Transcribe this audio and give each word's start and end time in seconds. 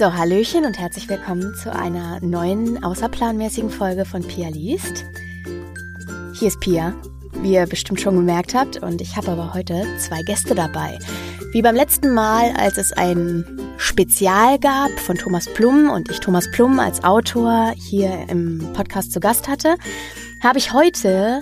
So, 0.00 0.14
Hallöchen 0.14 0.64
und 0.64 0.78
herzlich 0.78 1.10
willkommen 1.10 1.54
zu 1.54 1.70
einer 1.70 2.20
neuen 2.22 2.82
außerplanmäßigen 2.82 3.68
Folge 3.68 4.06
von 4.06 4.22
Pia 4.22 4.48
liest. 4.48 5.04
Hier 6.32 6.48
ist 6.48 6.58
Pia, 6.60 6.94
wie 7.42 7.52
ihr 7.52 7.66
bestimmt 7.66 8.00
schon 8.00 8.16
gemerkt 8.16 8.54
habt, 8.54 8.82
und 8.82 9.02
ich 9.02 9.18
habe 9.18 9.32
aber 9.32 9.52
heute 9.52 9.84
zwei 9.98 10.22
Gäste 10.22 10.54
dabei. 10.54 10.98
Wie 11.52 11.60
beim 11.60 11.74
letzten 11.74 12.14
Mal, 12.14 12.50
als 12.56 12.78
es 12.78 12.94
ein 12.94 13.44
Spezial 13.76 14.58
gab 14.58 14.88
von 15.00 15.18
Thomas 15.18 15.52
Plum 15.52 15.90
und 15.90 16.10
ich 16.10 16.20
Thomas 16.20 16.50
Plum 16.50 16.80
als 16.80 17.04
Autor 17.04 17.74
hier 17.76 18.24
im 18.30 18.72
Podcast 18.72 19.12
zu 19.12 19.20
Gast 19.20 19.48
hatte, 19.48 19.74
habe 20.42 20.56
ich 20.56 20.72
heute 20.72 21.40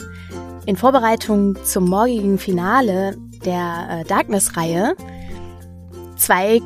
in 0.67 0.75
Vorbereitung 0.75 1.57
zum 1.65 1.89
morgigen 1.89 2.39
Finale 2.39 3.17
der 3.45 4.01
äh, 4.01 4.05
Darkness-Reihe 4.05 4.97
zwei 6.17 6.59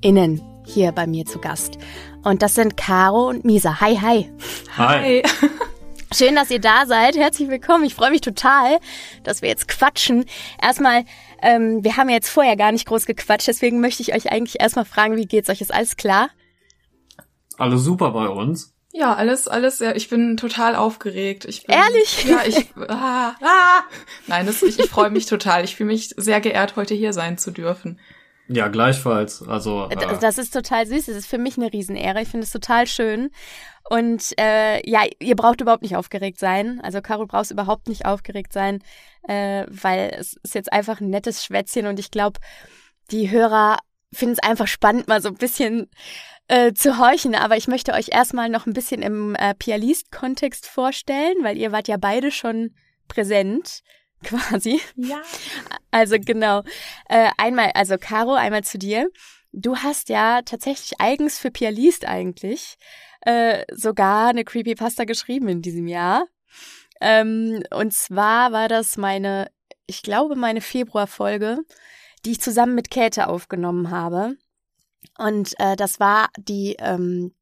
Creepypasta-AutorInnen 0.00 0.40
hier 0.64 0.92
bei 0.92 1.06
mir 1.06 1.24
zu 1.24 1.38
Gast. 1.38 1.78
Und 2.22 2.42
das 2.42 2.54
sind 2.54 2.76
Caro 2.76 3.28
und 3.28 3.44
Misa. 3.44 3.80
Hi, 3.80 3.96
hi. 3.96 4.30
Hi. 4.76 5.22
Schön, 6.12 6.34
dass 6.34 6.50
ihr 6.50 6.60
da 6.60 6.86
seid. 6.86 7.16
Herzlich 7.16 7.48
willkommen. 7.48 7.84
Ich 7.84 7.94
freue 7.94 8.10
mich 8.10 8.20
total, 8.20 8.78
dass 9.22 9.42
wir 9.42 9.48
jetzt 9.48 9.68
quatschen. 9.68 10.24
Erstmal, 10.60 11.04
ähm, 11.40 11.84
wir 11.84 11.96
haben 11.96 12.08
jetzt 12.08 12.28
vorher 12.28 12.56
gar 12.56 12.72
nicht 12.72 12.86
groß 12.86 13.06
gequatscht, 13.06 13.46
deswegen 13.46 13.80
möchte 13.80 14.02
ich 14.02 14.12
euch 14.14 14.30
eigentlich 14.30 14.60
erstmal 14.60 14.84
fragen, 14.84 15.16
wie 15.16 15.26
geht's 15.26 15.48
euch? 15.48 15.60
Ist 15.60 15.72
alles 15.72 15.96
klar? 15.96 16.30
Alles 17.58 17.82
super 17.82 18.10
bei 18.10 18.28
uns. 18.28 18.74
Ja, 18.92 19.14
alles, 19.14 19.46
alles, 19.46 19.78
ja, 19.78 19.94
ich 19.94 20.08
bin 20.08 20.36
total 20.36 20.74
aufgeregt. 20.74 21.44
Ich 21.44 21.64
bin, 21.64 21.76
Ehrlich? 21.76 22.24
Ja, 22.24 22.42
ich, 22.44 22.74
ah, 22.88 23.34
ah. 23.40 23.82
Nein, 24.26 24.46
das, 24.46 24.62
ich, 24.62 24.80
ich 24.80 24.90
freue 24.90 25.10
mich 25.10 25.26
total. 25.26 25.62
Ich 25.62 25.76
fühle 25.76 25.92
mich 25.92 26.12
sehr 26.16 26.40
geehrt, 26.40 26.74
heute 26.74 26.94
hier 26.94 27.12
sein 27.12 27.38
zu 27.38 27.52
dürfen. 27.52 28.00
Ja, 28.52 28.66
gleichfalls. 28.66 29.46
Also 29.46 29.86
D- 29.86 29.94
äh, 30.04 30.18
Das 30.20 30.36
ist 30.36 30.52
total 30.52 30.84
süß. 30.84 31.06
Das 31.06 31.14
ist 31.16 31.26
für 31.26 31.38
mich 31.38 31.56
eine 31.56 31.72
Riesenehre. 31.72 32.20
Ich 32.20 32.28
finde 32.28 32.44
es 32.44 32.50
total 32.50 32.88
schön. 32.88 33.30
Und 33.88 34.34
äh, 34.40 34.88
ja, 34.88 35.04
ihr 35.20 35.36
braucht 35.36 35.60
überhaupt 35.60 35.82
nicht 35.82 35.96
aufgeregt 35.96 36.38
sein. 36.40 36.80
Also 36.82 37.00
Caro 37.00 37.26
brauchst 37.26 37.52
überhaupt 37.52 37.88
nicht 37.88 38.06
aufgeregt 38.06 38.52
sein, 38.52 38.82
äh, 39.28 39.66
weil 39.68 40.16
es 40.18 40.34
ist 40.42 40.54
jetzt 40.56 40.72
einfach 40.72 41.00
ein 41.00 41.10
nettes 41.10 41.44
Schwätzchen 41.44 41.86
und 41.86 41.98
ich 42.00 42.10
glaube, 42.10 42.40
die 43.12 43.30
Hörer 43.30 43.78
finden 44.12 44.34
es 44.34 44.42
einfach 44.48 44.66
spannend, 44.66 45.06
mal 45.06 45.22
so 45.22 45.28
ein 45.28 45.36
bisschen 45.36 45.88
äh, 46.48 46.72
zu 46.72 46.98
horchen. 46.98 47.36
Aber 47.36 47.56
ich 47.56 47.68
möchte 47.68 47.92
euch 47.92 48.08
erstmal 48.10 48.48
noch 48.48 48.66
ein 48.66 48.72
bisschen 48.72 49.02
im 49.02 49.36
äh, 49.36 49.54
Pialist-Kontext 49.54 50.66
vorstellen, 50.66 51.36
weil 51.42 51.56
ihr 51.56 51.70
wart 51.70 51.86
ja 51.86 51.98
beide 51.98 52.32
schon 52.32 52.74
präsent, 53.06 53.82
quasi. 54.24 54.80
Ja. 54.96 55.22
Also 55.90 56.16
genau. 56.18 56.62
Äh, 57.08 57.30
einmal, 57.36 57.70
also 57.74 57.96
Caro, 57.98 58.34
einmal 58.34 58.64
zu 58.64 58.78
dir. 58.78 59.10
Du 59.52 59.76
hast 59.76 60.08
ja 60.08 60.42
tatsächlich 60.42 61.00
eigens 61.00 61.38
für 61.38 61.50
Pia 61.50 61.70
liest 61.70 62.04
eigentlich 62.04 62.78
äh, 63.22 63.64
sogar 63.72 64.28
eine 64.28 64.44
Creepypasta 64.44 65.04
geschrieben 65.04 65.48
in 65.48 65.62
diesem 65.62 65.86
Jahr. 65.86 66.26
Ähm, 67.00 67.62
und 67.70 67.92
zwar 67.92 68.52
war 68.52 68.68
das 68.68 68.96
meine, 68.96 69.50
ich 69.86 70.02
glaube, 70.02 70.36
meine 70.36 70.60
Februarfolge, 70.60 71.58
die 72.24 72.32
ich 72.32 72.40
zusammen 72.40 72.74
mit 72.74 72.90
Käthe 72.90 73.28
aufgenommen 73.28 73.90
habe. 73.90 74.36
Und 75.18 75.58
äh, 75.58 75.76
das 75.76 76.00
war 76.00 76.28
die 76.38 76.76
ähm, 76.78 77.34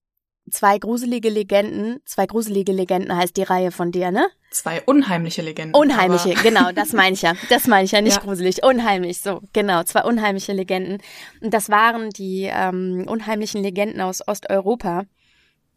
zwei 0.50 0.78
gruselige 0.78 1.28
Legenden, 1.30 2.00
zwei 2.04 2.26
gruselige 2.26 2.72
Legenden 2.72 3.16
heißt 3.16 3.36
die 3.36 3.42
Reihe 3.42 3.70
von 3.70 3.92
dir, 3.92 4.10
ne? 4.10 4.28
Zwei 4.50 4.82
unheimliche 4.82 5.42
Legenden. 5.42 5.74
Unheimliche, 5.74 6.34
genau, 6.42 6.72
das 6.72 6.92
meine 6.92 7.14
ich 7.14 7.22
ja. 7.22 7.34
Das 7.50 7.66
meine 7.66 7.84
ich 7.84 7.92
ja, 7.92 8.00
nicht 8.00 8.16
Ja. 8.16 8.22
gruselig. 8.22 8.62
Unheimlich, 8.64 9.20
so, 9.20 9.40
genau, 9.52 9.82
zwei 9.82 10.02
unheimliche 10.04 10.52
Legenden. 10.52 10.98
Und 11.40 11.52
das 11.52 11.68
waren 11.68 12.10
die 12.10 12.48
ähm, 12.50 13.04
unheimlichen 13.06 13.62
Legenden 13.62 14.00
aus 14.00 14.26
Osteuropa, 14.26 15.04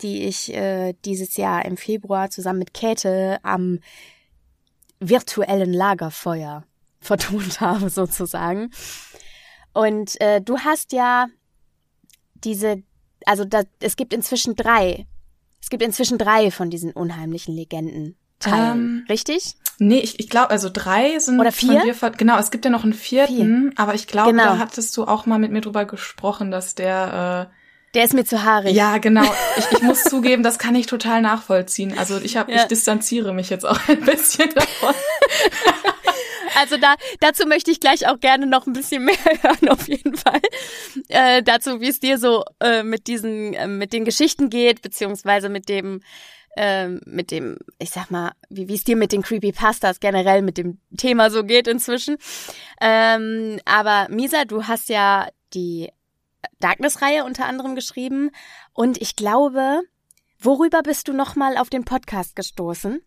die 0.02 0.24
ich 0.24 0.54
äh, 0.54 0.94
dieses 1.06 1.38
Jahr 1.38 1.66
im 1.66 1.78
Februar 1.78 2.30
zusammen 2.30 2.60
mit 2.60 2.74
Käthe 2.74 3.40
am 3.44 3.80
virtuellen 5.00 5.74
Lagerfeuer 5.74 6.64
vertont 7.00 7.60
habe, 7.62 7.90
sozusagen. 7.90 8.72
Und 9.74 10.20
äh, 10.22 10.42
du 10.42 10.60
hast 10.60 10.92
ja 10.92 11.28
diese, 12.36 12.84
also 13.26 13.46
da, 13.46 13.62
es 13.80 13.96
gibt 13.96 14.14
inzwischen 14.14 14.56
drei. 14.56 15.06
Es 15.62 15.70
gibt 15.70 15.84
inzwischen 15.84 16.18
drei 16.18 16.52
von 16.52 16.70
diesen 16.70 16.92
unheimlichen 16.92 17.56
Legenden. 17.56 18.16
Teilen, 18.40 18.72
Ähm, 18.72 19.06
richtig? 19.10 19.56
Nee, 19.78 20.00
ich, 20.00 20.20
ich 20.20 20.30
glaube, 20.30 20.50
also 20.50 20.70
drei 20.72 21.18
sind 21.20 21.40
Oder 21.40 21.52
vier? 21.52 21.74
von 21.74 21.82
dir 21.84 21.94
ver 21.96 22.12
Genau, 22.12 22.38
es 22.40 22.50
gibt 22.52 22.66
ja 22.66 22.72
noch 22.72 22.84
einen 22.84 22.94
vierten, 22.94 23.72
aber 23.78 23.94
ich 23.94 24.08
glaube, 24.08 24.32
Genau. 24.32 24.44
da 24.44 24.58
hattest 24.58 24.96
du 24.98 25.06
auch 25.06 25.26
mal 25.26 25.38
mit 25.40 25.52
mir 25.52 25.62
drüber 25.62 25.86
gesprochen, 25.86 26.50
dass 26.52 26.74
der 26.76 27.52
Der 27.94 28.04
ist 28.06 28.14
mir 28.14 28.26
zu 28.26 28.38
äh, 28.38 28.40
haarig. 28.40 28.76
Ja, 28.76 28.98
genau. 28.98 29.24
Ich, 29.58 29.72
ich 29.72 29.82
muss 29.84 30.04
zugeben, 30.10 30.42
das 30.44 30.58
kann 30.60 30.74
ich 30.76 30.88
total 30.88 31.22
nachvollziehen. 31.22 31.98
Also 31.98 32.20
ich 32.20 32.38
habe, 32.38 32.52
Ja. 32.52 32.62
ich 32.62 32.68
distanziere 32.68 33.34
mich 33.34 33.50
jetzt 33.52 33.66
auch 33.66 33.80
ein 33.88 34.02
bisschen 34.02 34.50
davon. 34.56 34.94
Also 36.58 36.78
da, 36.78 36.96
dazu 37.20 37.48
möchte 37.48 37.72
ich 37.72 37.80
gleich 37.80 38.08
auch 38.08 38.20
gerne 38.20 38.46
noch 38.46 38.68
ein 38.68 38.74
bisschen 38.74 39.06
mehr 39.06 39.18
hören, 39.42 39.70
auf 39.70 39.88
jeden 39.88 40.16
Fall. 40.16 40.42
Äh, 41.08 41.44
dazu, 41.44 41.82
wie 41.82 41.90
es 41.90 42.00
dir 42.00 42.18
so 42.18 42.44
äh, 42.60 42.84
mit 42.84 43.08
diesen, 43.08 43.54
äh, 43.54 43.68
mit 43.68 43.94
den 43.94 44.06
Geschichten 44.06 44.50
geht, 44.50 44.82
beziehungsweise 44.82 45.50
mit 45.50 45.70
dem, 45.70 46.02
ähm, 46.58 47.00
mit 47.06 47.32
dem, 47.32 47.58
ich 47.80 47.92
sag 47.92 48.12
mal, 48.12 48.34
wie 48.50 48.68
wie 48.68 48.76
es 48.76 48.84
dir 48.84 48.96
mit 48.96 49.12
den 49.12 49.22
Creepypastas 49.22 50.00
generell 50.00 50.42
mit 50.42 50.58
dem 50.58 50.80
Thema 50.98 51.30
so 51.30 51.44
geht 51.44 51.68
inzwischen. 51.68 52.18
Ähm, 52.82 53.60
aber 53.66 54.08
Misa, 54.10 54.46
du 54.46 54.68
hast 54.68 54.90
ja 54.90 55.30
die 55.54 55.90
Darkness-Reihe 56.60 57.24
unter 57.24 57.46
anderem 57.46 57.76
geschrieben 57.76 58.32
und 58.74 59.02
ich 59.02 59.16
glaube, 59.16 59.82
worüber 60.40 60.82
bist 60.82 61.08
du 61.08 61.14
nochmal 61.14 61.58
auf 61.58 61.70
den 61.70 61.86
Podcast 61.86 62.36
gestoßen? 62.36 63.02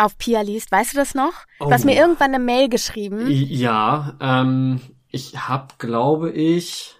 Auf 0.00 0.16
Pia 0.18 0.40
liest, 0.40 0.72
weißt 0.72 0.94
du 0.94 0.96
das 0.96 1.14
noch? 1.14 1.32
Du 1.58 1.70
hast 1.70 1.82
Oh. 1.82 1.86
mir 1.86 1.96
irgendwann 1.96 2.34
eine 2.34 2.42
Mail 2.42 2.68
geschrieben. 2.68 3.26
ja, 3.28 4.16
ähm, 4.20 4.80
ich 5.08 5.48
habe, 5.48 5.74
glaube 5.78 6.30
ich, 6.30 6.94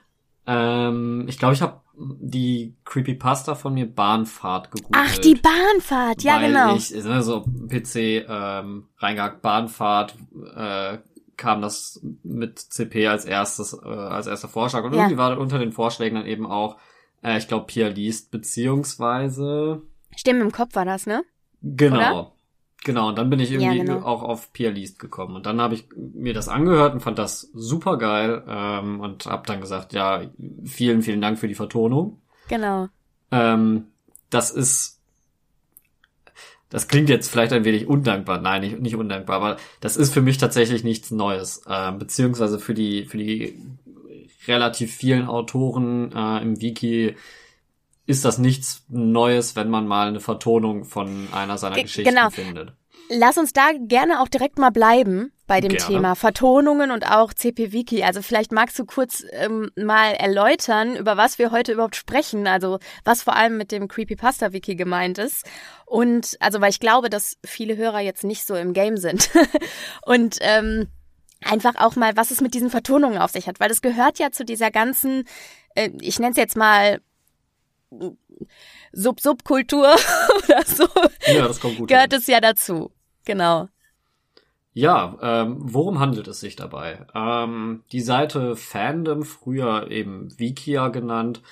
ähm, 0.47 1.25
ich 1.28 1.39
glaube, 1.39 1.55
ich 1.55 1.62
habe 1.62 1.81
die 1.97 2.77
Creepypasta 2.84 3.55
von 3.55 3.75
mir 3.75 3.87
Bahnfahrt 3.87 4.71
gegoogelt. 4.71 5.05
Ach, 5.06 5.19
die 5.19 5.34
Bahnfahrt, 5.34 6.22
ja 6.22 6.37
weil 6.41 6.49
genau. 6.53 6.75
Ich, 6.77 6.91
ne, 6.93 7.22
so 7.22 7.43
PC 7.69 8.25
ähm, 8.28 8.89
reingehackt, 8.99 9.43
Bahnfahrt, 9.43 10.15
äh, 10.56 10.99
kam 11.37 11.62
das 11.62 12.00
mit 12.22 12.59
CP 12.59 13.06
als 13.09 13.25
erstes, 13.25 13.72
äh, 13.72 13.87
als 13.89 14.27
erster 14.27 14.49
Vorschlag. 14.49 14.84
Und 14.84 14.93
Ja. 14.93 15.00
irgendwie 15.00 15.16
war 15.19 15.39
unter 15.39 15.59
den 15.59 15.72
Vorschlägen 15.72 16.16
dann 16.16 16.27
eben 16.27 16.47
auch, 16.47 16.77
äh, 17.22 17.39
ich 17.39 17.49
glaube, 17.49 17.66
Pia 17.66 17.89
liest, 17.89 18.31
beziehungsweise 18.31 19.83
Stimmen 20.16 20.41
im 20.43 20.53
Kopf 20.53 20.75
war 20.75 20.84
das, 20.84 21.06
ne? 21.06 21.22
Genau. 21.62 21.97
Oder? 21.97 22.33
Genau, 22.84 23.08
und 23.08 23.18
dann 23.18 23.28
bin 23.28 23.41
ich 23.41 23.50
irgendwie 23.52 23.78
Ja, 23.78 23.84
genau. 23.84 24.06
auch 24.06 24.22
auf 24.22 24.52
Pia 24.52 24.70
Liest 24.70 24.98
gekommen. 24.98 25.36
Und 25.36 25.44
dann 25.46 25.60
habe 25.60 25.74
ich 25.74 25.84
mir 25.96 26.32
das 26.32 26.48
angehört 26.48 26.94
und 26.94 27.00
fand 27.00 27.18
das 27.18 27.50
super 27.52 27.98
geil 27.98 28.42
ähm, 28.48 29.00
und 29.00 29.26
habe 29.26 29.46
dann 29.46 29.60
gesagt, 29.60 29.92
ja, 29.92 30.22
vielen, 30.64 31.02
vielen 31.02 31.20
Dank 31.20 31.38
für 31.38 31.48
die 31.48 31.54
Vertonung. 31.54 32.20
Genau. 32.48 32.88
Ähm, 33.30 33.88
das 34.30 34.50
ist, 34.50 34.98
das 36.70 36.88
klingt 36.88 37.10
jetzt 37.10 37.30
vielleicht 37.30 37.52
ein 37.52 37.64
wenig 37.64 37.86
undankbar. 37.86 38.41
Nein, 38.41 38.62
nicht, 38.62 38.80
nicht 38.80 38.97
undankbar, 38.97 39.36
aber 39.36 39.56
das 39.80 39.97
ist 39.98 40.14
für 40.14 40.22
mich 40.22 40.38
tatsächlich 40.38 40.82
nichts 40.82 41.10
Neues. 41.10 41.62
Ähm, 41.68 41.98
beziehungsweise 41.98 42.58
für 42.58 42.74
die, 42.74 43.04
für 43.04 43.18
die 43.18 43.58
relativ 44.47 44.94
vielen 44.94 45.26
Autoren 45.28 46.12
äh, 46.12 46.42
im 46.42 46.60
Wiki 46.62 47.15
ist 48.10 48.24
das 48.24 48.39
nichts 48.39 48.84
Neues, 48.89 49.57
wenn 49.57 49.71
man 49.71 49.86
mal 49.86 50.09
eine 50.09 50.21
Vertonung 50.21 50.84
von 50.84 51.28
einer 51.33 51.59
seiner 51.59 51.77
Ge- 51.77 51.84
Geschichten 51.84 52.15
genau. 52.15 52.30
findet. 52.30 52.72
Lass 53.09 53.39
uns 53.39 53.53
da 53.53 53.71
gerne 53.77 54.21
auch 54.21 54.28
direkt 54.28 54.59
mal 54.59 54.71
bleiben 54.71 55.33
bei 55.47 55.60
dem 55.60 55.71
Gerne. 55.71 55.84
Thema 55.84 56.15
Vertonungen 56.15 56.92
und 56.92 57.04
auch 57.10 57.33
CP 57.34 57.72
Wiki. 57.72 58.04
Also 58.04 58.22
vielleicht 58.22 58.53
magst 58.53 58.78
du 58.78 58.84
kurz 58.84 59.24
ähm, 59.33 59.71
mal 59.77 60.12
erläutern, 60.12 60.95
über 60.95 61.16
was 61.16 61.39
wir 61.39 61.51
heute 61.51 61.72
überhaupt 61.72 61.97
sprechen. 61.97 62.47
Also 62.47 62.78
was 63.04 63.22
vor 63.22 63.34
allem 63.34 63.57
mit 63.57 63.72
dem 63.72 63.89
Creepypasta 63.89 64.53
Wiki 64.53 64.77
gemeint 64.77 65.18
ist. 65.18 65.45
Und 65.86 66.36
also 66.39 66.60
weil 66.60 66.71
ich 66.71 66.78
glaube, 66.78 67.10
dass 67.10 67.36
viele 67.45 67.77
Hörer 67.77 67.98
jetzt 68.01 68.22
nicht 68.22 68.47
so 68.47 68.54
im 68.54 68.72
Game 68.72 68.97
sind. 68.97 69.30
und 70.03 70.39
ähm, 70.41 70.86
einfach 71.45 71.74
auch 71.77 71.97
mal, 71.97 72.16
was 72.16 72.30
es 72.30 72.41
mit 72.41 72.54
diesen 72.54 72.71
Vertonungen 72.71 73.18
auf 73.18 73.33
sich 73.33 73.48
hat. 73.48 73.59
Weil 73.59 73.71
das 73.71 73.83
gehört 73.83 74.21
ja 74.21 74.30
zu 74.30 74.45
dieser 74.45 74.71
ganzen, 74.71 75.24
äh, 75.74 75.91
ich 76.01 76.21
nenne 76.21 76.30
es 76.30 76.36
jetzt 76.36 76.57
mal 76.57 77.01
Sub-Subkultur 78.92 79.89
oder 80.45 80.63
so, 80.65 80.87
Ja, 81.27 81.48
das 81.48 81.60
kommt 81.60 81.77
gut. 81.78 81.89
gehört 81.89 82.13
hin. 82.13 82.21
es 82.21 82.27
ja 82.27 82.41
dazu. 82.41 82.92
Genau. 83.25 83.69
Ja, 84.72 85.19
ähm, 85.21 85.57
worum 85.60 85.98
handelt 85.98 86.28
es 86.28 86.41
sich 86.41 86.54
dabei? 86.57 87.07
Ähm, 87.15 87.83
die 87.92 88.01
Seite 88.01 88.54
Fandom, 88.57 89.25
früher 89.25 89.91
eben 89.91 90.28
Wikia 90.39 90.89
genannt, 90.89 91.42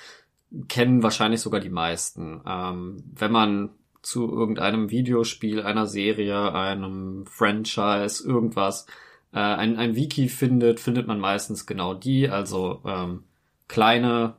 kennen 0.69 1.03
wahrscheinlich 1.03 1.41
sogar 1.41 1.61
die 1.61 1.69
meisten. 1.69 2.41
Ähm, 2.47 3.03
wenn 3.15 3.33
man 3.33 3.71
zu 4.03 4.31
irgendeinem 4.33 4.91
Videospiel, 4.91 5.63
einer 5.63 5.87
Serie, 5.87 6.55
einem 6.55 7.27
Franchise, 7.27 8.27
irgendwas, 8.27 8.87
äh, 9.33 9.41
ein, 9.41 9.77
ein 9.77 9.97
Wiki 9.97 10.29
findet, 10.29 10.81
findet 10.81 11.07
man 11.09 11.19
meistens 11.21 11.67
genau 11.67 11.95
die, 11.95 12.29
also 12.31 12.81
ähm, 12.87 13.25
kleine 13.67 14.37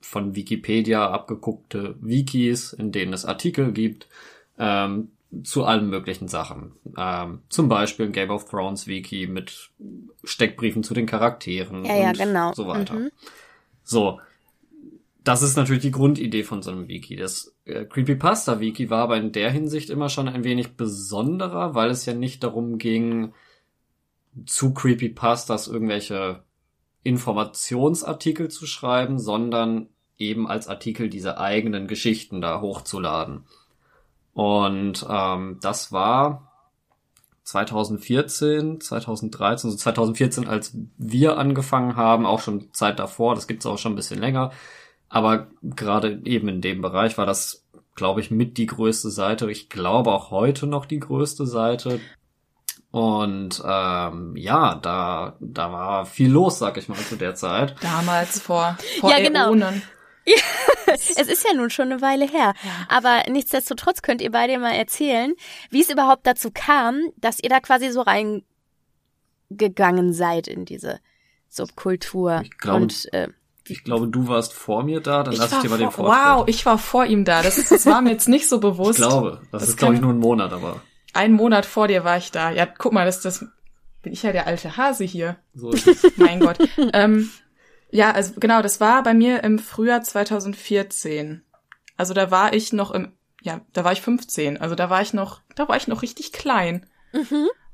von 0.00 0.34
Wikipedia 0.34 1.10
abgeguckte 1.10 1.96
Wikis, 2.00 2.72
in 2.72 2.92
denen 2.92 3.12
es 3.12 3.24
Artikel 3.24 3.72
gibt, 3.72 4.08
ähm, 4.58 5.08
zu 5.42 5.64
allen 5.64 5.88
möglichen 5.88 6.28
Sachen. 6.28 6.72
Ähm, 6.96 7.40
zum 7.48 7.68
Beispiel 7.68 8.06
ein 8.06 8.12
Game 8.12 8.30
of 8.30 8.48
Thrones 8.48 8.86
Wiki 8.86 9.26
mit 9.26 9.70
Steckbriefen 10.24 10.82
zu 10.82 10.94
den 10.94 11.06
Charakteren 11.06 11.84
Ja, 11.84 11.96
ja, 11.96 12.08
und 12.08 12.18
genau. 12.18 12.52
so 12.54 12.66
weiter. 12.66 12.94
Mhm. 12.94 13.10
So. 13.82 14.20
Das 15.24 15.42
ist 15.42 15.56
natürlich 15.56 15.82
die 15.82 15.90
Grundidee 15.90 16.44
von 16.44 16.62
so 16.62 16.70
einem 16.70 16.86
Wiki. 16.86 17.16
Das 17.16 17.52
äh, 17.64 17.84
Creepypasta-Wiki 17.84 18.90
war 18.90 19.02
aber 19.02 19.16
in 19.16 19.32
der 19.32 19.50
Hinsicht 19.50 19.90
immer 19.90 20.08
schon 20.08 20.28
ein 20.28 20.44
wenig 20.44 20.76
besonderer, 20.76 21.74
weil 21.74 21.90
es 21.90 22.06
ja 22.06 22.14
nicht 22.14 22.44
darum 22.44 22.78
ging, 22.78 23.32
zu 24.44 24.72
Creepypastas 24.72 25.66
irgendwelche 25.66 26.44
Informationsartikel 27.06 28.48
zu 28.48 28.66
schreiben, 28.66 29.18
sondern 29.18 29.88
eben 30.18 30.48
als 30.48 30.66
Artikel 30.66 31.08
diese 31.08 31.38
eigenen 31.38 31.86
Geschichten 31.86 32.40
da 32.40 32.60
hochzuladen. 32.60 33.44
Und 34.32 35.06
ähm, 35.08 35.58
das 35.62 35.92
war 35.92 36.52
2014, 37.44 38.80
2013, 38.80 39.68
also 39.68 39.78
2014, 39.78 40.48
als 40.48 40.76
wir 40.98 41.38
angefangen 41.38 41.94
haben, 41.94 42.26
auch 42.26 42.40
schon 42.40 42.72
Zeit 42.72 42.98
davor, 42.98 43.36
das 43.36 43.46
gibt's 43.46 43.66
auch 43.66 43.78
schon 43.78 43.92
ein 43.92 43.96
bisschen 43.96 44.18
länger. 44.18 44.50
Aber 45.08 45.46
gerade 45.62 46.20
eben 46.24 46.48
in 46.48 46.60
dem 46.60 46.80
Bereich 46.80 47.16
war 47.16 47.26
das, 47.26 47.64
glaube 47.94 48.20
ich, 48.20 48.32
mit 48.32 48.58
die 48.58 48.66
größte 48.66 49.10
Seite. 49.10 49.48
Ich 49.48 49.68
glaube 49.68 50.10
auch 50.10 50.32
heute 50.32 50.66
noch 50.66 50.86
die 50.86 50.98
größte 50.98 51.46
Seite. 51.46 52.00
Und 52.90 53.62
ähm, 53.66 54.34
ja, 54.36 54.74
da, 54.76 55.36
da 55.40 55.72
war 55.72 56.06
viel 56.06 56.30
los, 56.30 56.58
sag 56.58 56.76
ich 56.78 56.88
mal, 56.88 56.96
zu 56.98 57.16
der 57.16 57.34
Zeit. 57.34 57.74
Damals 57.82 58.40
vor, 58.40 58.78
vor 59.00 59.10
Ja, 59.10 59.18
genau. 59.18 59.48
Äonen. 59.50 59.82
Es 60.88 61.10
ist 61.28 61.44
ja 61.44 61.52
nun 61.54 61.68
schon 61.70 61.90
eine 61.92 62.00
Weile 62.00 62.26
her. 62.26 62.54
Aber 62.88 63.22
nichtsdestotrotz 63.28 64.02
könnt 64.02 64.20
ihr 64.22 64.30
beide 64.30 64.56
mal 64.58 64.72
erzählen, 64.72 65.34
wie 65.70 65.80
es 65.82 65.90
überhaupt 65.90 66.26
dazu 66.26 66.50
kam, 66.52 67.00
dass 67.16 67.40
ihr 67.42 67.48
da 67.50 67.58
quasi 67.60 67.90
so 67.90 68.02
reingegangen 69.50 70.12
seid 70.12 70.46
in 70.48 70.64
diese 70.64 71.00
Subkultur. 71.48 72.40
Ich 72.44 72.56
glaube, 72.58 72.82
Und 72.82 73.12
äh, 73.12 73.28
Ich 73.66 73.84
glaube, 73.84 74.08
du 74.08 74.28
warst 74.28 74.52
vor 74.52 74.82
mir 74.84 75.00
da, 75.00 75.22
dann 75.22 75.32
Ich 75.34 75.38
lass 75.40 75.48
ich 75.50 75.54
war 75.56 75.62
dir 75.62 75.68
mal 75.70 75.78
den 75.78 75.90
vor, 75.90 76.06
Vortritt. 76.06 76.24
wow, 76.38 76.44
ich 76.48 76.66
war 76.66 76.78
vor 76.78 77.04
ihm 77.04 77.24
da. 77.24 77.42
Das, 77.42 77.58
ist, 77.58 77.70
das 77.70 77.86
war 77.86 78.00
mir 78.00 78.10
jetzt 78.10 78.28
nicht 78.28 78.48
so 78.48 78.56
Ich 78.56 78.62
bewusst. 78.62 78.96
glaube, 78.98 79.40
das, 79.52 79.60
Das 79.62 79.68
ist, 79.70 79.76
glaube 79.78 79.94
ich, 79.94 80.00
nur 80.00 80.12
ein 80.12 80.18
Monat, 80.18 80.52
aber 80.52 80.80
Einen 81.16 81.34
Monat 81.34 81.66
vor 81.66 81.88
dir 81.88 82.04
war 82.04 82.16
ich 82.16 82.30
da. 82.30 82.50
Ja, 82.50 82.66
guck 82.66 82.92
mal, 82.92 83.06
das, 83.06 83.20
das 83.20 83.44
bin 84.02 84.12
ich 84.12 84.22
ja 84.22 84.32
der 84.32 84.46
alte 84.46 84.76
Hase 84.76 85.04
hier. 85.04 85.36
so 85.54 85.70
ist 85.70 85.86
es. 85.86 86.12
Mein 86.16 86.40
Gott. 86.40 86.58
ähm, 86.92 87.30
ja, 87.90 88.12
also 88.12 88.34
genau, 88.38 88.62
das 88.62 88.80
war 88.80 89.02
bei 89.02 89.14
mir 89.14 89.42
im 89.42 89.58
Frühjahr 89.58 90.02
2014. 90.02 91.42
Also 91.96 92.14
da 92.14 92.30
war 92.30 92.52
ich 92.52 92.72
noch 92.72 92.90
im, 92.90 93.12
ja, 93.42 93.60
da 93.72 93.84
war 93.84 93.92
ich 93.92 94.02
15. 94.02 94.60
Also 94.60 94.74
da 94.74 94.90
war 94.90 95.02
ich 95.02 95.12
noch, 95.12 95.40
da 95.54 95.68
war 95.68 95.76
ich 95.76 95.88
noch 95.88 96.02
richtig 96.02 96.32
klein. 96.32 96.86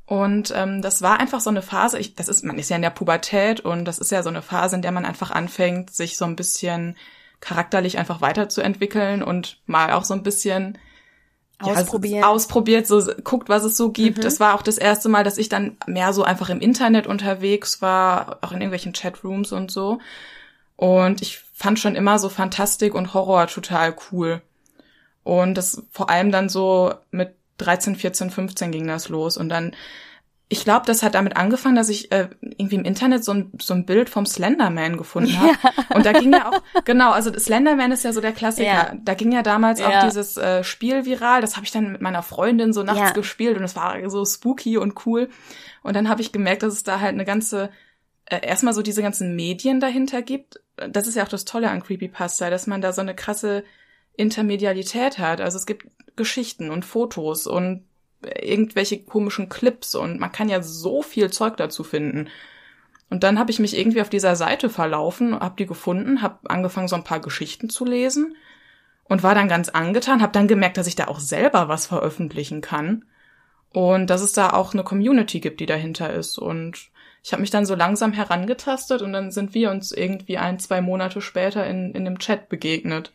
Und 0.06 0.53
ähm, 0.55 0.83
das 0.83 1.03
war 1.03 1.21
einfach 1.21 1.41
so 1.41 1.50
eine 1.50 1.62
Phase, 1.62 1.99
ich, 1.99 2.15
das 2.15 2.29
ist, 2.29 2.44
man 2.44 2.59
ist 2.59 2.69
ja 2.69 2.77
in 2.77 2.83
der 2.83 2.91
Pubertät 2.91 3.61
und 3.61 3.85
das 3.85 3.99
ist 3.99 4.11
ja 4.11 4.23
so 4.23 4.29
eine 4.29 4.43
Phase, 4.43 4.77
in 4.77 4.83
der 4.83 4.93
man 4.93 5.06
einfach 5.06 5.31
anfängt, 5.31 5.91
sich 5.91 6.19
so 6.19 6.25
ein 6.25 6.37
bisschen 6.37 6.97
charakterlich 7.41 7.99
einfach 7.99 8.21
weiterzuentwickeln 8.21 9.23
und 9.23 9.61
mal 9.67 9.93
auch 9.93 10.05
so 10.05 10.15
ein 10.15 10.23
bisschen 10.23 10.79
ja, 11.64 11.75
Ausprobieren. 11.75 12.25
ausprobiert, 12.25 12.87
so 12.87 13.03
guckt, 13.25 13.49
was 13.49 13.64
es 13.64 13.76
so 13.76 13.91
gibt. 13.91 14.19
Mhm. 14.19 14.23
Das 14.23 14.41
war 14.41 14.55
auch 14.55 14.62
das 14.62 14.79
erste 14.79 15.09
Mal, 15.09 15.25
dass 15.25 15.38
ich 15.38 15.49
dann 15.49 15.76
mehr 15.87 16.12
so 16.12 16.23
einfach 16.25 16.50
im 16.50 16.61
Internet 16.61 17.06
unterwegs 17.06 17.82
war, 17.82 18.38
auch 18.43 18.53
in 18.53 18.59
irgendwelchen 18.59 18.93
Chatrooms 18.93 19.53
und 19.53 19.70
so. 19.70 19.99
Und 20.76 21.23
ich 21.23 21.38
fand 21.53 21.79
schon 21.79 21.94
immer 21.94 22.19
so 22.19 22.29
Fantastik 22.29 22.94
und 22.94 23.14
Horror 23.14 23.47
total 23.47 23.94
cool. 24.11 24.43
Und 25.25 25.55
das 25.55 25.82
vor 25.93 26.11
allem 26.11 26.32
dann 26.32 26.49
so 26.49 26.94
mit 27.11 27.35
13, 27.59 27.97
14, 27.97 28.31
15 28.31 28.73
ging 28.73 28.87
das 28.87 29.08
los. 29.08 29.37
Und 29.37 29.49
dann, 29.49 29.73
ich 30.52 30.64
glaube, 30.64 30.84
das 30.87 31.02
hat 31.02 31.14
damit 31.14 31.37
angefangen, 31.37 31.76
dass 31.76 31.88
ich 31.88 32.12
äh, 32.12 32.28
irgendwie 32.43 32.75
im 32.76 32.84
Internet 32.84 33.25
so 33.25 33.32
ein, 33.32 33.50
so 33.60 33.72
ein 33.72 33.87
Bild 33.87 34.10
vom 34.10 34.26
Slenderman 34.26 34.99
gefunden 34.99 35.38
habe. 35.40 35.52
Und 35.94 36.04
da 36.04 36.12
ging 36.12 36.32
ja 36.32 36.50
auch, 36.50 36.62
genau, 36.84 37.10
also 37.12 37.32
Slenderman 37.32 37.90
ist 37.90 38.04
ja 38.04 38.12
so 38.12 38.20
der 38.20 38.32
Klassiker. 38.32 38.66
Ja. 38.69 38.93
Da 39.02 39.14
ging 39.14 39.32
ja 39.32 39.43
damals 39.43 39.81
Ja. 39.81 39.88
auch 39.88 40.04
dieses 40.04 40.37
äh, 40.37 40.62
Spiel 40.62 41.06
viral. 41.06 41.40
Das 41.40 41.56
habe 41.56 41.64
ich 41.64 41.72
dann 41.72 41.93
mit 41.93 42.02
meiner 42.02 42.22
Freundin 42.22 42.72
so 42.75 42.82
nachts 42.82 43.00
Ja. 43.00 43.10
gespielt 43.12 43.56
und 43.56 43.64
es 43.64 43.75
war 43.76 43.96
so 44.10 44.25
spooky 44.26 44.76
und 44.76 45.06
cool. 45.06 45.31
Und 45.82 45.96
dann 45.96 46.08
habe 46.10 46.20
ich 46.20 46.32
gemerkt, 46.32 46.62
dass 46.62 46.75
es 46.75 46.82
da 46.82 47.00
halt 47.00 47.14
eine 47.14 47.25
ganze, 47.25 47.70
äh, 48.26 48.46
erstmal 48.46 48.75
so 48.75 48.82
diese 48.82 49.00
ganzen 49.00 49.34
Medien 49.34 49.81
dahinter 49.81 50.20
gibt. 50.20 50.60
Das 50.90 51.06
ist 51.06 51.14
ja 51.16 51.25
auch 51.25 51.28
das 51.28 51.46
Tolle 51.46 51.70
an 51.70 51.82
Creepypasta, 51.82 52.50
dass 52.50 52.66
man 52.66 52.82
da 52.82 52.93
so 52.93 53.00
eine 53.00 53.14
krasse 53.14 53.64
Intermedialität 54.16 55.19
hat. 55.19 55.40
Also 55.40 55.56
es 55.56 55.66
gibt 55.66 55.87
Geschichten 56.16 56.70
und 56.70 56.84
Fotos 56.84 57.46
und 57.46 57.87
irgendwelche 58.42 59.02
komischen 59.02 59.48
Clips 59.48 59.94
und 59.94 60.20
man 60.20 60.32
kann 60.32 60.48
ja 60.48 60.62
so 60.62 61.02
viel 61.02 61.30
Zeug 61.30 61.56
dazu 61.56 61.84
finden. 61.84 62.28
Und 63.10 63.24
dann 63.24 63.38
habe 63.38 63.50
ich 63.50 63.58
mich 63.58 63.76
irgendwie 63.76 64.00
auf 64.00 64.08
dieser 64.08 64.36
Seite 64.36 64.70
verlaufen, 64.70 65.38
habe 65.38 65.56
die 65.58 65.66
gefunden, 65.66 66.22
habe 66.22 66.50
angefangen 66.50 66.88
so 66.88 66.96
ein 66.96 67.04
paar 67.04 67.20
Geschichten 67.20 67.69
zu 67.69 67.84
lesen 67.84 68.36
und 69.04 69.22
war 69.22 69.34
dann 69.34 69.48
ganz 69.48 69.69
angetan, 69.69 70.22
habe 70.22 70.32
dann 70.32 70.48
gemerkt, 70.48 70.78
dass 70.78 70.86
ich 70.86 70.96
da 70.96 71.08
auch 71.08 71.20
selber 71.20 71.69
was 71.69 71.86
veröffentlichen 71.86 72.60
kann 72.62 73.04
und 73.70 74.08
dass 74.08 74.22
es 74.22 74.32
da 74.32 74.50
auch 74.50 74.72
eine 74.72 74.84
Community 74.84 75.40
gibt, 75.40 75.60
die 75.60 75.66
dahinter 75.66 76.12
ist 76.12 76.38
und 76.38 76.90
ich 77.24 77.32
habe 77.32 77.40
mich 77.40 77.50
dann 77.50 77.66
so 77.66 77.74
langsam 77.74 78.12
herangetastet 78.12 79.00
und 79.00 79.12
dann 79.12 79.30
sind 79.30 79.54
wir 79.54 79.70
uns 79.70 79.92
irgendwie 79.92 80.38
ein, 80.38 80.58
zwei 80.58 80.80
Monate 80.80 81.20
später 81.20 81.66
in, 81.66 81.92
in 81.92 82.04
dem 82.04 82.19
Chat 82.19 82.48
begegnet. 82.48 83.12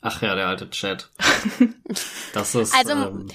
Ach 0.00 0.22
ja, 0.22 0.34
der 0.34 0.48
alte 0.48 0.70
Chat. 0.70 1.10
Das 2.32 2.54
ist. 2.54 2.74
Also, 2.74 2.92
ähm, 2.92 3.28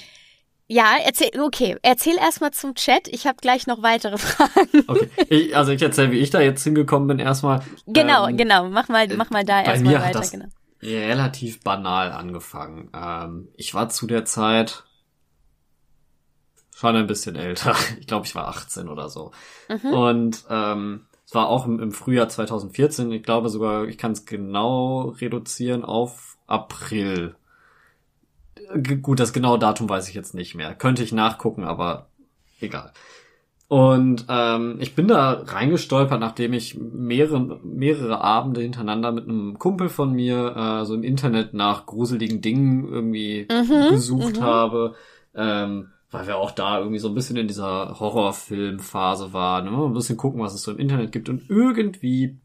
ja, 0.68 0.96
erzähl, 1.06 1.30
okay, 1.40 1.78
erzähl 1.82 2.16
erstmal 2.18 2.52
zum 2.52 2.76
Chat. 2.76 3.08
Ich 3.08 3.26
habe 3.28 3.38
gleich 3.42 3.68
noch 3.68 3.82
weitere 3.84 4.18
Fragen. 4.18 4.84
okay. 4.88 5.10
Ich, 5.30 5.56
also 5.56 5.72
ich 5.72 5.82
erzähle, 5.82 6.12
wie 6.12 6.20
ich 6.20 6.30
da 6.30 6.42
jetzt 6.42 6.64
hingekommen 6.64 7.08
bin. 7.08 7.20
Erstmal. 7.20 7.62
Genau, 7.86 8.28
ähm, 8.28 8.38
genau. 8.38 8.70
Mach 8.70 8.90
mal, 8.90 9.08
mach 9.16 9.30
mal 9.30 9.44
da 9.46 9.62
bei 9.62 9.70
erstmal 9.72 9.94
mir 9.94 10.00
hat 10.00 10.08
weiter. 10.10 10.20
das 10.20 10.32
Genau. 10.32 10.46
relativ 10.82 11.62
banal 11.64 12.12
angefangen. 12.12 12.90
Ähm, 12.94 13.48
ich 13.56 13.74
war 13.74 13.90
zu 13.90 14.08
der 14.08 14.26
Zeit 14.26 14.84
schon 16.76 16.96
ein 16.96 17.08
bisschen 17.08 17.36
älter. 17.36 17.76
Ich 18.00 18.08
glaube, 18.08 18.26
ich 18.26 18.36
war 18.36 18.48
18 18.50 18.88
oder 18.90 19.10
so. 19.10 19.32
Mhm. 19.70 19.94
Und 19.94 20.46
ähm, 20.50 21.06
es 21.26 21.34
war 21.34 21.48
auch 21.50 21.66
im, 21.66 21.80
im 21.80 21.92
Frühjahr 21.92 22.30
2014. 22.30 23.12
Ich 23.12 23.24
glaube 23.24 23.50
sogar, 23.50 23.86
ich 23.86 23.98
kann 23.98 24.12
es 24.12 24.26
genau 24.26 25.10
reduzieren 25.20 25.84
auf 25.84 26.38
April. 26.46 27.36
Gut, 29.02 29.20
das 29.20 29.34
genaue 29.34 29.60
Datum 29.60 29.88
weiß 29.90 30.10
ich 30.10 30.16
jetzt 30.16 30.34
nicht 30.34 30.56
mehr. 30.56 30.74
Könnte 30.76 31.04
ich 31.04 31.12
nachgucken, 31.12 31.64
aber 31.64 32.10
egal. 32.60 32.92
Und 33.70 34.26
ähm, 34.30 34.78
ich 34.80 34.96
bin 34.96 35.08
da 35.10 35.44
reingestolpert, 35.46 36.20
nachdem 36.22 36.54
ich 36.54 36.78
mehrere, 36.80 37.60
mehrere 37.64 38.22
Abende 38.22 38.62
hintereinander 38.62 39.12
mit 39.12 39.26
einem 39.28 39.60
Kumpel 39.60 39.90
von 39.90 40.14
mir 40.14 40.56
äh, 40.56 40.86
so 40.86 40.96
im 40.96 41.04
Internet 41.04 41.54
nach 41.54 41.86
gruseligen 41.86 42.42
Dingen 42.42 42.88
irgendwie 42.88 43.48
Mhm, 43.52 43.90
gesucht 43.90 44.38
mhm. 44.38 44.44
habe. 44.44 44.96
Ähm, 45.36 45.90
weil 46.10 46.28
wir 46.28 46.38
auch 46.38 46.52
da 46.52 46.80
irgendwie 46.80 47.00
so 47.00 47.10
ein 47.10 47.16
bisschen 47.16 47.36
in 47.36 47.48
dieser 47.48 48.00
Horrorfilmphase 48.00 49.34
waren. 49.34 49.66
Ne? 49.66 49.86
Ein 49.86 49.94
bisschen 49.94 50.16
gucken, 50.18 50.42
was 50.42 50.54
es 50.54 50.62
so 50.64 50.72
im 50.72 50.80
Internet 50.80 51.12
gibt. 51.12 51.28
Und 51.28 51.50
irgendwie, 51.50 52.38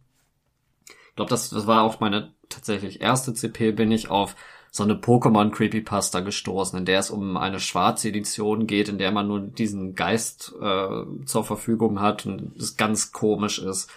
ich 0.89 1.17
glaube, 1.17 1.31
das, 1.31 1.51
das 1.51 1.67
war 1.67 1.83
auch 1.83 2.01
meine 2.01 2.33
tatsächlich 2.49 3.01
erste 3.01 3.33
CP, 3.35 3.73
bin 3.73 3.93
ich 3.93 4.11
auf 4.11 4.35
so 4.75 4.83
eine 4.83 4.95
Pokémon 4.95 5.51
Creepypasta 5.51 6.21
gestoßen, 6.21 6.79
in 6.79 6.87
der 6.87 6.99
es 6.99 7.11
um 7.11 7.37
eine 7.37 7.61
schwarze 7.61 8.09
Edition 8.09 8.67
geht, 8.67 8.89
in 8.89 8.97
der 8.97 9.13
man 9.13 9.29
nur 9.29 9.41
diesen 9.41 9.95
Geist 9.95 10.55
äh, 10.63 11.05
zur 11.27 11.45
Verfügung 11.45 12.01
hat 12.01 12.25
und 12.25 12.57
es 12.57 12.79
ganz 12.79 13.13
komisch 13.13 13.59
ist. 13.59 13.91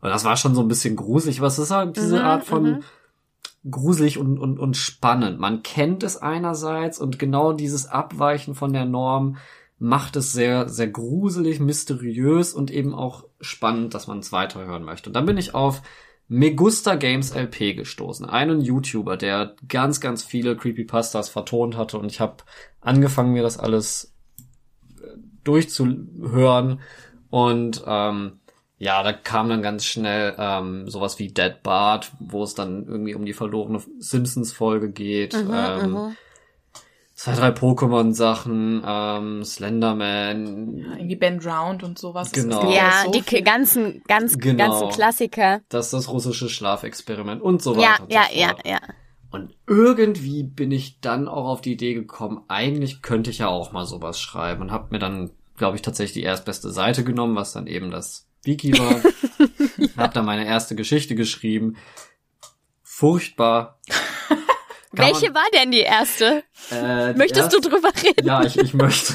Und 0.00 0.10
das 0.10 0.24
war 0.24 0.36
schon 0.36 0.54
so 0.54 0.60
ein 0.60 0.68
bisschen 0.68 0.94
gruselig, 0.94 1.40
was 1.40 1.58
ist 1.58 1.72
halt 1.72 1.96
diese 1.96 2.20
Mhm, 2.20 2.24
Art 2.24 2.44
von 2.44 2.62
mhm. 2.62 2.80
gruselig 3.68 4.16
und, 4.16 4.38
und, 4.38 4.60
und 4.60 4.76
spannend. 4.76 5.40
Man 5.40 5.64
kennt 5.64 6.04
es 6.04 6.16
einerseits 6.16 7.00
und 7.00 7.18
genau 7.18 7.52
dieses 7.52 7.88
Abweichen 7.88 8.54
von 8.54 8.72
der 8.72 8.84
Norm 8.84 9.38
macht 9.80 10.14
es 10.14 10.32
sehr, 10.32 10.68
sehr 10.68 10.86
gruselig, 10.86 11.58
mysteriös 11.58 12.54
und 12.54 12.70
eben 12.70 12.94
auch 12.94 13.24
spannend, 13.40 13.94
dass 13.94 14.06
man 14.06 14.20
es 14.20 14.30
weiterhören 14.30 14.84
möchte. 14.84 15.10
Und 15.10 15.14
dann 15.14 15.26
bin 15.26 15.36
ich 15.36 15.56
auf 15.56 15.82
Megusta 16.32 16.94
Games 16.94 17.34
LP 17.34 17.76
gestoßen, 17.76 18.24
einen 18.24 18.62
YouTuber, 18.62 19.18
der 19.18 19.54
ganz, 19.68 20.00
ganz 20.00 20.24
viele 20.24 20.56
Creepypastas 20.56 21.28
vertont 21.28 21.76
hatte 21.76 21.98
und 21.98 22.10
ich 22.10 22.20
habe 22.20 22.36
angefangen, 22.80 23.34
mir 23.34 23.42
das 23.42 23.58
alles 23.58 24.14
äh, 25.02 25.08
durchzuhören 25.44 26.80
und 27.28 27.84
ähm, 27.86 28.40
ja, 28.78 29.02
da 29.02 29.12
kam 29.12 29.50
dann 29.50 29.60
ganz 29.60 29.84
schnell 29.84 30.34
ähm, 30.38 30.88
sowas 30.88 31.18
wie 31.18 31.28
Dead 31.28 31.62
Bart, 31.62 32.12
wo 32.18 32.42
es 32.44 32.54
dann 32.54 32.86
irgendwie 32.86 33.14
um 33.14 33.26
die 33.26 33.34
verlorene 33.34 33.82
Simpsons-Folge 33.98 34.90
geht. 34.90 35.34
Mhm, 35.34 35.52
ähm. 35.54 36.16
Zwei, 37.22 37.34
drei 37.34 37.48
Pokémon-Sachen, 37.50 38.82
ähm, 38.84 39.44
Slenderman. 39.44 40.76
Ja, 40.78 40.92
irgendwie 40.96 41.14
Ben 41.14 41.38
Drowned 41.38 41.84
und 41.84 41.96
sowas. 41.96 42.32
Genau. 42.32 42.72
Ja, 42.72 43.04
so 43.04 43.12
die 43.12 43.44
ganzen, 43.44 44.02
ganz, 44.08 44.36
Genau. 44.38 44.68
ganzen 44.68 44.88
Klassiker. 44.90 45.60
Das 45.68 45.86
ist 45.86 45.92
das 45.92 46.08
russische 46.08 46.48
Schlafexperiment 46.48 47.40
und 47.40 47.62
so 47.62 47.74
Ja, 47.76 47.92
weiter. 47.92 48.02
und 48.02 48.12
ja, 48.12 48.24
so 48.32 48.38
ja, 48.40 48.48
fort. 48.48 48.66
ja. 48.66 48.78
Und 49.30 49.54
irgendwie 49.68 50.42
bin 50.42 50.72
ich 50.72 51.00
dann 51.00 51.28
auch 51.28 51.46
auf 51.46 51.60
die 51.60 51.72
Idee 51.72 51.94
gekommen, 51.94 52.42
eigentlich 52.48 53.02
könnte 53.02 53.30
ich 53.30 53.38
ja 53.38 53.46
auch 53.46 53.70
mal 53.70 53.86
sowas 53.86 54.20
schreiben 54.20 54.60
und 54.60 54.72
habe 54.72 54.88
mir 54.90 54.98
dann, 54.98 55.30
glaube 55.56 55.76
ich, 55.76 55.82
tatsächlich 55.82 56.14
die 56.14 56.22
erstbeste 56.26 56.70
Seite 56.70 57.04
genommen, 57.04 57.36
was 57.36 57.52
dann 57.52 57.68
eben 57.68 57.92
das 57.92 58.26
Wiki 58.42 58.76
war. 58.76 59.00
Hab 59.96 60.12
dann 60.12 60.24
meine 60.26 60.44
erste 60.44 60.74
Geschichte 60.74 61.14
geschrieben. 61.14 61.76
Furchtbar. 62.82 63.78
Welche 64.92 65.34
war 65.34 65.44
denn 65.54 65.70
die 65.70 65.80
erste? 65.80 66.42
man, 66.70 66.84
äh, 66.84 67.12
die 67.14 67.18
Möchtest 67.18 67.52
du 67.52 67.56
erste- 67.56 67.70
drüber 67.70 67.88
reden? 68.02 68.26
Ja, 68.26 68.42
ich, 68.44 68.58
ich 68.58 68.74
möchte. 68.74 69.14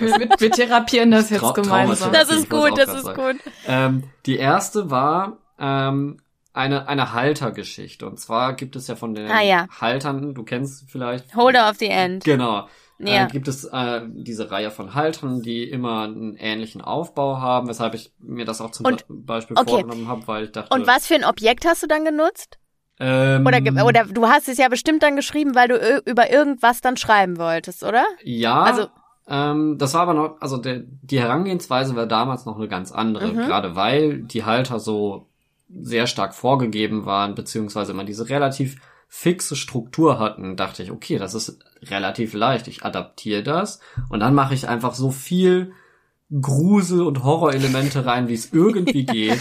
wir, 0.00 0.28
wir- 0.38 0.50
therapieren 0.52 1.10
das 1.10 1.30
jetzt 1.30 1.40
Trau- 1.40 1.52
gemeinsam. 1.54 2.12
Das 2.12 2.30
ist 2.30 2.48
gut, 2.48 2.76
das 2.78 2.94
ist 2.94 3.04
sagen. 3.04 3.38
gut. 3.38 3.52
Ähm, 3.66 4.04
die 4.26 4.36
erste 4.36 4.90
war 4.90 5.38
ähm, 5.58 6.20
eine, 6.52 6.88
eine 6.88 7.12
Haltergeschichte. 7.12 8.06
Und 8.06 8.18
zwar 8.20 8.54
gibt 8.54 8.76
es 8.76 8.86
ja 8.88 8.96
von 8.96 9.14
den 9.14 9.30
Ah, 9.30 9.42
ja. 9.42 9.66
Haltern, 9.80 10.34
du 10.34 10.42
kennst 10.44 10.90
vielleicht. 10.90 11.34
Holder 11.34 11.68
of 11.70 11.76
the 11.78 11.86
End. 11.88 12.24
Genau. 12.24 12.68
Ja. 13.02 13.24
Äh, 13.24 13.28
gibt 13.28 13.48
es 13.48 13.64
äh, 13.64 14.02
diese 14.06 14.50
Reihe 14.50 14.70
von 14.70 14.94
Haltern, 14.94 15.40
die 15.40 15.64
immer 15.64 16.02
einen 16.02 16.36
ähnlichen 16.36 16.82
Aufbau 16.82 17.38
haben, 17.40 17.66
weshalb 17.66 17.94
ich 17.94 18.12
mir 18.18 18.44
das 18.44 18.60
auch 18.60 18.72
zum 18.72 18.84
Und- 18.86 19.08
Be- 19.08 19.14
Beispiel 19.14 19.56
okay. 19.58 19.70
vorgenommen 19.70 20.06
habe, 20.06 20.26
weil 20.28 20.44
ich 20.44 20.52
dachte. 20.52 20.74
Und 20.74 20.86
was 20.86 21.06
für 21.06 21.14
ein 21.14 21.24
Objekt 21.24 21.64
hast 21.66 21.82
du 21.82 21.86
dann 21.86 22.04
genutzt? 22.04 22.58
Ähm, 23.00 23.46
Oder, 23.46 23.84
oder 23.86 24.04
du 24.04 24.26
hast 24.26 24.48
es 24.48 24.58
ja 24.58 24.68
bestimmt 24.68 25.02
dann 25.02 25.16
geschrieben, 25.16 25.54
weil 25.54 25.68
du 25.68 26.02
über 26.04 26.30
irgendwas 26.30 26.80
dann 26.82 26.96
schreiben 26.98 27.38
wolltest, 27.38 27.82
oder? 27.82 28.04
Ja, 28.22 28.62
Also- 28.62 28.86
ähm, 29.26 29.78
das 29.78 29.94
war 29.94 30.02
aber 30.02 30.14
noch, 30.14 30.36
also 30.40 30.56
der, 30.58 30.82
die 30.84 31.18
Herangehensweise 31.20 31.96
war 31.96 32.06
damals 32.06 32.44
noch 32.46 32.56
eine 32.56 32.68
ganz 32.68 32.92
andere, 32.92 33.28
Mhm. 33.28 33.36
gerade 33.38 33.74
weil 33.76 34.22
die 34.22 34.44
Halter 34.44 34.80
so 34.80 35.26
sehr 35.72 36.06
stark 36.08 36.34
vorgegeben 36.34 37.06
waren, 37.06 37.34
beziehungsweise 37.34 37.92
immer 37.92 38.04
diese 38.04 38.28
relativ 38.28 38.80
fixe 39.08 39.56
Struktur 39.56 40.18
hatten, 40.18 40.56
dachte 40.56 40.82
ich, 40.82 40.90
okay, 40.90 41.18
das 41.18 41.34
ist 41.34 41.58
relativ 41.84 42.34
leicht, 42.34 42.68
ich 42.68 42.84
adaptiere 42.84 43.42
das 43.42 43.80
und 44.08 44.20
dann 44.20 44.34
mache 44.34 44.54
ich 44.54 44.68
einfach 44.68 44.94
so 44.94 45.10
viel 45.10 45.72
Grusel- 46.30 47.02
und 47.02 47.24
Horrorelemente 47.24 48.06
rein, 48.06 48.28
wie 48.28 48.34
es 48.34 48.52
irgendwie 48.52 49.04
geht. 49.06 49.40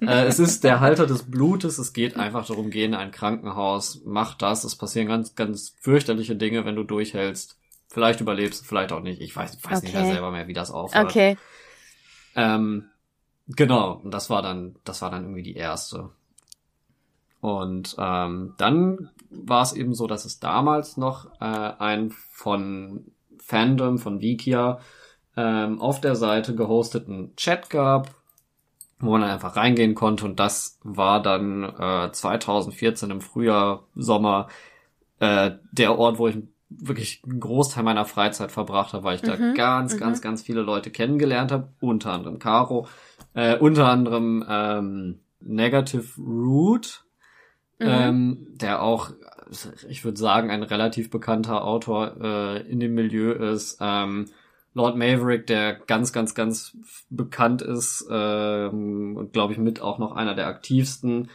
äh, 0.00 0.24
es 0.24 0.38
ist 0.38 0.64
der 0.64 0.80
Halter 0.80 1.06
des 1.06 1.24
Blutes, 1.24 1.78
es 1.78 1.92
geht 1.92 2.16
einfach 2.16 2.46
darum, 2.46 2.70
geh 2.70 2.84
in 2.84 2.94
ein 2.94 3.10
Krankenhaus, 3.10 4.00
mach 4.04 4.34
das, 4.34 4.64
es 4.64 4.76
passieren 4.76 5.08
ganz, 5.08 5.34
ganz 5.34 5.74
fürchterliche 5.80 6.36
Dinge, 6.36 6.64
wenn 6.64 6.76
du 6.76 6.84
durchhältst. 6.84 7.58
Vielleicht 7.88 8.22
überlebst 8.22 8.66
vielleicht 8.66 8.92
auch 8.92 9.02
nicht. 9.02 9.20
Ich 9.20 9.36
weiß, 9.36 9.58
weiß 9.62 9.82
nicht 9.82 9.92
mehr 9.92 10.02
Okay. 10.02 10.12
selber 10.12 10.30
mehr, 10.30 10.48
wie 10.48 10.54
das 10.54 10.70
aufhört. 10.70 11.04
Okay. 11.04 11.36
Ähm, 12.34 12.86
genau, 13.48 14.00
und 14.02 14.10
das 14.12 14.30
war 14.30 14.40
dann, 14.40 14.76
das 14.84 15.02
war 15.02 15.10
dann 15.10 15.24
irgendwie 15.24 15.42
die 15.42 15.56
erste. 15.56 16.10
Und 17.40 17.96
ähm, 17.98 18.54
dann 18.56 19.10
war 19.28 19.62
es 19.62 19.72
eben 19.72 19.94
so, 19.94 20.06
dass 20.06 20.24
es 20.24 20.38
damals 20.40 20.96
noch 20.96 21.26
äh, 21.40 21.44
ein 21.44 22.10
von 22.30 23.04
Fandom, 23.44 23.98
von 23.98 24.20
Wikia, 24.20 24.78
ähm, 25.36 25.80
auf 25.80 26.00
der 26.00 26.16
Seite 26.16 26.54
gehosteten 26.54 27.34
Chat 27.36 27.70
gab, 27.70 28.14
wo 29.00 29.12
man 29.12 29.24
einfach 29.24 29.56
reingehen 29.56 29.94
konnte. 29.94 30.24
Und 30.24 30.38
das 30.38 30.78
war 30.82 31.22
dann 31.22 31.64
äh, 31.64 32.12
2014 32.12 33.10
im 33.10 33.20
Frühjahr, 33.20 33.84
Sommer, 33.94 34.48
äh, 35.20 35.52
der 35.72 35.98
Ort, 35.98 36.18
wo 36.18 36.28
ich 36.28 36.38
wirklich 36.68 37.22
einen 37.24 37.40
Großteil 37.40 37.82
meiner 37.84 38.04
Freizeit 38.04 38.50
verbracht 38.52 38.92
habe, 38.92 39.04
weil 39.04 39.16
ich 39.16 39.22
da 39.22 39.36
Mhm, 39.36 39.54
ganz, 39.54 39.94
mhm. 39.94 39.98
ganz, 39.98 40.22
ganz 40.22 40.42
viele 40.42 40.62
Leute 40.62 40.90
kennengelernt 40.90 41.52
habe, 41.52 41.68
unter 41.80 42.12
anderem 42.12 42.38
Caro, 42.38 42.86
äh, 43.34 43.56
unter 43.58 43.88
anderem 43.88 44.44
ähm, 44.48 45.20
Negative 45.40 46.20
Root, 46.20 47.04
Mhm. 47.78 47.86
ähm, 47.88 48.46
der 48.52 48.82
auch, 48.82 49.10
ich 49.88 50.04
würde 50.04 50.18
sagen, 50.18 50.50
ein 50.50 50.62
relativ 50.62 51.10
bekannter 51.10 51.64
Autor 51.64 52.16
äh, 52.20 52.70
in 52.70 52.78
dem 52.78 52.94
Milieu 52.94 53.32
ist. 53.32 53.78
Ähm, 53.80 54.26
Lord 54.74 54.96
Maverick, 54.96 55.46
der 55.46 55.74
ganz, 55.74 56.12
ganz, 56.12 56.34
ganz 56.34 56.76
bekannt 57.10 57.62
ist 57.62 58.06
ähm, 58.10 59.16
und 59.16 59.32
glaube 59.32 59.52
ich 59.52 59.58
mit 59.58 59.80
auch 59.82 59.98
noch 59.98 60.12
einer 60.16 60.34
der 60.34 60.46
aktivsten. 60.46 61.28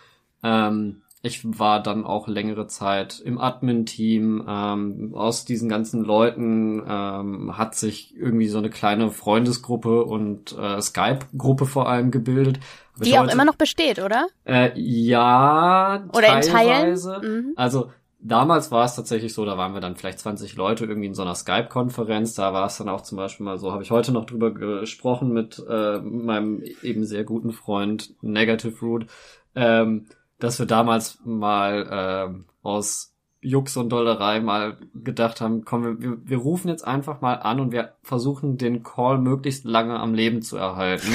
Ähm, 0.44 1.02
ich 1.24 1.42
war 1.44 1.82
dann 1.82 2.06
auch 2.06 2.28
längere 2.28 2.68
Zeit 2.68 3.20
im 3.20 3.38
Admin-Team. 3.40 4.46
Ähm, 4.48 5.12
aus 5.16 5.46
diesen 5.46 5.68
ganzen 5.68 6.04
Leuten 6.04 6.84
ähm, 6.88 7.58
hat 7.58 7.76
sich 7.76 8.16
irgendwie 8.16 8.48
so 8.48 8.60
eine 8.60 8.70
kleine 8.70 9.10
Freundesgruppe 9.10 10.04
und 10.06 10.56
äh, 10.58 10.80
Skype-Gruppe 10.80 11.66
vor 11.66 11.90
allem 11.90 12.12
gebildet. 12.12 12.60
Hab 12.96 13.02
Die 13.04 13.18
auch 13.18 13.24
heute- 13.24 13.34
immer 13.34 13.46
noch 13.46 13.56
besteht, 13.56 14.00
oder? 14.00 14.28
äh, 14.46 14.72
ja, 14.80 16.06
Oder 16.16 16.38
in 16.38 16.42
teilweise. 16.44 17.18
Teilen? 17.20 17.36
Mhm. 17.48 17.54
Also 17.56 17.92
damals 18.28 18.72
war 18.72 18.86
es 18.86 18.96
tatsächlich 18.96 19.34
so, 19.34 19.46
da 19.46 19.58
waren 19.58 19.74
wir 19.74 19.82
dann 19.82 19.96
vielleicht 19.96 20.20
20 20.20 20.56
Leute 20.56 20.86
irgendwie 20.86 21.08
in 21.08 21.14
so 21.14 21.22
einer 21.22 21.36
Skype-Konferenz. 21.36 22.36
Da 22.36 22.54
war 22.54 22.66
es 22.66 22.78
dann 22.78 22.90
auch 22.90 23.02
zum 23.02 23.18
Beispiel 23.18 23.46
mal 23.46 23.58
so, 23.58 23.72
habe 23.72 23.84
ich 23.84 23.92
heute 23.92 24.12
noch 24.12 24.26
drüber 24.26 24.52
gesprochen 24.52 25.32
mit 25.32 25.64
äh, 25.70 26.00
meinem 26.00 26.62
eben 26.84 27.06
sehr 27.06 27.24
guten 27.24 27.52
Freund 27.52 28.14
Negative 28.22 28.80
Root, 28.82 29.08
ähm, 29.56 30.08
dass 30.40 30.60
wir 30.60 30.66
damals 30.66 31.20
mal 31.26 31.88
ähm, 31.92 32.46
aus 32.62 33.14
Jux 33.40 33.78
und 33.78 33.90
Dollerei 33.90 34.40
mal 34.42 34.78
gedacht 34.94 35.42
haben, 35.42 35.64
komm, 35.64 36.02
wir, 36.02 36.18
wir, 36.24 36.38
rufen 36.38 36.70
jetzt 36.70 36.86
einfach 36.86 37.22
mal 37.22 37.36
an 37.36 37.60
und 37.60 37.72
wir 37.72 37.94
versuchen 38.02 38.58
den 38.58 38.84
Call 38.84 39.20
möglichst 39.20 39.64
lange 39.64 40.00
am 40.00 40.14
Leben 40.14 40.42
zu 40.42 40.58
erhalten. 40.58 41.08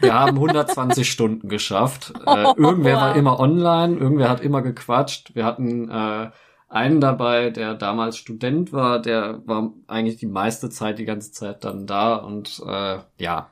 Wir 0.00 0.14
haben 0.14 0.36
120 0.36 1.10
Stunden 1.10 1.48
geschafft. 1.48 2.14
Äh, 2.24 2.44
irgendwer 2.56 2.96
war 2.96 3.10
Wow. 3.10 3.16
immer 3.16 3.40
online, 3.40 3.96
irgendwer 3.96 4.28
hat 4.28 4.40
immer 4.40 4.62
gequatscht. 4.62 5.34
Wir 5.34 5.44
hatten 5.44 5.90
äh, 5.90 6.30
einen 6.68 7.00
dabei, 7.00 7.50
der 7.50 7.74
damals 7.74 8.16
Student 8.16 8.72
war, 8.72 9.00
der 9.00 9.40
war 9.46 9.72
eigentlich 9.86 10.16
die 10.16 10.26
meiste 10.26 10.68
Zeit, 10.70 10.98
die 10.98 11.04
ganze 11.04 11.32
Zeit 11.32 11.64
dann 11.64 11.86
da 11.86 12.16
und 12.16 12.60
äh, 12.66 12.98
ja. 13.18 13.50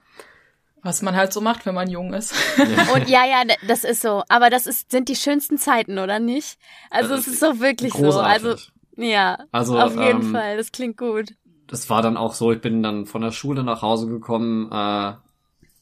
Was 0.82 1.00
man 1.00 1.16
halt 1.16 1.32
so 1.32 1.40
macht, 1.40 1.64
wenn 1.64 1.74
man 1.74 1.88
jung 1.88 2.12
ist. 2.12 2.34
Und 2.94 3.08
ja, 3.08 3.24
ja, 3.24 3.42
das 3.66 3.84
ist 3.84 4.02
so. 4.02 4.22
Aber 4.28 4.50
das 4.50 4.66
ist, 4.66 4.90
sind 4.90 5.08
die 5.08 5.16
schönsten 5.16 5.56
Zeiten, 5.56 5.98
oder 5.98 6.18
nicht? 6.18 6.58
Also 6.90 7.14
Äh, 7.14 7.16
es 7.16 7.26
ist 7.26 7.40
so 7.40 7.58
wirklich 7.58 7.94
so. 7.94 8.02
Großartig. 8.02 8.44
Also, 8.44 8.62
ja, 8.96 9.38
Also, 9.50 9.78
auf 9.80 9.96
jeden 9.96 10.20
ähm, 10.20 10.32
Fall. 10.32 10.58
Das 10.58 10.72
klingt 10.72 10.98
gut. 10.98 11.30
das 11.68 11.88
war 11.88 12.02
dann 12.02 12.18
auch 12.18 12.34
so, 12.34 12.52
ich 12.52 12.60
bin 12.60 12.82
dann 12.82 13.06
von 13.06 13.22
der 13.22 13.30
Schule 13.30 13.64
nach 13.64 13.80
Hause 13.80 14.08
gekommen, 14.08 14.70
äh, 14.70 15.14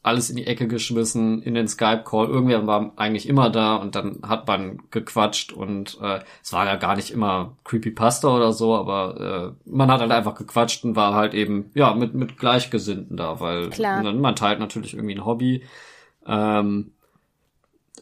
alles 0.03 0.31
in 0.31 0.37
die 0.37 0.47
Ecke 0.47 0.67
geschmissen, 0.67 1.43
in 1.43 1.55
den 1.55 1.69
Skype-Call. 1.69 2.29
Irgendwer 2.29 2.67
war 2.67 2.93
eigentlich 2.97 3.29
immer 3.29 3.51
da 3.51 3.77
und 3.77 3.95
dann 3.95 4.21
hat 4.27 4.49
man 4.49 4.83
gequatscht 4.91 5.53
und 5.53 5.99
äh, 6.03 6.21
es 6.43 6.53
war 6.53 6.67
ja 6.67 6.77
gar 6.77 6.97
nicht 6.97 7.13
immer 7.13 7.57
Creepypasta 7.65 8.29
oder 8.29 8.53
so, 8.53 8.75
aber 8.75 9.55
äh, 9.65 9.71
man 9.71 9.91
hat 9.91 10.01
halt 10.01 10.11
einfach 10.11 10.35
gequatscht 10.35 10.85
und 10.85 10.97
war 10.97 11.15
halt 11.15 11.35
eben, 11.35 11.71
ja, 11.75 11.95
mit, 11.95 12.15
mit 12.15 12.37
Gleichgesinnten 12.37 13.17
da, 13.17 13.39
weil 13.39 13.71
Klar. 13.71 14.03
man, 14.03 14.21
man 14.21 14.35
teilt 14.35 14.59
natürlich 14.59 14.95
irgendwie 14.95 15.15
ein 15.15 15.25
Hobby. 15.25 15.63
Ähm, 16.27 16.93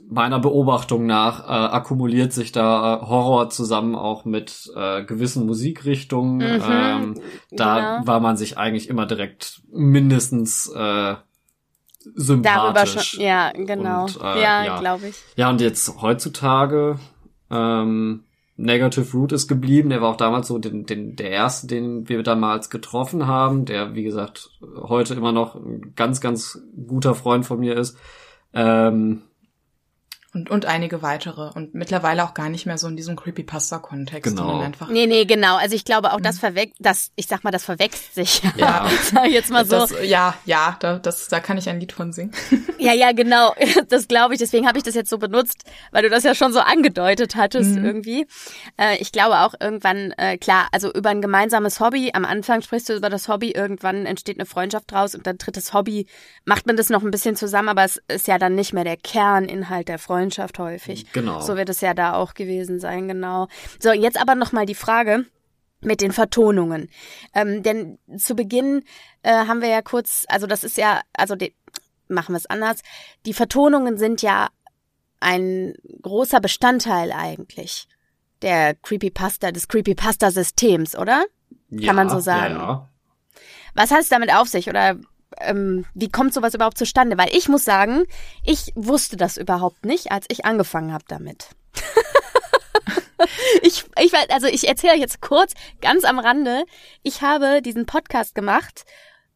meiner 0.08 0.40
Beobachtung 0.40 1.06
nach 1.06 1.44
äh, 1.44 1.52
akkumuliert 1.52 2.32
sich 2.32 2.50
da 2.52 2.96
äh, 2.96 3.06
Horror 3.06 3.50
zusammen 3.50 3.94
auch 3.94 4.24
mit 4.24 4.70
äh, 4.74 5.04
gewissen 5.04 5.46
Musikrichtungen. 5.46 6.38
Mhm, 6.38 6.64
ähm, 6.70 7.20
da 7.50 7.96
genau. 7.98 8.06
war 8.06 8.20
man 8.20 8.36
sich 8.36 8.58
eigentlich 8.58 8.88
immer 8.88 9.06
direkt 9.06 9.62
mindestens 9.70 10.68
äh, 10.74 11.14
Darüber 12.04 12.22
sympathisch. 12.22 13.10
schon. 13.10 13.20
Ja, 13.20 13.52
genau. 13.52 14.04
Und, 14.04 14.20
äh, 14.20 14.42
ja, 14.42 14.64
ja. 14.64 14.80
glaube 14.80 15.08
ich. 15.08 15.16
Ja, 15.36 15.50
und 15.50 15.60
jetzt 15.60 16.00
heutzutage 16.00 16.98
ähm, 17.50 18.24
Negative 18.56 19.16
Root 19.16 19.32
ist 19.32 19.48
geblieben. 19.48 19.90
Der 19.90 20.02
war 20.02 20.10
auch 20.10 20.16
damals 20.16 20.48
so 20.48 20.58
den, 20.58 20.86
den, 20.86 21.16
der 21.16 21.30
erste, 21.30 21.66
den 21.66 22.08
wir 22.08 22.22
damals 22.22 22.70
getroffen 22.70 23.26
haben, 23.26 23.64
der, 23.64 23.94
wie 23.94 24.02
gesagt, 24.02 24.50
heute 24.76 25.14
immer 25.14 25.32
noch 25.32 25.54
ein 25.54 25.94
ganz, 25.96 26.20
ganz 26.20 26.60
guter 26.86 27.14
Freund 27.14 27.46
von 27.46 27.60
mir 27.60 27.76
ist. 27.76 27.96
Ähm, 28.52 29.22
Und, 30.32 30.48
und 30.48 30.64
einige 30.64 31.02
weitere. 31.02 31.50
Und 31.54 31.74
mittlerweile 31.74 32.22
auch 32.22 32.34
gar 32.34 32.48
nicht 32.50 32.64
mehr 32.64 32.78
so 32.78 32.86
in 32.86 32.96
diesem 32.96 33.16
Creepypasta-Kontext, 33.16 34.30
Genau. 34.30 34.44
sondern 34.46 34.66
einfach. 34.66 34.88
Nee, 34.88 35.06
nee, 35.06 35.24
genau. 35.24 35.56
Also 35.56 35.74
ich 35.74 35.84
glaube 35.84 36.12
auch, 36.12 36.20
das 36.20 36.38
verwechselt, 36.38 36.76
das, 36.78 37.10
ich 37.16 37.26
sag 37.26 37.42
mal, 37.42 37.50
das 37.50 37.64
verwechselt 37.64 38.14
sich. 38.14 38.42
Ja. 38.56 38.88
Sag 39.02 39.26
ich 39.26 39.32
jetzt 39.32 39.50
mal 39.50 39.64
so. 39.64 39.72
Das, 39.80 39.92
ja, 40.04 40.34
ja, 40.44 40.76
da, 40.78 40.98
das, 41.00 41.26
da 41.28 41.40
kann 41.40 41.58
ich 41.58 41.68
ein 41.68 41.80
Lied 41.80 41.92
von 41.92 42.12
singen. 42.12 42.32
Ja, 42.78 42.94
ja, 42.94 43.12
genau. 43.12 43.54
Das 43.88 44.06
glaube 44.08 44.34
ich. 44.34 44.38
Deswegen 44.38 44.66
habe 44.66 44.78
ich 44.78 44.84
das 44.84 44.94
jetzt 44.94 45.10
so 45.10 45.18
benutzt, 45.18 45.64
weil 45.90 46.02
du 46.04 46.08
das 46.10 46.22
ja 46.22 46.34
schon 46.34 46.52
so 46.52 46.60
angedeutet 46.60 47.34
hattest 47.36 47.70
Mhm. 47.72 47.84
irgendwie. 47.84 48.26
Äh, 48.78 48.96
ich 48.98 49.10
glaube 49.12 49.40
auch 49.40 49.54
irgendwann, 49.60 50.12
äh, 50.16 50.38
klar, 50.38 50.68
also 50.72 50.92
über 50.92 51.10
ein 51.10 51.20
gemeinsames 51.20 51.80
Hobby. 51.80 52.12
Am 52.14 52.24
Anfang 52.24 52.62
sprichst 52.62 52.88
du 52.88 52.94
über 52.94 53.10
das 53.10 53.28
Hobby, 53.28 53.50
irgendwann 53.50 54.06
entsteht 54.06 54.38
eine 54.38 54.46
Freundschaft 54.46 54.92
draus 54.92 55.14
und 55.14 55.26
dann 55.26 55.38
tritt 55.38 55.56
das 55.56 55.74
Hobby, 55.74 56.06
macht 56.44 56.66
man 56.66 56.76
das 56.76 56.88
noch 56.88 57.02
ein 57.02 57.10
bisschen 57.10 57.34
zusammen, 57.36 57.68
aber 57.68 57.84
es 57.84 58.00
ist 58.08 58.28
ja 58.28 58.38
dann 58.38 58.54
nicht 58.54 58.72
mehr 58.72 58.84
der 58.84 58.96
Kerninhalt 58.96 59.88
der 59.88 59.98
Freundschaft 59.98 60.19
häufig. 60.58 61.10
Genau. 61.12 61.40
So 61.40 61.56
wird 61.56 61.68
es 61.68 61.80
ja 61.80 61.94
da 61.94 62.14
auch 62.14 62.34
gewesen 62.34 62.78
sein, 62.80 63.08
genau. 63.08 63.48
So, 63.78 63.92
jetzt 63.92 64.20
aber 64.20 64.34
nochmal 64.34 64.66
die 64.66 64.74
Frage. 64.74 65.24
mit 65.82 66.00
den 66.00 66.12
Vertonungen. 66.12 66.90
Ähm, 67.34 67.62
denn 67.62 67.98
zu 68.16 68.34
Beginn 68.34 68.84
äh, 69.22 69.32
haben 69.32 69.62
wir 69.62 69.68
ja 69.68 69.82
kurz, 69.82 70.26
also 70.28 70.46
das 70.46 70.62
ist 70.64 70.76
ja, 70.76 71.00
also 71.14 71.36
die, 71.36 71.54
machen 72.08 72.34
wir 72.34 72.36
es 72.36 72.46
anders. 72.46 72.82
Die 73.24 73.32
Vertonungen 73.32 73.96
sind 73.96 74.20
ja 74.22 74.48
ein 75.20 75.74
großer 76.02 76.40
Bestandteil 76.40 77.12
eigentlich 77.12 77.88
der 78.42 78.74
Creepypasta, 78.74 79.52
des 79.52 79.68
Creepypasta-Systems, 79.68 80.96
oder? 80.96 81.24
Ja, 81.70 81.88
Kann 81.88 81.96
man 81.96 82.10
so 82.10 82.20
sagen. 82.20 82.54
Ja, 82.54 82.60
ja. 82.60 82.88
Was 83.74 83.90
hat 83.90 84.00
es 84.00 84.08
damit 84.08 84.34
auf 84.34 84.48
sich 84.48 84.68
oder 84.68 84.96
ähm, 85.38 85.84
wie 85.94 86.08
kommt 86.10 86.34
sowas 86.34 86.54
überhaupt 86.54 86.78
zustande? 86.78 87.16
Weil 87.18 87.34
ich 87.34 87.48
muss 87.48 87.64
sagen, 87.64 88.04
ich 88.44 88.72
wusste 88.74 89.16
das 89.16 89.36
überhaupt 89.36 89.84
nicht, 89.84 90.12
als 90.12 90.26
ich 90.28 90.44
angefangen 90.44 90.92
habe 90.92 91.04
damit. 91.08 91.48
ich, 93.62 93.84
ich, 93.98 94.12
weiß- 94.12 94.30
also 94.30 94.46
ich 94.46 94.68
erzähle 94.68 94.94
euch 94.94 95.00
jetzt 95.00 95.20
kurz, 95.20 95.52
ganz 95.80 96.04
am 96.04 96.18
Rande. 96.18 96.64
Ich 97.02 97.22
habe 97.22 97.62
diesen 97.62 97.86
Podcast 97.86 98.34
gemacht, 98.34 98.84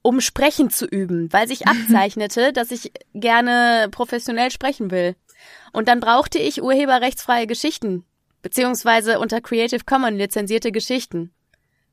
um 0.02 0.20
sprechen 0.20 0.70
zu 0.70 0.86
üben, 0.86 1.32
weil 1.32 1.48
sich 1.48 1.66
abzeichnete, 1.68 2.52
dass 2.52 2.70
ich 2.70 2.92
gerne 3.14 3.88
professionell 3.90 4.50
sprechen 4.50 4.90
will. 4.90 5.16
Und 5.72 5.88
dann 5.88 6.00
brauchte 6.00 6.38
ich 6.38 6.62
urheberrechtsfreie 6.62 7.46
Geschichten, 7.46 8.04
beziehungsweise 8.42 9.18
unter 9.18 9.40
Creative 9.40 9.84
Commons 9.84 10.18
lizenzierte 10.18 10.72
Geschichten. 10.72 11.33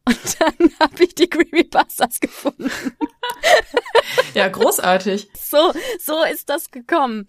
Und 0.05 0.39
dann 0.39 0.72
habe 0.79 1.03
ich 1.03 1.15
die 1.15 1.29
Creepypastas 1.29 2.20
gefunden. 2.20 2.72
Ja, 4.34 4.48
großartig. 4.48 5.29
So, 5.38 5.74
so 6.00 6.24
ist 6.24 6.50
das 6.50 6.72
gekommen. 6.72 7.25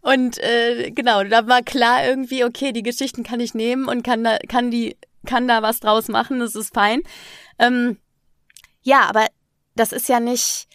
Und 0.00 0.38
äh, 0.38 0.90
genau, 0.90 1.22
da 1.24 1.46
war 1.46 1.62
klar 1.62 2.06
irgendwie, 2.06 2.44
okay, 2.44 2.72
die 2.72 2.82
Geschichten 2.82 3.22
kann 3.22 3.40
ich 3.40 3.54
nehmen 3.54 3.86
und 3.86 4.02
kann 4.02 4.24
da, 4.24 4.38
kann 4.48 4.70
die, 4.70 4.96
kann 5.26 5.48
da 5.48 5.62
was 5.62 5.80
draus 5.80 6.08
machen, 6.08 6.40
das 6.40 6.54
ist 6.54 6.74
fein. 6.74 7.02
Ähm, 7.58 7.98
ja, 8.82 9.02
aber 9.02 9.26
das 9.76 9.92
ist 9.92 10.08
ja 10.08 10.20
nicht, 10.20 10.66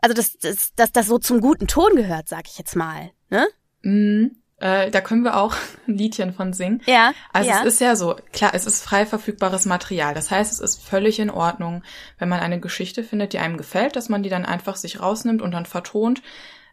also 0.00 0.14
das, 0.14 0.36
das, 0.38 0.72
das, 0.74 0.92
das 0.92 1.06
so 1.06 1.18
zum 1.18 1.40
guten 1.40 1.68
Ton 1.68 1.94
gehört, 1.94 2.28
sag 2.28 2.46
ich 2.48 2.58
jetzt 2.58 2.76
mal. 2.76 3.12
Ne? 3.30 3.46
Mhm. 3.82 4.41
Äh, 4.62 4.92
da 4.92 5.00
können 5.00 5.24
wir 5.24 5.36
auch 5.36 5.56
ein 5.88 5.98
Liedchen 5.98 6.32
von 6.32 6.52
singen. 6.52 6.80
Ja. 6.86 7.12
Also 7.32 7.50
ja. 7.50 7.60
es 7.60 7.74
ist 7.74 7.80
ja 7.80 7.96
so, 7.96 8.16
klar, 8.32 8.52
es 8.54 8.64
ist 8.64 8.84
frei 8.84 9.04
verfügbares 9.04 9.66
Material. 9.66 10.14
Das 10.14 10.30
heißt, 10.30 10.52
es 10.52 10.60
ist 10.60 10.82
völlig 10.82 11.18
in 11.18 11.30
Ordnung, 11.30 11.82
wenn 12.18 12.28
man 12.28 12.38
eine 12.38 12.60
Geschichte 12.60 13.02
findet, 13.02 13.32
die 13.32 13.40
einem 13.40 13.56
gefällt, 13.56 13.96
dass 13.96 14.08
man 14.08 14.22
die 14.22 14.30
dann 14.30 14.44
einfach 14.44 14.76
sich 14.76 15.00
rausnimmt 15.00 15.42
und 15.42 15.50
dann 15.50 15.66
vertont. 15.66 16.22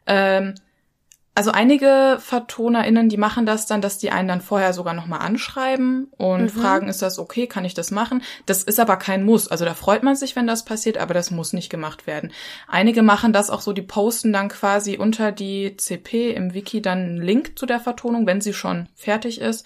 Ähm, 0.06 0.54
also 1.40 1.52
einige 1.52 2.18
VertonerInnen, 2.20 3.08
die 3.08 3.16
machen 3.16 3.46
das 3.46 3.66
dann, 3.66 3.80
dass 3.80 3.98
die 3.98 4.12
einen 4.12 4.28
dann 4.28 4.42
vorher 4.42 4.74
sogar 4.74 4.94
nochmal 4.94 5.22
anschreiben 5.22 6.10
und 6.18 6.42
Mhm. 6.44 6.50
fragen, 6.50 6.90
ist 6.90 7.02
das 7.02 7.18
okay, 7.18 7.48
kann 7.48 7.64
ich 7.64 7.74
das 7.74 7.92
machen? 7.92 8.22
Das 8.46 8.62
ist 8.64 8.78
aber 8.78 8.98
kein 8.98 9.24
Muss. 9.24 9.48
Also 9.48 9.64
da 9.64 9.74
freut 9.74 10.04
man 10.04 10.18
sich, 10.18 10.36
wenn 10.36 10.48
das 10.48 10.66
passiert, 10.66 10.98
aber 10.98 11.14
das 11.14 11.32
muss 11.32 11.54
nicht 11.54 11.70
gemacht 11.70 12.08
werden. 12.08 12.34
Einige 12.68 13.04
machen 13.04 13.32
das 13.32 13.50
auch 13.50 13.62
so, 13.62 13.72
die 13.72 13.82
posten 13.82 14.34
dann 14.34 14.50
quasi 14.50 14.98
unter 14.98 15.32
die 15.32 15.78
CP 15.78 16.32
im 16.32 16.54
Wiki 16.54 16.82
dann 16.82 16.98
einen 17.00 17.22
Link 17.22 17.58
zu 17.58 17.66
der 17.66 17.80
Vertonung, 17.80 18.28
wenn 18.28 18.42
sie 18.42 18.54
schon 18.54 18.90
fertig 18.94 19.40
ist. 19.40 19.66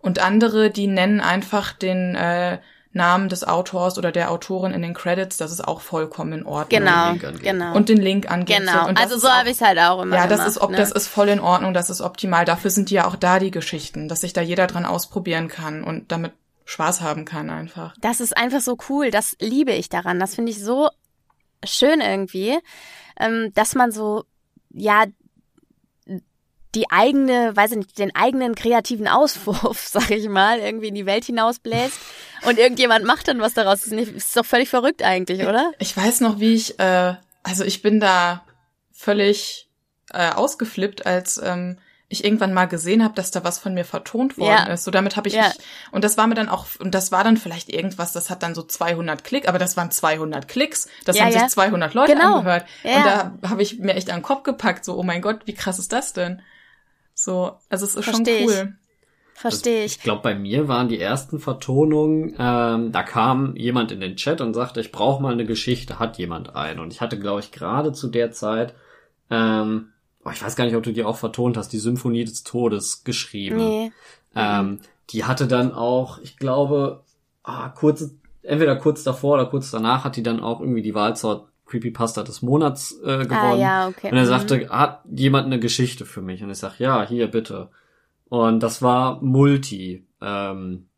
Und 0.00 0.18
andere, 0.18 0.70
die 0.70 0.88
nennen 0.88 1.20
einfach 1.20 1.72
den 1.72 2.16
äh, 2.16 2.58
Namen 2.94 3.28
des 3.28 3.44
Autors 3.44 3.96
oder 3.96 4.12
der 4.12 4.30
Autorin 4.30 4.72
in 4.72 4.82
den 4.82 4.92
Credits, 4.92 5.38
das 5.38 5.50
ist 5.50 5.66
auch 5.66 5.80
vollkommen 5.80 6.32
in 6.32 6.46
Ordnung. 6.46 6.80
Genau, 6.80 7.14
genau. 7.42 7.74
Und 7.74 7.88
den 7.88 7.98
Link 7.98 8.30
angeben. 8.30 8.66
genau. 8.66 8.86
Also 8.94 9.18
so 9.18 9.30
habe 9.30 9.48
ich 9.48 9.56
es 9.56 9.60
halt 9.62 9.78
auch 9.78 10.02
immer 10.02 10.16
ja, 10.16 10.26
das 10.26 10.38
gemacht. 10.38 10.48
ist, 10.48 10.58
ob, 10.60 10.70
ne? 10.70 10.76
das 10.76 10.92
ist 10.92 11.08
voll 11.08 11.28
in 11.28 11.40
Ordnung, 11.40 11.72
das 11.72 11.88
ist 11.88 12.00
optimal. 12.02 12.44
Dafür 12.44 12.70
sind 12.70 12.90
die 12.90 12.94
ja 12.94 13.06
auch 13.06 13.16
da, 13.16 13.38
die 13.38 13.50
Geschichten, 13.50 14.08
dass 14.08 14.20
sich 14.20 14.32
da 14.32 14.42
jeder 14.42 14.66
dran 14.66 14.84
ausprobieren 14.84 15.48
kann 15.48 15.84
und 15.84 16.12
damit 16.12 16.32
Spaß 16.64 17.00
haben 17.00 17.24
kann 17.24 17.50
einfach. 17.50 17.94
Das 18.00 18.20
ist 18.20 18.36
einfach 18.36 18.60
so 18.60 18.76
cool. 18.88 19.10
Das 19.10 19.36
liebe 19.40 19.72
ich 19.72 19.88
daran. 19.88 20.20
Das 20.20 20.34
finde 20.34 20.52
ich 20.52 20.62
so 20.62 20.90
schön 21.64 22.00
irgendwie, 22.00 22.58
ähm, 23.18 23.52
dass 23.54 23.74
man 23.74 23.90
so, 23.90 24.24
ja, 24.70 25.04
die 26.74 26.90
eigene, 26.90 27.54
weiß 27.54 27.72
ich 27.72 27.76
nicht, 27.78 27.98
den 27.98 28.14
eigenen 28.14 28.54
kreativen 28.54 29.08
Auswurf, 29.08 29.86
sag 29.90 30.10
ich 30.10 30.28
mal, 30.28 30.58
irgendwie 30.58 30.88
in 30.88 30.94
die 30.94 31.06
Welt 31.06 31.24
hinausbläst 31.24 31.98
und 32.42 32.58
irgendjemand 32.58 33.04
macht 33.04 33.28
dann 33.28 33.40
was 33.40 33.54
daraus. 33.54 33.82
Das 33.82 33.92
ist, 33.92 34.36
doch 34.36 34.46
völlig 34.46 34.68
verrückt 34.70 35.02
eigentlich, 35.02 35.42
oder? 35.46 35.72
Ich 35.78 35.96
weiß 35.96 36.20
noch, 36.20 36.40
wie 36.40 36.54
ich, 36.54 36.78
äh, 36.80 37.14
also 37.42 37.64
ich 37.64 37.82
bin 37.82 38.00
da 38.00 38.44
völlig 38.92 39.68
äh, 40.12 40.30
ausgeflippt, 40.30 41.06
als 41.06 41.38
ähm, 41.42 41.78
ich 42.08 42.24
irgendwann 42.24 42.52
mal 42.52 42.66
gesehen 42.66 43.02
habe, 43.02 43.14
dass 43.14 43.30
da 43.30 43.42
was 43.42 43.58
von 43.58 43.72
mir 43.72 43.86
vertont 43.86 44.36
worden 44.38 44.66
Ja. 44.66 44.72
ist. 44.74 44.84
So 44.84 44.90
damit 44.90 45.16
habe 45.16 45.28
ich 45.28 45.34
Ja. 45.34 45.44
mich, 45.48 45.58
und 45.92 46.04
das 46.04 46.18
war 46.18 46.26
mir 46.26 46.34
dann 46.34 46.50
auch, 46.50 46.66
und 46.78 46.94
das 46.94 47.10
war 47.10 47.24
dann 47.24 47.38
vielleicht 47.38 47.70
irgendwas, 47.70 48.12
das 48.12 48.28
hat 48.28 48.42
dann 48.42 48.54
so 48.54 48.62
200 48.62 49.24
Klick, 49.24 49.48
aber 49.48 49.58
das 49.58 49.76
waren 49.78 49.90
200 49.90 50.46
Klicks, 50.46 50.88
das 51.06 51.16
Ja, 51.16 51.24
haben 51.24 51.32
sich 51.32 51.46
200 51.48 51.94
Leute 51.94 52.12
Genau. 52.12 52.36
angehört. 52.36 52.66
Und 52.84 53.06
da 53.06 53.32
habe 53.48 53.62
ich 53.62 53.78
mir 53.78 53.94
echt 53.94 54.10
an 54.10 54.16
den 54.18 54.22
Kopf 54.22 54.42
gepackt, 54.42 54.84
so, 54.84 54.96
oh 54.98 55.02
mein 55.02 55.22
Gott, 55.22 55.40
wie 55.46 55.54
krass 55.54 55.78
ist 55.78 55.92
das 55.92 56.12
denn? 56.12 56.42
So, 57.22 57.52
also 57.68 57.84
es 57.84 57.94
ist 57.94 58.04
Versteh 58.04 58.40
schon 58.40 58.50
ich. 58.50 58.58
cool. 58.58 58.72
Verstehe 59.34 59.84
ich. 59.84 59.96
Ich 59.96 60.02
glaube, 60.02 60.22
bei 60.22 60.34
mir 60.34 60.66
waren 60.66 60.88
die 60.88 60.98
ersten 60.98 61.38
Vertonungen, 61.38 62.34
ähm, 62.36 62.90
da 62.90 63.04
kam 63.04 63.54
jemand 63.54 63.92
in 63.92 64.00
den 64.00 64.16
Chat 64.16 64.40
und 64.40 64.54
sagte, 64.54 64.80
ich 64.80 64.90
brauche 64.90 65.22
mal 65.22 65.32
eine 65.32 65.46
Geschichte, 65.46 66.00
hat 66.00 66.18
jemand 66.18 66.56
ein? 66.56 66.80
Und 66.80 66.92
ich 66.92 67.00
hatte, 67.00 67.20
glaube 67.20 67.38
ich, 67.38 67.52
gerade 67.52 67.92
zu 67.92 68.08
der 68.08 68.32
Zeit, 68.32 68.74
ähm, 69.30 69.90
oh, 70.24 70.30
ich 70.30 70.42
weiß 70.42 70.56
gar 70.56 70.64
nicht, 70.64 70.74
ob 70.74 70.82
du 70.82 70.92
die 70.92 71.04
auch 71.04 71.16
vertont 71.16 71.56
hast, 71.56 71.68
die 71.68 71.78
Symphonie 71.78 72.24
des 72.24 72.42
Todes 72.42 73.04
geschrieben. 73.04 73.56
Nee. 73.56 73.92
Ähm, 74.34 74.80
die 75.10 75.24
hatte 75.24 75.46
dann 75.46 75.72
auch, 75.72 76.18
ich 76.18 76.36
glaube, 76.38 77.04
ah, 77.44 77.68
kurz, 77.68 78.04
entweder 78.42 78.74
kurz 78.74 79.04
davor 79.04 79.34
oder 79.34 79.46
kurz 79.46 79.70
danach 79.70 80.02
hat 80.02 80.16
die 80.16 80.24
dann 80.24 80.40
auch 80.40 80.58
irgendwie 80.58 80.82
die 80.82 80.94
Wahl 80.96 81.14
zur 81.14 81.51
Creepypasta 81.72 82.22
des 82.22 82.42
Monats 82.42 82.92
äh, 83.02 83.24
gewonnen. 83.24 83.32
Ah, 83.34 83.56
ja, 83.56 83.88
okay. 83.88 84.10
Und 84.10 84.16
er 84.18 84.24
Mhm. 84.24 84.28
sagte, 84.28 84.68
hat 84.68 85.00
jemand 85.10 85.46
eine 85.46 85.58
Geschichte 85.58 86.04
für 86.04 86.20
mich? 86.20 86.42
Und 86.42 86.50
ich 86.50 86.58
sag, 86.58 86.78
ja, 86.78 87.06
hier 87.06 87.28
bitte. 87.28 87.70
Und 88.28 88.62
das 88.62 88.82
war 88.82 89.22
Multi. 89.22 90.06
Ähm, 90.20 90.88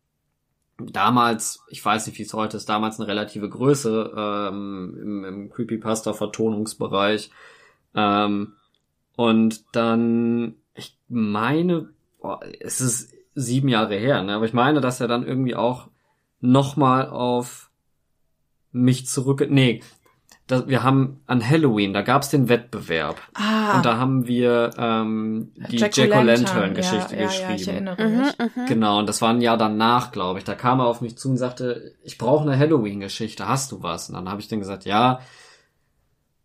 damals, 0.77 1.63
ich 1.69 1.83
weiß 1.83 2.07
nicht, 2.07 2.19
wie 2.19 2.23
es 2.23 2.33
heute 2.33 2.57
ist, 2.57 2.67
damals 2.67 2.99
eine 2.99 3.07
relative 3.07 3.47
Größe 3.49 4.11
ähm, 4.15 4.97
im, 5.01 5.23
im 5.23 5.49
Creepypasta-Vertonungsbereich. 5.49 7.31
Ähm, 7.95 8.53
und 9.15 9.63
dann, 9.73 10.55
ich 10.73 10.97
meine, 11.07 11.89
boah, 12.19 12.41
es 12.59 12.81
ist 12.81 13.13
sieben 13.33 13.69
Jahre 13.69 13.95
her, 13.95 14.23
ne? 14.23 14.33
aber 14.35 14.45
ich 14.45 14.53
meine, 14.53 14.81
dass 14.81 14.99
er 14.99 15.07
dann 15.07 15.25
irgendwie 15.25 15.55
auch 15.55 15.87
nochmal 16.41 17.07
auf 17.09 17.69
mich 18.71 19.07
zurück... 19.07 19.45
Nee, 19.49 19.81
das, 20.47 20.67
wir 20.67 20.83
haben 20.83 21.21
an 21.25 21.47
Halloween, 21.47 21.91
da 21.93 22.01
gab's 22.03 22.29
den 22.29 22.49
Wettbewerb. 22.49 23.19
Ah, 23.33 23.77
Und 23.77 23.85
da 23.85 23.97
haben 23.97 24.27
wir 24.27 24.69
ähm, 24.77 25.51
die 25.71 25.77
Jack-O'-Lantern-Geschichte 25.77 27.15
ja, 27.15 27.21
ja, 27.23 27.27
ja, 27.29 27.55
ich 27.55 27.65
geschrieben. 27.65 27.87
erinnere 27.87 28.07
Mhm, 28.09 28.17
mich. 28.19 28.37
mhm. 28.37 28.65
Genau, 28.67 28.99
und 28.99 29.09
das 29.09 29.21
war 29.21 29.29
ein 29.31 29.41
Jahr 29.41 29.57
danach, 29.57 30.11
glaube 30.11 30.37
ich. 30.39 30.45
Da 30.45 30.53
kam 30.53 30.79
er 30.79 30.85
auf 30.85 31.01
mich 31.01 31.17
zu 31.17 31.29
und 31.29 31.37
sagte, 31.37 31.93
ich 32.03 32.17
brauche 32.19 32.43
eine 32.47 32.57
Halloween-Geschichte, 32.59 33.47
hast 33.47 33.71
du 33.71 33.81
was? 33.81 34.09
Und 34.09 34.15
dann 34.15 34.29
habe 34.29 34.39
ich 34.39 34.47
dann 34.47 34.59
gesagt, 34.59 34.85
ja, 34.85 35.19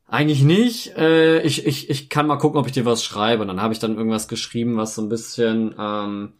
eigentlich 0.06 0.42
nicht. 0.42 0.96
Äh, 0.96 1.42
ich, 1.42 1.66
ich, 1.66 1.88
ich 1.90 2.08
kann 2.08 2.26
mal 2.26 2.36
gucken, 2.38 2.58
ob 2.58 2.66
ich 2.66 2.72
dir 2.72 2.84
was 2.84 3.04
schreibe. 3.04 3.42
Und 3.42 3.48
dann 3.48 3.62
habe 3.62 3.72
ich 3.72 3.78
dann 3.78 3.96
irgendwas 3.96 4.28
geschrieben, 4.28 4.76
was 4.76 4.94
so 4.94 5.02
ein 5.02 5.08
bisschen 5.08 5.74
ähm, 5.78 6.32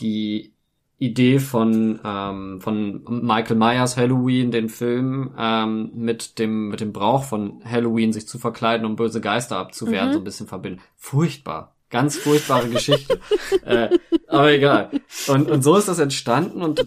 die 0.00 0.52
Idee 0.98 1.38
von 1.38 2.00
von, 2.02 2.60
von 2.60 3.02
Michael 3.06 3.56
Myers 3.56 3.96
Halloween, 3.96 4.50
den 4.50 4.68
Film, 4.68 5.30
ähm, 5.38 5.90
mit 5.94 6.38
dem, 6.38 6.68
mit 6.68 6.80
dem 6.80 6.92
Brauch 6.92 7.24
von 7.24 7.62
Halloween, 7.64 8.12
sich 8.12 8.26
zu 8.26 8.38
verkleiden, 8.38 8.84
um 8.86 8.96
böse 8.96 9.20
Geister 9.20 9.56
abzuwehren, 9.58 10.08
Mhm. 10.08 10.12
so 10.12 10.18
ein 10.18 10.24
bisschen 10.24 10.46
verbinden. 10.46 10.80
Furchtbar. 10.96 11.74
Ganz 11.90 12.16
furchtbare 12.18 12.68
Geschichte. 12.68 13.18
äh, 13.64 13.88
aber 14.26 14.52
egal. 14.52 14.90
Und, 15.28 15.50
und 15.50 15.62
so 15.62 15.76
ist 15.76 15.88
das 15.88 15.98
entstanden 15.98 16.60
und 16.62 16.86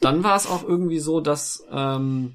dann 0.00 0.22
war 0.22 0.36
es 0.36 0.46
auch 0.46 0.68
irgendwie 0.68 0.98
so, 0.98 1.20
dass, 1.20 1.66
ähm, 1.72 2.34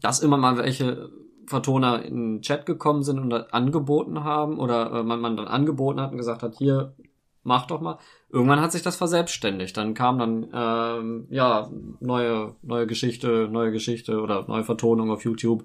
dass 0.00 0.20
immer 0.20 0.36
mal 0.36 0.58
welche 0.58 1.10
Vertoner 1.46 2.04
in 2.04 2.36
den 2.36 2.42
Chat 2.42 2.66
gekommen 2.66 3.02
sind 3.02 3.18
und 3.18 3.54
angeboten 3.54 4.22
haben 4.24 4.58
oder 4.58 4.92
äh, 4.92 5.02
man, 5.02 5.20
man 5.20 5.36
dann 5.36 5.48
angeboten 5.48 6.00
hat 6.00 6.12
und 6.12 6.18
gesagt 6.18 6.42
hat, 6.42 6.56
hier, 6.58 6.94
mach 7.42 7.66
doch 7.66 7.80
mal. 7.80 7.98
Irgendwann 8.30 8.60
hat 8.60 8.72
sich 8.72 8.82
das 8.82 8.96
verselbstständigt. 8.96 9.76
Dann 9.76 9.94
kam 9.94 10.18
dann 10.18 10.48
ähm, 10.54 11.26
ja 11.30 11.70
neue 12.00 12.56
neue 12.62 12.86
Geschichte, 12.86 13.48
neue 13.50 13.72
Geschichte 13.72 14.20
oder 14.20 14.46
neue 14.48 14.64
Vertonung 14.64 15.10
auf 15.10 15.24
YouTube. 15.24 15.64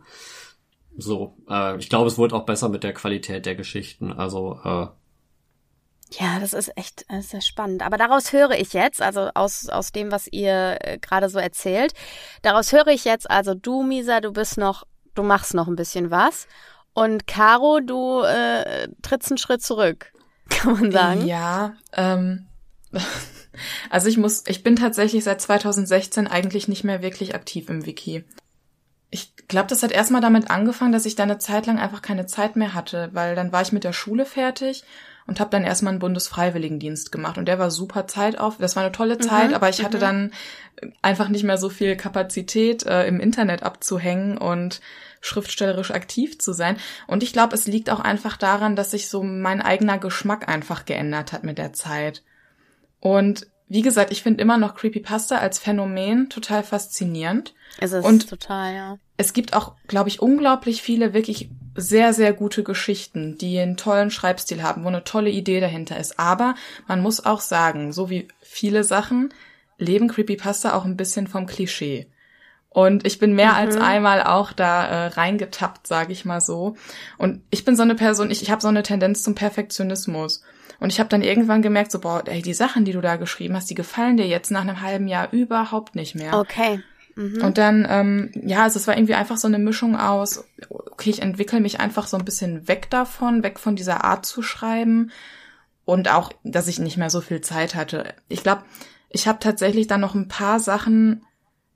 So, 0.98 1.38
äh, 1.50 1.78
ich 1.78 1.90
glaube, 1.90 2.08
es 2.08 2.18
wurde 2.18 2.36
auch 2.36 2.46
besser 2.46 2.70
mit 2.70 2.84
der 2.84 2.94
Qualität 2.94 3.46
der 3.46 3.56
Geschichten. 3.56 4.12
Also 4.12 4.60
äh, 4.64 4.88
Ja, 6.12 6.40
das 6.40 6.54
ist 6.54 6.72
echt 6.78 7.06
das 7.10 7.26
ist 7.26 7.30
sehr 7.32 7.42
spannend. 7.42 7.82
Aber 7.86 7.98
daraus 7.98 8.32
höre 8.32 8.52
ich 8.52 8.74
jetzt, 8.74 9.02
also 9.02 9.30
aus, 9.36 9.68
aus 9.70 9.92
dem, 9.92 10.12
was 10.12 10.28
ihr 10.28 10.78
äh, 10.82 10.98
gerade 11.00 11.30
so 11.30 11.38
erzählt, 11.40 11.94
daraus 12.42 12.72
höre 12.72 12.88
ich 12.88 13.04
jetzt, 13.06 13.30
also 13.30 13.54
du, 13.54 13.84
Misa, 13.84 14.22
du 14.22 14.32
bist 14.32 14.58
noch, 14.58 14.86
du 15.16 15.24
machst 15.24 15.54
noch 15.54 15.68
ein 15.68 15.76
bisschen 15.76 16.10
was. 16.10 16.48
Und 16.94 17.28
Caro, 17.28 17.80
du 17.82 18.22
äh, 18.24 18.88
trittst 19.02 19.32
einen 19.32 19.38
Schritt 19.38 19.62
zurück, 19.62 20.14
kann 20.58 20.80
man 20.80 20.92
sagen. 20.92 21.26
Ja, 21.26 21.74
ähm, 21.94 22.48
Also 23.90 24.08
ich 24.08 24.18
muss, 24.18 24.44
ich 24.48 24.64
bin 24.64 24.76
tatsächlich 24.76 25.24
seit 25.24 25.42
2016 25.42 26.28
eigentlich 26.28 26.68
nicht 26.68 26.84
mehr 26.84 27.02
wirklich 27.02 27.36
aktiv 27.36 27.70
im 27.70 27.86
Wiki. 27.86 28.24
Ich 29.10 29.34
glaube, 29.48 29.68
das 29.68 29.84
hat 29.84 29.92
erstmal 29.92 30.22
damit 30.22 30.50
angefangen, 30.50 30.92
dass 30.92 31.06
ich 31.06 31.16
da 31.16 31.24
eine 31.24 31.38
Zeit 31.38 31.66
lang 31.66 31.80
einfach 31.80 32.02
keine 32.02 32.26
Zeit 32.26 32.56
mehr 32.56 32.74
hatte, 32.74 33.10
weil 33.14 33.36
dann 33.36 33.52
war 33.52 33.62
ich 33.62 33.72
mit 33.72 33.84
der 33.84 33.94
Schule 33.94 34.26
fertig 34.26 34.84
und 35.28 35.40
habe 35.40 35.50
dann 35.50 35.64
erstmal 35.64 35.92
einen 35.92 36.00
Bundesfreiwilligendienst 36.00 37.12
gemacht 37.12 37.38
und 37.38 37.46
der 37.46 37.60
war 37.60 37.72
super 37.72 38.08
Zeit 38.08 38.38
auf. 38.38 38.58
Das 38.58 38.76
war 38.76 38.84
eine 38.84 38.92
tolle 38.92 39.18
Zeit, 39.18 39.50
mhm, 39.50 39.56
aber 39.56 39.70
ich 39.70 39.84
hatte 39.84 39.98
mhm. 39.98 40.02
dann 40.02 40.32
einfach 41.02 41.30
nicht 41.30 41.44
mehr 41.44 41.58
so 41.58 41.70
viel 41.70 41.96
Kapazität 41.96 42.86
äh, 42.86 43.08
im 43.08 43.20
Internet 43.20 43.64
abzuhängen 43.64 44.38
und 44.38 44.82
schriftstellerisch 45.22 45.92
aktiv 45.92 46.40
zu 46.40 46.54
sein. 46.54 46.78
Und 47.08 47.24
ich 47.24 47.34
glaube, 47.34 47.56
es 47.56 47.68
liegt 47.68 47.90
auch 47.90 48.00
einfach 48.00 48.38
daran, 48.38 48.76
dass 48.76 48.92
sich 48.92 49.10
so 49.10 49.24
mein 49.24 49.62
eigener 49.62 49.98
Geschmack 49.98 50.48
einfach 50.48 50.86
geändert 50.86 51.34
hat 51.34 51.44
mit 51.44 51.58
der 51.58 51.74
Zeit. 51.74 52.24
Und 53.00 53.48
wie 53.70 53.82
gesagt, 53.82 54.12
ich 54.12 54.24
finde 54.24 54.42
immer 54.42 54.58
noch 54.58 54.76
Creepypasta 54.76 55.38
als 55.38 55.60
Phänomen 55.60 56.30
total 56.30 56.64
faszinierend. 56.64 57.54
Es 57.80 57.92
ist 57.92 58.06
und 58.06 58.30
total, 58.30 58.74
ja. 58.74 58.98
Es 59.18 59.34
gibt 59.34 59.54
auch, 59.54 59.76
glaube 59.88 60.10
ich, 60.10 60.22
unglaublich 60.22 60.82
viele 60.82 61.14
wirklich 61.14 61.50
sehr, 61.76 62.14
sehr 62.14 62.34
gute 62.34 62.64
Geschichten, 62.64 63.38
die 63.38 63.60
einen 63.60 63.78
tollen 63.78 64.10
Schreibstil 64.10 64.64
haben, 64.64 64.84
wo 64.84 64.88
eine 64.88 65.04
tolle 65.04 65.30
Idee 65.30 65.60
dahinter 65.60 66.00
ist. 66.00 66.18
Aber 66.18 66.56
man 66.88 67.02
muss 67.02 67.26
auch 67.26 67.42
sagen, 67.42 67.92
so 67.92 68.10
wie 68.10 68.28
viele 68.42 68.84
Sachen 68.84 69.34
leben 69.78 70.08
Creepypasta 70.08 70.74
auch 70.74 70.86
ein 70.86 70.98
bisschen 70.98 71.28
vom 71.28 71.46
Klischee. 71.46 72.08
Und 72.78 73.08
ich 73.08 73.18
bin 73.18 73.34
mehr 73.34 73.54
mhm. 73.54 73.58
als 73.58 73.76
einmal 73.76 74.22
auch 74.22 74.54
da 74.54 74.86
äh, 74.86 75.08
reingetappt, 75.08 75.88
sage 75.88 76.14
ich 76.14 76.26
mal 76.26 76.42
so. 76.42 76.76
Und 77.18 77.42
ich 77.50 77.66
bin 77.66 77.76
so 77.76 77.82
eine 77.82 77.96
Person, 77.96 78.30
ich, 78.30 78.44
ich 78.44 78.52
habe 78.52 78.62
so 78.62 78.68
eine 78.68 78.84
Tendenz 78.84 79.24
zum 79.24 79.34
Perfektionismus. 79.34 80.44
Und 80.80 80.94
ich 80.94 81.00
habe 81.00 81.10
dann 81.10 81.24
irgendwann 81.24 81.64
gemerkt, 81.64 81.92
so, 81.92 81.98
boah, 81.98 82.22
ey, 82.28 82.44
die 82.44 82.54
Sachen, 82.54 82.86
die 82.86 82.92
du 82.92 83.02
da 83.02 83.16
geschrieben 83.16 83.56
hast, 83.56 83.68
die 83.72 83.74
gefallen 83.74 84.18
dir 84.18 84.28
jetzt 84.28 84.52
nach 84.52 84.62
einem 84.62 84.80
halben 84.80 85.08
Jahr 85.08 85.34
überhaupt 85.34 85.96
nicht 85.96 86.14
mehr. 86.14 86.38
Okay. 86.38 86.80
Mhm. 87.16 87.44
Und 87.44 87.58
dann, 87.58 87.88
ähm, 87.90 88.30
ja, 88.36 88.62
also 88.62 88.78
es 88.78 88.86
war 88.86 88.96
irgendwie 88.96 89.16
einfach 89.16 89.38
so 89.38 89.48
eine 89.48 89.58
Mischung 89.58 89.96
aus, 89.96 90.46
okay, 90.70 91.10
ich 91.10 91.24
entwickle 91.24 91.62
mich 91.62 91.80
einfach 91.80 92.06
so 92.06 92.16
ein 92.16 92.26
bisschen 92.26 92.68
weg 92.68 92.92
davon, 92.92 93.42
weg 93.42 93.58
von 93.58 93.76
dieser 93.76 94.04
Art 94.04 94.28
zu 94.28 94.44
schreiben. 94.44 95.10
Und 95.84 96.12
auch, 96.14 96.32
dass 96.44 96.68
ich 96.68 96.78
nicht 96.78 96.98
mehr 96.98 97.10
so 97.10 97.22
viel 97.22 97.42
Zeit 97.42 97.74
hatte. 97.74 98.14
Ich 98.30 98.44
glaube, 98.44 98.62
ich 99.10 99.28
habe 99.28 99.40
tatsächlich 99.40 99.88
dann 99.88 100.02
noch 100.02 100.14
ein 100.14 100.28
paar 100.28 100.60
Sachen 100.60 101.24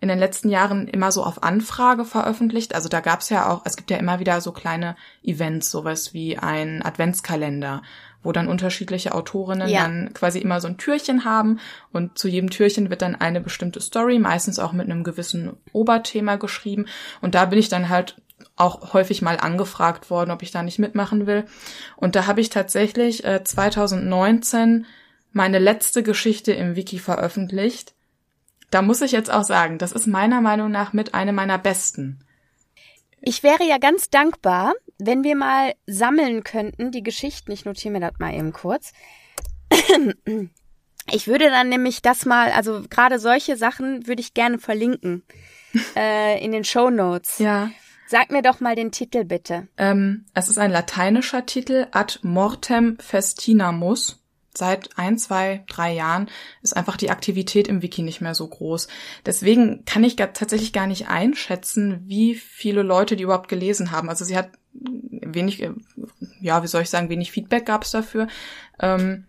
in 0.02 0.08
den 0.08 0.18
letzten 0.18 0.50
Jahren 0.50 0.88
immer 0.88 1.12
so 1.12 1.24
auf 1.24 1.44
Anfrage 1.44 2.06
veröffentlicht. 2.06 2.74
Also 2.74 2.90
da 2.90 3.00
gab's 3.00 3.30
ja 3.30 3.48
auch, 3.50 3.62
es 3.66 3.78
gibt 3.78 3.92
ja 3.92 3.98
immer 3.98 4.20
wieder 4.20 4.42
so 4.42 4.52
kleine 4.52 4.96
Events, 5.24 5.70
sowas 5.70 6.14
wie 6.14 6.40
ein 6.40 6.84
Adventskalender, 6.84 7.84
wo 8.24 8.32
dann 8.32 8.48
unterschiedliche 8.48 9.14
Autorinnen 9.14 9.70
ja. 9.70 9.84
dann 9.84 10.12
quasi 10.14 10.40
immer 10.40 10.60
so 10.60 10.68
ein 10.68 10.78
Türchen 10.78 11.24
haben 11.24 11.60
und 11.92 12.18
zu 12.18 12.28
jedem 12.28 12.50
Türchen 12.50 12.90
wird 12.90 13.04
dann 13.04 13.16
eine 13.16 13.42
bestimmte 13.42 13.80
Story, 13.80 14.18
meistens 14.18 14.58
auch 14.58 14.74
mit 14.74 14.90
einem 14.90 15.04
gewissen 15.04 15.56
Oberthema 15.72 16.36
geschrieben. 16.38 16.88
Und 17.22 17.36
da 17.36 17.46
bin 17.46 17.60
ich 17.60 17.70
dann 17.70 17.90
halt 17.90 18.20
auch 18.56 18.94
häufig 18.94 19.22
mal 19.22 19.38
angefragt 19.38 20.10
worden, 20.10 20.32
ob 20.32 20.42
ich 20.42 20.50
da 20.50 20.64
nicht 20.64 20.80
mitmachen 20.80 21.28
will. 21.28 21.46
Und 21.96 22.16
da 22.16 22.26
habe 22.26 22.42
ich 22.42 22.50
tatsächlich 22.50 23.24
äh, 23.24 23.44
2019 23.44 24.88
meine 25.32 25.60
letzte 25.60 26.02
Geschichte 26.02 26.54
im 26.54 26.76
Wiki 26.76 26.98
veröffentlicht. 26.98 27.94
Da 28.72 28.82
muss 28.82 29.02
ich 29.02 29.12
jetzt 29.12 29.32
auch 29.32 29.44
sagen, 29.44 29.78
das 29.78 29.92
ist 29.92 30.08
meiner 30.08 30.42
Meinung 30.42 30.72
nach 30.72 30.94
mit 30.94 31.14
einer 31.14 31.34
meiner 31.34 31.58
besten. 31.58 32.26
Ich 33.22 33.44
wäre 33.44 33.64
ja 33.64 33.78
ganz 33.78 34.10
dankbar, 34.10 34.74
wenn 34.98 35.24
wir 35.24 35.36
mal 35.36 35.74
sammeln 35.86 36.44
könnten, 36.44 36.92
die 36.92 37.04
Geschichten. 37.04 37.52
Ich 37.52 37.66
notiere 37.66 37.94
mir 37.94 38.00
das 38.00 38.14
mal 38.18 38.34
eben 38.34 38.54
kurz. 38.54 38.94
Ich 41.10 41.28
würde 41.28 41.50
dann 41.50 41.68
nämlich 41.70 42.04
das 42.04 42.26
mal, 42.26 42.52
also 42.52 42.84
gerade 42.90 43.18
solche 43.18 43.58
Sachen 43.58 44.06
würde 44.06 44.22
ich 44.22 44.36
gerne 44.36 44.60
verlinken 44.60 45.24
äh, 45.96 46.44
in 46.44 46.52
den 46.52 46.64
Show 46.64 46.92
Notes. 46.92 47.40
Ja. 47.40 47.72
Sag 48.08 48.32
mir 48.32 48.42
doch 48.42 48.60
mal 48.60 48.76
den 48.76 48.92
Titel 48.92 49.24
bitte. 49.24 49.68
Ähm, 49.78 50.26
es 50.34 50.48
ist 50.48 50.60
ein 50.60 50.72
lateinischer 50.72 51.46
Titel, 51.46 51.88
Ad 51.92 52.20
mortem 52.22 53.00
festinamus 53.00 54.21
seit 54.54 54.98
ein, 54.98 55.18
zwei, 55.18 55.64
drei 55.68 55.94
Jahren 55.94 56.30
ist 56.62 56.76
einfach 56.76 56.98
die 56.98 57.10
Aktivität 57.10 57.68
im 57.68 57.82
Wiki 57.82 58.02
nicht 58.02 58.22
mehr 58.22 58.36
so 58.36 58.48
groß. 58.48 58.88
Deswegen 59.26 59.86
kann 59.86 60.04
ich 60.04 60.18
gar, 60.18 60.34
tatsächlich 60.34 60.74
gar 60.74 60.88
nicht 60.88 61.08
einschätzen, 61.08 62.04
wie 62.06 62.36
viele 62.36 62.84
Leute 62.84 63.16
die 63.16 63.24
überhaupt 63.24 63.48
gelesen 63.48 63.92
haben. 63.92 64.10
Also 64.10 64.26
sie 64.26 64.38
hat 64.38 64.50
wenig, 64.74 65.62
äh, 65.62 65.72
ja, 66.40 66.64
wie 66.64 66.68
soll 66.68 66.82
ich 66.82 66.90
sagen, 66.90 67.10
wenig 67.10 67.32
Feedback 67.32 67.66
gab 67.66 67.84
es 67.84 67.92
dafür. 67.92 68.28
Ähm, 68.80 69.26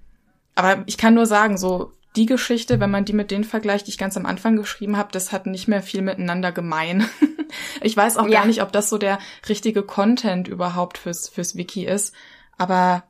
aber 0.55 0.83
ich 0.87 0.99
kann 0.99 1.15
nur 1.15 1.27
sagen, 1.27 1.57
so 1.57 1.93
die 2.17 2.27
Geschichte, 2.27 2.79
wenn 2.79 2.91
man 2.91 3.05
die 3.05 3.15
mit 3.15 3.31
denen 3.31 3.45
vergleicht, 3.45 3.87
die 3.87 3.91
ich 3.91 3.99
ganz 3.99 4.17
am 4.17 4.27
Anfang 4.27 4.57
geschrieben 4.57 4.97
habe, 4.97 5.09
das 5.13 5.33
hat 5.33 5.47
nicht 5.47 5.69
mehr 5.69 5.83
viel 5.83 6.03
miteinander 6.03 6.53
gemein. 6.53 7.09
ich 7.81 7.97
weiß 7.97 8.19
auch 8.19 8.27
ja. 8.27 8.41
gar 8.41 8.47
nicht, 8.47 8.63
ob 8.63 8.73
das 8.73 8.91
so 8.91 8.99
der 8.99 9.19
richtige 9.49 9.83
Content 9.83 10.49
überhaupt 10.49 10.99
fürs, 10.99 11.29
fürs 11.29 11.57
Wiki 11.57 11.87
ist. 11.87 12.15
Aber 12.59 13.05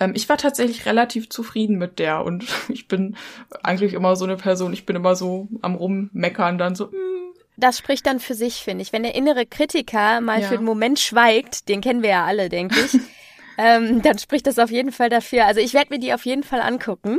ähm, 0.00 0.12
ich 0.14 0.28
war 0.28 0.38
tatsächlich 0.38 0.86
relativ 0.86 1.28
zufrieden 1.28 1.78
mit 1.78 1.98
der 1.98 2.24
und 2.24 2.44
ich 2.68 2.88
bin 2.88 3.16
eigentlich 3.62 3.92
immer 3.92 4.16
so 4.16 4.24
eine 4.24 4.36
Person, 4.36 4.72
ich 4.72 4.86
bin 4.86 4.96
immer 4.96 5.14
so 5.14 5.48
am 5.62 5.76
Rummeckern, 5.76 6.58
dann 6.58 6.74
so, 6.74 6.86
mm. 6.86 7.10
Das 7.56 7.76
spricht 7.76 8.06
dann 8.06 8.20
für 8.20 8.32
sich, 8.32 8.54
finde 8.54 8.80
ich. 8.80 8.92
Wenn 8.92 9.02
der 9.02 9.14
innere 9.14 9.44
Kritiker 9.44 10.22
mal 10.22 10.40
ja. 10.40 10.48
für 10.48 10.54
einen 10.54 10.64
Moment 10.64 10.98
schweigt, 10.98 11.68
den 11.68 11.82
kennen 11.82 12.02
wir 12.02 12.08
ja 12.08 12.24
alle, 12.24 12.48
denke 12.48 12.80
ich. 12.80 12.98
ähm, 13.60 14.00
dann 14.00 14.18
spricht 14.18 14.46
das 14.46 14.58
auf 14.58 14.70
jeden 14.70 14.90
Fall 14.90 15.10
dafür. 15.10 15.44
Also 15.44 15.60
ich 15.60 15.74
werde 15.74 15.92
mir 15.92 16.00
die 16.00 16.14
auf 16.14 16.24
jeden 16.24 16.42
Fall 16.42 16.62
angucken. 16.62 17.18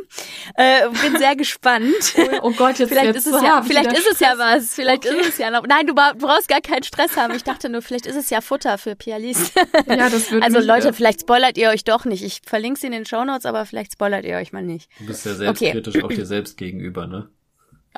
Äh, 0.56 0.90
bin 0.90 1.18
sehr 1.20 1.36
gespannt. 1.36 2.16
Oh, 2.18 2.38
oh 2.42 2.52
Gott, 2.52 2.80
jetzt 2.80 2.90
vielleicht 2.90 3.14
jetzt 3.14 3.28
ist 3.28 3.34
es 3.34 3.44
ja, 3.44 3.62
vielleicht 3.62 3.92
ist 3.92 4.12
es 4.12 4.20
ja 4.20 4.34
was. 4.38 4.74
Vielleicht 4.74 5.06
okay. 5.06 5.20
ist 5.20 5.30
es 5.30 5.38
ja 5.38 5.52
noch. 5.52 5.68
Nein, 5.68 5.86
du 5.86 5.94
brauchst 5.94 6.48
gar 6.48 6.62
keinen 6.62 6.82
Stress 6.84 7.16
haben. 7.16 7.36
Ich 7.36 7.44
dachte 7.44 7.70
nur, 7.70 7.84
vielleicht 7.84 8.08
ist 8.08 8.16
es 8.16 8.32
ja 8.32 8.42
Futter 8.42 8.80
für 8.80 8.96
Pialist. 8.96 9.54
ja, 9.88 10.10
das 10.10 10.32
würde 10.32 10.44
Also 10.44 10.60
Leute, 10.60 10.88
ja. 10.88 10.94
vielleicht 10.94 11.22
spoilert 11.22 11.58
ihr 11.58 11.70
euch 11.70 11.84
doch 11.84 12.06
nicht. 12.06 12.24
Ich 12.24 12.42
verlinke 12.44 12.80
sie 12.80 12.88
in 12.88 12.94
den 12.94 13.06
Shownotes, 13.06 13.46
aber 13.46 13.66
vielleicht 13.66 13.94
spoilert 13.94 14.26
ihr 14.26 14.38
euch 14.38 14.52
mal 14.52 14.64
nicht. 14.64 14.90
Du 14.98 15.06
bist 15.06 15.26
ja 15.28 15.36
selbstkritisch 15.36 15.96
okay. 15.96 16.04
auch 16.04 16.10
dir 16.10 16.26
selbst 16.26 16.58
gegenüber, 16.58 17.06
ne? 17.06 17.30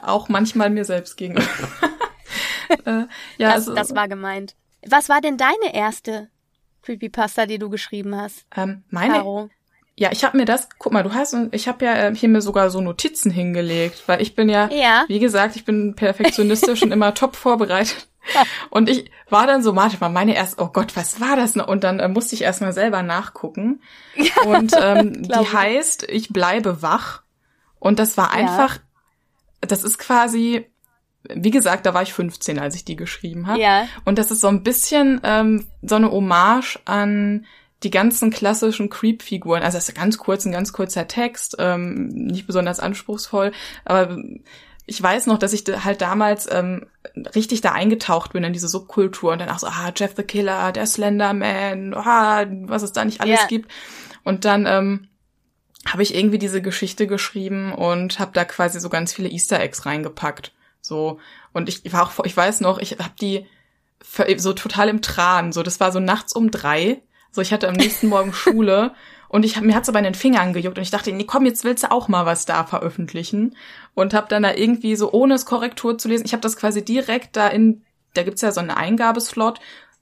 Auch 0.01 0.27
manchmal 0.27 0.69
mir 0.69 0.83
selbst 0.83 1.15
gegenüber. 1.15 1.47
äh, 2.85 2.91
ja, 2.91 3.07
das, 3.37 3.53
also, 3.53 3.75
das 3.75 3.95
war 3.95 4.09
gemeint. 4.09 4.55
Was 4.85 5.07
war 5.07 5.21
denn 5.21 5.37
deine 5.37 5.73
erste 5.73 6.29
Creepypasta, 6.83 7.45
die 7.45 7.57
du 7.57 7.69
geschrieben 7.69 8.15
hast? 8.15 8.45
Ähm, 8.55 8.83
meine. 8.89 9.15
Caro. 9.15 9.49
Ja, 9.95 10.11
ich 10.11 10.23
habe 10.23 10.37
mir 10.37 10.45
das, 10.45 10.69
guck 10.79 10.91
mal, 10.91 11.03
du 11.03 11.13
hast, 11.13 11.35
ich 11.51 11.67
habe 11.67 11.85
ja 11.85 11.93
äh, 11.93 12.15
hier 12.15 12.27
mir 12.27 12.41
sogar 12.41 12.71
so 12.71 12.81
Notizen 12.81 13.29
hingelegt, 13.29 14.03
weil 14.07 14.23
ich 14.23 14.33
bin 14.33 14.49
ja, 14.49 14.67
ja. 14.71 15.05
wie 15.07 15.19
gesagt, 15.19 15.55
ich 15.55 15.65
bin 15.65 15.93
perfektionistisch 15.93 16.81
und 16.81 16.91
immer 16.91 17.13
top 17.13 17.35
vorbereitet. 17.35 18.07
Und 18.69 18.87
ich 18.89 19.11
war 19.29 19.47
dann 19.47 19.61
so, 19.61 19.75
warte 19.75 19.97
mal, 19.99 20.07
meine 20.07 20.33
erst, 20.33 20.57
oh 20.57 20.69
Gott, 20.71 20.95
was 20.95 21.19
war 21.19 21.35
das 21.35 21.55
noch? 21.55 21.67
Und 21.67 21.83
dann 21.83 21.99
äh, 21.99 22.07
musste 22.07 22.35
ich 22.35 22.43
erstmal 22.43 22.71
selber 22.71 23.03
nachgucken. 23.03 23.81
Und 24.45 24.73
ähm, 24.79 25.23
die 25.23 25.33
heißt, 25.33 26.03
ich 26.09 26.29
bleibe 26.29 26.81
wach. 26.81 27.23
Und 27.79 27.99
das 27.99 28.15
war 28.15 28.31
einfach, 28.31 28.77
ja. 28.77 28.81
das 29.67 29.83
ist 29.83 29.97
quasi, 29.97 30.65
wie 31.29 31.51
gesagt, 31.51 31.85
da 31.85 31.93
war 31.93 32.03
ich 32.03 32.13
15, 32.13 32.59
als 32.59 32.75
ich 32.75 32.85
die 32.85 32.95
geschrieben 32.95 33.47
habe. 33.47 33.59
Ja. 33.59 33.87
Und 34.05 34.17
das 34.17 34.31
ist 34.31 34.41
so 34.41 34.47
ein 34.47 34.63
bisschen 34.63 35.21
ähm, 35.23 35.65
so 35.81 35.95
eine 35.95 36.11
Hommage 36.11 36.79
an 36.85 37.45
die 37.83 37.91
ganzen 37.91 38.29
klassischen 38.29 38.89
Creep-Figuren. 38.89 39.61
Also 39.61 39.77
das 39.77 39.89
ist 39.89 39.95
ganz 39.95 40.17
kurz, 40.17 40.45
ein 40.45 40.51
ganz 40.51 40.73
kurzer 40.73 41.07
Text, 41.07 41.55
ähm, 41.59 42.07
nicht 42.07 42.47
besonders 42.47 42.79
anspruchsvoll, 42.79 43.51
aber 43.85 44.17
ich 44.85 45.01
weiß 45.01 45.27
noch, 45.27 45.37
dass 45.37 45.53
ich 45.53 45.63
halt 45.83 46.01
damals 46.01 46.47
ähm, 46.51 46.87
richtig 47.35 47.61
da 47.61 47.71
eingetaucht 47.71 48.33
bin 48.33 48.43
in 48.43 48.53
diese 48.53 48.67
Subkultur 48.67 49.31
und 49.31 49.39
dann 49.39 49.49
auch 49.49 49.59
so, 49.59 49.67
ah, 49.67 49.93
Jeff 49.95 50.13
the 50.17 50.23
Killer, 50.23 50.73
der 50.73 50.85
Slenderman, 50.85 51.93
ah, 51.93 52.45
was 52.63 52.83
es 52.83 52.91
da 52.91 53.05
nicht 53.05 53.21
alles 53.21 53.39
yeah. 53.39 53.47
gibt. 53.47 53.71
Und 54.23 54.43
dann 54.43 54.65
ähm, 54.65 55.07
habe 55.87 56.03
ich 56.03 56.15
irgendwie 56.15 56.37
diese 56.37 56.61
Geschichte 56.61 57.07
geschrieben 57.07 57.73
und 57.73 58.19
habe 58.19 58.31
da 58.33 58.43
quasi 58.43 58.79
so 58.79 58.89
ganz 58.89 59.13
viele 59.13 59.29
Easter 59.29 59.59
Eggs 59.59 59.85
reingepackt. 59.85 60.51
So. 60.83 61.19
Und 61.53 61.69
ich 61.69 61.91
war 61.91 62.03
auch, 62.03 62.25
ich 62.25 62.37
weiß 62.37 62.61
noch, 62.61 62.77
ich 62.77 62.97
habe 62.99 63.13
die 63.19 63.47
so 64.37 64.53
total 64.53 64.89
im 64.89 65.01
Tran. 65.01 65.51
So, 65.51 65.63
das 65.63 65.79
war 65.79 65.91
so 65.91 65.99
nachts 65.99 66.33
um 66.33 66.51
drei. 66.51 67.01
So, 67.31 67.41
ich 67.41 67.51
hatte 67.51 67.67
am 67.67 67.73
nächsten 67.73 68.07
Morgen 68.07 68.33
Schule 68.33 68.93
und 69.29 69.45
ich 69.45 69.55
hab, 69.55 69.63
mir 69.63 69.73
hat's 69.73 69.89
aber 69.89 69.97
in 69.97 70.03
den 70.03 70.13
Fingern 70.13 70.53
gejuckt 70.53 70.77
und 70.77 70.83
ich 70.83 70.91
dachte, 70.91 71.11
nee, 71.11 71.23
komm, 71.23 71.45
jetzt 71.45 71.63
willst 71.63 71.83
du 71.83 71.91
auch 71.91 72.07
mal 72.07 72.25
was 72.25 72.45
da 72.45 72.65
veröffentlichen. 72.65 73.55
Und 73.95 74.13
habe 74.13 74.27
dann 74.29 74.43
da 74.43 74.53
irgendwie 74.53 74.95
so, 74.95 75.11
ohne 75.11 75.33
es 75.33 75.45
Korrektur 75.45 75.97
zu 75.97 76.07
lesen, 76.07 76.25
ich 76.25 76.33
habe 76.33 76.41
das 76.41 76.57
quasi 76.57 76.85
direkt 76.85 77.35
da 77.35 77.47
in, 77.47 77.83
da 78.13 78.23
gibt's 78.23 78.41
ja 78.41 78.51
so 78.51 78.59
einen 78.59 78.69
Eingabeslot 78.69 79.59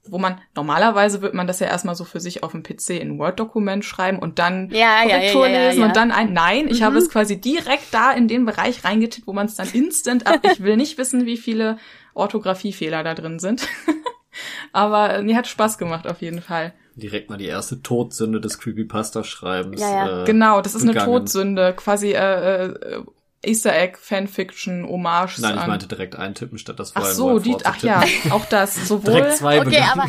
wo 0.08 0.18
man 0.18 0.40
normalerweise 0.54 1.22
wird 1.22 1.34
man 1.34 1.46
das 1.46 1.60
ja 1.60 1.68
erstmal 1.68 1.94
so 1.94 2.04
für 2.04 2.18
sich 2.18 2.42
auf 2.42 2.52
dem 2.52 2.62
PC 2.62 2.90
in 2.90 3.18
Word-Dokument 3.18 3.84
schreiben 3.84 4.18
und 4.18 4.38
dann 4.38 4.68
ja, 4.70 5.02
Korrektur 5.02 5.46
ja, 5.46 5.52
ja, 5.52 5.68
lesen 5.68 5.84
und 5.84 5.94
dann 5.96 6.10
ein 6.10 6.32
Nein, 6.32 6.68
ich 6.68 6.80
mhm. 6.80 6.84
habe 6.84 6.98
es 6.98 7.08
quasi 7.08 7.40
direkt 7.40 7.92
da 7.92 8.12
in 8.12 8.26
den 8.26 8.44
Bereich 8.44 8.84
reingetippt, 8.84 9.26
wo 9.26 9.32
man 9.32 9.46
es 9.46 9.54
dann 9.54 9.68
instant 9.72 10.26
ab. 10.26 10.40
Ich 10.42 10.62
will 10.62 10.76
nicht 10.76 10.98
wissen, 10.98 11.24
wie 11.24 11.36
viele 11.36 11.78
Orthographiefehler 12.14 13.04
da 13.04 13.14
drin 13.14 13.38
sind. 13.38 13.68
Aber 14.72 15.22
mir 15.22 15.36
hat 15.36 15.46
Spaß 15.46 15.78
gemacht 15.78 16.06
auf 16.06 16.20
jeden 16.20 16.40
Fall. 16.40 16.72
Direkt 16.96 17.30
mal 17.30 17.38
die 17.38 17.46
erste 17.46 17.80
Todsünde 17.82 18.40
des 18.40 18.58
Creepypasta-Schreibens. 18.58 19.80
Ja, 19.80 19.90
ja. 19.90 20.22
Äh, 20.22 20.26
genau, 20.26 20.60
das 20.60 20.74
ist 20.74 20.86
begangen. 20.86 21.08
eine 21.08 21.18
Todsünde. 21.18 21.74
Quasi 21.74 22.12
äh, 22.12 22.66
äh, 22.66 23.04
Easter 23.44 23.74
Egg, 23.74 23.98
Fanfiction, 24.00 24.86
Hommage 24.86 25.38
Nein, 25.40 25.58
ich 25.58 25.66
meinte 25.66 25.86
direkt 25.88 26.16
eintippen, 26.16 26.58
statt 26.58 26.78
das 26.78 26.92
ach 26.94 27.00
vorher 27.00 27.14
so, 27.14 27.30
nur 27.30 27.40
die, 27.40 27.56
ach 27.64 27.82
ja, 27.82 28.02
auch 28.30 28.44
das. 28.46 28.74
Sowohl 28.88 29.14
Direkt 29.14 29.36
zwei 29.38 29.60
Okay, 29.60 29.82
aber 29.92 30.06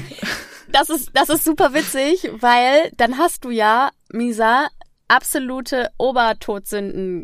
das 0.72 0.90
ist, 0.90 1.10
das 1.14 1.30
ist 1.30 1.44
super 1.46 1.74
witzig, 1.74 2.30
weil 2.40 2.92
dann 2.98 3.18
hast 3.18 3.44
du 3.46 3.50
ja, 3.50 3.90
Misa, 4.12 4.68
absolute 5.08 5.90
Obertodsünden 5.98 7.24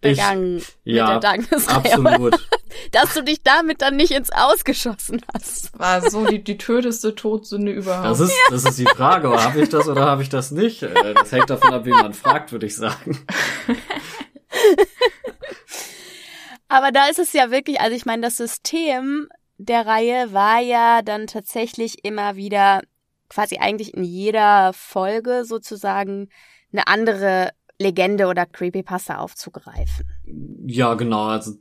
Ich- 0.00 0.16
begangen 0.16 0.62
ja, 0.84 1.14
mit 1.14 1.22
der 1.24 1.32
oder? 1.34 1.68
Absolut. 1.76 2.48
Dass 2.92 3.14
du 3.14 3.22
dich 3.24 3.42
damit 3.42 3.82
dann 3.82 3.96
nicht 3.96 4.12
ins 4.12 4.30
Ausgeschossen 4.30 5.20
hast. 5.34 5.76
war 5.78 6.08
so 6.08 6.24
die, 6.26 6.42
die 6.42 6.56
töteste 6.58 7.14
Todsünde 7.14 7.72
überhaupt. 7.72 8.06
Das 8.06 8.20
ist, 8.20 8.32
das 8.50 8.64
ist 8.64 8.78
die 8.78 8.86
Frage, 8.86 9.28
habe 9.30 9.60
ich 9.60 9.68
das 9.68 9.88
oder 9.88 10.02
habe 10.06 10.22
ich 10.22 10.28
das 10.28 10.50
nicht? 10.52 10.82
Äh, 10.84 11.14
Das 11.14 11.32
hängt 11.32 11.50
davon 11.50 11.74
ab, 11.74 11.84
wie 11.84 11.90
man 11.90 12.14
fragt, 12.14 12.52
würde 12.52 12.66
ich 12.66 12.76
sagen. 12.76 13.18
Aber 16.68 16.92
da 16.92 17.06
ist 17.06 17.18
es 17.18 17.32
ja 17.32 17.50
wirklich, 17.50 17.80
also 17.80 17.96
ich 17.96 18.04
meine, 18.06 18.22
das 18.22 18.36
System 18.36 19.28
der 19.56 19.86
Reihe 19.86 20.32
war 20.32 20.60
ja 20.60 21.02
dann 21.02 21.26
tatsächlich 21.26 22.04
immer 22.04 22.36
wieder 22.36 22.82
quasi 23.28 23.58
eigentlich 23.58 23.94
in 23.94 24.04
jeder 24.04 24.72
Folge 24.72 25.44
sozusagen 25.44 26.28
eine 26.72 26.86
andere 26.86 27.50
Legende 27.78 28.26
oder 28.26 28.46
Creepypasta 28.46 29.18
aufzugreifen. 29.18 30.06
Ja, 30.66 30.94
genau. 30.94 31.24
Also 31.26 31.52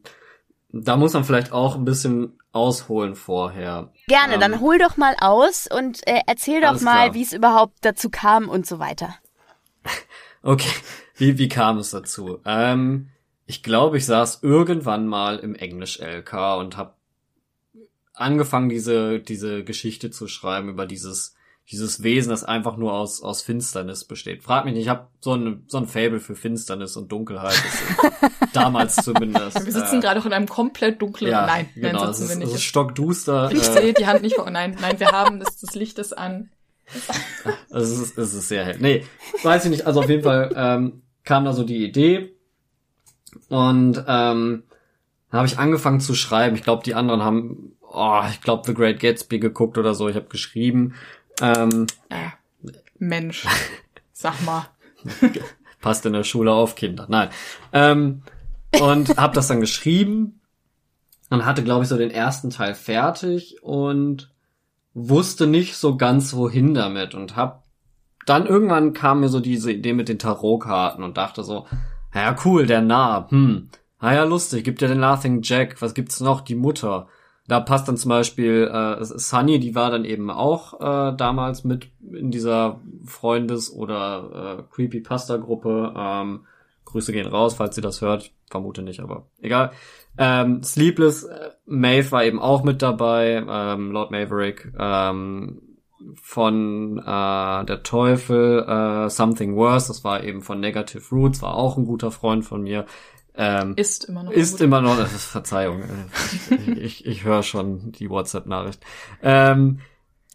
da 0.69 0.97
muss 0.97 1.13
man 1.13 1.23
vielleicht 1.23 1.51
auch 1.51 1.75
ein 1.75 1.85
bisschen 1.85 2.37
ausholen 2.51 3.15
vorher. 3.15 3.91
Gerne, 4.07 4.35
Ähm, 4.35 4.39
dann 4.39 4.59
hol 4.59 4.77
doch 4.77 4.97
mal 4.97 5.15
aus 5.19 5.67
und 5.67 6.05
äh, 6.07 6.21
erzähl 6.27 6.61
doch 6.61 6.81
mal, 6.81 7.13
wie 7.13 7.23
es 7.23 7.33
überhaupt 7.33 7.77
dazu 7.81 8.09
kam 8.09 8.49
und 8.49 8.65
so 8.67 8.79
weiter. 8.79 9.15
Okay, 10.43 10.69
wie, 11.17 11.37
wie 11.37 11.47
kam 11.49 11.77
es 11.77 11.91
dazu? 11.91 12.39
Ähm, 12.45 13.09
ich 13.45 13.63
glaube, 13.63 13.97
ich 13.97 14.05
saß 14.05 14.39
irgendwann 14.43 15.07
mal 15.07 15.39
im 15.39 15.55
Englisch-LK 15.55 16.57
und 16.59 16.77
habe 16.77 16.93
angefangen, 18.13 18.69
diese, 18.69 19.19
diese 19.19 19.63
Geschichte 19.63 20.11
zu 20.11 20.27
schreiben 20.27 20.69
über 20.69 20.85
dieses, 20.85 21.35
dieses 21.69 22.01
Wesen, 22.01 22.29
das 22.29 22.43
einfach 22.43 22.77
nur 22.77 22.93
aus, 22.93 23.21
aus 23.21 23.41
Finsternis 23.41 24.05
besteht. 24.05 24.43
Frag 24.43 24.65
mich 24.65 24.73
nicht, 24.73 24.83
ich 24.83 24.89
habe 24.89 25.07
so 25.19 25.33
ein, 25.35 25.63
so 25.67 25.77
ein 25.77 25.87
Fable 25.87 26.19
für 26.19 26.35
Finsternis 26.35 26.97
und 26.97 27.11
Dunkelheit. 27.11 27.61
Damals 28.53 28.95
zumindest. 28.95 29.65
wir 29.65 29.71
sitzen 29.71 29.97
äh, 29.97 30.01
gerade 30.01 30.19
auch 30.19 30.25
in 30.25 30.33
einem 30.33 30.47
komplett 30.47 31.01
dunklen, 31.01 31.31
ja, 31.31 31.45
nein, 31.45 31.69
genau, 31.75 32.01
nein, 32.01 32.09
es 32.09 32.17
sitzen 32.17 32.31
ist, 32.31 32.39
wir 32.39 32.43
es 32.45 32.49
ist 32.49 32.55
nicht. 32.55 32.67
stockduster. 32.67 33.51
Ich 33.51 33.59
äh, 33.59 33.73
sehe 33.73 33.93
die 33.93 34.07
Hand 34.07 34.21
nicht 34.21 34.35
vor, 34.35 34.49
nein, 34.49 34.77
nein, 34.81 34.99
wir 34.99 35.11
haben 35.11 35.39
das, 35.39 35.59
das 35.59 35.75
Licht 35.75 35.99
ist 35.99 36.17
an. 36.17 36.49
Es 37.69 37.91
ist, 37.91 38.17
es 38.17 38.33
ist 38.33 38.47
sehr 38.47 38.65
hell. 38.65 38.77
Nee, 38.79 39.05
weiß 39.43 39.65
ich 39.65 39.71
nicht. 39.71 39.85
Also 39.85 39.99
auf 39.99 40.09
jeden 40.09 40.23
Fall 40.23 40.51
ähm, 40.55 41.03
kam 41.27 41.45
da 41.45 41.53
so 41.53 41.63
die 41.63 41.83
Idee 41.85 42.33
und 43.49 43.97
ähm, 44.07 44.63
dann 45.29 45.37
habe 45.37 45.47
ich 45.47 45.59
angefangen 45.59 45.99
zu 45.99 46.15
schreiben. 46.15 46.55
Ich 46.55 46.63
glaube, 46.63 46.83
die 46.83 46.95
anderen 46.95 47.21
haben, 47.21 47.75
oh, 47.81 48.21
ich 48.29 48.41
glaube, 48.41 48.63
The 48.65 48.73
Great 48.73 48.99
Gatsby 48.99 49.39
geguckt 49.39 49.77
oder 49.77 49.93
so. 49.93 50.07
Ich 50.07 50.15
habe 50.15 50.27
geschrieben. 50.29 50.95
Ähm, 51.41 51.87
Äh, 52.09 52.29
Mensch, 52.97 53.45
sag 54.13 54.41
mal. 54.45 54.69
passt 55.81 56.05
in 56.05 56.13
der 56.13 56.23
Schule 56.23 56.53
auf 56.53 56.75
Kinder. 56.75 57.05
Nein. 57.09 57.29
Ähm, 57.73 58.23
und 58.79 59.17
habe 59.17 59.35
das 59.35 59.47
dann 59.47 59.61
geschrieben 59.61 60.39
und 61.29 61.45
hatte, 61.45 61.63
glaube 61.63 61.83
ich, 61.83 61.89
so 61.89 61.97
den 61.97 62.11
ersten 62.11 62.49
Teil 62.49 62.73
fertig 62.73 63.61
und 63.61 64.31
wusste 64.93 65.45
nicht 65.45 65.75
so 65.75 65.97
ganz, 65.97 66.33
wohin 66.33 66.73
damit 66.73 67.13
und 67.13 67.35
hab 67.35 67.66
dann 68.29 68.45
irgendwann 68.45 68.93
kam 68.93 69.21
mir 69.21 69.29
so 69.29 69.39
diese 69.39 69.71
Idee 69.71 69.93
mit 69.93 70.09
den 70.09 70.19
Tarotkarten 70.19 71.03
und 71.03 71.17
dachte 71.17 71.43
so, 71.43 71.65
ja 72.13 72.35
cool, 72.45 72.65
der 72.65 72.81
Narr, 72.81 73.29
hm, 73.29 73.69
na 74.01 74.13
ja 74.13 74.23
lustig, 74.23 74.63
gibt 74.63 74.81
ja 74.81 74.87
den 74.87 74.99
Laughing 74.99 75.41
Jack, 75.41 75.81
was 75.81 75.93
gibt's 75.93 76.19
noch, 76.19 76.41
die 76.41 76.55
Mutter. 76.55 77.07
Da 77.47 77.61
passt 77.61 77.87
dann 77.87 77.95
zum 77.95 78.09
Beispiel 78.09 78.69
äh, 78.71 79.03
Sunny, 79.03 79.59
die 79.59 79.73
war 79.73 79.89
dann 79.89 80.03
eben 80.03 80.29
auch 80.29 80.79
äh, 80.81 81.15
damals 81.15 81.63
mit 81.63 81.89
in 82.11 82.29
dieser 82.29 82.81
Freundes- 83.05 83.73
oder 83.73 84.57
äh, 84.59 84.63
Creepypasta-Gruppe. 84.75 85.93
Ähm, 85.97 86.45
Grüße 86.83 87.13
gehen 87.13 87.27
raus, 87.27 87.55
falls 87.55 87.75
sie 87.75 87.81
das 87.81 88.01
hört. 88.01 88.31
Vermute 88.49 88.81
nicht, 88.81 88.99
aber 88.99 89.27
egal. 89.41 89.71
Ähm, 90.17 90.61
Sleepless, 90.61 91.23
äh, 91.23 91.51
Maeve 91.65 92.11
war 92.11 92.25
eben 92.25 92.39
auch 92.39 92.63
mit 92.63 92.81
dabei, 92.81 93.45
ähm, 93.47 93.91
Lord 93.91 94.11
Maverick, 94.11 94.73
ähm, 94.77 95.61
von 96.21 96.97
äh, 96.99 97.65
der 97.65 97.81
Teufel, 97.83 98.63
äh, 98.67 99.09
Something 99.09 99.55
Worse, 99.55 99.87
das 99.87 100.03
war 100.03 100.23
eben 100.23 100.41
von 100.41 100.59
Negative 100.59 101.03
Roots, 101.11 101.41
war 101.41 101.55
auch 101.55 101.77
ein 101.77 101.85
guter 101.85 102.11
Freund 102.11 102.45
von 102.45 102.63
mir. 102.63 102.85
Ähm, 103.35 103.73
Ist 103.75 104.05
immer 104.05 104.23
noch 104.23 104.31
ist 104.31 104.61
immer 104.61 104.81
noch, 104.81 104.99
äh, 104.99 105.05
Verzeihung, 105.05 105.83
äh, 105.83 106.55
ich, 106.79 107.05
ich 107.05 107.23
höre 107.23 107.43
schon 107.43 107.91
die 107.91 108.09
WhatsApp-Nachricht. 108.09 108.83
Ähm, 109.21 109.79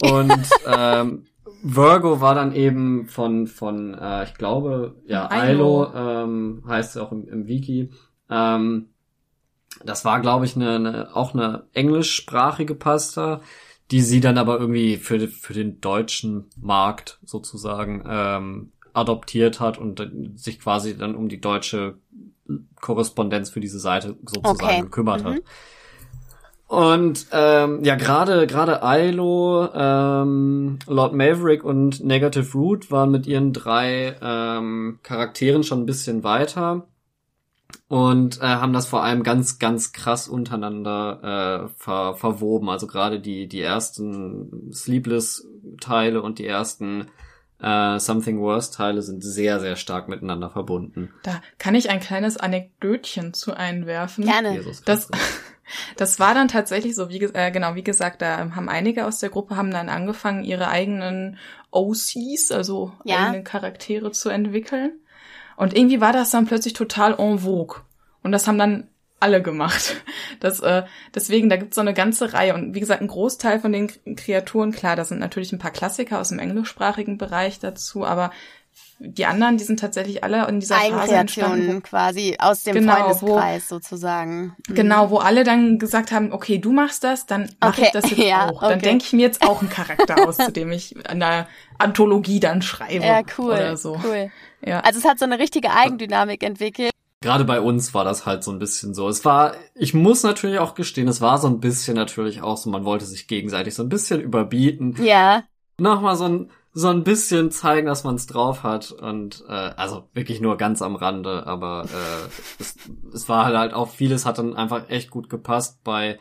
und 0.00 0.32
ähm, 0.66 1.26
Virgo 1.62 2.20
war 2.20 2.34
dann 2.34 2.54
eben 2.54 3.06
von, 3.06 3.46
von 3.46 3.94
äh, 3.94 4.24
ich 4.24 4.34
glaube, 4.34 4.96
ja. 5.06 5.30
Ailo 5.30 5.92
ähm, 5.94 6.62
heißt 6.66 6.96
es 6.96 7.02
auch 7.02 7.12
im, 7.12 7.28
im 7.28 7.46
Wiki. 7.46 7.90
Ähm, 8.30 8.88
das 9.84 10.04
war, 10.04 10.20
glaube 10.20 10.44
ich, 10.44 10.56
eine, 10.56 10.74
eine, 10.76 11.16
auch 11.16 11.34
eine 11.34 11.64
englischsprachige 11.72 12.74
Pasta, 12.74 13.40
die 13.92 14.00
sie 14.00 14.20
dann 14.20 14.38
aber 14.38 14.58
irgendwie 14.58 14.96
für, 14.96 15.28
für 15.28 15.52
den 15.52 15.80
deutschen 15.82 16.46
Markt 16.56 17.18
sozusagen 17.24 18.02
ähm, 18.08 18.72
adoptiert 18.94 19.60
hat 19.60 19.76
und 19.76 20.00
sich 20.36 20.58
quasi 20.60 20.96
dann 20.96 21.14
um 21.14 21.28
die 21.28 21.40
deutsche 21.40 21.98
Korrespondenz 22.80 23.50
für 23.50 23.60
diese 23.60 23.78
Seite 23.78 24.16
sozusagen 24.24 24.64
Okay. 24.64 24.80
gekümmert 24.80 25.24
hat. 25.24 25.34
Mhm. 25.34 25.42
Und 26.66 27.26
ähm, 27.32 27.84
ja, 27.84 27.96
gerade 27.96 28.46
gerade 28.46 28.80
Ilo, 28.82 29.68
ähm, 29.74 30.78
Lord 30.86 31.12
Maverick 31.12 31.62
und 31.62 32.02
Negative 32.02 32.50
Root 32.54 32.90
waren 32.90 33.10
mit 33.10 33.26
ihren 33.26 33.52
drei 33.52 34.16
ähm, 34.22 35.00
Charakteren 35.02 35.64
schon 35.64 35.82
ein 35.82 35.86
bisschen 35.86 36.24
weiter 36.24 36.86
und 37.92 38.40
äh, 38.40 38.44
haben 38.46 38.72
das 38.72 38.86
vor 38.86 39.02
allem 39.04 39.22
ganz 39.22 39.58
ganz 39.58 39.92
krass 39.92 40.26
untereinander 40.26 41.68
äh, 41.68 41.68
ver 41.76 42.14
verwoben. 42.14 42.70
Also 42.70 42.86
gerade 42.86 43.20
die 43.20 43.48
die 43.48 43.60
ersten 43.60 44.72
Sleepless 44.72 45.46
Teile 45.78 46.22
und 46.22 46.38
die 46.38 46.46
ersten 46.46 47.08
äh, 47.60 47.98
Something 47.98 48.40
Worse 48.40 48.72
Teile 48.72 49.02
sind 49.02 49.22
sehr 49.22 49.60
sehr 49.60 49.76
stark 49.76 50.08
miteinander 50.08 50.48
verbunden. 50.48 51.12
Da 51.22 51.42
kann 51.58 51.74
ich 51.74 51.90
ein 51.90 52.00
kleines 52.00 52.38
Anekdötchen 52.38 53.34
zu 53.34 53.52
einwerfen. 53.52 54.24
Gerne. 54.24 54.54
Jesus 54.54 54.82
Das, 54.84 55.10
das 55.98 56.18
war 56.18 56.32
dann 56.32 56.48
tatsächlich 56.48 56.94
so, 56.94 57.10
wie 57.10 57.22
äh, 57.22 57.50
genau, 57.50 57.74
wie 57.74 57.84
gesagt, 57.84 58.22
da 58.22 58.38
haben 58.56 58.70
einige 58.70 59.04
aus 59.04 59.18
der 59.18 59.28
Gruppe 59.28 59.58
haben 59.58 59.70
dann 59.70 59.90
angefangen, 59.90 60.44
ihre 60.44 60.68
eigenen 60.68 61.36
OCs, 61.70 62.52
also 62.52 62.92
Ja. 63.04 63.26
eigene 63.26 63.44
Charaktere 63.44 64.12
zu 64.12 64.30
entwickeln. 64.30 64.92
Und 65.56 65.76
irgendwie 65.76 66.00
war 66.00 66.12
das 66.12 66.30
dann 66.30 66.46
plötzlich 66.46 66.74
total 66.74 67.14
en 67.18 67.40
vogue. 67.40 67.82
Und 68.22 68.32
das 68.32 68.46
haben 68.46 68.58
dann 68.58 68.88
alle 69.20 69.42
gemacht. 69.42 69.96
Das, 70.40 70.58
äh, 70.58 70.82
deswegen, 71.14 71.48
da 71.48 71.56
gibt's 71.56 71.76
so 71.76 71.80
eine 71.80 71.94
ganze 71.94 72.32
Reihe. 72.32 72.54
Und 72.54 72.74
wie 72.74 72.80
gesagt, 72.80 73.00
ein 73.00 73.06
Großteil 73.06 73.60
von 73.60 73.70
den 73.70 73.86
Kreaturen, 74.16 74.72
klar, 74.72 74.96
da 74.96 75.04
sind 75.04 75.20
natürlich 75.20 75.52
ein 75.52 75.60
paar 75.60 75.70
Klassiker 75.70 76.18
aus 76.18 76.30
dem 76.30 76.40
englischsprachigen 76.40 77.16
Bereich 77.16 77.60
dazu, 77.60 78.04
aber 78.04 78.32
die 79.04 79.26
anderen, 79.26 79.56
die 79.56 79.64
sind 79.64 79.80
tatsächlich 79.80 80.22
alle 80.22 80.46
in 80.48 80.60
dieser 80.60 80.76
Phase 80.76 81.14
entstanden, 81.16 81.76
wo 81.76 81.80
quasi 81.80 82.36
aus 82.38 82.62
dem 82.62 82.74
Genau, 82.74 83.12
Freundeskreis 83.12 83.68
sozusagen. 83.68 84.54
Mhm. 84.68 84.74
Genau, 84.74 85.10
wo 85.10 85.18
alle 85.18 85.42
dann 85.44 85.78
gesagt 85.78 86.12
haben, 86.12 86.32
okay, 86.32 86.58
du 86.58 86.72
machst 86.72 87.02
das, 87.02 87.26
dann 87.26 87.50
mache 87.60 87.72
Okay, 87.72 87.82
ich 87.86 87.90
das 87.90 88.10
jetzt 88.10 88.18
ja, 88.24 88.48
auch. 88.48 88.60
Dann 88.60 88.74
okay. 88.74 88.82
denke 88.82 89.04
ich 89.04 89.12
mir 89.12 89.22
jetzt 89.22 89.42
auch 89.42 89.60
einen 89.60 89.70
Charakter 89.70 90.28
aus, 90.28 90.36
zu 90.36 90.52
dem 90.52 90.70
ich 90.70 90.94
an 91.08 91.20
der 91.20 91.48
Anthologie 91.78 92.38
dann 92.40 92.62
schreibe 92.62 93.04
Ja, 93.04 93.22
cool. 93.38 93.52
oder 93.52 93.76
so. 93.76 93.98
Cool. 94.04 94.30
Ja. 94.64 94.80
Also 94.80 95.00
es 95.00 95.04
hat 95.04 95.18
so 95.18 95.24
eine 95.24 95.38
richtige 95.38 95.70
Eigendynamik 95.72 96.42
entwickelt. 96.44 96.92
Gerade 97.20 97.44
bei 97.44 97.60
uns 97.60 97.94
war 97.94 98.04
das 98.04 98.26
halt 98.26 98.42
so 98.44 98.50
ein 98.50 98.58
bisschen 98.58 98.94
so. 98.94 99.08
Es 99.08 99.24
war, 99.24 99.54
ich 99.74 99.94
muss 99.94 100.22
natürlich 100.22 100.58
auch 100.58 100.74
gestehen, 100.74 101.08
es 101.08 101.20
war 101.20 101.38
so 101.38 101.46
ein 101.48 101.60
bisschen 101.60 101.94
natürlich 101.94 102.42
auch 102.42 102.56
so, 102.56 102.68
man 102.70 102.84
wollte 102.84 103.04
sich 103.04 103.26
gegenseitig 103.28 103.74
so 103.74 103.82
ein 103.82 103.88
bisschen 103.88 104.20
überbieten. 104.20 104.96
Ja. 105.02 105.44
Nochmal 105.78 106.16
so 106.16 106.24
ein, 106.24 106.50
so 106.72 106.88
ein 106.88 107.04
bisschen 107.04 107.50
zeigen, 107.50 107.86
dass 107.86 108.04
man 108.04 108.14
es 108.14 108.26
drauf 108.26 108.62
hat. 108.62 108.92
Und 108.92 109.44
äh, 109.48 109.52
also 109.52 110.08
wirklich 110.14 110.40
nur 110.40 110.56
ganz 110.56 110.82
am 110.82 110.96
Rande, 110.96 111.46
aber 111.46 111.84
äh, 111.84 112.28
es, 112.60 112.76
es 113.12 113.28
war 113.28 113.46
halt 113.46 113.74
auch 113.74 113.90
vieles 113.90 114.24
hat 114.26 114.38
dann 114.38 114.54
einfach 114.54 114.88
echt 114.88 115.10
gut 115.10 115.28
gepasst 115.28 115.84
bei 115.84 116.18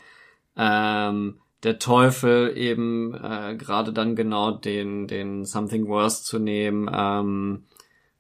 ähm, 0.58 1.40
der 1.64 1.80
Teufel 1.80 2.58
eben 2.58 3.14
äh, 3.14 3.56
gerade 3.56 3.94
dann 3.94 4.16
genau 4.16 4.52
den, 4.52 5.08
den 5.08 5.46
Something 5.46 5.88
Worse 5.88 6.24
zu 6.24 6.40
nehmen. 6.40 6.90
Ähm, 6.92 7.66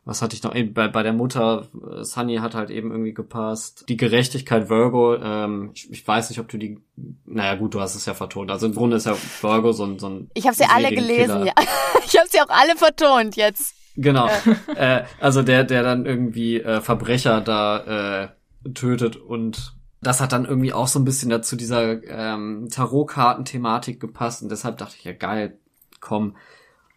was 0.04 0.22
hatte 0.22 0.36
ich 0.36 0.42
noch? 0.42 0.56
Eben 0.56 0.74
Bei, 0.74 0.88
bei 0.88 1.04
der 1.04 1.14
Mutter, 1.14 1.68
äh, 1.74 2.04
Sunny 2.04 2.38
hat 2.38 2.56
halt 2.56 2.72
eben 2.72 2.92
irgendwie 2.92 3.14
gepasst. 3.14 3.86
Die 3.88 3.98
Gerechtigkeit 3.98 4.70
Virgo, 4.70 5.16
ähm, 5.16 5.72
ich, 5.74 5.92
ich 5.92 6.08
weiß 6.08 6.30
nicht, 6.30 6.40
ob 6.40 6.48
du 6.48 6.58
die, 6.58 6.80
naja 7.26 7.56
gut, 7.56 7.76
du 7.76 7.82
hast 7.82 7.96
es 7.96 8.06
ja 8.06 8.14
vertont. 8.14 8.50
Also 8.50 8.66
im 8.66 8.74
Grunde 8.74 8.98
ist 8.98 9.06
ja 9.06 9.16
Virgo 9.42 9.72
so 9.74 9.86
ein, 9.86 10.00
so 10.00 10.10
ein 10.10 10.32
Ich 10.34 10.46
habe 10.46 10.56
sie 10.56 10.66
alle 10.66 10.90
gelesen, 10.90 11.46
ja. 11.46 11.54
Ich 12.06 12.18
habe 12.18 12.28
sie 12.30 12.42
auch 12.42 12.50
alle 12.50 12.76
vertont 12.76 13.36
jetzt. 13.36 13.76
Genau. 13.96 14.28
äh, 14.76 15.04
also 15.20 15.44
der, 15.44 15.64
der 15.64 15.84
dann 15.84 16.06
irgendwie 16.06 16.60
äh, 16.60 16.82
Verbrecher 16.82 17.42
da 17.42 18.24
äh, 18.24 18.72
tötet 18.74 19.18
und 19.18 19.76
das 20.02 20.20
hat 20.20 20.32
dann 20.32 20.46
irgendwie 20.46 20.74
auch 20.74 20.88
so 20.88 20.98
ein 21.00 21.06
bisschen 21.06 21.30
dazu 21.30 21.56
dieser 21.56 22.04
ähm, 22.04 22.70
Tarotkarten-Thematik 22.72 24.00
gepasst 24.00 24.42
und 24.42 24.50
deshalb 24.50 24.78
dachte 24.78 24.96
ich, 24.98 25.04
ja 25.04 25.14
geil, 25.14 25.60
komm. 26.00 26.36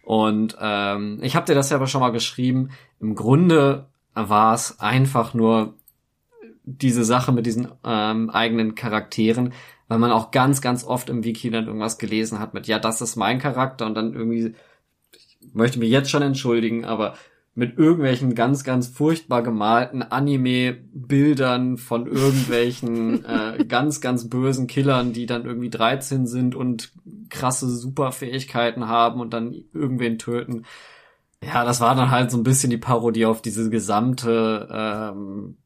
Und 0.05 0.57
ähm, 0.61 1.19
ich 1.23 1.35
habe 1.35 1.47
dir 1.47 1.55
das 1.55 1.71
ja 1.71 1.77
aber 1.77 1.87
schon 1.87 2.01
mal 2.01 2.11
geschrieben. 2.11 2.71
Im 3.01 3.15
Grunde 3.15 3.87
war 4.13 4.55
es 4.55 4.79
einfach 4.79 5.35
nur 5.35 5.75
diese 6.65 7.05
Sache 7.05 7.33
mit 7.33 7.47
diesen 7.47 7.69
ähm, 7.85 8.31
eigenen 8.31 8.75
Charakteren, 8.75 9.53
weil 9.89 9.99
man 9.99 10.13
auch 10.13 10.31
ganz, 10.31 10.61
ganz 10.61 10.85
oft 10.85 11.11
im 11.11 11.25
Wiki 11.25 11.51
dann 11.51 11.67
irgendwas 11.67 11.99
gelesen 11.99 12.39
hat 12.39 12.55
mit, 12.55 12.67
ja, 12.67 12.79
das 12.79 13.01
ist 13.01 13.17
mein 13.17 13.39
Charakter 13.39 13.87
und 13.87 13.95
dann 13.95 14.15
irgendwie, 14.15 14.55
ich 15.13 15.55
möchte 15.55 15.79
mich 15.79 15.91
jetzt 15.91 16.11
schon 16.11 16.23
entschuldigen, 16.23 16.85
aber 16.85 17.15
mit 17.55 17.79
irgendwelchen 17.79 18.35
ganz, 18.35 18.65
ganz 18.65 18.89
furchtbar 18.89 19.43
gemalten 19.43 20.03
Anime-Bildern 20.03 21.79
von 21.79 22.07
irgendwelchen 22.07 23.25
äh, 23.27 23.65
ganz, 23.65 24.01
ganz 24.01 24.29
bösen 24.29 24.67
Killern, 24.67 25.13
die 25.13 25.27
dann 25.27 25.45
irgendwie 25.45 25.71
13 25.71 26.27
sind 26.27 26.55
und 26.55 26.93
krasse 27.31 27.69
Superfähigkeiten 27.69 28.89
haben 28.89 29.21
und 29.21 29.33
dann 29.33 29.55
irgendwen 29.73 30.19
töten. 30.19 30.65
Ja, 31.43 31.65
das 31.65 31.81
war 31.81 31.95
dann 31.95 32.11
halt 32.11 32.31
so 32.31 32.39
ein 32.39 32.43
bisschen 32.43 32.71
die 32.71 32.79
Parodie 32.79 33.27
auf 33.27 33.43
diese 33.43 33.71
gesamte 33.71 34.69
ähm, 34.73 35.57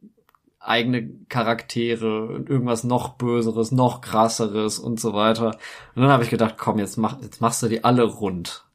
eigene 0.61 1.09
Charaktere 1.29 2.27
und 2.27 2.51
irgendwas 2.51 2.85
noch 2.85 3.15
Böseres, 3.15 3.73
noch 3.73 4.01
krasseres 4.03 4.79
und 4.79 5.01
so 5.01 5.15
weiter. 5.15 5.57
Und 5.95 6.03
dann 6.03 6.11
habe 6.11 6.25
ich 6.25 6.31
gedacht, 6.31 6.57
komm, 6.59 6.79
jetzt 6.79 6.99
mach, 6.99 7.23
jetzt 7.23 7.41
machst 7.41 7.63
du 7.63 7.69
die 7.69 7.85
alle 7.85 8.03
rund. 8.03 8.68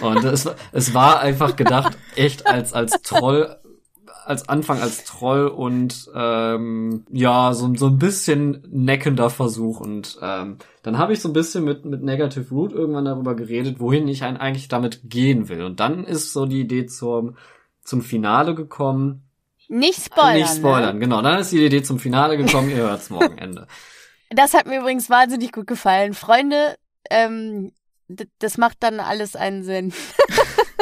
Und 0.00 0.24
es, 0.24 0.48
es 0.72 0.94
war 0.94 1.20
einfach 1.20 1.56
gedacht, 1.56 1.96
echt 2.16 2.46
als, 2.46 2.72
als 2.72 3.02
Troll, 3.02 3.56
als 4.24 4.48
Anfang 4.48 4.80
als 4.80 5.04
Troll 5.04 5.48
und 5.48 6.10
ähm, 6.14 7.04
ja, 7.10 7.52
so, 7.52 7.74
so 7.74 7.86
ein 7.86 7.98
bisschen 7.98 8.62
neckender 8.70 9.30
Versuch. 9.30 9.80
Und 9.80 10.18
ähm, 10.22 10.58
dann 10.82 10.98
habe 10.98 11.12
ich 11.12 11.20
so 11.20 11.28
ein 11.28 11.32
bisschen 11.32 11.64
mit, 11.64 11.84
mit 11.84 12.02
Negative 12.02 12.48
Root 12.54 12.72
irgendwann 12.72 13.04
darüber 13.04 13.34
geredet, 13.34 13.80
wohin 13.80 14.08
ich 14.08 14.22
eigentlich 14.22 14.68
damit 14.68 15.00
gehen 15.04 15.48
will. 15.48 15.64
Und 15.64 15.80
dann 15.80 16.04
ist 16.04 16.32
so 16.32 16.46
die 16.46 16.60
Idee 16.60 16.86
zum, 16.86 17.36
zum 17.82 18.02
Finale 18.02 18.54
gekommen. 18.54 19.24
Nicht 19.68 20.04
spoilern. 20.04 20.34
Nicht 20.34 20.56
spoilern, 20.56 20.94
ne? 20.96 21.00
genau. 21.00 21.22
Dann 21.22 21.38
ist 21.40 21.52
die 21.52 21.64
Idee 21.64 21.82
zum 21.82 21.98
Finale 21.98 22.36
gekommen, 22.36 22.70
ihr 22.70 22.76
hört's 22.76 23.10
morgen 23.10 23.38
Ende. 23.38 23.66
Das 24.32 24.54
hat 24.54 24.68
mir 24.68 24.78
übrigens 24.78 25.10
wahnsinnig 25.10 25.50
gut 25.50 25.66
gefallen. 25.66 26.14
Freunde, 26.14 26.76
ähm, 27.10 27.72
das 28.38 28.58
macht 28.58 28.78
dann 28.80 29.00
alles 29.00 29.36
einen 29.36 29.62
Sinn. 29.62 29.92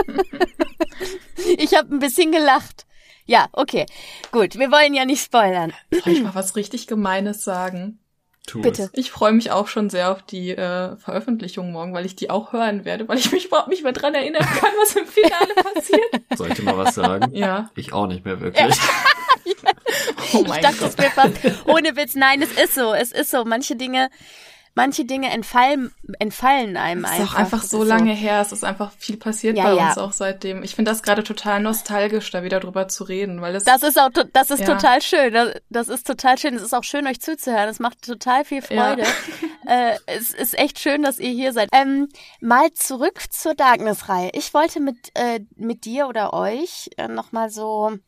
ich 1.58 1.74
habe 1.74 1.94
ein 1.94 1.98
bisschen 1.98 2.32
gelacht. 2.32 2.86
Ja, 3.26 3.48
okay. 3.52 3.86
Gut, 4.32 4.58
wir 4.58 4.70
wollen 4.70 4.94
ja 4.94 5.04
nicht 5.04 5.22
spoilern. 5.22 5.72
Soll 5.90 6.12
ich 6.14 6.22
mal 6.22 6.34
was 6.34 6.56
richtig 6.56 6.86
Gemeines 6.86 7.44
sagen? 7.44 7.98
Tu 8.46 8.62
Bitte. 8.62 8.84
Es. 8.84 8.90
Ich 8.94 9.10
freue 9.10 9.32
mich 9.32 9.50
auch 9.50 9.68
schon 9.68 9.90
sehr 9.90 10.10
auf 10.10 10.22
die 10.22 10.52
äh, 10.52 10.96
Veröffentlichung 10.96 11.70
morgen, 11.70 11.92
weil 11.92 12.06
ich 12.06 12.16
die 12.16 12.30
auch 12.30 12.54
hören 12.54 12.86
werde, 12.86 13.06
weil 13.06 13.18
ich 13.18 13.30
mich 13.30 13.44
überhaupt 13.46 13.68
nicht 13.68 13.82
mehr 13.82 13.92
dran 13.92 14.14
erinnern 14.14 14.42
kann, 14.42 14.70
was 14.80 14.96
im 14.96 15.06
Finale 15.06 15.54
passiert. 15.74 16.22
Soll 16.34 16.52
ich 16.52 16.62
mal 16.62 16.78
was 16.78 16.94
sagen? 16.94 17.34
Ja. 17.34 17.70
Ich 17.74 17.92
auch 17.92 18.06
nicht 18.06 18.24
mehr 18.24 18.40
wirklich. 18.40 18.74
Oh 20.34 20.42
Ich 20.42 20.48
mein 20.48 20.60
dachte 20.62 20.76
Gott. 20.80 20.90
es 20.90 20.98
mir 20.98 21.10
fast. 21.10 21.66
Ohne 21.66 21.96
Witz, 21.96 22.14
nein, 22.14 22.42
es 22.42 22.52
ist 22.52 22.74
so. 22.74 22.92
Es 22.92 23.12
ist 23.12 23.30
so. 23.30 23.44
Manche 23.46 23.76
Dinge, 23.76 24.10
manche 24.78 25.04
Dinge 25.04 25.28
entfallen, 25.30 25.92
entfallen 26.20 26.76
einem 26.76 27.04
Es 27.04 27.10
ist 27.10 27.18
einfach. 27.20 27.34
auch 27.34 27.38
einfach 27.38 27.62
so 27.64 27.82
lange 27.82 28.12
her. 28.12 28.40
Es 28.40 28.52
ist 28.52 28.62
einfach 28.62 28.92
viel 28.96 29.16
passiert 29.16 29.56
Ja, 29.56 29.64
bei 29.64 29.74
ja. 29.74 29.88
uns 29.88 29.98
auch 29.98 30.12
seitdem. 30.12 30.62
Ich 30.62 30.76
finde 30.76 30.92
das 30.92 31.02
gerade 31.02 31.24
total 31.24 31.60
nostalgisch, 31.60 32.30
da 32.30 32.44
wieder 32.44 32.60
drüber 32.60 32.86
zu 32.86 33.02
reden, 33.02 33.40
weil 33.40 33.56
es 33.56 33.64
Das 33.64 33.82
ist 33.82 33.98
auch, 34.00 34.10
das 34.32 34.50
ist 34.52 34.60
Ja. 34.60 34.66
total 34.66 35.02
schön. 35.02 35.32
Das, 35.34 35.54
das 35.68 35.88
ist 35.88 36.06
total 36.06 36.38
schön. 36.38 36.54
Es 36.54 36.62
ist 36.62 36.74
auch 36.74 36.84
schön, 36.84 37.08
euch 37.08 37.20
zuzuhören. 37.20 37.68
Es 37.68 37.80
macht 37.80 38.02
total 38.02 38.44
viel. 38.44 38.62
Freude. 38.62 39.02
äh, 39.66 39.96
es 40.06 40.30
ist 40.30 40.56
echt 40.56 40.78
schön, 40.78 41.02
dass 41.02 41.18
ihr 41.18 41.30
hier 41.30 41.52
seid. 41.52 41.68
Ähm, 41.72 42.08
mal 42.40 42.72
zurück 42.72 43.20
zur 43.32 43.54
Darkness-Reihe. 43.56 44.30
Ich 44.34 44.54
wollte 44.54 44.78
mit, 44.78 45.10
äh, 45.14 45.40
mit 45.56 45.86
dir 45.86 46.06
oder 46.06 46.34
euch 46.34 46.88
äh, 46.96 47.08
nochmal 47.08 47.50
so 47.50 47.98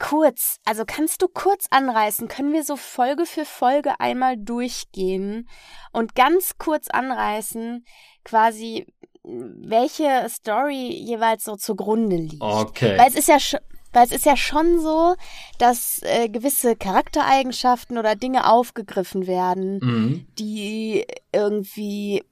kurz, 0.00 0.56
also 0.64 0.82
kannst 0.84 1.22
du 1.22 1.28
kurz 1.28 1.66
anreißen? 1.70 2.26
Können 2.26 2.52
wir 2.52 2.64
so 2.64 2.74
Folge 2.76 3.26
für 3.26 3.44
Folge 3.44 4.00
einmal 4.00 4.36
durchgehen 4.36 5.48
und 5.92 6.16
ganz 6.16 6.58
kurz 6.58 6.88
anreißen, 6.88 7.84
quasi, 8.24 8.86
welche 9.22 10.26
Story 10.28 10.88
jeweils 10.92 11.44
so 11.44 11.54
zugrunde 11.54 12.16
liegt? 12.16 12.42
Okay. 12.42 12.98
Weil 12.98 13.08
es 13.08 13.14
ist 13.14 13.28
ja 13.28 13.38
schon, 13.38 13.60
weil 13.92 14.04
es 14.06 14.12
ist 14.12 14.24
ja 14.24 14.36
schon 14.36 14.80
so, 14.80 15.14
dass 15.58 16.00
äh, 16.02 16.28
gewisse 16.28 16.76
Charaktereigenschaften 16.76 17.98
oder 17.98 18.16
Dinge 18.16 18.50
aufgegriffen 18.50 19.26
werden, 19.26 19.78
Mhm. 19.82 20.26
die 20.38 21.06
irgendwie 21.32 22.24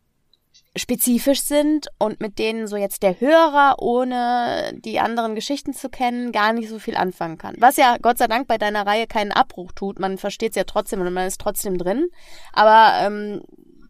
spezifisch 0.76 1.42
sind 1.42 1.88
und 1.98 2.20
mit 2.20 2.38
denen 2.38 2.66
so 2.66 2.76
jetzt 2.76 3.02
der 3.02 3.20
Hörer, 3.20 3.76
ohne 3.80 4.72
die 4.84 5.00
anderen 5.00 5.34
Geschichten 5.34 5.72
zu 5.72 5.88
kennen, 5.88 6.32
gar 6.32 6.52
nicht 6.52 6.68
so 6.68 6.78
viel 6.78 6.96
anfangen 6.96 7.38
kann. 7.38 7.56
Was 7.58 7.76
ja 7.76 7.96
Gott 8.00 8.18
sei 8.18 8.26
Dank 8.26 8.46
bei 8.46 8.58
deiner 8.58 8.86
Reihe 8.86 9.06
keinen 9.06 9.32
Abbruch 9.32 9.72
tut. 9.72 9.98
Man 9.98 10.18
versteht 10.18 10.50
es 10.50 10.56
ja 10.56 10.64
trotzdem 10.64 11.00
und 11.00 11.12
man 11.12 11.26
ist 11.26 11.40
trotzdem 11.40 11.78
drin. 11.78 12.08
Aber 12.52 12.92
ähm, 13.00 13.42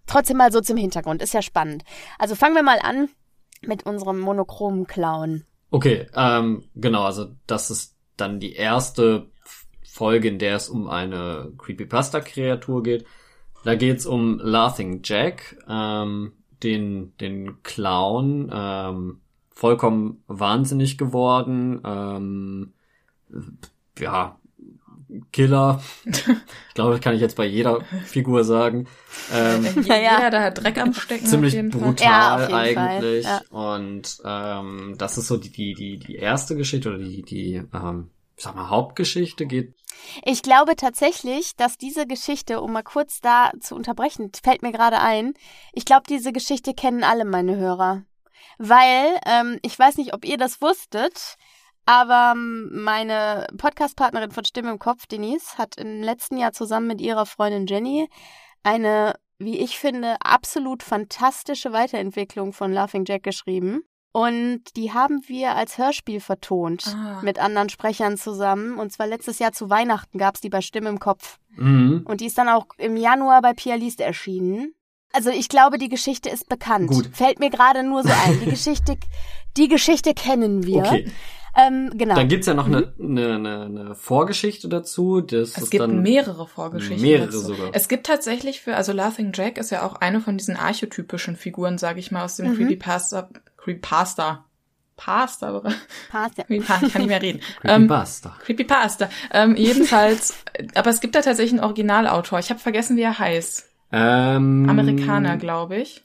trotzdem 0.06 0.38
mal 0.38 0.52
so 0.52 0.60
zum 0.60 0.76
Hintergrund. 0.76 1.22
Ist 1.22 1.34
ja 1.34 1.42
spannend. 1.42 1.84
Also 2.18 2.34
fangen 2.34 2.54
wir 2.54 2.62
mal 2.62 2.78
an 2.82 3.08
mit 3.62 3.86
unserem 3.86 4.18
monochromen 4.18 4.86
Clown. 4.86 5.44
Okay, 5.70 6.06
ähm, 6.14 6.64
genau, 6.74 7.04
also 7.04 7.26
das 7.46 7.70
ist 7.70 7.96
dann 8.16 8.40
die 8.40 8.54
erste 8.54 9.30
Folge, 9.82 10.28
in 10.28 10.38
der 10.38 10.56
es 10.56 10.68
um 10.68 10.88
eine 10.88 11.52
Creepypasta-Kreatur 11.58 12.82
geht. 12.82 13.04
Da 13.64 13.74
geht's 13.74 14.06
um 14.06 14.38
Laughing 14.38 15.00
Jack, 15.04 15.56
ähm, 15.68 16.32
den, 16.62 17.16
den 17.18 17.62
Clown, 17.62 18.50
ähm, 18.52 19.20
vollkommen 19.50 20.22
wahnsinnig 20.26 20.98
geworden, 20.98 21.80
ähm, 21.84 22.72
ja, 23.98 24.38
Killer. 25.32 25.82
Ich 26.68 26.74
glaube, 26.74 26.92
das 26.92 27.00
kann 27.00 27.14
ich 27.16 27.20
jetzt 27.20 27.36
bei 27.36 27.44
jeder 27.44 27.80
Figur 28.04 28.44
sagen. 28.44 28.86
Ähm, 29.32 29.64
Ja, 29.84 29.96
ja. 29.96 30.16
jeder 30.18 30.30
da 30.30 30.42
hat 30.44 30.62
Dreck 30.62 30.78
am 30.80 30.94
Stecken 30.94 31.26
ziemlich 31.26 31.54
auf 31.54 31.56
jeden 31.56 31.72
Fall. 31.72 31.80
brutal 31.80 32.06
Ja, 32.06 32.34
auf 32.36 32.40
jeden 32.42 32.54
eigentlich. 32.78 33.26
Fall, 33.26 33.42
Und 33.50 34.18
ähm, 34.24 34.94
das 34.96 35.18
ist 35.18 35.26
so 35.26 35.38
die, 35.38 35.50
die, 35.50 35.74
die, 35.74 35.98
die 35.98 36.14
erste 36.14 36.54
Geschichte 36.54 36.90
oder 36.90 36.98
die, 36.98 37.22
die, 37.22 37.62
ähm, 37.74 38.10
sag 38.42 38.54
mal, 38.54 38.68
Hauptgeschichte 38.68 39.46
geht. 39.46 39.74
Ich 40.24 40.42
glaube 40.42 40.76
tatsächlich, 40.76 41.56
dass 41.56 41.76
diese 41.76 42.06
Geschichte, 42.06 42.60
um 42.60 42.72
mal 42.72 42.82
kurz 42.82 43.20
da 43.20 43.50
zu 43.60 43.74
unterbrechen, 43.74 44.30
fällt 44.42 44.62
mir 44.62 44.72
gerade 44.72 45.00
ein, 45.00 45.34
ich 45.72 45.84
glaube, 45.84 46.04
diese 46.08 46.32
Geschichte 46.32 46.74
kennen 46.74 47.04
alle 47.04 47.24
meine 47.24 47.56
Hörer. 47.56 48.04
Weil, 48.58 49.18
ähm, 49.26 49.58
ich 49.62 49.78
weiß 49.78 49.96
nicht, 49.96 50.14
ob 50.14 50.24
ihr 50.24 50.36
das 50.36 50.60
wusstet, 50.60 51.36
aber 51.86 52.32
ähm, 52.34 52.68
meine 52.70 53.46
Podcast-Partnerin 53.56 54.30
von 54.30 54.44
Stimme 54.44 54.70
im 54.70 54.78
Kopf, 54.78 55.06
Denise, 55.06 55.56
hat 55.56 55.76
im 55.76 56.02
letzten 56.02 56.36
Jahr 56.36 56.52
zusammen 56.52 56.86
mit 56.86 57.00
ihrer 57.00 57.26
Freundin 57.26 57.66
Jenny 57.66 58.08
eine, 58.62 59.14
wie 59.38 59.58
ich 59.58 59.78
finde, 59.78 60.16
absolut 60.20 60.82
fantastische 60.82 61.72
Weiterentwicklung 61.72 62.52
von 62.52 62.72
Laughing 62.72 63.04
Jack 63.06 63.22
geschrieben. 63.22 63.82
Und 64.18 64.62
die 64.76 64.92
haben 64.92 65.22
wir 65.28 65.54
als 65.54 65.78
Hörspiel 65.78 66.20
vertont 66.20 66.84
Ah. 66.88 67.20
mit 67.22 67.38
anderen 67.38 67.68
Sprechern 67.68 68.16
zusammen. 68.16 68.78
Und 68.78 68.92
zwar 68.92 69.06
letztes 69.06 69.38
Jahr 69.38 69.52
zu 69.52 69.70
Weihnachten 69.70 70.18
gab's 70.18 70.40
die 70.40 70.48
bei 70.48 70.60
Stimme 70.60 70.88
im 70.88 70.98
Kopf. 70.98 71.38
Mhm. 71.56 72.02
Und 72.04 72.20
die 72.20 72.26
ist 72.26 72.36
dann 72.38 72.48
auch 72.48 72.66
im 72.78 72.96
Januar 72.96 73.42
bei 73.42 73.52
Pia 73.52 73.76
Liest 73.76 74.00
erschienen. 74.00 74.74
Also 75.12 75.30
ich 75.30 75.48
glaube, 75.48 75.78
die 75.78 75.88
Geschichte 75.88 76.28
ist 76.30 76.48
bekannt. 76.48 76.88
Gut. 76.90 77.08
Fällt 77.12 77.38
mir 77.38 77.50
gerade 77.50 77.82
nur 77.84 78.02
so 78.02 78.08
ein. 78.26 78.40
Die 78.40 78.50
Geschichte, 78.50 78.96
die 79.56 79.68
Geschichte 79.68 80.14
kennen 80.14 80.66
wir. 80.66 80.78
Okay. 80.84 81.10
Ähm, 81.56 81.90
genau. 81.94 82.14
Dann 82.14 82.28
gibt's 82.28 82.46
ja 82.46 82.54
noch 82.54 82.66
eine, 82.66 82.92
eine, 83.00 83.34
eine, 83.36 83.62
eine 83.64 83.94
Vorgeschichte 83.94 84.68
dazu. 84.68 85.20
Das 85.20 85.50
Es 85.56 85.58
ist 85.64 85.70
gibt 85.70 85.82
dann 85.82 86.02
mehrere 86.02 86.46
Vorgeschichten. 86.46 87.00
Mehrere 87.02 87.26
dazu. 87.26 87.38
sogar. 87.40 87.70
Es 87.72 87.88
gibt 87.88 88.06
tatsächlich 88.06 88.60
für, 88.60 88.76
also 88.76 88.92
Laughing 88.92 89.32
Jack 89.34 89.58
ist 89.58 89.70
ja 89.70 89.84
auch 89.86 89.94
eine 89.96 90.20
von 90.20 90.36
diesen 90.36 90.56
archetypischen 90.56 91.36
Figuren, 91.36 91.78
sage 91.78 92.00
ich 92.00 92.10
mal, 92.10 92.24
aus 92.24 92.36
dem 92.36 92.50
Mhm. 92.50 92.56
Creepypasta. 92.56 93.28
Creepypasta. 93.68 94.44
Pasta. 94.96 95.62
Passt 96.10 96.38
ja. 96.38 96.44
Creepypasta, 96.44 96.86
ich 96.86 96.92
kann 96.92 97.02
nicht 97.02 97.08
mehr 97.08 97.22
reden. 97.22 97.40
ähm, 97.64 97.88
Creepypasta. 97.88 98.36
Creepypasta. 98.44 99.08
Ähm, 99.32 99.56
jedenfalls, 99.56 100.34
aber 100.74 100.90
es 100.90 101.00
gibt 101.00 101.14
da 101.14 101.22
tatsächlich 101.22 101.52
einen 101.52 101.64
Originalautor. 101.64 102.38
Ich 102.38 102.50
habe 102.50 102.60
vergessen, 102.60 102.96
wie 102.96 103.02
er 103.02 103.18
heißt. 103.18 103.68
Ähm, 103.92 104.68
Amerikaner, 104.68 105.36
glaube 105.36 105.76
ich. 105.76 106.04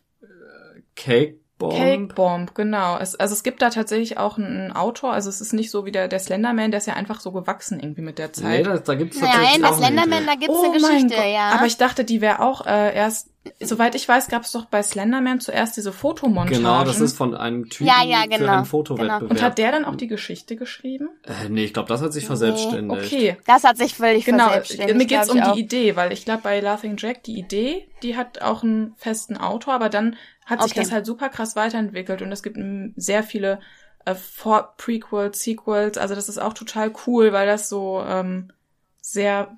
Cake 0.96 1.40
Bomb. 1.58 1.74
Cake 1.76 2.14
Bomb, 2.14 2.56
genau. 2.56 2.98
Es, 2.98 3.16
also 3.16 3.34
es 3.34 3.44
gibt 3.44 3.62
da 3.62 3.70
tatsächlich 3.70 4.18
auch 4.18 4.38
einen 4.38 4.72
Autor. 4.72 5.14
Also 5.14 5.30
es 5.30 5.42
ist 5.42 5.54
nicht 5.54 5.72
so 5.72 5.86
wie 5.86 5.92
der, 5.92 6.08
der 6.08 6.20
Slenderman, 6.20 6.72
der 6.72 6.80
ist 6.80 6.88
ja 6.88 6.94
einfach 6.94 7.20
so 7.20 7.32
gewachsen 7.32 7.80
irgendwie 7.80 8.02
mit 8.02 8.20
der 8.20 8.28
Nee, 8.28 8.34
Zeit. 8.34 8.66
da, 8.66 8.78
da 8.78 8.96
gibt's 8.96 9.20
tatsächlich 9.20 9.52
Nein, 9.52 9.62
das 9.62 9.78
Slenderman, 9.78 10.26
da 10.26 10.36
gibt's 10.36 10.56
oh 10.56 10.64
eine 10.64 10.74
Geschichte, 10.74 11.24
ja. 11.26 11.50
Aber 11.52 11.66
ich 11.66 11.78
dachte, 11.78 12.04
die 12.04 12.22
wäre 12.22 12.42
auch 12.42 12.66
äh, 12.66 12.96
erst 12.96 13.33
Soweit 13.60 13.94
ich 13.96 14.08
weiß, 14.08 14.30
gab 14.30 14.44
es 14.44 14.52
doch 14.52 14.66
bei 14.66 14.82
Slenderman 14.82 15.42
zuerst 15.42 15.76
diese 15.76 15.92
Fotomontagen. 15.92 16.64
Genau, 16.64 16.86
das 16.86 17.02
ist 17.02 17.18
von 17.18 17.36
einem 17.36 17.70
Typen 17.70 17.88
Ja, 17.88 18.02
ja, 18.04 18.22
für 18.24 18.38
genau, 18.38 18.54
einen 18.54 18.66
Fotowettbewerb. 18.66 19.30
Und 19.30 19.42
hat 19.42 19.58
der 19.58 19.72
dann 19.74 19.84
auch 19.84 19.96
die 19.96 20.08
Geschichte 20.08 20.56
geschrieben? 20.56 21.10
äh, 21.24 21.50
nee, 21.50 21.66
ich 21.66 21.74
glaube, 21.74 21.90
das 21.90 22.02
hat 22.02 22.14
sich 22.14 22.26
verselbstständigt. 22.26 23.06
Okay. 23.14 23.38
Das 23.46 23.66
hat 23.66 23.78
sich 23.78 23.96
völlig 23.96 24.24
Genau, 24.26 24.46
verselbstständigt. 24.46 24.98
mir 24.98 25.06
geht's 25.06 25.30
um 25.30 25.42
auch. 25.42 25.54
die 25.54 25.60
Idee, 25.60 25.96
weil 25.98 26.14
ich 26.14 26.24
glaube, 26.24 26.42
bei 26.44 26.62
Laughing 26.62 26.96
Jack, 26.98 27.24
die 27.24 27.38
Idee, 27.38 27.86
die 28.02 28.16
hat 28.16 28.42
auch 28.42 28.64
einen 28.64 28.96
festen 28.96 29.36
Autor, 29.36 29.74
aber 29.74 29.90
dann 29.90 30.16
hat 30.46 30.62
sich 30.62 30.72
Okay. 30.72 30.82
das 30.82 30.92
halt 30.94 31.06
super 31.06 31.28
krass 31.28 31.56
weiterentwickelt 31.58 32.22
und 32.22 32.32
es 32.32 32.44
gibt 32.44 32.58
sehr 32.96 33.24
viele 33.24 33.60
äh, 34.06 34.16
Vor 34.16 34.74
Prequels, 34.78 35.42
Sequels, 35.44 35.98
also 35.98 36.16
das 36.16 36.30
ist 36.30 36.38
auch 36.38 36.54
total 36.54 36.94
cool, 37.08 37.34
weil 37.34 37.48
das 37.48 37.68
so 37.68 38.02
ähm, 38.08 38.52
sehr 39.02 39.58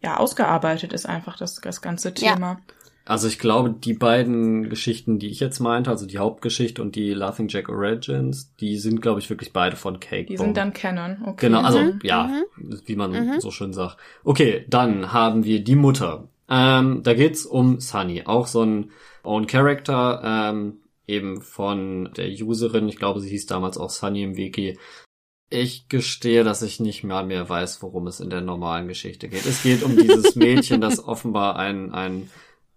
ja 0.00 0.16
ausgearbeitet 0.18 0.92
ist 0.92 1.06
einfach 1.06 1.36
das, 1.38 1.54
das 1.60 1.80
ganze 1.80 2.12
Ja. 2.18 2.58
Also 3.06 3.28
ich 3.28 3.38
glaube, 3.38 3.70
die 3.70 3.92
beiden 3.92 4.70
Geschichten, 4.70 5.18
die 5.18 5.28
ich 5.28 5.38
jetzt 5.38 5.60
meinte, 5.60 5.90
also 5.90 6.06
die 6.06 6.16
Hauptgeschichte 6.18 6.80
und 6.80 6.96
die 6.96 7.12
Laughing 7.12 7.48
Jack 7.48 7.68
Origins, 7.68 8.54
die 8.60 8.78
sind, 8.78 9.02
glaube 9.02 9.20
ich, 9.20 9.28
wirklich 9.28 9.52
beide 9.52 9.76
von 9.76 10.00
Cake. 10.00 10.26
Die 10.26 10.38
sind 10.38 10.56
dann 10.56 10.72
Canon, 10.72 11.18
okay. 11.26 11.46
Genau, 11.48 11.60
also 11.60 11.80
Mhm, 11.80 11.98
ja, 12.02 12.42
mhm. 12.56 12.80
wie 12.86 12.96
man 12.96 13.10
Mhm. 13.12 13.40
so 13.40 13.50
schön 13.50 13.74
sagt. 13.74 13.98
Okay, 14.24 14.64
dann 14.70 15.12
haben 15.12 15.44
wir 15.44 15.62
die 15.62 15.76
Mutter. 15.76 16.28
Ähm, 16.48 17.02
da 17.02 17.12
geht's 17.14 17.44
um 17.44 17.78
Sunny, 17.80 18.22
auch 18.24 18.46
so 18.46 18.62
ein 18.62 18.90
Own 19.22 19.46
Character, 19.46 20.22
ähm, 20.24 20.78
eben 21.06 21.42
von 21.42 22.10
der 22.16 22.28
Userin. 22.30 22.88
Ich 22.88 22.96
glaube, 22.96 23.20
sie 23.20 23.28
hieß 23.28 23.44
damals 23.46 23.76
auch 23.76 23.90
Sunny 23.90 24.22
im 24.22 24.36
Wiki. 24.38 24.78
Ich 25.50 25.88
gestehe, 25.88 26.42
dass 26.42 26.62
ich 26.62 26.80
nicht 26.80 27.04
mal 27.04 27.24
mehr 27.26 27.46
weiß, 27.48 27.82
worum 27.82 28.06
es 28.06 28.20
in 28.20 28.30
der 28.30 28.40
normalen 28.40 28.88
Geschichte 28.88 29.28
geht. 29.28 29.44
Es 29.44 29.62
geht 29.62 29.82
um 29.82 29.94
dieses 29.96 30.34
Mädchen, 30.36 30.80
das 30.80 31.06
offenbar 31.06 31.56
ein, 31.56 31.92
ein 31.92 32.30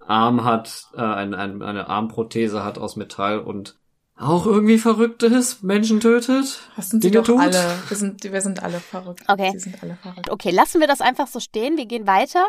Arm 0.07 0.43
hat, 0.43 0.87
äh, 0.95 1.01
ein, 1.01 1.33
ein, 1.33 1.61
eine 1.61 1.89
Armprothese 1.89 2.63
hat 2.63 2.77
aus 2.77 2.95
Metall 2.95 3.39
und 3.39 3.77
auch 4.19 4.47
irgendwie 4.47 4.79
verrückt 4.79 5.21
ist, 5.21 5.63
Menschen 5.63 5.99
tötet. 5.99 6.59
Was 6.75 6.89
sind 6.89 7.03
die 7.03 7.11
Dinge 7.11 7.21
doch 7.23 7.35
tut. 7.35 7.39
alle? 7.39 7.77
Wir 7.87 7.97
sind, 7.97 8.23
wir 8.23 8.41
sind 8.41 8.63
alle 8.63 8.79
verrückt. 8.79 9.23
Okay. 9.27 9.51
Sie 9.51 9.59
sind 9.59 9.83
alle 9.83 9.95
verrückt. 9.95 10.31
Okay, 10.31 10.49
lassen 10.49 10.79
wir 10.81 10.87
das 10.87 11.01
einfach 11.01 11.27
so 11.27 11.39
stehen. 11.39 11.77
Wir 11.77 11.85
gehen 11.85 12.07
weiter. 12.07 12.43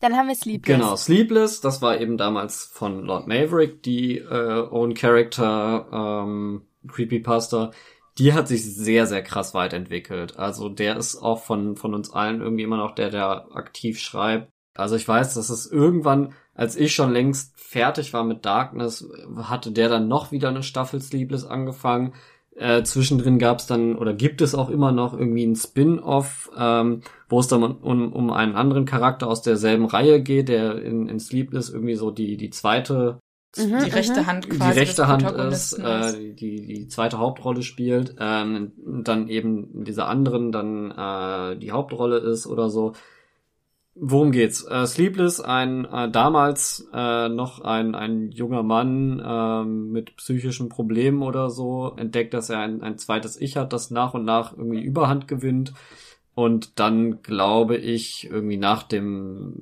Dann 0.00 0.16
haben 0.16 0.26
wir 0.26 0.34
Sleepless. 0.34 0.76
Genau, 0.76 0.96
Sleepless, 0.96 1.60
das 1.60 1.80
war 1.80 2.00
eben 2.00 2.18
damals 2.18 2.64
von 2.64 3.04
Lord 3.04 3.28
Maverick, 3.28 3.82
die 3.84 4.18
äh, 4.18 4.66
Own 4.70 4.94
Character 4.94 5.86
ähm, 5.92 6.62
Creepypasta. 6.88 7.70
Die 8.18 8.32
hat 8.32 8.48
sich 8.48 8.64
sehr, 8.64 9.06
sehr 9.06 9.22
krass 9.22 9.54
weiterentwickelt. 9.54 10.36
Also 10.36 10.68
der 10.68 10.96
ist 10.96 11.16
auch 11.16 11.42
von, 11.42 11.76
von 11.76 11.94
uns 11.94 12.12
allen 12.12 12.40
irgendwie 12.40 12.64
immer 12.64 12.76
noch 12.76 12.94
der, 12.94 13.10
der 13.10 13.46
aktiv 13.54 14.00
schreibt. 14.00 14.50
Also 14.74 14.96
ich 14.96 15.06
weiß, 15.06 15.34
dass 15.34 15.50
es 15.50 15.70
irgendwann, 15.70 16.32
als 16.54 16.76
ich 16.76 16.94
schon 16.94 17.12
längst 17.12 17.52
fertig 17.58 18.12
war 18.12 18.24
mit 18.24 18.44
Darkness, 18.44 19.08
hatte 19.36 19.72
der 19.72 19.88
dann 19.88 20.08
noch 20.08 20.32
wieder 20.32 20.48
eine 20.48 20.62
Staffel 20.62 21.00
Sleepless 21.00 21.44
angefangen. 21.44 22.14
Äh, 22.56 22.84
zwischendrin 22.84 23.38
gab 23.38 23.58
es 23.58 23.66
dann 23.66 23.96
oder 23.96 24.14
gibt 24.14 24.40
es 24.40 24.54
auch 24.54 24.70
immer 24.70 24.92
noch 24.92 25.12
irgendwie 25.12 25.44
ein 25.44 25.56
Spin-off, 25.56 26.50
ähm, 26.56 27.02
wo 27.28 27.40
es 27.40 27.48
dann 27.48 27.62
um, 27.64 28.12
um 28.12 28.30
einen 28.30 28.54
anderen 28.54 28.84
Charakter 28.84 29.26
aus 29.26 29.42
derselben 29.42 29.86
Reihe 29.86 30.22
geht, 30.22 30.48
der 30.48 30.80
in, 30.80 31.08
in 31.08 31.18
Sleepless 31.18 31.70
irgendwie 31.70 31.96
so 31.96 32.12
die 32.12 32.36
die 32.36 32.50
zweite 32.50 33.18
Mhm, 33.56 33.84
Die 33.84 33.90
rechte 33.90 34.20
mhm. 34.22 34.26
Hand 34.26 34.44
die 34.46 34.48
quasi. 34.50 34.78
rechte 34.78 35.02
des 35.02 35.06
Hand 35.06 35.30
ist, 35.52 35.72
äh, 35.74 36.34
die 36.34 36.66
die 36.66 36.88
zweite 36.88 37.18
Hauptrolle 37.18 37.62
spielt, 37.62 38.16
ähm, 38.18 38.72
und 38.84 39.06
dann 39.06 39.28
eben 39.28 39.84
dieser 39.84 40.08
anderen 40.08 40.50
dann 40.50 40.90
äh, 40.90 41.56
die 41.58 41.70
Hauptrolle 41.72 42.18
ist 42.18 42.46
oder 42.46 42.68
so. 42.68 42.94
Worum 43.96 44.32
geht's? 44.32 44.64
Äh, 44.64 44.86
Sleepless, 44.86 45.40
ein 45.40 45.84
äh, 45.84 46.10
damals 46.10 46.88
äh, 46.92 47.28
noch 47.28 47.60
ein, 47.60 47.94
ein 47.94 48.32
junger 48.32 48.64
Mann 48.64 49.22
ähm, 49.24 49.92
mit 49.92 50.16
psychischen 50.16 50.68
Problemen 50.68 51.22
oder 51.22 51.48
so, 51.48 51.92
entdeckt, 51.96 52.34
dass 52.34 52.50
er 52.50 52.58
ein, 52.58 52.82
ein 52.82 52.98
zweites 52.98 53.40
Ich 53.40 53.56
hat, 53.56 53.72
das 53.72 53.92
nach 53.92 54.14
und 54.14 54.24
nach 54.24 54.52
irgendwie 54.56 54.82
Überhand 54.82 55.28
gewinnt 55.28 55.74
und 56.34 56.78
dann 56.80 57.22
glaube 57.22 57.76
ich 57.76 58.28
irgendwie 58.30 58.56
nach 58.56 58.82
dem 58.82 59.54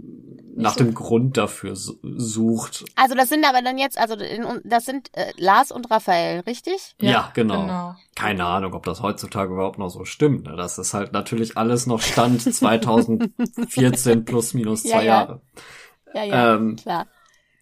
nach 0.54 0.76
dem 0.76 0.94
Grund 0.94 1.36
dafür 1.38 1.76
su- 1.76 1.98
sucht. 2.02 2.84
Also 2.94 3.14
das 3.14 3.30
sind 3.30 3.44
aber 3.46 3.62
dann 3.62 3.78
jetzt, 3.78 3.98
also 3.98 4.14
in, 4.14 4.46
das 4.64 4.84
sind 4.84 5.08
äh, 5.16 5.32
Lars 5.38 5.72
und 5.72 5.90
Raphael, 5.90 6.40
richtig? 6.40 6.94
Ja, 7.00 7.30
genau. 7.34 7.94
Keine 8.14 8.44
Ahnung, 8.44 8.74
ob 8.74 8.84
das 8.84 9.00
heutzutage 9.02 9.52
überhaupt 9.54 9.78
noch 9.78 9.88
so 9.88 10.04
stimmt. 10.04 10.44
ne? 10.46 10.54
Das 10.56 10.76
ist 10.78 10.92
halt 10.92 11.12
natürlich 11.12 11.56
alles 11.56 11.86
noch 11.86 12.00
Stand 12.00 12.42
2014 12.54 14.24
plus 14.26 14.52
minus 14.54 14.82
zwei 14.82 14.88
Ja, 14.90 15.02
ja. 15.02 15.04
Jahre. 15.04 15.40
Ja, 16.14 16.24
ja, 16.24 16.54
Ähm, 16.54 16.76
klar. 16.76 17.06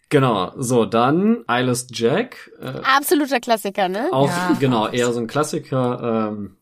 genau, 0.09 0.51
so 0.57 0.85
dann 0.85 1.45
Eyeless 1.47 1.87
Jack. 1.91 2.51
Äh, 2.59 2.81
Absoluter 2.83 3.39
Klassiker, 3.39 3.87
ne? 3.87 4.09
auch 4.11 4.27
Ja. 4.27 4.57
genau, 4.59 4.87
eher 4.89 5.13
so 5.13 5.21
ein 5.21 5.27
Klassiker. 5.27 6.29
Ähm, 6.33 6.57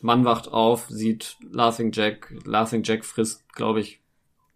Mann 0.00 0.24
wacht 0.24 0.48
auf, 0.52 0.86
sieht 0.88 1.36
Laughing 1.50 1.90
Jack. 1.92 2.32
Laughing 2.44 2.82
Jack 2.84 3.04
frisst, 3.04 3.52
glaube 3.54 3.80
ich, 3.80 4.00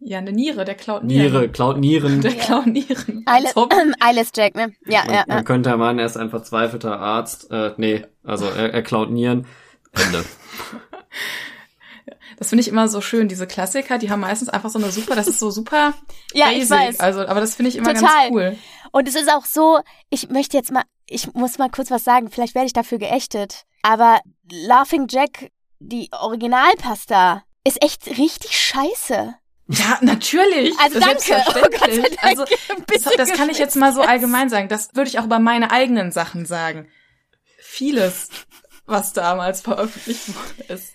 Ja, 0.00 0.18
eine 0.18 0.32
Niere, 0.32 0.64
der 0.64 0.74
klaut 0.74 1.04
Nieren. 1.04 1.32
Niere, 1.32 1.48
klaut 1.48 1.78
Nieren. 1.78 2.20
Der 2.22 2.32
klaut 2.34 2.66
Nieren. 2.66 3.22
Eile, 3.26 3.46
Als 3.46 3.56
Hobby. 3.56 3.74
Eyeless 4.04 4.30
Jack, 4.34 4.54
ne? 4.54 4.72
Ja, 4.86 5.04
Man, 5.04 5.14
ja, 5.14 5.24
man 5.28 5.36
ja. 5.38 5.42
könnte 5.44 5.70
ja 5.70 5.76
meinen, 5.76 5.98
er 5.98 6.06
ist 6.06 6.16
ein 6.16 6.30
verzweifelter 6.30 6.98
Arzt. 7.00 7.50
Äh, 7.50 7.72
nee, 7.76 8.04
also 8.24 8.46
er, 8.46 8.72
er 8.72 8.82
klaut 8.82 9.10
Nieren. 9.10 9.46
Ende. 9.92 10.24
Das 12.38 12.48
finde 12.48 12.62
ich 12.62 12.68
immer 12.68 12.88
so 12.88 13.00
schön, 13.00 13.28
diese 13.28 13.46
Klassiker, 13.46 13.98
die 13.98 14.10
haben 14.10 14.20
meistens 14.20 14.48
einfach 14.48 14.68
so 14.70 14.78
eine 14.78 14.90
super, 14.90 15.14
das 15.14 15.28
ist 15.28 15.38
so 15.38 15.50
super 15.52 15.94
Ja, 16.34 16.46
ich 16.50 16.68
basic. 16.68 16.70
weiß. 16.76 17.00
Also, 17.00 17.20
aber 17.20 17.40
das 17.40 17.54
finde 17.54 17.68
ich 17.68 17.76
immer 17.76 17.94
Total. 17.94 18.30
ganz 18.30 18.32
cool. 18.32 18.56
Und 18.90 19.06
es 19.06 19.14
ist 19.14 19.30
auch 19.30 19.44
so, 19.44 19.78
ich 20.10 20.28
möchte 20.28 20.56
jetzt 20.56 20.72
mal, 20.72 20.82
ich 21.06 21.32
muss 21.34 21.58
mal 21.58 21.70
kurz 21.70 21.90
was 21.92 22.02
sagen, 22.02 22.30
vielleicht 22.30 22.56
werde 22.56 22.66
ich 22.66 22.72
dafür 22.72 22.98
geächtet. 22.98 23.64
Aber 23.82 24.20
Laughing 24.50 25.06
Jack, 25.08 25.50
die 25.80 26.08
Originalpasta, 26.12 27.44
ist 27.64 27.82
echt 27.82 28.06
richtig 28.18 28.58
scheiße. 28.58 29.34
Ja, 29.68 29.98
natürlich. 30.00 30.76
Also 30.78 31.00
danke. 31.00 31.42
Oh 31.46 31.52
Gott 31.52 31.80
sei 31.80 31.92
selbstverständlich. 31.92 32.16
Dank. 32.16 32.24
Also, 32.24 32.42
Ein 32.42 32.48
das, 32.78 32.86
bisschen 32.86 33.12
das 33.16 33.32
kann 33.32 33.50
ich 33.50 33.58
jetzt 33.58 33.76
mal 33.76 33.92
so 33.92 34.02
allgemein 34.02 34.48
sagen. 34.50 34.68
Das 34.68 34.94
würde 34.94 35.08
ich 35.08 35.18
auch 35.18 35.24
über 35.24 35.38
meine 35.38 35.70
eigenen 35.70 36.12
Sachen 36.12 36.46
sagen. 36.46 36.88
Vieles, 37.58 38.28
was 38.86 39.12
damals 39.12 39.62
veröffentlicht 39.62 40.34
worden 40.34 40.64
ist. 40.68 40.94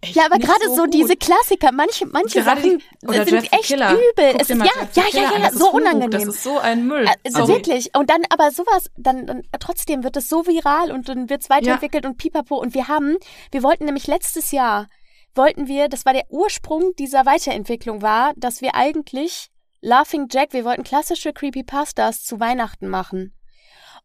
Echt 0.00 0.16
Ja, 0.16 0.26
aber 0.26 0.38
gerade 0.38 0.68
so, 0.74 0.82
gut. 0.84 0.94
diese 0.94 1.16
Klassiker, 1.16 1.72
manche, 1.72 2.06
manche 2.06 2.42
Gerade 2.42 2.60
Sachen 2.60 2.78
die- 2.78 3.06
sind 3.16 3.30
Jeff 3.30 3.44
the 3.44 3.56
echt 3.56 3.64
Killer. 3.64 3.92
übel. 3.92 4.32
Guck 4.32 4.40
Es 4.40 4.50
ist, 4.50 4.58
ja, 4.58 4.64
ja, 4.94 5.02
ja, 5.12 5.20
ja, 5.32 5.38
ja, 5.38 5.50
so 5.50 5.66
Humbug. 5.66 5.74
unangenehm. 5.74 6.10
Das 6.10 6.24
ist 6.26 6.42
so 6.42 6.58
ein 6.58 6.86
Müll. 6.86 7.06
Also 7.24 7.38
Sorry. 7.46 7.48
wirklich. 7.54 7.90
Und 7.96 8.10
dann, 8.10 8.22
aber 8.30 8.50
sowas, 8.50 8.90
dann, 8.96 9.26
dann 9.26 9.42
trotzdem 9.60 10.04
wird 10.04 10.16
es 10.16 10.28
so 10.28 10.46
viral 10.46 10.92
und 10.92 11.08
dann 11.08 11.28
wird 11.30 11.42
es 11.42 11.50
weiterentwickelt 11.50 12.06
und 12.06 12.16
pipapo. 12.16 12.56
Und 12.56 12.74
wir 12.74 12.88
haben, 12.88 13.16
wir 13.50 13.62
wollten 13.62 13.84
nämlich 13.86 14.06
letztes 14.06 14.50
Jahr, 14.52 14.88
wollten 15.34 15.66
wir, 15.68 15.88
das 15.88 16.04
war 16.06 16.12
der 16.12 16.26
Ursprung 16.30 16.94
dieser 16.98 17.26
Weiterentwicklung 17.26 18.02
war, 18.02 18.32
dass 18.36 18.60
wir 18.60 18.74
eigentlich 18.74 19.50
Laughing 19.80 20.26
Jack, 20.30 20.52
wir 20.52 20.64
wollten 20.64 20.82
klassische 20.82 21.32
Creepypastas 21.32 22.24
zu 22.24 22.40
Weihnachten 22.40 22.88
machen. 22.88 23.32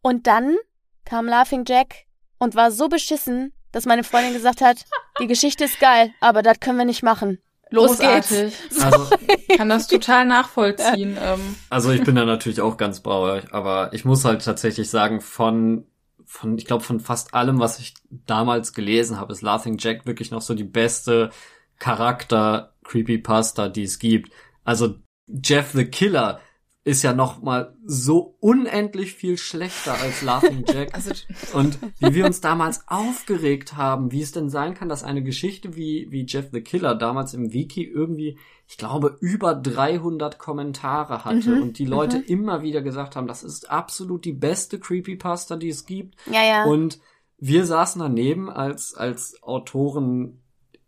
Und 0.01 0.27
dann 0.27 0.55
kam 1.05 1.25
Laughing 1.27 1.65
Jack 1.67 2.05
und 2.37 2.55
war 2.55 2.71
so 2.71 2.89
beschissen, 2.89 3.53
dass 3.73 3.85
meine 3.85 4.05
Freundin 4.05 4.33
gesagt 4.33 4.61
hat, 4.61 4.85
die 5.19 5.27
Geschichte 5.27 5.65
ist 5.65 5.81
geil, 5.81 6.13
aber 6.21 6.41
das 6.41 6.61
können 6.61 6.77
wir 6.77 6.85
nicht 6.85 7.03
machen. 7.03 7.39
Los 7.69 7.97
geht's. 7.97 8.29
Großartig. 8.29 8.53
Also, 8.83 9.09
Ich 9.49 9.57
kann 9.57 9.67
das 9.67 9.87
total 9.87 10.25
nachvollziehen. 10.25 11.17
ähm, 11.19 11.55
also 11.69 11.91
ich 11.91 12.03
bin 12.03 12.15
da 12.15 12.23
natürlich 12.23 12.61
auch 12.61 12.77
ganz 12.77 13.01
euch, 13.19 13.51
aber 13.51 13.91
ich 13.93 14.05
muss 14.05 14.23
halt 14.25 14.45
tatsächlich 14.45 14.89
sagen, 14.89 15.21
von, 15.21 15.87
von 16.23 16.57
ich 16.57 16.65
glaube, 16.65 16.83
von 16.83 16.99
fast 16.99 17.33
allem, 17.33 17.59
was 17.59 17.79
ich 17.79 17.95
damals 18.11 18.73
gelesen 18.73 19.19
habe, 19.19 19.33
ist 19.33 19.41
Laughing 19.41 19.77
Jack 19.79 20.05
wirklich 20.05 20.29
noch 20.29 20.41
so 20.41 20.53
die 20.53 20.63
beste 20.63 21.31
Charakter-Creepypasta, 21.79 23.69
die 23.69 23.83
es 23.83 23.99
gibt. 23.99 24.31
Also 24.63 24.95
Jeff 25.27 25.71
the 25.73 25.85
Killer 25.85 26.39
ist 26.85 27.01
ja 27.01 27.13
noch 27.13 27.41
mal 27.41 27.77
so 27.85 28.35
unendlich 28.41 29.13
viel 29.13 29.37
schlechter 29.37 29.93
als 29.93 30.21
Laughing 30.21 30.65
Jack. 30.67 30.93
also, 30.93 31.11
Und 31.53 31.79
wie 31.99 32.13
wir 32.13 32.25
uns 32.25 32.41
damals 32.41 32.83
aufgeregt 32.87 33.77
haben, 33.77 34.11
wie 34.11 34.21
es 34.21 34.33
denn 34.33 34.49
sein 34.49 34.73
kann, 34.73 34.89
dass 34.89 35.03
eine 35.03 35.23
Geschichte 35.23 35.77
wie, 35.77 36.07
wie 36.09 36.25
Jeff 36.27 36.49
the 36.51 36.61
Killer 36.61 36.95
damals 36.95 37.33
im 37.33 37.53
Wiki 37.53 37.85
irgendwie, 37.85 38.37
ich 38.67 38.77
glaube, 38.77 39.17
über 39.21 39.55
300 39.55 40.37
Kommentare 40.37 41.23
hatte 41.23 41.51
Mhm, 41.51 41.61
und 41.61 41.79
die 41.79 41.85
Leute 41.85 42.17
mhm. 42.17 42.25
immer 42.25 42.61
wieder 42.63 42.81
gesagt 42.81 43.15
haben, 43.15 43.27
das 43.27 43.43
ist 43.43 43.69
absolut 43.69 44.25
die 44.25 44.33
beste 44.33 44.77
Creepypasta, 44.77 45.55
die 45.55 45.69
es 45.69 45.85
gibt. 45.85 46.15
Ja, 46.29 46.43
ja. 46.43 46.65
Und 46.65 46.99
wir 47.37 47.65
saßen 47.65 48.01
daneben 48.01 48.49
als, 48.49 48.93
als 48.93 49.41
Autoren 49.41 50.41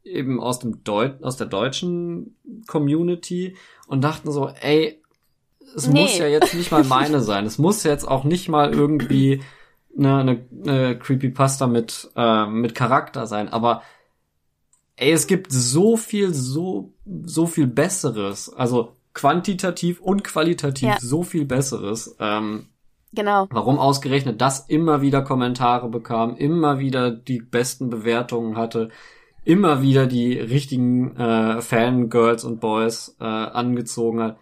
eben 0.03 0.39
aus 0.39 0.59
dem 0.59 0.83
Deut 0.83 1.23
aus 1.23 1.37
der 1.37 1.47
deutschen 1.47 2.37
Community 2.67 3.55
und 3.87 4.03
dachten 4.03 4.31
so, 4.31 4.49
ey, 4.49 5.01
es 5.75 5.87
Nee. 5.87 6.01
muss 6.01 6.17
ja 6.17 6.27
jetzt 6.27 6.53
nicht 6.53 6.71
mal 6.71 6.83
meine 6.83 7.21
sein. 7.21 7.45
Es 7.45 7.57
muss 7.57 7.83
jetzt 7.83 8.07
auch 8.07 8.23
nicht 8.23 8.49
mal 8.49 8.73
irgendwie 8.73 9.41
eine, 9.97 10.17
eine, 10.17 10.45
eine 10.65 10.97
Creepypasta 10.99 11.67
mit, 11.67 12.09
äh, 12.15 12.45
mit 12.47 12.75
Charakter 12.75 13.27
sein. 13.27 13.49
Aber 13.49 13.81
ey, 14.95 15.11
es 15.11 15.27
gibt 15.27 15.51
so 15.51 15.97
viel, 15.97 16.33
so, 16.33 16.93
so 17.25 17.45
viel 17.47 17.67
Besseres. 17.67 18.53
Also 18.53 18.95
quantitativ 19.13 20.01
und 20.01 20.23
qualitativ 20.23 20.89
Ja. 20.89 20.97
so 20.99 21.23
viel 21.23 21.45
Besseres. 21.45 22.15
Ähm, 22.19 22.67
Genau. 23.13 23.47
warum 23.49 23.79
ausgerechnet 23.79 24.41
das 24.41 24.65
immer 24.67 25.01
wieder 25.01 25.21
Kommentare 25.21 25.87
bekam, 25.87 26.35
immer 26.35 26.79
wieder 26.79 27.11
die 27.11 27.39
besten 27.39 27.89
Bewertungen 27.89 28.57
hatte, 28.57 28.89
immer 29.45 29.81
wieder 29.81 30.05
die 30.05 30.33
richtigen 30.37 31.15
äh, 31.15 31.61
Fangirls 31.61 32.43
und 32.43 32.59
Boys 32.59 33.15
äh, 33.21 33.23
angezogen 33.23 34.21
hat. 34.21 34.37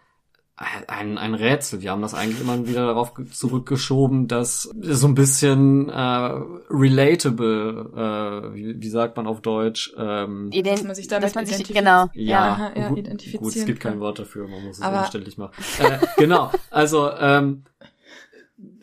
Ein, 0.55 1.17
ein 1.17 1.33
Rätsel. 1.33 1.81
Wir 1.81 1.89
haben 1.91 2.03
das 2.03 2.13
eigentlich 2.13 2.39
immer 2.39 2.67
wieder 2.67 2.85
darauf 2.85 3.15
ge- 3.15 3.25
zurückgeschoben, 3.25 4.27
dass 4.27 4.69
so 4.81 5.07
ein 5.07 5.15
bisschen 5.15 5.89
äh, 5.89 6.31
relatable, 6.69 7.89
äh, 7.95 8.53
wie, 8.55 8.79
wie 8.81 8.89
sagt 8.89 9.17
man 9.17 9.25
auf 9.25 9.41
Deutsch, 9.41 9.93
ähm, 9.97 10.49
Ident 10.51 10.77
Dass 10.79 10.83
man 10.85 10.95
sich 10.95 11.07
damit 11.07 11.23
dass 11.23 11.35
man 11.35 11.45
sich, 11.47 11.55
identifiziert. 11.55 11.85
genau. 11.85 12.09
ja, 12.13 12.51
Aha, 12.51 12.71
ja, 12.75 12.89
gut, 12.89 12.99
identifizieren 12.99 13.43
gut, 13.43 13.55
es 13.55 13.65
gibt 13.65 13.79
kann. 13.79 13.93
kein 13.93 13.99
Wort 14.01 14.19
dafür, 14.19 14.47
man 14.47 14.63
muss 14.63 14.77
es 14.77 14.83
Aber- 14.83 14.99
umständlich 14.99 15.37
machen. 15.39 15.53
Äh, 15.79 15.97
genau, 16.17 16.51
also 16.69 17.09
ähm, 17.19 17.63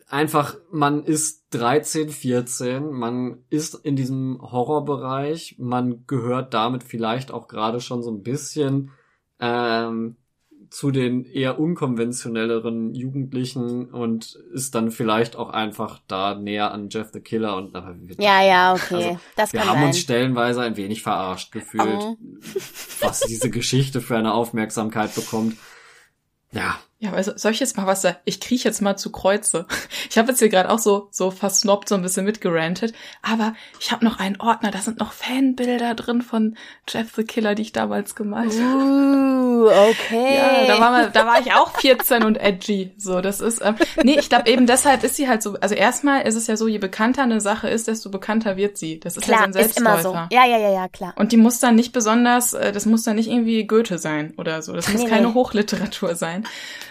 einfach, 0.08 0.56
man 0.72 1.04
ist 1.04 1.44
13, 1.50 2.08
14, 2.10 2.90
man 2.90 3.38
ist 3.48 3.74
in 3.74 3.94
diesem 3.94 4.40
Horrorbereich, 4.42 5.54
man 5.58 6.04
gehört 6.08 6.52
damit 6.52 6.82
vielleicht 6.82 7.30
auch 7.30 7.46
gerade 7.46 7.80
schon 7.80 8.02
so 8.02 8.10
ein 8.10 8.22
bisschen 8.24 8.90
ähm, 9.38 10.16
zu 10.70 10.92
den 10.92 11.24
eher 11.24 11.58
unkonventionelleren 11.58 12.94
Jugendlichen 12.94 13.86
und 13.90 14.36
ist 14.52 14.74
dann 14.76 14.90
vielleicht 14.92 15.34
auch 15.34 15.50
einfach 15.50 16.00
da 16.06 16.36
näher 16.36 16.70
an 16.72 16.88
Jeff 16.90 17.10
the 17.12 17.20
Killer 17.20 17.56
und 17.56 17.74
aber 17.74 17.96
wir, 17.98 18.14
Ja, 18.20 18.40
ja, 18.42 18.72
okay. 18.74 18.94
Also, 18.94 19.20
das 19.36 19.52
wir 19.52 19.60
kann 19.60 19.68
haben 19.68 19.78
sein. 19.78 19.86
uns 19.88 19.98
stellenweise 19.98 20.62
ein 20.62 20.76
wenig 20.76 21.02
verarscht 21.02 21.50
gefühlt, 21.52 21.86
Oh. 21.88 22.16
was 23.00 23.20
diese 23.20 23.50
Geschichte 23.50 24.00
für 24.00 24.16
eine 24.16 24.32
Aufmerksamkeit 24.32 25.14
bekommt. 25.14 25.56
Ja, 26.52 26.78
Ja, 27.02 27.10
aber 27.12 27.22
so- 27.24 27.32
soll 27.34 27.52
ich 27.52 27.60
jetzt 27.60 27.78
mal 27.78 27.86
was 27.86 28.02
sagen? 28.02 28.18
Ich 28.26 28.40
kriech 28.40 28.62
jetzt 28.62 28.82
mal 28.82 28.96
zu 28.96 29.10
Kreuze. 29.10 29.66
Ich 30.10 30.18
habe 30.18 30.28
jetzt 30.30 30.40
hier 30.40 30.48
gerade 30.48 30.68
auch 30.70 30.80
so 30.80 31.06
so 31.12 31.30
versnobbt 31.30 31.88
so 31.88 31.94
ein 31.94 32.02
bisschen 32.02 32.24
mitgerantet, 32.24 32.92
aber 33.22 33.54
ich 33.78 33.92
habe 33.92 34.04
noch 34.04 34.18
einen 34.18 34.40
Ordner, 34.40 34.72
da 34.72 34.78
sind 34.80 34.98
noch 34.98 35.12
Fanbilder 35.12 35.94
drin 35.94 36.20
von 36.22 36.56
Jeff 36.88 37.14
the 37.14 37.22
Killer, 37.22 37.54
die 37.54 37.62
ich 37.62 37.70
damals 37.72 38.16
gemalt 38.16 38.50
habe. 38.60 38.82
Uh, 38.82 39.66
okay. 39.68 40.36
Ja, 40.36 40.66
da 40.66 40.80
war, 40.80 40.90
mal, 40.90 41.10
da 41.12 41.26
war 41.26 41.40
ich 41.40 41.52
auch 41.52 41.78
14 41.78 42.24
und 42.24 42.36
edgy. 42.36 42.90
So, 42.96 43.20
das 43.20 43.40
ist, 43.40 43.60
ähm, 43.64 43.76
nee, 44.02 44.18
ich 44.18 44.28
glaube 44.28 44.48
eben 44.50 44.66
deshalb 44.66 45.04
ist 45.04 45.14
sie 45.14 45.28
halt 45.28 45.42
so, 45.44 45.54
also 45.60 45.76
erstmal 45.76 46.22
ist 46.26 46.34
es 46.34 46.48
ja 46.48 46.56
so, 46.56 46.66
je 46.66 46.78
bekannter 46.78 47.22
eine 47.22 47.40
Sache 47.40 47.68
ist, 47.68 47.86
desto 47.86 48.10
bekannter 48.10 48.56
wird 48.56 48.76
sie. 48.78 48.98
Das 48.98 49.16
ist 49.16 49.28
ja 49.28 49.36
klar, 49.36 49.52
so 49.52 49.58
ein 49.60 49.64
ist 49.64 49.78
immer 49.78 49.98
so. 50.02 50.12
Selbstläufer. 50.12 50.28
Ja, 50.32 50.44
ja, 50.46 50.58
ja, 50.58 50.72
ja, 50.72 50.88
klar. 50.88 51.12
Und 51.16 51.30
die 51.30 51.36
muss 51.36 51.60
dann 51.60 51.76
nicht 51.76 51.92
besonders, 51.92 52.52
äh, 52.54 52.72
das 52.72 52.84
muss 52.84 53.04
dann 53.04 53.14
nicht 53.16 53.28
irgendwie 53.30 53.64
Goethe 53.64 53.98
sein 53.98 54.34
oder 54.38 54.60
so. 54.62 54.72
Das 54.74 54.88
muss 54.92 55.02
Nee, 55.02 55.08
keine 55.08 55.28
nee. 55.28 55.34
Hochliteratur 55.34 56.16
sein. 56.16 56.44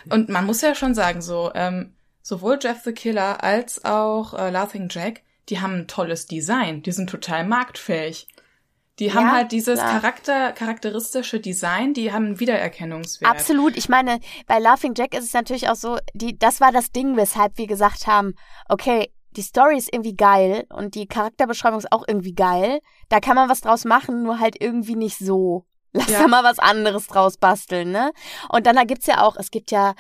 Und 0.10 0.30
man 0.30 0.46
muss 0.46 0.62
ja 0.62 0.76
schon 0.76 0.96
sagen, 0.96 1.22
so, 1.22 1.52
ähm, 1.56 1.94
sowohl 2.22 2.60
Jeff 2.62 2.84
the 2.84 2.94
Killer 2.94 3.44
als 3.44 3.86
auch 3.86 4.34
äh, 4.34 4.50
Laughing 4.50 4.88
Jack, 4.90 5.22
die 5.50 5.60
haben 5.62 5.74
ein 5.74 5.88
tolles 5.88 6.28
Design. 6.28 6.84
Die 6.84 6.92
sind 6.92 7.10
total 7.10 7.46
marktfähig. 7.46 8.28
Die 9.00 9.14
haben 9.14 9.28
Ja, 9.28 9.32
halt 9.34 9.52
dieses 9.54 9.80
klar. 9.80 10.00
Charakter, 10.02 10.52
charakteristische 10.52 11.40
Design, 11.40 11.94
die 11.94 12.12
haben 12.12 12.26
einen 12.26 12.40
Wiedererkennungswert. 12.40 13.32
Absolut. 13.32 13.78
Ich 13.78 13.88
meine, 13.88 14.20
bei 14.46 14.60
Laughing 14.60 14.94
Jack 14.96 15.16
ist 15.16 15.24
es 15.24 15.34
natürlich 15.34 15.70
auch 15.70 15.76
so, 15.76 15.98
die, 16.14 16.38
das 16.38 16.60
war 16.60 16.74
das 16.74 16.92
Ding, 16.92 17.16
weshalb 17.16 17.58
wir 17.58 17.66
gesagt 17.66 18.08
haben, 18.08 18.34
okay, 18.68 19.10
die 19.32 19.42
Story 19.42 19.78
ist 19.78 19.94
irgendwie 19.94 20.16
geil 20.16 20.66
und 20.70 20.96
die 20.96 21.08
Charakterbeschreibung 21.08 21.80
ist 21.80 21.92
auch 21.92 22.04
irgendwie 22.08 22.34
geil. 22.34 22.80
Da 23.08 23.20
kann 23.20 23.36
man 23.36 23.48
was 23.50 23.62
draus 23.62 23.86
machen, 23.86 24.24
nur 24.24 24.40
halt 24.40 24.62
irgendwie 24.62 24.96
nicht 24.96 25.18
so. 25.18 25.66
Lass 25.94 26.10
Ja. 26.10 26.22
da 26.22 26.28
mal 26.28 26.44
was 26.44 26.60
anderes 26.60 27.08
draus 27.08 27.38
basteln, 27.38 27.92
ne? 27.92 28.12
Und 28.50 28.66
dann 28.68 28.76
da 28.76 28.84
gibt's 28.84 29.08
ja 29.08 29.22
auch, 29.24 29.36
es 29.38 29.52
gibt 29.52 29.72
ja 29.72 29.94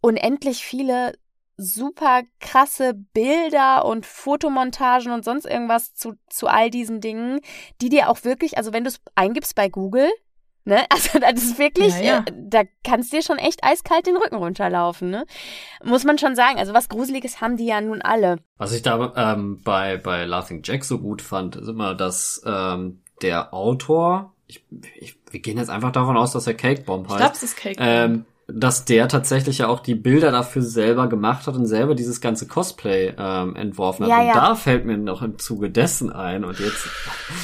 unendlich 0.00 0.64
viele 0.64 1.14
super 1.56 2.22
krasse 2.40 2.94
Bilder 2.94 3.84
und 3.84 4.06
Fotomontagen 4.06 5.10
und 5.12 5.24
sonst 5.24 5.44
irgendwas 5.44 5.92
zu, 5.94 6.14
zu 6.30 6.46
all 6.46 6.70
diesen 6.70 7.00
Dingen, 7.00 7.40
die 7.80 7.88
dir 7.88 8.08
auch 8.08 8.22
wirklich, 8.24 8.56
also 8.56 8.72
wenn 8.72 8.84
du 8.84 8.90
es 8.90 9.00
eingibst 9.16 9.56
bei 9.56 9.68
Google, 9.68 10.08
ne, 10.64 10.84
also 10.92 11.18
das 11.18 11.42
ist 11.42 11.58
wirklich, 11.58 11.94
Ja, 11.96 12.00
ja. 12.02 12.18
Äh, 12.20 12.32
da 12.36 12.62
kannst 12.84 13.12
dir 13.12 13.22
schon 13.22 13.38
echt 13.38 13.64
eiskalt 13.64 14.06
den 14.06 14.16
Rücken 14.16 14.36
runterlaufen, 14.36 15.10
ne? 15.10 15.24
Muss 15.82 16.04
man 16.04 16.18
schon 16.18 16.36
sagen. 16.36 16.58
Also 16.58 16.74
was 16.74 16.88
Gruseliges 16.88 17.40
haben 17.40 17.56
die 17.56 17.66
ja 17.66 17.80
nun 17.80 18.02
alle. 18.02 18.38
Was 18.56 18.72
ich 18.72 18.82
da 18.82 19.12
ähm, 19.16 19.60
bei, 19.64 19.96
bei 19.96 20.24
Laughing 20.26 20.62
Jack 20.64 20.84
so 20.84 20.98
gut 21.00 21.22
fand, 21.22 21.56
ist 21.56 21.68
immer, 21.68 21.94
dass 21.96 22.40
ähm, 22.46 23.02
der 23.22 23.52
Autor, 23.52 24.32
ich, 24.48 24.64
ich, 24.98 25.16
wir 25.30 25.40
gehen 25.40 25.58
jetzt 25.58 25.70
einfach 25.70 25.92
davon 25.92 26.16
aus, 26.16 26.32
dass 26.32 26.46
er 26.46 26.54
Cake 26.54 26.82
Bomb 26.82 27.06
Ich 27.06 27.12
heißt, 27.12 27.20
glaube, 27.20 27.34
es 27.36 27.42
ist 27.42 27.56
Cake. 27.56 27.76
ähm, 27.78 28.24
dass 28.50 28.86
der 28.86 29.08
tatsächlich 29.08 29.58
ja 29.58 29.68
auch 29.68 29.80
die 29.80 29.94
Bilder 29.94 30.30
dafür 30.32 30.62
selber 30.62 31.06
gemacht 31.06 31.46
hat 31.46 31.54
und 31.54 31.66
selber 31.66 31.94
dieses 31.94 32.22
ganze 32.22 32.48
Cosplay 32.48 33.12
ähm, 33.18 33.54
entworfen 33.56 34.04
hat. 34.04 34.10
Ja, 34.10 34.20
und 34.20 34.26
ja. 34.28 34.34
da 34.34 34.54
fällt 34.54 34.86
mir 34.86 34.96
noch 34.96 35.20
im 35.20 35.38
Zuge 35.38 35.68
dessen 35.70 36.10
ein 36.10 36.44
und 36.46 36.58
jetzt, 36.58 36.88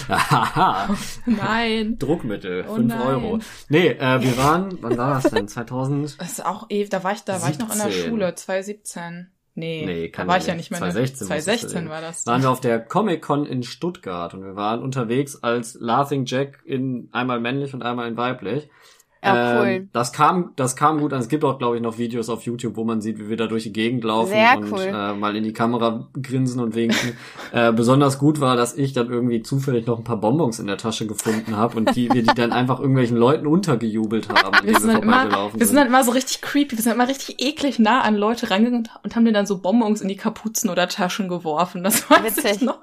haha, 0.09 0.89
Nein. 1.27 1.97
Druckmittel, 1.99 2.65
Oh 2.67 2.77
5 2.77 2.87
nein. 2.89 3.03
Euro. 3.07 3.39
Nee, 3.69 3.89
äh, 3.89 4.23
wir 4.23 4.39
waren, 4.39 4.79
wann 4.81 4.97
war 4.97 5.21
das 5.21 5.31
denn? 5.31 5.47
2000? 5.55 6.19
Das 6.19 6.31
ist 6.33 6.47
auch 6.47 6.67
eh, 6.71 6.87
da 6.87 7.05
war 7.05 7.13
ich, 7.13 7.21
da 7.21 7.43
war 7.43 7.51
ich 7.51 7.59
noch 7.59 7.71
in 7.71 7.79
der 7.81 7.91
17. 7.91 8.09
Schule, 8.09 8.35
2017. 8.35 9.29
Nee, 9.57 9.85
Nee, 9.87 10.09
da 10.11 10.27
war 10.27 10.37
ja 10.37 10.41
ich 10.43 10.47
ja 10.49 10.55
nicht. 10.57 10.71
mehr. 10.71 10.79
2016 10.81 11.29
muss 11.29 11.37
es 11.39 11.45
2016 11.45 11.69
sein. 11.71 11.89
war 11.89 12.01
das. 12.01 12.27
waren 12.27 12.43
wir 12.43 12.51
auf 12.51 12.61
der 12.61 12.81
Comic-Con 12.81 13.47
in 13.47 13.63
Stuttgart 13.63 14.35
und 14.35 14.43
wir 14.43 14.57
waren 14.57 14.83
unterwegs 14.83 15.43
als 15.43 15.75
Laughing 15.81 16.25
Jack 16.27 16.61
in 16.65 17.09
einmal 17.13 17.41
männlich 17.41 17.73
und 17.75 17.83
einmal 17.83 18.09
in 18.09 18.17
weiblich. 18.17 18.69
Ja, 19.25 19.61
cool. 19.61 19.67
Ähm, 19.69 19.89
das 19.93 20.13
kam, 20.13 20.53
das 20.57 20.77
kam 20.77 21.01
gut 21.01 21.13
an. 21.13 21.21
Es 21.21 21.29
gibt 21.29 21.45
auch, 21.45 21.59
glaube 21.59 21.77
ich, 21.77 21.83
noch 21.83 21.99
Videos 21.99 22.29
auf 22.29 22.43
YouTube, 22.43 22.77
wo 22.77 22.85
man 22.85 23.01
sieht, 23.01 23.19
wie 23.19 23.29
wir 23.29 23.37
da 23.37 23.47
durch 23.47 23.63
die 23.65 23.73
Gegend 23.73 24.05
laufen 24.05 24.31
Sehr 24.31 24.59
und 24.59 24.73
cool. 24.73 24.81
äh, 24.81 25.15
mal 25.15 25.35
in 25.37 25.45
die 25.45 25.53
Kamera 25.53 26.09
grinsen 26.21 26.61
und 26.61 26.75
winken. 26.75 27.13
äh, 27.53 27.73
besonders 27.73 28.19
gut 28.19 28.41
war, 28.41 28.57
dass 28.57 28.75
ich 28.77 28.93
dann 28.93 29.11
irgendwie 29.11 29.43
zufällig 29.43 29.87
noch 29.87 29.99
ein 29.99 30.05
paar 30.05 30.19
Bonbons 30.21 30.59
in 30.59 30.67
der 30.67 30.77
Tasche 30.77 31.07
gefunden 31.07 31.57
habe 31.57 31.77
und 31.77 31.97
die 31.97 32.13
wir 32.13 32.23
die 32.23 32.35
dann 32.35 32.53
einfach 32.53 32.81
irgendwelchen 32.81 33.17
Leuten 33.17 33.47
untergejubelt 33.47 34.29
haben, 34.29 34.55
an 34.59 34.67
Wir 34.67 34.79
sind, 34.79 34.89
wir 34.93 35.03
immer, 35.03 35.13
vorbeigelaufen 35.21 35.61
wir 35.61 35.67
sind 35.67 35.77
dann 35.77 35.87
immer 35.87 36.05
so 36.05 36.11
richtig 36.11 36.43
creepy, 36.43 36.77
wir 36.77 36.83
sind 36.83 36.93
immer 36.93 37.09
richtig 37.09 37.41
eklig 37.43 37.79
nah 37.79 38.03
an 38.03 38.17
Leute 38.17 38.51
rangegangen 38.51 38.81
und- 38.81 38.91
und 39.05 39.17
haben 39.17 39.25
denen 39.25 39.35
dann 39.35 39.47
so 39.47 39.59
Bonbons 39.59 40.01
in 40.01 40.09
die 40.09 40.17
Kapuzen 40.17 40.71
oder 40.71 40.89
Taschen 40.89 41.29
geworfen. 41.29 41.83
Das 41.85 42.09
weiß 42.11 42.37
Witzig. 42.37 42.57
ich 42.57 42.61
noch. 42.63 42.81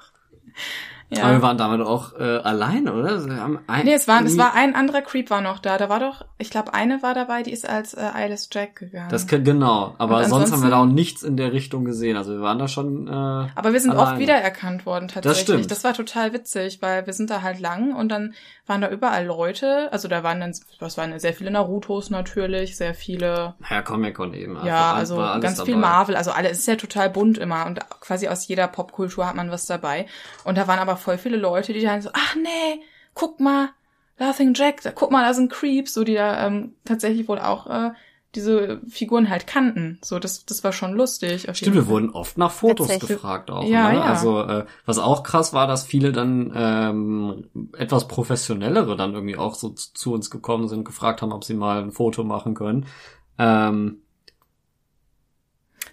Ja. 1.14 1.24
Aber 1.24 1.34
wir 1.34 1.42
waren 1.42 1.58
damit 1.58 1.82
auch 1.82 2.18
äh, 2.18 2.24
allein, 2.24 2.88
oder? 2.88 3.26
Wir 3.26 3.36
haben 3.42 3.60
ein, 3.68 3.86
Nee, 3.86 3.94
es 3.94 4.08
war, 4.08 4.24
es 4.24 4.38
war 4.38 4.54
ein 4.54 4.76
anderer 4.76 5.02
Creep 5.02 5.30
war 5.30 5.42
noch 5.42 5.60
da. 5.60 5.78
Da 5.78 5.90
war 5.90 6.00
doch, 6.00 6.24
ich 6.38 6.50
glaube, 6.50 6.74
eine 6.74 7.04
war 7.04 7.14
dabei, 7.14 7.44
die 7.44 7.52
ist 7.52 7.68
als 7.68 7.94
äh, 7.94 8.02
Eyeless 8.16 8.50
Jack 8.52 8.78
gegangen. 8.78 9.10
Das 9.10 9.28
genau, 9.28 9.94
aber 9.98 10.24
sonst 10.26 10.54
haben 10.54 10.64
wir 10.64 10.70
da 10.70 10.82
auch 10.82 10.86
nichts 10.86 11.24
in 11.24 11.36
der 11.36 11.52
Richtung 11.52 11.84
gesehen. 11.84 12.16
Also 12.16 12.32
wir 12.34 12.42
waren 12.42 12.60
da 12.60 12.68
schon. 12.70 13.08
Äh, 13.08 13.12
Aber 13.12 13.74
wir 13.74 13.80
sind 13.82 13.92
alleine. 13.92 14.12
oft 14.12 14.20
wiedererkannt 14.20 14.86
worden 14.86 15.10
tatsächlich. 15.10 15.44
stimmt. 15.44 15.72
Das 15.72 15.84
war 15.84 15.94
total 15.94 16.32
witzig, 16.34 16.82
weil 16.82 17.06
wir 17.06 17.14
sind 17.14 17.30
da 17.30 17.42
halt 17.42 17.60
lang 17.60 17.94
und 17.94 18.10
dann 18.10 18.34
waren 18.68 18.80
da 18.80 18.90
überall 18.90 19.26
Leute. 19.26 19.90
Also 19.92 20.08
da 20.08 20.24
waren 20.24 20.40
dann, 20.40 20.56
was 20.80 20.98
waren 20.98 21.20
sehr 21.20 21.34
viele 21.34 21.52
Narutos 21.52 22.10
natürlich, 22.10 22.78
sehr 22.78 22.94
viele, 22.94 23.56
Ja, 23.70 23.82
Comic 23.82 24.16
Con 24.16 24.34
eben. 24.34 24.58
ja, 24.66 24.94
also 24.94 25.20
alles 25.20 25.44
ganz 25.44 25.62
viel 25.62 25.74
dabei. 25.76 25.88
Marvel. 25.88 26.16
Also 26.16 26.32
alle, 26.32 26.50
es 26.50 26.60
ist 26.60 26.68
ja 26.68 26.76
total 26.76 27.10
bunt 27.10 27.38
immer 27.38 27.66
und 27.66 27.80
quasi 28.00 28.30
aus 28.30 28.48
jeder 28.48 28.68
Popkultur 28.68 29.28
hat 29.28 29.36
man 29.36 29.52
was 29.52 29.66
dabei. 29.66 30.06
Und 30.46 30.58
da 30.58 30.68
waren 30.68 30.80
aber 30.80 30.96
voll 31.02 31.18
viele 31.18 31.38
Leute, 31.38 31.74
die 31.74 31.82
dann 31.82 32.02
so, 32.02 32.10
ach 32.14 32.36
nee, 32.36 32.82
guck 33.14 33.40
mal, 33.40 33.70
Laughing 34.18 34.54
Jack, 34.54 34.82
da, 34.84 34.92
guck 34.92 35.12
mal, 35.12 35.26
da 35.26 35.34
sind 35.34 35.52
Creeps, 35.52 35.94
so 35.94 36.04
die 36.04 36.14
da 36.14 36.46
ähm, 36.46 36.76
tatsächlich 36.86 37.28
wohl 37.28 37.40
auch 37.40 37.68
äh, 37.68 37.92
diese 38.36 38.80
Figuren 38.88 39.30
halt 39.30 39.46
kannten. 39.46 40.00
So, 40.04 40.20
das, 40.20 40.46
das 40.46 40.64
war 40.64 40.72
schon 40.72 40.94
lustig. 40.94 41.50
auf 41.50 41.56
Stimmt, 41.56 41.76
wir 41.76 41.88
wurden 41.88 42.12
oft 42.12 42.38
nach 42.38 42.52
Fotos 42.52 43.00
gefragt 43.00 43.52
auch. 43.52 43.64
Ja, 43.64 43.90
ne? 43.90 43.96
ja. 43.96 44.04
Also 44.04 44.42
äh, 44.42 44.66
was 44.86 45.00
auch 45.00 45.24
krass 45.24 45.54
war, 45.54 45.68
dass 45.68 45.84
viele 45.84 46.12
dann 46.12 46.54
ähm, 46.56 47.50
etwas 47.78 48.08
professionellere 48.08 48.96
dann 48.96 49.14
irgendwie 49.14 49.38
auch 49.38 49.56
so 49.56 49.70
zu, 49.70 49.94
zu 49.94 50.14
uns 50.14 50.30
gekommen 50.30 50.70
sind, 50.70 50.86
gefragt 50.86 51.22
haben, 51.22 51.34
ob 51.34 51.44
sie 51.44 51.56
mal 51.56 51.82
ein 51.82 51.92
Foto 51.92 52.24
machen 52.24 52.54
können. 52.54 52.86
Ähm, 53.38 54.02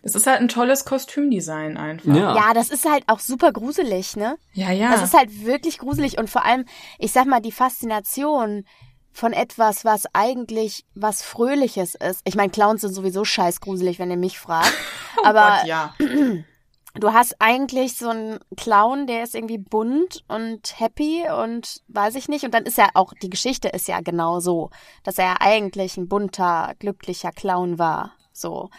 Es 0.08 0.14
ist 0.14 0.26
halt 0.26 0.40
ein 0.40 0.48
tolles 0.48 0.86
Kostümdesign 0.86 1.76
einfach. 1.76 2.14
Ja. 2.14 2.34
Ja, 2.34 2.54
das 2.54 2.70
ist 2.70 2.88
halt 2.88 3.04
auch 3.08 3.20
super 3.20 3.52
gruselig, 3.52 4.16
ne? 4.16 4.38
Ja, 4.54 4.70
ja. 4.70 4.90
Das 4.90 5.02
ist 5.02 5.12
halt 5.12 5.44
wirklich 5.44 5.78
gruselig 5.78 6.16
und 6.16 6.30
vor 6.30 6.46
allem, 6.46 6.64
ich 6.98 7.12
sag 7.12 7.26
mal, 7.26 7.40
die 7.40 7.52
Faszination 7.52 8.64
von 9.12 9.34
etwas, 9.34 9.84
was 9.84 10.04
eigentlich 10.14 10.86
was 10.94 11.22
Fröhliches 11.22 11.94
ist. 11.94 12.22
Ich 12.24 12.36
meine, 12.36 12.50
Clowns 12.50 12.80
sind 12.80 12.94
sowieso 12.94 13.24
scheiß 13.24 13.60
gruselig, 13.60 13.98
wenn 13.98 14.10
ihr 14.10 14.16
mich 14.16 14.38
fragt. 14.38 14.72
oh 15.18 15.26
aber 15.26 15.58
Gott, 15.58 15.66
ja. 15.66 15.94
du 16.94 17.12
hast 17.12 17.36
eigentlich 17.38 17.98
so 17.98 18.08
einen 18.08 18.38
Clown, 18.56 19.06
der 19.06 19.24
ist 19.24 19.34
irgendwie 19.34 19.58
bunt 19.58 20.24
und 20.28 20.80
happy 20.80 21.24
und 21.30 21.82
weiß 21.88 22.14
ich 22.14 22.28
nicht. 22.28 22.44
Und 22.44 22.54
dann 22.54 22.64
ist 22.64 22.78
ja 22.78 22.88
auch, 22.94 23.12
die 23.20 23.28
Geschichte 23.28 23.68
ist 23.68 23.88
ja 23.88 24.00
genau 24.00 24.40
so, 24.40 24.70
dass 25.02 25.18
er 25.18 25.42
eigentlich 25.42 25.98
ein 25.98 26.08
bunter, 26.08 26.72
glücklicher 26.78 27.32
Clown 27.32 27.78
war. 27.78 28.12
So. 28.32 28.70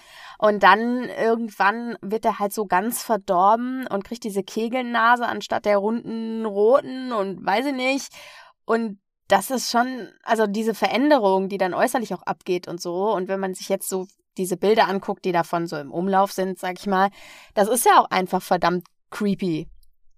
Und 0.41 0.63
dann 0.63 1.03
irgendwann 1.03 1.97
wird 2.01 2.23
er 2.23 2.39
halt 2.39 2.53
so 2.53 2.65
ganz 2.65 3.03
verdorben 3.03 3.85
und 3.87 4.05
kriegt 4.05 4.23
diese 4.23 4.41
Kegelnase 4.41 5.25
anstatt 5.27 5.65
der 5.65 5.77
runden 5.77 6.45
roten 6.45 7.11
und 7.11 7.45
weiß 7.45 7.65
ich 7.67 7.73
nicht. 7.73 8.07
Und 8.63 8.99
das 9.27 9.51
ist 9.51 9.69
schon, 9.69 10.07
also 10.23 10.47
diese 10.47 10.73
Veränderung, 10.73 11.49
die 11.49 11.57
dann 11.57 11.73
äußerlich 11.73 12.13
auch 12.13 12.23
abgeht 12.23 12.69
und 12.69 12.81
so. 12.81 13.13
Und 13.13 13.27
wenn 13.27 13.41
man 13.41 13.53
sich 13.53 13.67
jetzt 13.67 13.89
so 13.89 14.07
diese 14.37 14.55
Bilder 14.55 14.87
anguckt, 14.87 15.25
die 15.25 15.33
davon 15.33 15.67
so 15.67 15.75
im 15.75 15.91
Umlauf 15.91 16.31
sind, 16.31 16.57
sag 16.57 16.79
ich 16.79 16.87
mal, 16.87 17.09
das 17.53 17.67
ist 17.67 17.85
ja 17.85 17.99
auch 18.01 18.09
einfach 18.09 18.41
verdammt 18.41 18.87
creepy. 19.11 19.67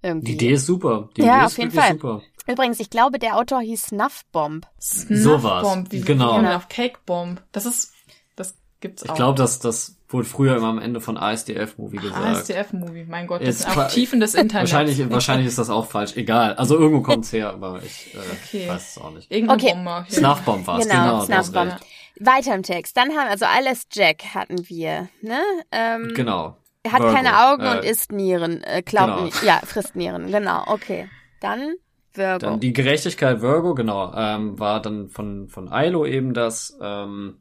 Irgendwie. 0.03 0.25
Die 0.27 0.33
Idee 0.33 0.51
ist 0.53 0.67
super. 0.67 1.09
Die 1.17 1.21
Ja, 1.23 1.37
Idee 1.37 1.45
auf 1.45 1.51
ist 1.53 1.57
jeden 1.57 1.71
Fall. 1.71 1.91
super. 1.93 2.21
Übrigens, 2.47 2.79
ich 2.79 2.91
glaube, 2.91 3.17
der 3.17 3.37
Autor 3.37 3.61
hieß 3.61 3.87
Snuffbomb. 3.87 4.67
So. 4.77 5.37
Snuffbomb, 5.39 5.91
wie 5.91 6.01
Genau. 6.01 6.37
genau. 6.37 6.55
auf 6.55 6.67
Cake 6.69 6.99
Bomb. 7.05 7.41
Das 7.51 7.65
ist, 7.65 7.91
das 8.35 8.55
gibt's 8.79 9.03
auch. 9.03 9.09
Ich 9.09 9.15
glaube, 9.15 9.37
dass 9.37 9.59
das 9.59 9.97
wurde 10.13 10.25
früher 10.27 10.57
immer 10.57 10.67
am 10.67 10.79
Ende 10.79 11.01
von 11.01 11.17
ASDF-Movie 11.17 11.97
gesagt. 11.97 12.25
ASDF-Movie, 12.25 13.05
mein 13.07 13.27
Gott, 13.27 13.41
das 13.41 13.47
Jetzt 13.47 13.59
sind 13.71 13.77
auch 13.77 13.87
Tiefen 13.87 14.19
des 14.19 14.33
Internets. 14.35 14.71
Wahrscheinlich, 14.71 15.09
wahrscheinlich 15.09 15.47
ist 15.47 15.57
das 15.57 15.69
auch 15.69 15.85
falsch. 15.87 16.15
Egal. 16.17 16.53
Also 16.55 16.77
irgendwo 16.77 17.01
kommt's 17.01 17.31
her, 17.33 17.49
aber 17.51 17.81
ich 17.83 18.13
äh, 18.13 18.17
Okay. 18.43 18.67
weiß 18.69 18.91
es 18.91 18.97
auch 19.01 19.11
nicht. 19.11 19.31
Irgendeine 19.31 19.61
Okay. 19.61 19.73
Bombe. 19.73 20.05
Snuffbomb 20.09 20.67
war's, 20.67 20.83
Genau, 20.87 21.03
genau. 21.03 21.21
Snuffbomb. 21.25 21.75
Weiter 22.19 22.53
im 22.55 22.63
Text. 22.63 22.95
Dann 22.97 23.09
haben 23.15 23.29
also 23.29 23.45
Alice 23.45 23.87
Jack 23.91 24.23
hatten 24.35 24.67
wir, 24.69 25.09
ne? 25.21 25.39
Ähm, 25.71 26.13
Genau. 26.15 26.57
Er 26.83 26.93
hat 26.93 27.01
Virgo. 27.01 27.15
keine 27.15 27.47
Augen 27.51 27.63
Äh, 27.63 27.77
und 27.77 27.85
isst 27.85 28.11
Nieren, 28.11 28.63
äh, 28.63 28.81
klaut 28.81 29.31
genau. 29.31 29.45
Ja, 29.45 29.61
frisst 29.65 29.95
Nieren, 29.95 30.31
genau, 30.31 30.63
okay. 30.67 31.07
Dann 31.39 31.75
Virgo. 32.13 32.39
Dann 32.39 32.59
die 32.59 32.73
Gerechtigkeit 32.73 33.41
Virgo, 33.41 33.73
genau, 33.75 34.11
ähm, 34.15 34.59
war 34.59 34.81
dann 34.81 35.07
von, 35.09 35.47
von 35.47 35.69
Ilo 35.71 36.05
eben 36.05 36.33
das, 36.33 36.77
ähm, 36.81 37.37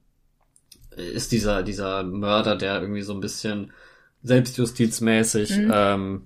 ist 1.00 1.32
dieser, 1.32 1.62
dieser 1.62 2.02
Mörder, 2.04 2.56
der 2.56 2.80
irgendwie 2.80 3.02
so 3.02 3.12
ein 3.14 3.20
bisschen 3.20 3.72
selbstjustizmäßig 4.22 5.50
Mhm. 5.58 5.70
ähm, 5.72 6.22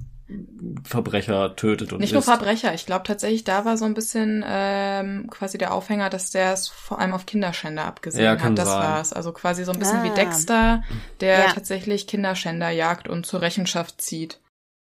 Verbrecher 0.85 1.55
tötet 1.55 1.93
und 1.93 2.01
Nicht 2.01 2.12
nur 2.12 2.20
isst. 2.20 2.29
Verbrecher, 2.29 2.72
ich 2.75 2.87
glaube 2.87 3.05
tatsächlich, 3.07 3.45
da 3.45 3.66
war 3.66 3.77
so 3.77 3.85
ein 3.85 3.93
bisschen 3.93 4.43
ähm, 4.47 5.29
quasi 5.31 5.59
der 5.59 5.75
Aufhänger, 5.75 6.09
dass 6.09 6.31
der 6.31 6.55
es 6.55 6.66
vor 6.68 6.99
allem 6.99 7.12
auf 7.12 7.27
Kinderschänder 7.27 7.85
abgesehen 7.85 8.25
Ja, 8.25 8.35
kann 8.37 8.53
hat. 8.53 8.59
Das 8.59 8.68
sein. 8.68 8.83
war's. 8.83 9.12
Also 9.12 9.33
quasi 9.33 9.64
so 9.64 9.72
ein 9.72 9.79
bisschen 9.79 9.99
Ah. 10.01 10.05
wie 10.05 10.14
Dexter, 10.14 10.83
der 11.20 11.39
Ja. 11.41 11.47
tatsächlich 11.53 12.07
Kinderschänder 12.07 12.70
jagt 12.70 13.07
und 13.07 13.27
zur 13.27 13.43
Rechenschaft 13.43 14.01
zieht. 14.01 14.41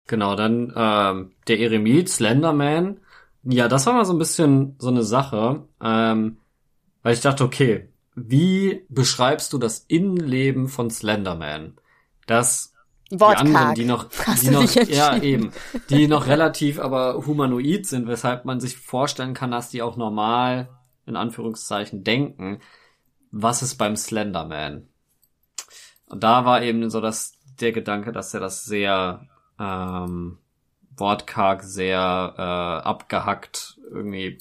Genau, 0.08 0.36
dann 0.36 0.72
ähm, 0.76 1.32
der 1.48 1.60
Eremit, 1.60 2.08
Slenderman. 2.10 3.00
Ja, 3.44 3.68
das 3.68 3.88
war 3.88 3.94
mal 3.94 4.06
so 4.06 4.14
ein 4.14 4.20
bisschen 4.20 4.76
so 4.78 4.90
eine 4.90 5.02
Sache, 5.04 5.64
ähm, 5.84 6.38
weil 7.02 7.14
ich 7.16 7.22
dachte, 7.22 7.44
okay, 7.44 7.90
wie 8.16 8.86
beschreibst 8.90 9.54
du 9.54 9.58
das 9.58 9.80
Innenleben 9.88 10.68
von 10.68 10.90
Slenderman? 10.90 11.78
Das 12.28 12.74
die 13.12 13.24
anderen, 13.24 13.76
die 13.76 13.86
noch, 13.86 14.10
Hast 14.26 14.44
die 14.44 14.50
noch, 14.50 14.74
ja 14.74 15.18
eben, 15.18 15.52
die 15.90 16.08
noch 16.08 16.26
relativ 16.26 16.80
aber 16.80 17.26
humanoid 17.26 17.86
sind, 17.86 18.08
weshalb 18.08 18.46
man 18.46 18.60
sich 18.60 18.78
vorstellen 18.78 19.34
kann, 19.34 19.52
dass 19.52 19.70
die 19.70 19.82
auch 19.82 19.96
normal 19.96 20.70
in 21.06 21.16
Anführungszeichen 21.16 22.04
denken. 22.04 22.62
Was 23.32 23.62
ist 23.62 23.76
beim 23.76 23.96
Slenderman? 23.96 24.88
Und 26.08 26.24
da 26.24 26.46
war 26.46 26.64
eben 26.64 26.90
so 26.90 27.02
das 27.02 27.34
der 27.60 27.72
Gedanke, 27.72 28.12
dass 28.12 28.34
er 28.34 28.40
das 28.40 28.66
sehr 28.66 29.28
ähm, 29.60 30.40
wortkarg, 30.98 31.64
sehr 31.64 32.34
äh, 32.38 32.42
abgehackt 32.88 33.80
irgendwie 33.92 34.38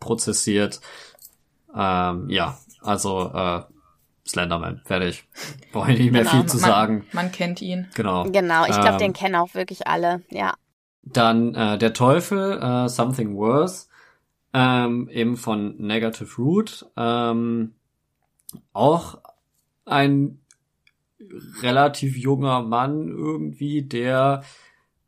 prozessiert. 0.00 0.80
Ähm, 1.78 2.28
ja, 2.28 2.58
also 2.82 3.30
äh, 3.32 3.62
Slenderman, 4.26 4.82
fertig. 4.84 5.24
Brauche 5.72 5.92
ich 5.92 5.98
nicht 6.00 6.12
mehr 6.12 6.22
Genau, 6.22 6.34
viel 6.34 6.46
zu 6.46 6.58
man, 6.58 6.70
sagen. 6.70 7.06
Man 7.12 7.32
kennt 7.32 7.62
ihn. 7.62 7.88
Genau. 7.94 8.24
Genau, 8.24 8.64
ich 8.64 8.72
glaube, 8.72 8.88
Ähm, 8.92 8.98
den 8.98 9.12
kennen 9.12 9.36
auch 9.36 9.54
wirklich 9.54 9.86
alle, 9.86 10.22
ja. 10.30 10.54
Dann 11.02 11.54
äh, 11.54 11.78
der 11.78 11.94
Teufel, 11.94 12.60
äh, 12.60 12.88
Something 12.88 13.36
Worse, 13.36 13.86
ähm, 14.52 15.08
eben 15.10 15.36
von 15.36 15.76
Negative 15.78 16.28
Root. 16.36 16.86
Ähm, 16.96 17.74
auch 18.72 19.18
ein 19.86 20.40
relativ 21.62 22.16
junger 22.16 22.62
Mann 22.62 23.08
irgendwie, 23.08 23.82
der 23.82 24.42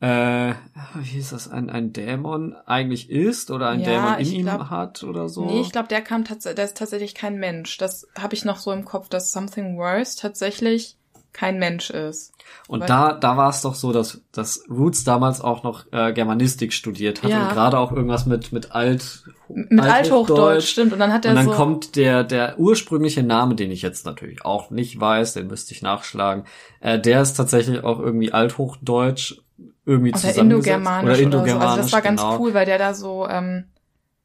äh, 0.00 0.54
wie 0.94 1.04
hieß 1.04 1.30
das, 1.30 1.50
ein, 1.50 1.68
ein 1.70 1.92
Dämon 1.92 2.56
eigentlich 2.66 3.10
ist 3.10 3.50
oder 3.50 3.68
ein 3.68 3.80
Ja, 3.80 3.86
Dämon 3.86 4.14
in 4.14 4.20
ich 4.20 4.32
ihm 4.34 4.42
glaub- 4.46 4.70
hat 4.70 5.02
oder 5.04 5.28
so. 5.28 5.44
Nee, 5.44 5.60
ich 5.60 5.72
glaube, 5.72 5.88
der 5.88 6.00
kam 6.00 6.24
tatsächlich, 6.24 6.56
der 6.56 6.64
ist 6.64 6.76
tatsächlich 6.76 7.14
kein 7.14 7.36
Mensch. 7.38 7.76
Das 7.78 8.06
habe 8.18 8.34
ich 8.34 8.44
noch 8.44 8.58
so 8.58 8.72
im 8.72 8.84
Kopf, 8.84 9.08
dass 9.08 9.32
Something 9.32 9.76
Worse 9.76 10.18
tatsächlich 10.18 10.96
kein 11.32 11.60
Mensch 11.60 11.90
ist. 11.90 12.32
Und 12.66 12.80
Weil- 12.80 12.88
da, 12.88 13.12
da 13.12 13.36
war 13.36 13.50
es 13.50 13.60
doch 13.62 13.76
so, 13.76 13.92
dass, 13.92 14.20
dass 14.32 14.64
Roots 14.68 15.04
damals 15.04 15.40
auch 15.40 15.62
noch 15.62 15.84
äh, 15.92 16.12
Germanistik 16.12 16.72
studiert 16.72 17.22
hat 17.22 17.30
Ja. 17.30 17.44
und 17.46 17.52
gerade 17.52 17.78
auch 17.78 17.92
irgendwas 17.92 18.26
mit, 18.26 18.50
mit 18.52 18.72
Alt, 18.72 19.22
Mit 19.48 19.80
Althochdeutsch, 19.84 20.66
stimmt. 20.66 20.92
Und 20.92 20.98
dann 20.98 21.12
hat 21.12 21.24
er 21.24 21.30
Und 21.30 21.36
dann 21.36 21.44
so. 21.46 21.52
kommt 21.52 21.94
der, 21.94 22.24
der 22.24 22.58
ursprüngliche 22.58 23.22
Name, 23.22 23.54
den 23.54 23.70
ich 23.70 23.80
jetzt 23.82 24.04
natürlich 24.06 24.44
auch 24.44 24.70
nicht 24.70 24.98
weiß, 24.98 25.34
den 25.34 25.46
müsste 25.46 25.72
ich 25.72 25.82
nachschlagen. 25.82 26.44
Äh, 26.80 26.98
der 26.98 27.22
ist 27.22 27.34
tatsächlich 27.34 27.84
auch 27.84 28.00
irgendwie 28.00 28.32
Althochdeutsch 28.32 29.36
irgendwie 29.86 30.12
oder. 30.12 30.34
Indogermanisch 30.36 31.04
oder 31.04 31.12
oder, 31.12 31.22
Indogermanisch, 31.22 31.60
so. 31.62 31.68
Also 31.68 31.82
das 31.82 31.92
war 31.92 32.02
ganz 32.02 32.20
genau. 32.20 32.38
cool, 32.38 32.54
weil 32.54 32.66
der 32.66 32.78
da 32.78 32.94
so, 32.94 33.26
ähm, 33.28 33.64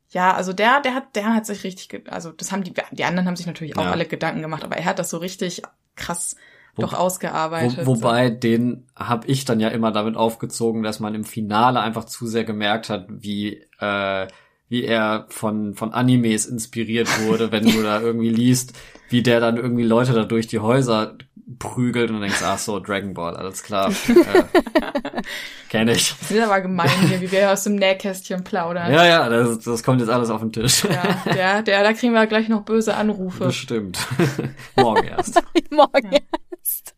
ja, 0.10 0.34
also 0.34 0.54
der, 0.54 0.82
der 0.82 0.94
hat, 0.96 1.16
der 1.16 1.34
hat 1.34 1.46
sich 1.46 1.64
richtig, 1.64 2.04
also 2.12 2.32
das 2.32 2.52
haben 2.52 2.64
die, 2.64 2.74
die 2.92 3.04
anderen 3.04 3.28
haben 3.28 3.36
sich 3.36 3.48
natürlich 3.48 3.78
auch 3.78 3.84
Ja. 3.86 3.92
alle 3.92 4.06
Gedanken 4.06 4.42
gemacht, 4.42 4.64
aber 4.64 4.78
er 4.78 4.86
hat 4.86 5.00
das 5.00 5.10
so 5.10 5.18
richtig 5.18 5.62
krass 5.96 6.36
Wo- 6.76 6.84
doch 6.84 6.94
ausgearbeitet. 6.94 7.86
Wo, 7.86 7.96
wobei, 7.98 8.30
den 8.30 8.86
habe 8.96 9.28
ich 9.28 9.46
dann 9.46 9.60
ja 9.60 9.70
immer 9.70 9.92
damit 9.92 10.16
aufgezogen, 10.16 10.84
dass 10.84 11.00
man 11.00 11.16
im 11.16 11.24
Finale 11.24 11.80
einfach 11.80 12.06
zu 12.06 12.28
sehr 12.28 12.44
gemerkt 12.44 12.90
hat, 12.90 13.08
wie 13.10 13.62
äh, 13.80 14.28
wie 14.68 14.84
er 14.84 15.26
von 15.30 15.76
von 15.76 15.94
Animes 15.94 16.46
inspiriert 16.48 17.08
wurde, 17.28 17.52
wenn 17.52 17.66
du 17.66 17.82
da 17.84 18.02
irgendwie 18.02 18.30
liest, 18.30 18.74
wie 19.10 19.22
der 19.24 19.40
dann 19.40 19.58
irgendwie 19.58 19.84
Leute 19.84 20.14
da 20.14 20.24
durch 20.26 20.48
die 20.48 20.60
Häuser 20.60 21.18
prügelt 21.60 22.10
und 22.10 22.22
denkst, 22.22 22.41
ach 22.43 22.58
so, 22.58 22.80
Dragon 22.80 23.14
Ball, 23.14 23.36
alles 23.36 23.62
klar. 23.64 23.89
äh, 24.08 25.22
Kenn 25.70 25.88
ich. 25.88 26.16
Das 26.20 26.32
ist 26.32 26.39
aber 26.41 26.62
gemein 26.62 26.89
hier, 27.08 27.22
wie 27.22 27.32
wir 27.32 27.52
aus 27.52 27.64
dem 27.64 27.76
Nähkästchen 27.76 28.43
plaudern. 28.43 28.91
Ja, 28.91 29.06
ja, 29.06 29.30
das, 29.30 29.60
das 29.60 29.84
kommt 29.84 30.00
jetzt 30.00 30.10
alles 30.10 30.30
auf 30.30 30.41
den 30.41 30.52
Tisch. 30.52 30.84
Ja, 30.86 31.34
der, 31.34 31.62
der, 31.62 31.84
da 31.84 31.93
kriegen 31.93 32.14
wir 32.14 32.26
gleich 32.28 32.50
noch 32.50 32.64
böse 32.64 32.96
Anrufe. 32.96 33.46
Bestimmt. 33.46 34.00
Morgen 34.76 35.08
erst. 35.08 35.41
Morgen 35.70 36.12
erst. 36.12 36.96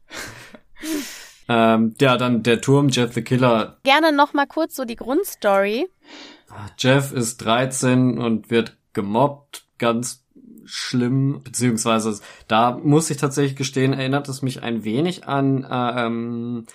ähm, 1.50 1.96
ja, 2.00 2.18
dann 2.18 2.44
der 2.44 2.62
Turm, 2.62 2.90
Jeff 2.90 3.14
the 3.14 3.24
Killer. 3.24 3.78
Gerne 3.84 4.14
noch 4.14 4.34
mal 4.34 4.48
kurz 4.48 4.76
so 4.76 4.86
die 4.86 4.96
Grundstory. 4.96 5.88
Jeff 6.78 7.12
ist 7.12 7.38
13 7.38 8.18
und 8.18 8.50
wird 8.50 8.78
gemobbt, 8.94 9.66
ganz 9.78 10.24
schlimm, 10.68 11.42
beziehungsweise 11.44 12.20
da 12.48 12.78
muss 12.78 13.10
ich 13.10 13.18
tatsächlich 13.18 13.56
gestehen, 13.56 13.94
erinnert 13.94 14.30
es 14.30 14.42
mich 14.42 14.62
ein 14.62 14.84
wenig 14.84 15.28
an 15.28 15.64
äh, 15.64 16.06
ähm, 16.06 16.66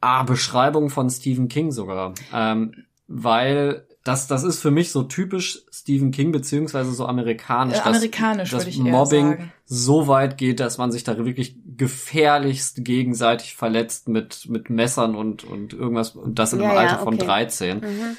ah, 0.00 0.22
Beschreibung 0.24 0.90
von 0.90 1.10
Stephen 1.10 1.48
King 1.48 1.70
sogar. 1.70 2.14
Ähm, 2.32 2.74
weil 3.06 3.86
das, 4.04 4.26
das 4.26 4.42
ist 4.42 4.60
für 4.60 4.70
mich 4.70 4.90
so 4.90 5.02
typisch 5.02 5.64
Stephen 5.70 6.12
King, 6.12 6.32
beziehungsweise 6.32 6.92
so 6.92 7.06
amerikanisch, 7.06 7.76
Äh, 7.78 7.84
dass, 7.84 7.86
amerikanisch, 7.96 8.50
dass 8.50 8.60
würde 8.60 8.70
ich 8.70 8.78
eher 8.78 8.90
Mobbing 8.90 9.28
sagen. 9.28 9.52
so 9.66 10.08
weit 10.08 10.38
geht, 10.38 10.60
dass 10.60 10.78
man 10.78 10.90
sich 10.90 11.04
da 11.04 11.16
wirklich 11.18 11.56
gefährlichst 11.76 12.84
gegenseitig 12.84 13.54
verletzt 13.54 14.08
mit, 14.08 14.48
mit 14.48 14.70
Messern 14.70 15.14
und, 15.14 15.44
und 15.44 15.74
irgendwas, 15.74 16.10
und 16.10 16.38
das 16.38 16.52
in 16.52 16.60
einem 16.60 16.70
Ja, 16.70 16.74
ja, 16.74 16.80
Alter 16.80 16.98
von 17.04 17.14
okay. 17.14 17.26
13. 17.26 17.78
Mhm. 17.80 18.16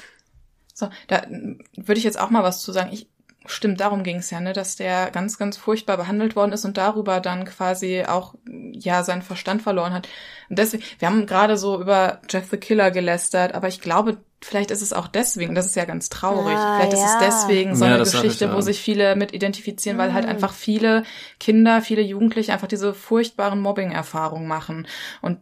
So, 0.74 0.88
da 1.08 1.22
würde 1.28 1.98
ich 1.98 2.04
jetzt 2.04 2.18
auch 2.18 2.30
mal 2.30 2.42
was 2.42 2.62
zu 2.62 2.72
sagen. 2.72 2.90
Ich, 2.92 3.09
stimmt, 3.46 3.80
darum 3.80 4.02
ging 4.02 4.16
es 4.18 4.30
ja, 4.30 4.40
ne, 4.40 4.52
dass 4.52 4.76
der 4.76 5.10
ganz, 5.10 5.38
ganz 5.38 5.56
furchtbar 5.56 5.96
behandelt 5.96 6.36
worden 6.36 6.52
ist 6.52 6.64
und 6.64 6.76
darüber 6.76 7.20
dann 7.20 7.44
quasi 7.44 8.04
auch, 8.06 8.34
ja, 8.72 9.02
seinen 9.02 9.22
Verstand 9.22 9.62
verloren 9.62 9.92
hat. 9.92 10.08
Und 10.48 10.58
deswegen, 10.58 10.82
wir 10.98 11.08
haben 11.08 11.26
gerade 11.26 11.56
so 11.56 11.80
über 11.80 12.20
Jeff 12.28 12.48
the 12.50 12.56
Killer 12.58 12.90
gelästert, 12.90 13.54
aber 13.54 13.68
ich 13.68 13.80
glaube, 13.80 14.18
vielleicht 14.42 14.70
ist 14.70 14.82
es 14.82 14.92
auch 14.92 15.06
deswegen, 15.08 15.54
das 15.54 15.66
ist 15.66 15.76
ja 15.76 15.84
ganz 15.84 16.08
traurig, 16.08 16.54
Ah, 16.56 16.76
vielleicht 16.76 16.92
ist 16.94 17.00
es 17.04 17.12
ja. 17.12 17.20
deswegen 17.20 17.76
so 17.76 17.84
Ja, 17.84 17.94
eine 17.94 18.04
Geschichte, 18.04 18.44
ich, 18.46 18.50
ja. 18.50 18.54
wo 18.56 18.60
sich 18.60 18.80
viele 18.80 19.16
mit 19.16 19.32
identifizieren, 19.32 19.98
weil 19.98 20.12
halt 20.14 20.24
Mhm. 20.24 20.30
einfach 20.30 20.52
viele 20.52 21.02
Kinder, 21.38 21.82
viele 21.82 22.02
Jugendliche 22.02 22.52
einfach 22.52 22.68
diese 22.68 22.94
furchtbaren 22.94 23.60
Mobbing-Erfahrungen 23.60 24.46
machen. 24.48 24.86
Und 25.22 25.38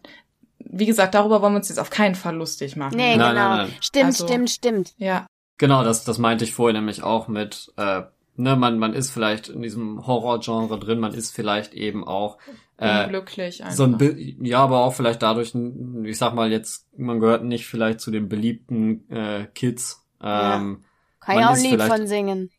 wie 0.59 0.87
gesagt, 0.87 1.15
darüber 1.15 1.43
wollen 1.43 1.53
wir 1.55 1.59
uns 1.59 1.69
jetzt 1.69 1.79
auf 1.79 1.91
keinen 1.91 2.15
Fall 2.17 2.35
lustig 2.37 2.77
machen. 2.77 2.97
Nee, 2.97 3.17
Nein, 3.17 3.31
genau. 3.35 3.49
nein, 3.49 3.57
nein. 3.69 3.77
Stimmt, 3.81 4.05
Also- 4.07 4.27
stimmt, 4.27 4.51
stimmt. 4.51 4.95
Ja, 4.99 5.27
Genau, 5.59 5.85
das, 5.85 6.05
das 6.05 6.19
meinte 6.19 6.45
ich 6.45 6.55
vorher 6.55 6.73
nämlich 6.79 7.03
auch 7.03 7.29
mit, 7.29 7.73
äh, 7.77 8.03
ne, 8.37 8.57
man, 8.57 8.79
man 8.79 8.95
ist 8.95 9.11
vielleicht 9.11 9.49
in 9.49 9.63
diesem 9.63 10.07
Horrorgenre 10.07 10.79
drin, 10.79 11.01
man 11.01 11.15
ist 11.15 11.35
vielleicht 11.35 11.75
eben 11.75 12.07
auch 12.07 12.39
äh, 12.79 13.05
unglücklich 13.05 13.63
einfach. 13.65 13.77
so 13.77 13.83
ein 13.85 13.99
Bi 13.99 14.37
ja, 14.41 14.61
aber 14.61 14.85
auch 14.85 14.95
vielleicht 14.95 15.21
dadurch, 15.23 15.53
ich 16.05 16.17
sag 16.19 16.35
mal 16.35 16.51
jetzt, 16.53 16.87
man 16.97 17.19
gehört 17.21 17.43
nicht 17.45 17.67
vielleicht 17.67 18.01
zu 18.01 18.11
den 18.13 18.29
beliebten 18.29 19.09
äh, 19.11 19.47
Kids. 19.55 20.05
Ähm, 20.23 20.85
Kann 21.21 21.35
Man 21.35 21.39
ja 21.45 21.51
auch 21.51 21.57
ein 21.57 21.63
Lied 21.63 21.83
von 21.83 22.07
singen. 22.07 22.51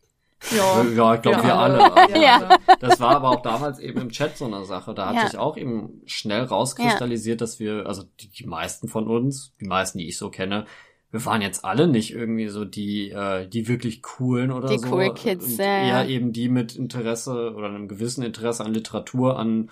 ja, 0.51 0.83
ja, 0.83 1.15
ich 1.15 1.21
glaube, 1.21 1.43
wir 1.43 1.55
alle. 1.57 1.79
Ja. 1.79 2.07
Ja. 2.21 2.57
Das 2.81 2.99
war 2.99 3.15
aber 3.15 3.29
auch 3.29 3.41
damals 3.41 3.79
eben 3.79 3.99
im 4.01 4.09
Chat 4.09 4.37
so 4.37 4.45
eine 4.45 4.63
Sache. 4.65 4.93
Da 4.93 5.07
hat 5.07 5.15
Ja. 5.15 5.27
sich 5.27 5.37
auch 5.39 5.55
eben 5.57 6.01
schnell 6.05 6.43
rauskristallisiert, 6.43 7.39
dass 7.41 7.59
wir, 7.59 7.85
also 7.87 8.03
die, 8.19 8.29
die 8.29 8.45
meisten 8.45 8.87
von 8.89 9.07
uns, 9.07 9.53
die 9.61 9.67
meisten, 9.67 9.97
die 9.99 10.07
ich 10.09 10.17
so 10.17 10.29
kenne, 10.29 10.65
wir 11.11 11.25
waren 11.25 11.41
jetzt 11.41 11.65
alle 11.65 11.87
nicht 11.87 12.13
irgendwie 12.13 12.49
so 12.49 12.65
die, 12.65 13.09
äh, 13.09 13.47
die 13.47 13.67
wirklich 13.67 14.01
coolen 14.01 14.51
oder 14.51 14.69
Die 14.69 14.77
so. 14.77 14.91
cool 14.91 15.13
Kids, 15.13 15.57
ja, 15.57 15.65
ja. 15.65 15.81
Eher 16.03 16.09
eben 16.09 16.33
die 16.33 16.49
mit 16.49 16.75
Interesse 16.75 17.53
oder 17.55 17.67
einem 17.67 17.87
gewissen 17.87 18.23
Interesse 18.23 18.63
an 18.63 18.73
Literatur, 18.73 19.39
an 19.39 19.71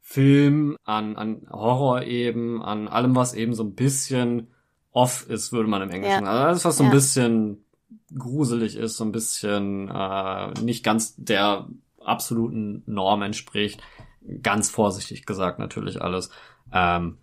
Film, 0.00 0.76
an, 0.84 1.16
an 1.16 1.46
Horror 1.50 2.02
eben, 2.02 2.62
an 2.62 2.88
allem, 2.88 3.14
was 3.16 3.34
eben 3.34 3.54
so 3.54 3.64
ein 3.64 3.74
bisschen 3.74 4.48
off 4.92 5.28
ist, 5.28 5.52
würde 5.52 5.68
man 5.68 5.82
im 5.82 5.90
Englischen. 5.90 6.24
Ja. 6.24 6.30
Also 6.30 6.44
alles, 6.46 6.64
was 6.64 6.76
so 6.78 6.84
ein 6.84 6.88
Ja. 6.90 6.94
bisschen 6.94 7.64
gruselig 8.16 8.76
ist, 8.76 8.96
so 8.96 9.04
ein 9.04 9.12
bisschen 9.12 9.88
äh, 9.90 10.52
nicht 10.62 10.84
ganz 10.84 11.14
der 11.16 11.68
absoluten 12.00 12.82
Norm 12.86 13.22
entspricht. 13.22 13.82
Ganz 14.42 14.70
vorsichtig 14.70 15.26
gesagt 15.26 15.58
natürlich 15.58 16.00
alles. 16.00 16.30
Ähm, 16.72 17.18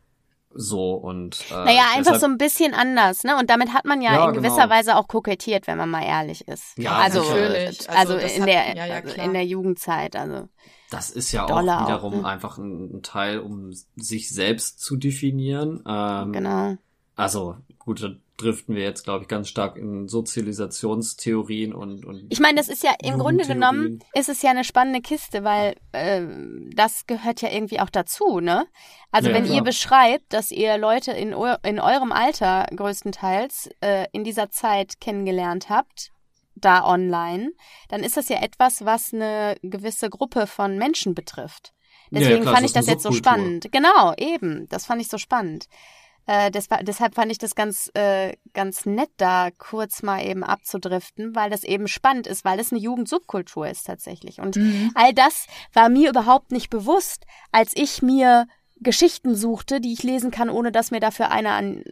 so 0.53 0.93
und 0.93 1.43
äh, 1.49 1.53
Naja, 1.53 1.83
einfach 1.95 2.13
deshalb- 2.13 2.19
so 2.19 2.25
ein 2.27 2.37
bisschen 2.37 2.73
anders, 2.73 3.23
ne? 3.23 3.37
Und 3.37 3.49
damit 3.49 3.73
hat 3.73 3.85
man 3.85 4.01
ja, 4.01 4.13
Ja, 4.13 4.27
in 4.29 4.33
gewisser 4.35 4.63
genau. 4.63 4.69
Weise 4.69 4.95
auch 4.97 5.07
kokettiert, 5.07 5.67
wenn 5.67 5.77
man 5.77 5.89
mal 5.89 6.03
ehrlich 6.03 6.47
ist. 6.47 6.77
Ja, 6.77 6.97
also, 6.97 7.19
natürlich. 7.21 7.89
also, 7.89 8.13
Also 8.13 8.17
in 8.17 8.41
hat- 8.41 8.47
der 8.49 8.75
ja, 8.75 8.85
ja, 8.85 8.95
also 9.01 9.21
in 9.21 9.33
der 9.33 9.45
Jugendzeit, 9.45 10.15
also 10.15 10.49
Das 10.89 11.09
ist 11.09 11.31
ja 11.31 11.43
auch 11.45 11.47
Dollar 11.47 11.81
auch, 11.83 11.87
wiederum 11.87 12.21
ne? 12.21 12.25
einfach 12.25 12.57
ein, 12.57 12.97
ein 12.97 13.01
Teil, 13.03 13.39
um 13.39 13.71
sich 13.95 14.29
selbst 14.29 14.79
zu 14.81 14.97
definieren. 14.97 15.83
Ähm, 15.87 16.33
genau. 16.33 16.75
Also 17.21 17.55
gut, 17.77 18.01
da 18.01 18.09
driften 18.37 18.75
wir 18.75 18.83
jetzt, 18.83 19.03
glaube 19.03 19.23
ich, 19.23 19.27
ganz 19.27 19.47
stark 19.47 19.77
in 19.77 20.07
Sozialisationstheorien 20.07 21.73
und, 21.73 22.05
und 22.05 22.25
Ich 22.29 22.39
meine, 22.39 22.57
das 22.57 22.67
ist 22.67 22.83
ja 22.83 22.93
im 23.01 23.19
Grunde 23.19 23.45
genommen 23.45 24.03
ist 24.13 24.29
es 24.29 24.41
ja 24.41 24.49
eine 24.49 24.63
spannende 24.63 25.01
Kiste, 25.01 25.43
weil 25.43 25.75
ähm, 25.93 26.71
das 26.75 27.05
gehört 27.05 27.41
ja 27.41 27.49
irgendwie 27.49 27.79
auch 27.79 27.89
dazu, 27.89 28.39
ne? 28.39 28.65
Also 29.11 29.29
Ja, 29.29 29.35
wenn 29.35 29.45
klar. 29.45 29.57
ihr 29.57 29.63
beschreibt, 29.63 30.33
dass 30.33 30.51
ihr 30.51 30.77
Leute 30.77 31.11
in, 31.11 31.33
in 31.63 31.79
eurem 31.79 32.11
Alter 32.11 32.65
größtenteils 32.75 33.69
äh, 33.81 34.07
in 34.11 34.23
dieser 34.23 34.49
Zeit 34.49 34.99
kennengelernt 34.99 35.69
habt, 35.69 36.11
da 36.55 36.85
online, 36.85 37.51
dann 37.89 38.03
ist 38.03 38.17
das 38.17 38.29
ja 38.29 38.41
etwas, 38.41 38.85
was 38.85 39.13
eine 39.13 39.57
gewisse 39.61 40.09
Gruppe 40.09 40.47
von 40.47 40.77
Menschen 40.77 41.13
betrifft. 41.13 41.73
Ja, 42.09 42.19
Deswegen 42.19 42.41
klar, 42.41 42.55
fand 42.55 42.65
ich 42.65 42.73
das 42.73 42.87
eine 42.87 42.93
jetzt 42.93 43.03
so 43.03 43.11
spannend. 43.11 43.71
Genau, 43.71 44.13
eben. 44.17 44.67
Das 44.69 44.85
fand 44.85 45.01
ich 45.01 45.07
so 45.07 45.17
spannend. 45.17 45.67
Äh, 46.27 46.51
das 46.51 46.67
deshalb 46.81 47.15
fand 47.15 47.31
ich 47.31 47.37
das 47.37 47.55
ganz, 47.55 47.89
äh, 47.93 48.35
ganz 48.53 48.85
nett, 48.85 49.09
da 49.17 49.49
kurz 49.57 50.03
mal 50.03 50.25
eben 50.25 50.43
abzudriften, 50.43 51.35
weil 51.35 51.49
das 51.49 51.63
eben 51.63 51.87
spannend 51.87 52.27
ist, 52.27 52.45
weil 52.45 52.59
es 52.59 52.71
eine 52.71 52.81
Jugendsubkultur 52.81 53.67
ist 53.67 53.87
tatsächlich. 53.87 54.39
Und 54.39 54.55
Mhm. 54.55 54.91
all 54.95 55.13
das 55.13 55.47
war 55.73 55.89
mir 55.89 56.09
überhaupt 56.09 56.51
nicht 56.51 56.69
bewusst, 56.69 57.25
als 57.51 57.71
ich 57.75 58.01
mir 58.01 58.47
Geschichten 58.83 59.35
suchte, 59.35 59.79
die 59.79 59.93
ich 59.93 60.03
lesen 60.03 60.31
kann, 60.31 60.49
ohne 60.49 60.71
dass 60.71 60.91
mir 60.91 60.99
dafür 60.99 61.29
einer 61.29 61.51
an. 61.51 61.83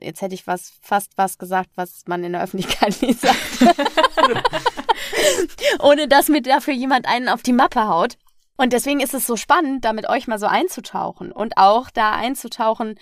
Jetzt 0.00 0.20
hätte 0.20 0.34
ich 0.34 0.46
was 0.46 0.72
fast 0.82 1.12
was 1.16 1.38
gesagt, 1.38 1.70
was 1.74 2.02
man 2.06 2.22
in 2.24 2.32
der 2.32 2.42
Öffentlichkeit 2.42 2.96
nicht 3.02 3.20
sagt. 3.20 3.38
ohne 5.80 6.08
dass 6.08 6.28
mir 6.28 6.42
dafür 6.42 6.74
jemand 6.74 7.06
einen 7.06 7.28
auf 7.28 7.42
die 7.42 7.52
Mappe 7.52 7.88
haut. 7.88 8.16
Und 8.56 8.72
deswegen 8.72 9.00
ist 9.00 9.14
es 9.14 9.26
so 9.26 9.36
spannend, 9.36 9.84
da 9.84 9.92
mit 9.92 10.08
euch 10.08 10.28
mal 10.28 10.38
so 10.38 10.46
einzutauchen 10.46 11.32
und 11.32 11.56
auch 11.56 11.90
da 11.90 12.12
einzutauchen, 12.12 12.98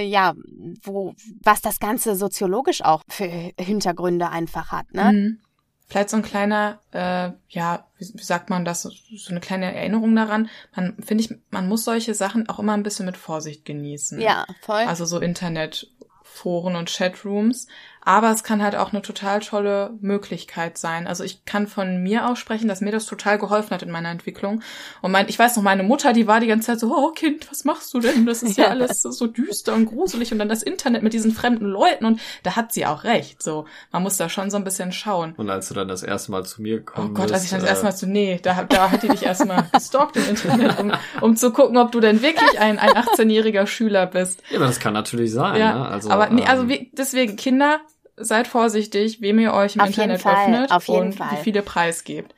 ja, 0.00 0.34
wo, 0.82 1.14
was 1.42 1.60
das 1.60 1.78
Ganze 1.80 2.16
soziologisch 2.16 2.82
auch 2.82 3.02
für 3.08 3.26
Hintergründe 3.58 4.30
einfach 4.30 4.72
hat, 4.72 4.92
ne? 4.92 5.12
Mhm. 5.12 5.40
Vielleicht 5.86 6.08
so 6.08 6.16
ein 6.16 6.22
kleiner, 6.22 6.80
äh, 6.92 7.30
ja, 7.50 7.86
wie, 7.98 8.10
wie 8.14 8.22
sagt 8.22 8.48
man 8.48 8.64
das, 8.64 8.82
so 8.82 8.90
eine 9.28 9.40
kleine 9.40 9.74
Erinnerung 9.74 10.16
daran. 10.16 10.48
Man, 10.74 10.96
finde 11.02 11.24
ich, 11.24 11.34
man 11.50 11.68
muss 11.68 11.84
solche 11.84 12.14
Sachen 12.14 12.48
auch 12.48 12.58
immer 12.58 12.72
ein 12.72 12.82
bisschen 12.82 13.04
mit 13.04 13.18
Vorsicht 13.18 13.66
genießen. 13.66 14.18
Ja, 14.18 14.46
voll. 14.62 14.82
Also 14.82 15.04
so 15.04 15.20
Internetforen 15.20 16.76
und 16.76 16.88
Chatrooms. 16.88 17.68
Aber 18.04 18.30
es 18.30 18.44
kann 18.44 18.62
halt 18.62 18.76
auch 18.76 18.92
eine 18.92 19.02
total 19.02 19.40
tolle 19.40 19.94
Möglichkeit 20.00 20.78
sein. 20.78 21.06
Also 21.06 21.24
ich 21.24 21.44
kann 21.44 21.66
von 21.66 22.02
mir 22.02 22.28
aus 22.28 22.38
sprechen, 22.38 22.68
dass 22.68 22.80
mir 22.80 22.92
das 22.92 23.06
total 23.06 23.38
geholfen 23.38 23.70
hat 23.70 23.82
in 23.82 23.90
meiner 23.90 24.10
Entwicklung. 24.10 24.62
Und 25.00 25.10
mein, 25.10 25.28
ich 25.28 25.38
weiß 25.38 25.56
noch, 25.56 25.62
meine 25.62 25.82
Mutter, 25.82 26.12
die 26.12 26.26
war 26.26 26.40
die 26.40 26.46
ganze 26.46 26.66
Zeit 26.66 26.80
so, 26.80 26.94
oh 26.94 27.12
Kind, 27.12 27.50
was 27.50 27.64
machst 27.64 27.94
du 27.94 28.00
denn? 28.00 28.26
Das 28.26 28.42
ist 28.42 28.58
ja 28.58 28.68
alles 28.68 29.02
so, 29.02 29.26
düster 29.26 29.74
und 29.74 29.86
gruselig. 29.86 30.32
Und 30.32 30.38
dann 30.38 30.48
das 30.48 30.62
Internet 30.62 31.02
mit 31.02 31.12
diesen 31.12 31.32
fremden 31.32 31.66
Leuten. 31.66 32.04
Und 32.04 32.20
da 32.42 32.56
hat 32.56 32.72
sie 32.72 32.86
auch 32.86 33.04
recht. 33.04 33.42
So, 33.42 33.66
man 33.92 34.02
muss 34.02 34.16
da 34.16 34.28
schon 34.28 34.50
so 34.50 34.56
ein 34.56 34.64
bisschen 34.64 34.92
schauen. 34.92 35.34
und 35.36 35.48
als 35.48 35.68
du 35.68 35.74
dann 35.74 35.88
das 35.88 36.02
erste 36.02 36.30
Mal 36.30 36.44
zu 36.44 36.60
mir 36.60 36.74
Oh 36.74 36.78
gekommen 36.78 37.14
Gott, 37.14 37.24
bist, 37.24 37.34
als 37.34 37.44
ich 37.44 37.50
dann 37.50 37.60
das 37.60 37.68
äh, 37.68 37.72
erste 37.72 37.84
Mal 37.86 37.92
so, 37.92 38.06
nee, 38.06 38.40
da, 38.42 38.64
da 38.64 38.90
hat 38.90 39.02
die 39.02 39.08
dich 39.08 39.22
erstmal 39.22 39.64
gestalkt 39.72 40.16
im 40.16 40.28
Internet, 40.28 40.78
um, 40.78 40.92
um 41.20 41.36
zu 41.36 41.52
gucken, 41.52 41.78
ob 41.78 41.92
du 41.92 42.00
denn 42.00 42.22
wirklich 42.22 42.58
ein, 42.58 42.78
ein 42.78 42.90
18-jähriger 42.90 43.66
Schüler 43.66 44.06
bist. 44.06 44.42
Ja, 44.50 44.58
aber 44.58 44.66
das 44.66 44.80
kann 44.80 44.92
natürlich 44.92 45.32
sein. 45.32 45.58
Ja, 45.60 45.74
ne? 45.74 45.88
also, 45.88 46.10
aber 46.10 46.30
nee, 46.30 46.44
also 46.44 46.64
ähm, 46.64 46.68
wie, 46.68 46.90
deswegen, 46.92 47.36
Kinder, 47.36 47.80
seid 48.16 48.46
vorsichtig, 48.46 49.20
wem 49.20 49.38
ihr 49.38 49.52
euch 49.52 49.76
im 49.76 49.82
Auf 49.82 49.88
Internet 49.88 50.24
öffnet 50.24 50.70
und 50.88 51.14
Fall. 51.14 51.32
wie 51.32 51.42
viele 51.42 51.62
preisgebt. 51.62 52.34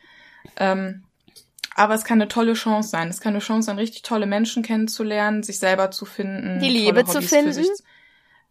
Ähm, 0.57 1.05
aber 1.74 1.95
es 1.95 2.05
kann 2.05 2.20
eine 2.20 2.29
tolle 2.29 2.55
Chance 2.55 2.89
sein. 2.89 3.09
Es 3.09 3.20
kann 3.20 3.35
eine 3.35 3.41
Chance 3.41 3.66
sein, 3.66 3.79
richtig 3.79 4.03
tolle 4.03 4.27
Menschen 4.27 4.62
kennenzulernen, 4.62 5.43
sich 5.43 5.59
selber 5.59 5.91
zu 5.91 6.07
finden. 6.07 6.59
Die 6.59 6.70
Liebe 6.70 7.05
zu 7.05 7.20
finden. 7.20 7.53
sich 7.53 7.68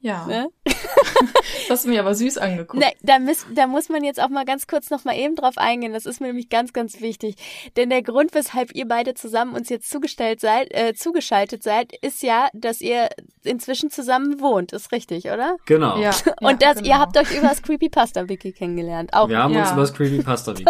Ja, 0.06 0.26
Ne? 0.28 0.50
das 0.66 1.70
hast 1.70 1.86
du 1.86 1.90
mir 1.90 2.00
aber 2.00 2.14
süß 2.14 2.38
angeguckt. 2.38 2.80
Ne, 2.82 2.92
da, 3.02 3.18
muss, 3.18 3.46
da 3.54 3.66
muss 3.66 3.90
man 3.90 4.04
jetzt 4.04 4.22
auch 4.22 4.30
mal 4.30 4.46
ganz 4.46 4.68
kurz 4.68 4.92
noch 4.92 5.04
mal 5.04 5.16
eben 5.16 5.36
drauf 5.36 5.58
eingehen. 5.58 5.94
Das 5.94 6.06
ist 6.06 6.22
mir 6.22 6.28
nämlich 6.28 6.50
ganz, 6.50 6.74
ganz 6.74 7.02
wichtig. 7.02 7.36
Denn 7.76 7.90
der 7.90 8.04
Grund, 8.04 8.36
weshalb 8.36 8.74
ihr 8.76 8.88
beide 8.88 9.16
zusammen 9.16 9.56
uns 9.56 9.70
jetzt 9.70 9.90
zugestellt 9.90 10.40
seid, 10.42 10.72
äh, 10.74 10.94
zugeschaltet 10.94 11.64
seid, 11.64 11.92
ist 12.02 12.22
ja, 12.22 12.50
dass 12.54 12.82
ihr 12.82 13.10
inzwischen 13.44 13.90
zusammen 13.90 14.40
wohnt. 14.42 14.74
Ist 14.74 14.92
richtig, 14.92 15.26
oder? 15.26 15.58
Genau. 15.66 15.98
Ja, 15.98 16.12
Und 16.42 16.62
ja, 16.62 16.74
dass 16.74 16.78
genau. 16.84 16.88
ihr 16.96 17.00
habt 17.00 17.18
euch 17.18 17.32
über 17.36 17.48
das 17.48 17.64
Creepypasta-Wiki 17.64 18.52
kennengelernt. 18.52 19.14
Auch 19.14 19.28
Wir 19.28 19.40
haben 19.40 19.54
Ja. 19.56 19.62
uns 19.62 19.72
über 19.72 19.82
das 19.82 19.92
finde 19.96 20.16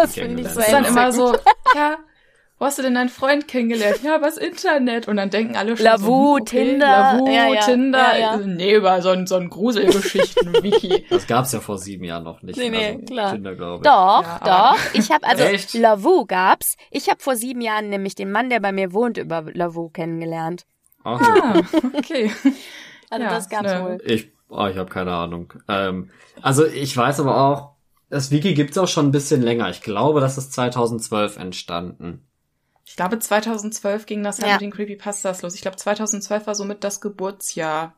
ich 0.08 0.14
kennengelernt. 0.14 0.56
Das 0.56 0.64
ist 0.66 0.72
dann 0.72 0.84
immer 0.86 1.12
so, 1.12 1.34
ja, 1.74 1.98
wo 2.58 2.64
hast 2.64 2.78
du 2.78 2.82
denn 2.82 2.94
deinen 2.94 3.10
Freund 3.10 3.48
kennengelernt? 3.48 4.02
Ja, 4.02 4.16
übers 4.16 4.38
Internet. 4.38 5.08
Und 5.08 5.16
dann 5.16 5.28
denken 5.28 5.56
alle 5.56 5.76
schon 5.76 5.84
Lavu, 5.84 6.06
so, 6.06 6.32
okay, 6.40 6.44
Tinder, 6.44 6.86
Lavu, 6.86 7.26
ja, 7.26 7.52
ja, 7.52 7.60
Tinder. 7.60 8.18
ja, 8.18 8.18
ja. 8.18 8.36
Nee, 8.38 8.74
über 8.74 9.02
so 9.02 9.10
ein, 9.10 9.26
so 9.26 9.34
ein 9.36 9.50
Gruselgeschichten-Wiki. 9.50 11.06
Das 11.10 11.26
gab's 11.26 11.52
ja 11.52 11.60
vor 11.60 11.78
sieben 11.78 12.04
Jahren 12.04 12.24
noch 12.24 12.42
nicht. 12.42 12.58
Nee, 12.58 12.70
nee, 12.70 12.86
also, 12.86 13.04
klar. 13.04 13.32
Tinder, 13.32 13.54
glaube 13.54 13.76
ich. 13.76 13.90
Doch, 13.90 14.38
doch. 14.40 14.76
Ich 14.94 15.10
habe 15.10 15.26
also 15.26 15.44
Echt? 15.44 15.74
Lavu 15.74 16.24
gab's. 16.24 16.76
Ich 16.90 17.10
habe 17.10 17.20
vor 17.20 17.36
sieben 17.36 17.60
Jahren 17.60 17.90
nämlich 17.90 18.14
den 18.14 18.32
Mann, 18.32 18.48
der 18.48 18.60
bei 18.60 18.72
mir 18.72 18.92
wohnt, 18.92 19.18
über 19.18 19.44
Lavu 19.52 19.90
kennengelernt. 19.90 20.64
Ach, 21.04 21.20
ah, 21.20 21.60
okay. 21.96 22.30
Also 23.08 23.24
Ja, 23.24 23.30
das 23.30 23.48
gab's 23.48 23.70
ne. 23.70 23.84
wohl. 23.84 23.98
Ich, 24.04 24.32
oh, 24.48 24.66
ich 24.66 24.76
habe 24.76 24.90
keine 24.90 25.12
Ahnung. 25.12 25.52
Ähm, 25.68 26.10
also 26.42 26.66
ich 26.66 26.96
weiß 26.96 27.20
aber 27.20 27.40
auch, 27.40 27.76
das 28.10 28.32
Wiki 28.32 28.54
gibt's 28.54 28.78
auch 28.78 28.88
schon 28.88 29.06
ein 29.06 29.12
bisschen 29.12 29.42
länger. 29.42 29.70
Ich 29.70 29.80
glaube, 29.80 30.20
das 30.20 30.38
ist 30.38 30.52
2012 30.52 31.36
entstanden. 31.36 32.26
Ich 32.96 32.98
glaube, 32.98 33.18
2012 33.18 34.06
ging 34.06 34.22
das 34.22 34.38
halt 34.38 34.48
Ja. 34.48 34.54
mit 34.54 34.62
den 34.62 34.70
Creepypastas 34.70 35.42
los. 35.42 35.54
Ich 35.54 35.60
glaube, 35.60 35.76
2012 35.76 36.46
war 36.46 36.54
somit 36.54 36.82
das 36.82 37.02
Geburtsjahr 37.02 37.92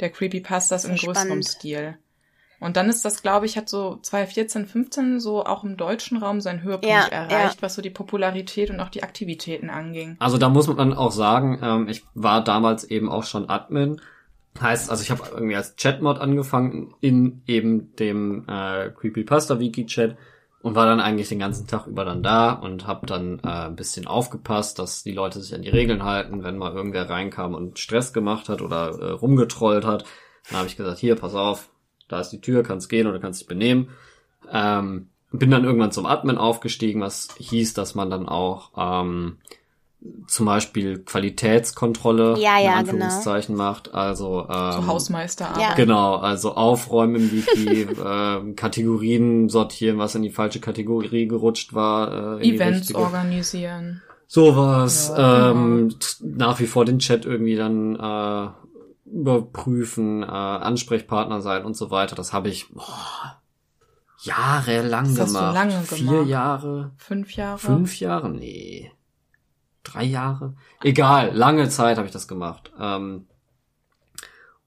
der 0.00 0.10
Creepypastas 0.10 0.86
im 0.86 0.96
größeren 0.96 1.14
spannend. 1.14 1.44
Stil. 1.44 1.98
Und 2.58 2.76
dann 2.76 2.88
ist 2.88 3.04
das, 3.04 3.22
glaube 3.22 3.46
ich, 3.46 3.56
hat 3.56 3.68
so 3.68 4.00
2014, 4.02 4.66
15 4.66 5.20
so 5.20 5.46
auch 5.46 5.62
im 5.62 5.76
deutschen 5.76 6.18
Raum 6.18 6.40
seinen 6.40 6.64
Höhepunkt 6.64 6.88
Ja, 6.88 7.06
erreicht, 7.06 7.62
was 7.62 7.76
so 7.76 7.80
die 7.80 7.90
Popularität 7.90 8.70
und 8.70 8.80
auch 8.80 8.88
die 8.88 9.04
Aktivitäten 9.04 9.70
anging. 9.70 10.16
Also 10.18 10.36
da 10.36 10.48
muss 10.48 10.66
man 10.66 10.94
auch 10.94 11.12
sagen, 11.12 11.60
ähm, 11.62 11.86
ich 11.86 12.02
war 12.14 12.42
damals 12.42 12.82
eben 12.82 13.08
auch 13.08 13.22
schon 13.22 13.48
Admin. 13.48 14.00
Heißt, 14.60 14.90
also 14.90 15.00
ich 15.04 15.12
habe 15.12 15.22
irgendwie 15.32 15.54
als 15.54 15.76
Chatmod 15.76 16.18
angefangen 16.18 16.92
in 17.00 17.42
eben 17.46 17.94
dem 17.94 18.46
äh, 18.48 18.90
Creepypasta-Wiki-Chat 18.90 20.16
und 20.62 20.74
war 20.74 20.86
dann 20.86 21.00
eigentlich 21.00 21.28
den 21.28 21.38
ganzen 21.38 21.66
Tag 21.66 21.86
über 21.86 22.04
dann 22.04 22.22
da 22.22 22.52
und 22.52 22.86
habe 22.86 23.06
dann 23.06 23.40
äh, 23.42 23.66
ein 23.66 23.76
bisschen 23.76 24.06
aufgepasst, 24.06 24.78
dass 24.78 25.02
die 25.02 25.12
Leute 25.12 25.40
sich 25.40 25.54
an 25.54 25.62
die 25.62 25.70
Regeln 25.70 26.04
halten, 26.04 26.42
wenn 26.42 26.58
mal 26.58 26.74
irgendwer 26.74 27.08
reinkam 27.08 27.54
und 27.54 27.78
Stress 27.78 28.12
gemacht 28.12 28.48
hat 28.48 28.60
oder 28.60 28.90
äh, 28.98 29.10
rumgetrollt 29.12 29.84
hat. 29.84 30.04
Dann 30.48 30.58
habe 30.58 30.68
ich 30.68 30.76
gesagt, 30.76 30.98
hier, 30.98 31.16
pass 31.16 31.34
auf, 31.34 31.70
da 32.08 32.20
ist 32.20 32.30
die 32.30 32.40
Tür, 32.40 32.62
kannst 32.62 32.90
gehen 32.90 33.06
oder 33.06 33.20
kannst 33.20 33.40
dich 33.40 33.48
benehmen. 33.48 33.90
Ähm, 34.50 35.08
bin 35.32 35.50
dann 35.50 35.64
irgendwann 35.64 35.92
zum 35.92 36.06
Admin 36.06 36.38
aufgestiegen, 36.38 37.00
was 37.00 37.28
hieß, 37.38 37.74
dass 37.74 37.94
man 37.94 38.10
dann 38.10 38.28
auch 38.28 38.72
ähm, 38.76 39.38
zum 40.26 40.46
Beispiel 40.46 41.00
Qualitätskontrolle 41.00 42.38
Ja, 42.38 42.58
in 42.58 42.64
ja, 42.64 42.74
Anführungszeichen 42.76 43.54
macht. 43.54 43.92
Also 43.94 44.46
ähm, 44.48 44.72
So 44.72 44.86
Hausmeisterarbeit. 44.86 45.60
Ja. 45.62 45.74
Genau, 45.74 46.16
also 46.16 46.54
aufräumen 46.54 47.16
im 47.16 47.32
Wiki, 47.32 47.82
äh, 47.82 48.52
Kategorien 48.54 49.48
sortieren, 49.50 49.98
was 49.98 50.14
in 50.14 50.22
die 50.22 50.30
falsche 50.30 50.60
Kategorie 50.60 51.26
gerutscht 51.28 51.74
war. 51.74 52.38
Äh, 52.40 52.42
in 52.42 52.42
die 52.42 52.54
Events 52.56 52.94
organisieren. 52.94 54.00
Sowas. 54.26 55.12
Ja, 55.14 55.50
ähm, 55.50 55.90
t- 55.98 56.24
nach 56.24 56.60
wie 56.60 56.66
vor 56.66 56.84
den 56.84 56.98
Chat 57.00 57.26
irgendwie 57.26 57.56
dann 57.56 57.96
äh, 57.96 58.48
überprüfen, 59.12 60.22
äh, 60.22 60.26
Ansprechpartner 60.26 61.40
sein 61.42 61.64
und 61.64 61.76
so 61.76 61.90
weiter. 61.90 62.14
Das 62.16 62.32
habe 62.32 62.48
ich 62.48 62.68
boah, 62.72 63.40
jahrelang 64.22 65.14
Das 65.14 65.20
hast 65.26 65.34
du 65.34 65.38
gemacht. 65.38 65.54
lange 65.54 65.80
Vier 65.82 66.06
gemacht. 66.06 66.28
Jahre, 66.28 66.90
Fünf 66.96 67.32
Jahre. 67.36 67.58
fünf 67.58 67.98
Jahre, 68.00 68.30
nee, 68.30 68.92
drei 69.84 70.04
Jahre. 70.04 70.54
Egal, 70.82 71.32
lange 71.34 71.68
Zeit 71.68 71.96
habe 71.96 72.06
ich 72.06 72.12
das 72.12 72.28
gemacht. 72.28 72.70
Ähm, 72.78 73.26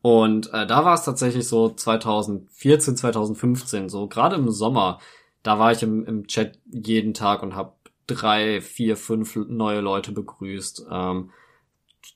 Und 0.01 0.51
äh, 0.53 0.67
da 0.67 0.83
war 0.83 0.95
es 0.95 1.05
tatsächlich 1.05 1.47
so 1.47 1.69
2014, 1.69 2.97
2015, 2.97 3.89
so 3.89 4.07
gerade 4.07 4.35
im 4.35 4.49
Sommer, 4.51 4.99
da 5.43 5.59
war 5.59 5.71
ich 5.71 5.81
im, 5.83 6.05
im 6.05 6.27
Chat 6.27 6.59
jeden 6.69 7.13
Tag 7.13 7.41
und 7.43 7.55
habe 7.55 7.73
drei, 8.07 8.59
vier, 8.59 8.97
fünf 8.97 9.35
neue 9.35 9.79
Leute 9.79 10.11
begrüßt. 10.11 10.87
Ähm, 10.91 11.31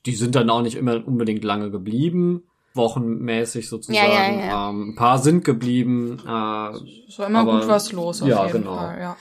die 0.04 0.14
sind 0.14 0.34
dann 0.34 0.50
auch 0.50 0.60
nicht 0.62 0.76
immer 0.76 1.06
unbedingt 1.06 1.44
lange 1.44 1.70
geblieben, 1.70 2.42
wochenmäßig 2.74 3.68
sozusagen. 3.70 4.12
Ja, 4.12 4.30
ja, 4.30 4.46
ja. 4.46 4.68
Ähm, 4.70 4.90
ein 4.90 4.94
paar 4.94 5.18
sind 5.18 5.44
geblieben. 5.44 6.18
Äh, 6.26 6.76
Es 7.08 7.18
war 7.18 7.26
immer 7.28 7.40
Aber- 7.40 7.60
gut 7.60 7.68
was 7.68 7.92
los 7.92 8.20
auf 8.22 8.28
ja, 8.28 8.44
jeden 8.46 8.58
genau. 8.64 8.76
Fall. 8.76 8.98
Ja. 9.00 9.16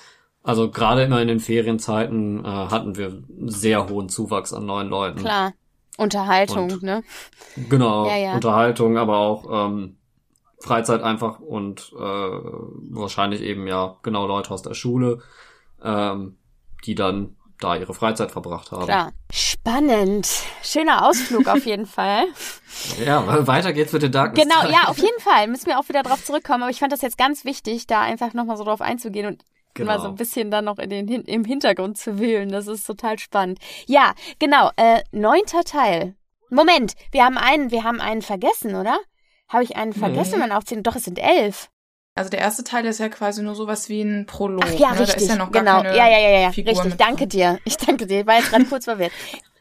Also 0.48 0.72
gerade 0.72 1.04
immer 1.04 1.22
in 1.22 1.28
den 1.28 1.40
Ferienzeiten 1.40 2.44
äh, 2.44 2.48
hatten 2.48 2.96
wir 2.96 3.22
sehr 3.46 3.88
hohen 3.90 4.10
Zuwachs 4.10 4.54
an 4.54 4.66
neuen 4.66 4.88
Leuten. 4.90 5.20
Klar. 5.20 5.54
Unterhaltung, 5.98 6.72
Und- 6.72 6.84
ne? 6.84 7.04
Genau, 7.70 8.08
Ja, 8.08 8.18
ja. 8.18 8.34
Unterhaltung, 8.34 8.98
aber 8.98 9.18
auch 9.18 9.68
ähm, 9.68 9.98
Freizeit 10.60 11.02
einfach 11.02 11.40
und 11.40 11.92
äh, 11.98 12.02
wahrscheinlich 12.02 13.42
eben 13.42 13.68
ja 13.68 13.98
genau 14.04 14.26
Leute 14.28 14.52
aus 14.52 14.62
der 14.62 14.74
Schule, 14.74 15.20
ähm, 15.84 16.38
die 16.86 16.96
dann 16.96 17.36
da 17.60 17.76
ihre 17.76 17.94
Freizeit 17.96 18.32
verbracht 18.32 18.72
haben. 18.72 18.86
Klar. 18.86 19.12
Spannend. 19.34 20.28
Schöner 20.64 21.06
Ausflug 21.08 21.48
auf 21.48 21.66
jeden 21.66 21.86
Fall. 21.98 22.26
Ja, 23.04 23.48
weiter 23.48 23.74
geht's 23.74 23.92
mit 23.94 24.04
den 24.04 24.12
Darkness. 24.12 24.44
Genau, 24.48 24.70
ja, 24.72 24.88
auf 24.88 24.98
jeden 25.00 25.20
Fall. 25.20 25.48
Müssen 25.48 25.66
wir 25.66 25.80
auch 25.80 25.90
wieder 25.90 26.04
drauf 26.04 26.24
zurückkommen. 26.24 26.62
Aber 26.64 26.70
ich 26.72 26.80
fand 26.80 26.92
das 26.94 27.02
jetzt 27.02 27.18
ganz 27.18 27.44
wichtig, 27.44 27.88
da 27.88 28.02
einfach 28.02 28.34
nochmal 28.34 28.58
so 28.58 28.64
drauf 28.64 28.82
einzugehen 28.82 29.26
und 29.26 29.44
Genau. 29.78 29.94
mal 29.94 30.02
so 30.02 30.08
ein 30.08 30.16
bisschen 30.16 30.52
dann 30.52 30.66
noch 30.66 30.80
in 30.80 30.90
den, 30.90 31.08
im 31.08 31.46
Hintergrund 31.46 31.98
zu 31.98 32.20
wühlen. 32.20 32.50
Das 32.50 32.68
ist 32.68 32.86
total 32.86 33.20
spannend. 33.20 33.60
Ja, 33.86 34.14
genau. 34.40 34.72
Äh, 34.76 35.02
neunter 35.12 35.64
Teil. 35.64 36.16
Moment, 36.50 36.94
wir 37.12 37.26
haben 37.26 37.38
einen, 37.38 37.72
wir 37.72 37.84
haben 37.84 38.00
einen 38.00 38.22
vergessen, 38.22 38.76
oder? 38.76 38.98
Habe 39.50 39.64
ich 39.64 39.76
einen 39.76 39.94
vergessen 39.94 40.36
in 40.36 40.40
meiner 40.40 40.58
Aufzählung? 40.58 40.84
Doch, 40.84 40.96
es 40.96 41.06
sind 41.06 41.20
elf. 41.20 41.70
Also 42.18 42.32
der 42.32 42.40
erste 42.40 42.64
Teil 42.64 42.86
ist 42.86 43.00
ja 43.00 43.10
quasi 43.10 43.44
nur 43.44 43.54
sowas 43.54 43.90
wie 43.90 44.02
ein 44.02 44.26
Prolog. 44.26 44.66
Ach 44.66 44.80
ja, 44.80 44.94
ne? 44.94 45.02
richtig. 45.02 45.16
Da 45.16 45.22
ist 45.22 45.30
ja 45.30 45.36
noch 45.36 45.52
gar 45.52 45.64
genau. 45.64 45.84
keine 45.84 45.96
ja, 45.96 46.10
ja, 46.10 46.18
ja, 46.18 46.40
ja. 46.40 46.52
Figur 46.52 46.74
Richtig. 46.74 46.96
Danke 46.98 47.28
drin. 47.28 47.30
dir. 47.30 47.60
Ich 47.64 47.78
danke 47.78 48.08
dir. 48.08 48.22
Ich 48.22 48.28
war 48.28 48.38
jetzt 48.38 48.50
gerade 48.50 48.66
kurz 48.70 48.86
verwirrt. 48.86 49.12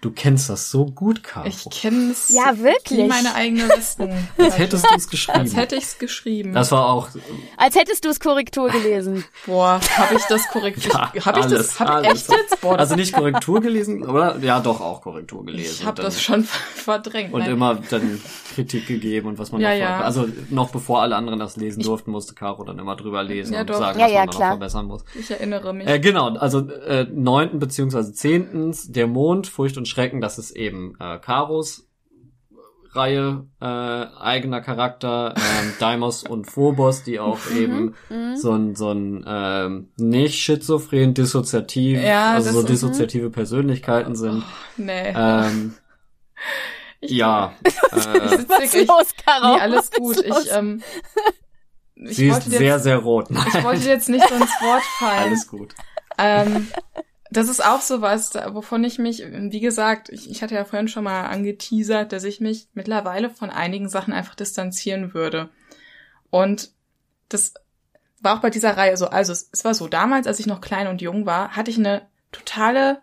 Du 0.03 0.11
kennst 0.11 0.51
das 0.51 0.71
so 0.71 0.85
gut, 0.87 1.23
Caro. 1.25 1.47
Ich 1.49 1.65
kenne 1.71 2.11
es 2.13 2.29
Ja, 2.29 2.59
wirklich. 2.59 2.99
wie 2.99 3.05
meine 3.09 3.35
eigene 3.35 3.67
Listung. 3.75 4.13
Als 4.39 4.59
hättest 4.59 4.85
du 4.85 4.95
es 4.95 5.09
geschrieben. 5.09 5.39
Als 5.41 5.57
hätte 5.57 5.77
ich 5.77 5.85
es 5.85 5.99
geschrieben. 5.99 6.53
das 6.53 6.71
war 6.71 6.87
auch 6.91 7.09
Als 7.57 7.75
hättest 7.77 8.05
du 8.05 8.11
es 8.11 8.21
Korrektur 8.21 8.69
gelesen. 8.69 9.25
Boah, 9.47 9.81
habe 9.97 10.15
ich 10.15 10.23
das 10.25 10.47
korrekt? 10.49 10.85
Ja, 10.85 11.11
ich, 11.15 11.25
habe 11.25 11.41
ich 11.41 11.47
das? 11.47 11.75
Ich 11.75 11.81
alles. 11.81 12.13
echt 12.29 12.31
jetzt? 12.31 12.61
Boah, 12.61 12.79
also 12.79 12.95
nicht 12.95 13.15
Korrektur 13.15 13.61
gelesen, 13.61 14.05
oder? 14.05 14.37
Ja, 14.43 14.61
doch 14.61 14.81
auch 14.83 15.01
Korrektur 15.01 15.45
gelesen. 15.45 15.77
ich 15.81 15.87
habe 15.87 16.03
das 16.03 16.23
schon 16.23 16.45
verdrängt. 16.75 17.33
und 17.33 17.41
Nein. 17.41 17.53
immer 17.53 17.77
dann 17.91 18.21
Kritik 18.55 18.87
gegeben 18.87 19.29
und 19.29 19.39
was 19.39 19.51
man 19.51 19.61
Ja, 19.63 19.71
noch 19.71 19.79
ja. 19.79 20.01
also 20.01 20.29
noch 20.51 20.71
bevor 20.71 21.03
alle 21.03 21.17
anderen 21.17 21.39
das 21.39 21.57
lesen 21.57 21.83
durften, 21.83 22.11
musste 22.11 22.35
Caro 22.35 22.65
dann 22.65 22.79
immer 22.79 22.97
drüber 22.97 23.23
lesen 23.23 23.55
Ja, 23.55 23.63
und 23.63 23.71
doch. 23.71 23.79
sagen, 23.79 23.99
Ja, 23.99 24.05
was 24.07 24.13
ja, 24.13 24.19
man 24.21 24.27
da 24.29 24.33
klar. 24.33 24.49
noch 24.51 24.55
verbessern 24.59 24.87
muss. 24.87 25.05
ich 25.19 25.31
erinnere 25.31 25.73
mich. 25.75 25.87
Äh, 25.89 25.99
genau, 26.01 26.29
also 26.37 26.69
äh, 26.71 27.07
neunten 27.13 27.59
beziehungsweise 27.59 28.13
zehntens, 28.13 28.93
der 28.93 29.07
Mond, 29.07 29.47
Furcht 29.47 29.77
und 29.79 29.86
Schrecken, 29.87 30.21
das 30.21 30.39
ist 30.39 30.51
eben 30.53 30.95
äh, 31.01 31.19
Karos 31.19 31.85
Reihe, 32.93 33.45
äh, 33.61 33.65
eigener 33.67 34.63
Charakter, 34.63 35.35
ähm, 35.37 35.73
Deimos 35.81 36.23
und 36.23 36.47
Phobos, 36.51 37.03
die 37.03 37.21
auch 37.21 37.39
eben 37.55 37.95
Mhm. 38.09 38.37
so 38.37 38.53
ein, 38.53 38.75
so 38.75 38.91
ein 38.91 39.23
ähm, 39.27 39.89
nicht 39.99 40.41
schizophren, 40.41 41.13
dissoziativ, 41.13 42.01
Ja, 42.01 42.33
also 42.33 42.53
so 42.53 42.61
ist- 42.61 42.69
dissoziative 42.71 43.29
Persönlichkeiten 43.31 44.15
sind. 44.17 44.45
nee. 44.77 45.13
Ähm, 45.15 45.75
Ich- 47.01 47.11
ja, 47.11 47.53
ich 47.67 47.75
äh, 47.75 47.79
Was 47.93 48.49
wirklich. 48.49 48.89
los, 48.89 49.09
Caro? 49.25 49.55
Nee, 49.57 49.61
alles 49.61 49.91
gut. 49.91 50.17
ist? 50.17 50.47
Ich, 50.47 50.53
ähm, 50.55 50.83
ich 51.95 52.17
sie 52.17 52.29
ist 52.29 52.43
sehr, 52.45 52.61
jetzt, 52.63 52.85
sehr 52.85 52.97
rot. 52.97 53.29
ich 53.31 53.63
wollte 53.63 53.87
jetzt 53.87 54.09
nicht 54.09 54.27
so 54.27 54.35
ins 54.35 54.51
Wort 54.63 54.83
fallen. 54.99 55.19
Alles 55.25 55.47
gut. 55.47 55.75
Ähm, 56.17 56.69
das 57.37 57.49
ist 57.49 57.65
auch 57.65 57.81
so 57.81 58.01
was, 58.01 58.31
da- 58.31 58.55
wovon 58.55 58.83
ich 58.85 58.99
mich, 58.99 59.23
wie 59.23 59.61
gesagt, 59.61 60.09
ich, 60.09 60.31
ich 60.31 60.43
hatte 60.43 60.55
ja 60.55 60.65
vorhin 60.65 60.89
schon 60.89 61.05
mal 61.05 61.27
angeteasert, 61.27 62.13
dass 62.13 62.25
ich 62.25 62.41
mich 62.41 62.69
mittlerweile 62.75 63.29
von 63.31 63.51
einigen 63.51 63.89
Sachen 63.89 64.13
einfach 64.13 64.35
distanzieren 64.35 65.13
würde. 65.13 65.51
Und 66.31 66.71
das 67.29 67.55
war 68.21 68.37
auch 68.37 68.41
bei 68.41 68.51
dieser 68.51 68.77
Reihe 68.77 68.97
so. 68.97 69.09
Also 69.09 69.33
es, 69.33 69.51
es 69.53 69.65
war 69.65 69.75
so, 69.75 69.89
damals, 69.89 70.27
als 70.27 70.41
ich 70.41 70.47
noch 70.47 70.61
klein 70.61 70.87
und 70.87 71.03
jung 71.03 71.27
war, 71.27 71.55
hatte 71.55 71.71
ich 71.71 71.79
eine 71.79 72.07
totale, 72.33 73.03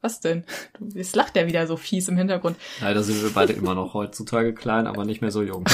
was 0.00 0.20
denn? 0.20 0.44
Du, 0.78 0.86
jetzt 0.96 1.16
lacht 1.16 1.34
der 1.34 1.46
wieder 1.46 1.66
so 1.66 1.76
fies 1.76 2.08
im 2.08 2.16
Hintergrund. 2.16 2.56
Leider 2.80 3.02
sind 3.02 3.22
wir 3.22 3.30
beide 3.30 3.52
immer 3.52 3.74
noch 3.74 3.94
heutzutage 3.94 4.54
klein, 4.54 4.86
aber 4.86 5.04
nicht 5.04 5.20
mehr 5.20 5.30
so 5.32 5.42
jung. 5.42 5.64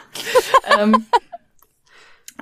ähm, 0.78 1.06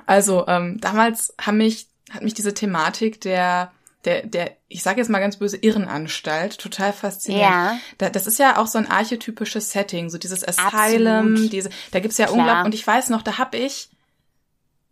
also 0.05 0.45
ähm, 0.47 0.79
damals 0.81 1.33
haben 1.39 1.57
mich, 1.57 1.87
hat 2.11 2.23
mich 2.23 2.33
diese 2.33 2.53
Thematik 2.53 3.21
der 3.21 3.71
der, 4.05 4.25
der, 4.25 4.57
ich 4.67 4.83
sage 4.83 4.99
jetzt 4.99 5.09
mal 5.09 5.19
ganz 5.19 5.37
böse, 5.37 5.57
Irrenanstalt 5.57 6.57
total 6.59 6.93
fasziniert. 6.93 7.41
Ja. 7.41 7.79
Da, 7.97 8.09
das 8.09 8.27
ist 8.27 8.39
ja 8.39 8.57
auch 8.57 8.67
so 8.67 8.77
ein 8.77 8.89
archetypisches 8.89 9.71
Setting, 9.71 10.09
so 10.09 10.17
dieses 10.17 10.47
Asylum, 10.47 11.33
Absolut. 11.33 11.51
diese, 11.51 11.69
da 11.91 11.99
gibt's 11.99 12.17
ja 12.17 12.29
unglaublich, 12.29 12.65
und 12.65 12.75
ich 12.75 12.85
weiß 12.87 13.09
noch, 13.09 13.21
da 13.21 13.37
hab 13.37 13.55
ich 13.55 13.89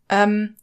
ähm, 0.10 0.56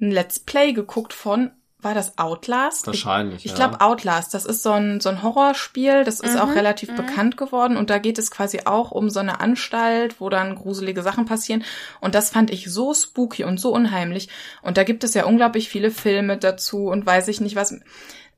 ein 0.00 0.10
Let's 0.10 0.38
Play 0.38 0.72
geguckt 0.72 1.12
von, 1.12 1.50
war 1.86 1.94
das 1.94 2.18
Outlast? 2.18 2.88
Wahrscheinlich. 2.88 3.44
Ich 3.44 3.52
ja. 3.52 3.56
glaube 3.56 3.80
Outlast, 3.80 4.34
das 4.34 4.44
ist 4.44 4.64
so 4.64 4.72
ein, 4.72 5.00
so 5.00 5.08
ein 5.08 5.22
Horrorspiel, 5.22 6.02
das 6.02 6.18
ist 6.18 6.34
Mhm, 6.34 6.40
auch 6.40 6.54
relativ 6.54 6.90
mhm. 6.90 6.96
bekannt 6.96 7.36
geworden 7.36 7.76
und 7.76 7.90
da 7.90 7.98
geht 7.98 8.18
es 8.18 8.32
quasi 8.32 8.62
auch 8.64 8.90
um 8.90 9.08
so 9.08 9.20
eine 9.20 9.38
Anstalt, 9.38 10.20
wo 10.20 10.28
dann 10.28 10.56
gruselige 10.56 11.02
Sachen 11.02 11.26
passieren 11.26 11.62
und 12.00 12.16
das 12.16 12.30
fand 12.30 12.50
ich 12.50 12.70
so 12.70 12.92
spooky 12.92 13.44
und 13.44 13.60
so 13.60 13.72
unheimlich 13.72 14.28
und 14.62 14.76
da 14.76 14.82
gibt 14.82 15.04
es 15.04 15.14
ja 15.14 15.26
unglaublich 15.26 15.68
viele 15.68 15.92
Filme 15.92 16.36
dazu 16.36 16.88
und 16.88 17.06
weiß 17.06 17.28
ich 17.28 17.40
nicht 17.40 17.54
was. 17.54 17.78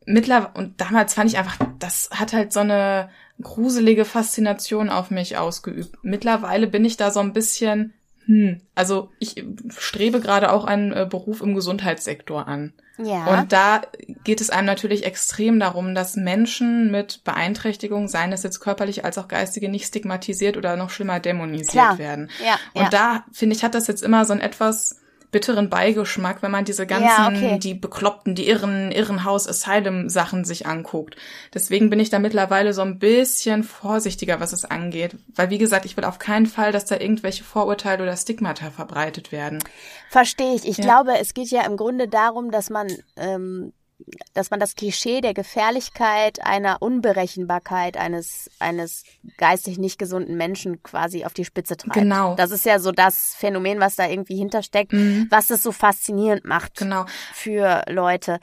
Mittlerweile, 0.05 0.53
und 0.55 0.80
damals 0.80 1.14
fand 1.14 1.30
ich 1.30 1.38
einfach, 1.38 1.57
das 1.78 2.11
hat 2.12 2.34
halt 2.34 2.53
so 2.53 2.61
eine 2.61 3.09
gruselige 3.40 4.05
Faszination 4.05 4.90
auf 4.90 5.11
mich 5.11 5.36
ausgeübt. 5.36 5.96
Mittlerweile 6.03 6.66
bin 6.66 6.84
ich 6.84 6.96
da 6.96 7.11
so 7.11 7.20
ein 7.20 7.32
bisschen, 7.32 7.94
hm, 8.29 8.61
also 8.74 9.09
ich 9.18 9.43
strebe 9.70 10.20
gerade 10.20 10.53
auch 10.53 10.66
einen 10.66 10.93
äh, 10.93 11.07
Beruf 11.09 11.41
im 11.41 11.55
Gesundheitssektor 11.55 12.47
an. 12.47 12.74
Ja. 12.99 13.26
Und 13.26 13.53
da 13.53 13.81
geht 14.24 14.43
es 14.43 14.51
einem 14.51 14.66
natürlich 14.66 15.07
extrem 15.07 15.59
darum, 15.59 15.95
dass 15.95 16.16
Menschen 16.16 16.91
mit 16.91 17.24
Beeinträchtigung, 17.24 18.07
seien 18.07 18.33
es 18.33 18.43
jetzt 18.43 18.61
körperlich 18.61 19.05
als 19.05 19.16
auch 19.16 19.29
geistige, 19.29 19.70
nicht 19.70 19.87
stigmatisiert 19.87 20.59
oder 20.59 20.76
noch 20.76 20.91
schlimmer 20.91 21.20
dämonisiert 21.20 21.70
Klar. 21.70 21.99
werden. 21.99 22.29
ja, 22.45 22.59
Und 22.74 22.83
ja. 22.83 22.89
da, 22.91 23.24
finde 23.33 23.57
ich, 23.57 23.64
hat 23.64 23.74
das 23.74 23.87
jetzt 23.87 24.03
immer 24.03 24.26
so 24.26 24.33
einen 24.35 24.43
etwas 24.43 25.01
bitteren 25.31 25.68
Beigeschmack, 25.68 26.43
wenn 26.43 26.51
man 26.51 26.64
diese 26.64 26.87
ganzen, 26.87 27.07
Ja, 27.07 27.29
okay. 27.29 27.59
die 27.59 27.74
Bekloppten, 27.74 28.35
die 28.35 28.49
Irren, 28.49 28.91
Irrenhaus-Asylum-Sachen 28.93 30.45
sich 30.45 30.66
anguckt. 30.66 31.16
Deswegen 31.53 31.91
bin 31.91 32.01
ich 32.01 32.11
da 32.11 32.18
mittlerweile 32.18 32.72
so 32.72 32.83
ein 32.83 32.99
bisschen 32.99 33.64
vorsichtiger, 33.64 34.41
was 34.41 34.53
es 34.53 34.64
angeht. 34.64 35.16
Weil, 35.35 35.51
wie 35.51 35.59
gesagt, 35.59 35.85
ich 35.85 35.97
will 35.97 36.05
auf 36.05 36.18
keinen 36.18 36.47
Fall, 36.47 36.72
dass 36.72 36.85
da 36.87 36.97
irgendwelche 36.99 37.45
Vorurteile 37.45 38.03
oder 38.03 38.16
Stigmata 38.16 38.70
verbreitet 38.70 39.33
werden. 39.33 39.62
Verstehe 40.11 40.55
ich. 40.55 40.66
Ich 40.66 40.79
Ja. 40.79 40.85
glaube, 40.85 41.18
es 41.20 41.35
geht 41.35 41.51
ja 41.51 41.64
im 41.66 41.76
Grunde 41.76 42.09
darum, 42.09 42.51
dass 42.51 42.70
man, 42.70 42.89
ähm, 43.16 43.72
dass 44.32 44.51
man 44.51 44.61
das 44.61 44.74
Klischee 44.76 45.20
der 45.20 45.34
Gefährlichkeit 45.34 46.44
einer 46.44 46.80
Unberechenbarkeit 46.80 47.96
eines, 47.96 48.51
eines 48.59 49.03
geistig 49.36 49.78
nicht 49.78 49.99
gesunden 49.99 50.36
Menschen 50.36 50.82
quasi 50.82 51.24
auf 51.24 51.34
die 51.34 51.44
Spitze 51.44 51.76
treibt. 51.76 51.94
Genau. 51.94 52.34
Das 52.36 52.51
ist 52.51 52.64
ja 52.64 52.78
so 52.78 52.92
das 52.92 53.34
Phänomen, 53.36 53.80
was 53.80 53.96
da 53.96 54.07
irgendwie 54.09 54.36
hintersteckt, 54.36 54.92
Mhm. 54.92 55.26
was 55.30 55.51
es 55.51 55.62
so 55.62 55.72
faszinierend 55.72 56.44
macht 56.44 56.76
Genau. 56.76 57.05
für 57.34 57.82
Leute. 57.88 58.38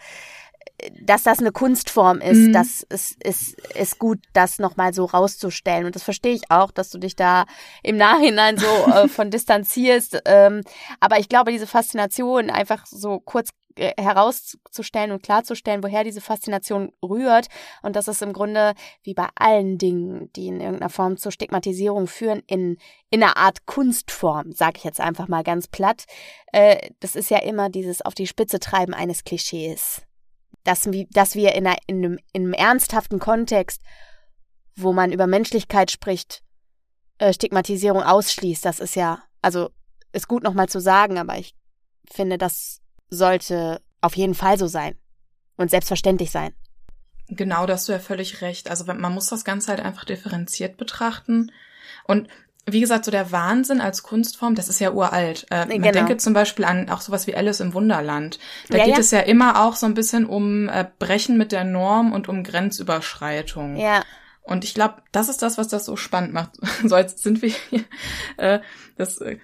Dass 1.02 1.24
das 1.24 1.40
eine 1.40 1.52
Kunstform 1.52 2.20
ist, 2.20 2.38
Mhm. 2.38 2.54
das 2.54 2.84
ist, 2.90 3.24
ist, 3.24 3.60
ist 3.76 3.98
gut, 3.98 4.20
das 4.34 4.60
nochmal 4.60 4.94
so 4.94 5.06
rauszustellen. 5.06 5.86
Und 5.86 5.96
das 5.96 6.04
verstehe 6.04 6.34
ich 6.34 6.52
auch, 6.52 6.72
dass 6.72 6.90
du 6.90 6.98
dich 6.98 7.16
da 7.16 7.46
im 7.82 7.98
Nachhinein 7.98 8.58
so 8.58 8.68
äh, 8.92 9.08
von 9.08 9.32
distanzierst. 9.32 10.22
Ähm, 10.26 10.62
aber 11.00 11.20
ich 11.20 11.30
glaube, 11.30 11.52
diese 11.52 11.68
Faszination 11.68 12.50
einfach 12.50 12.86
so 12.88 13.20
kurz 13.20 13.52
äh, 13.78 13.92
herauszustellen 14.02 15.12
und 15.12 15.22
klarzustellen, 15.22 15.84
woher 15.84 16.06
diese 16.06 16.22
Faszination 16.22 16.94
rührt 17.04 17.48
und 17.82 17.98
dass 17.98 18.08
es 18.08 18.22
im 18.22 18.32
Grunde 18.32 18.74
wie 19.04 19.14
bei 19.14 19.28
allen 19.36 19.78
Dingen, 19.78 20.32
die 20.38 20.48
in 20.48 20.62
irgendeiner 20.62 20.90
Form 20.90 21.18
zur 21.18 21.34
Stigmatisierung 21.34 22.08
führen, 22.08 22.42
in, 22.48 22.78
in 23.10 23.22
einer 23.22 23.36
Art 23.36 23.66
Kunstform, 23.66 24.54
sage 24.54 24.78
ich 24.78 24.86
jetzt 24.86 25.02
einfach 25.02 25.28
mal 25.28 25.44
ganz 25.44 25.68
platt, 25.68 26.06
äh, 26.54 26.90
das 27.02 27.18
ist 27.18 27.30
ja 27.30 27.40
immer 27.40 27.70
dieses 27.70 28.02
auf 28.02 28.14
die 28.14 28.28
Spitze 28.28 28.62
treiben 28.62 28.94
eines 28.94 29.26
Klischees. 29.26 30.04
Dass, 30.66 30.90
dass 31.12 31.36
wir 31.36 31.56
in, 31.56 31.66
einer, 31.66 31.78
in, 31.88 32.04
einem, 32.04 32.20
in 32.34 32.44
einem 32.44 32.54
ernsthaften 32.54 33.20
Kontext, 33.20 33.82
wo 34.76 34.92
man 34.92 35.14
über 35.14 35.28
Menschlichkeit 35.28 35.92
spricht, 35.92 36.44
äh, 37.20 37.32
Stigmatisierung 37.32 38.04
ausschließt, 38.04 38.66
das 38.66 38.82
ist 38.82 38.96
ja, 38.96 39.24
also 39.42 39.70
ist 40.12 40.28
gut 40.28 40.44
nochmal 40.44 40.68
zu 40.68 40.82
sagen, 40.82 41.18
aber 41.18 41.38
ich 41.38 41.56
finde, 42.12 42.38
das 42.38 42.82
sollte 43.10 43.82
auf 44.02 44.18
jeden 44.18 44.36
Fall 44.36 44.58
so 44.58 44.68
sein 44.68 44.98
und 45.56 45.70
selbstverständlich 45.70 46.32
sein. 46.32 46.54
Genau, 47.28 47.66
da 47.66 47.74
hast 47.74 47.88
du 47.88 47.94
ja 47.94 48.00
völlig 48.00 48.42
recht. 48.42 48.70
Also 48.70 48.86
man 48.86 49.14
muss 49.14 49.28
das 49.28 49.46
Ganze 49.46 49.70
halt 49.70 49.80
einfach 49.80 50.06
differenziert 50.06 50.78
betrachten. 50.78 51.52
Und 52.04 52.28
wie 52.68 52.80
gesagt, 52.80 53.06
so 53.06 53.12
der 53.12 53.32
Wahnsinn 53.32 53.80
als 53.82 54.02
Kunstform, 54.02 54.56
das 54.56 54.70
ist 54.70 54.80
ja 54.80 54.92
uralt. 54.92 55.46
Äh, 55.52 55.66
man 55.68 55.70
Genau. 55.82 55.92
denke 55.92 56.18
zum 56.18 56.34
Beispiel 56.34 56.66
an 56.66 56.90
auch 56.90 57.02
sowas 57.02 57.28
wie 57.28 57.36
Alice 57.36 57.60
im 57.60 57.74
Wunderland. 57.76 58.40
Da 58.70 58.78
Ja, 58.80 58.86
geht 58.86 58.94
ja. 58.96 59.00
es 59.00 59.12
ja 59.12 59.20
immer 59.20 59.64
auch 59.64 59.76
so 59.76 59.86
ein 59.86 59.94
bisschen 59.94 60.26
um 60.26 60.68
äh, 60.70 60.86
Brechen 60.98 61.38
mit 61.38 61.52
der 61.52 61.64
Norm 61.64 62.12
und 62.12 62.28
um 62.28 62.44
Grenzüberschreitung. 62.44 63.78
Ja. 63.78 64.04
Und 64.42 64.64
ich 64.64 64.74
glaube, 64.74 64.96
das 65.12 65.30
ist 65.30 65.42
das, 65.42 65.58
was 65.58 65.68
das 65.68 65.86
so 65.86 65.96
spannend 65.96 66.34
macht. 66.34 66.52
So, 66.84 66.98
jetzt 66.98 67.22
sind 67.24 67.42
wir 67.42 67.50
hier. 67.70 67.84
Äh, 68.38 68.60
das, 68.98 69.20
äh, 69.22 69.38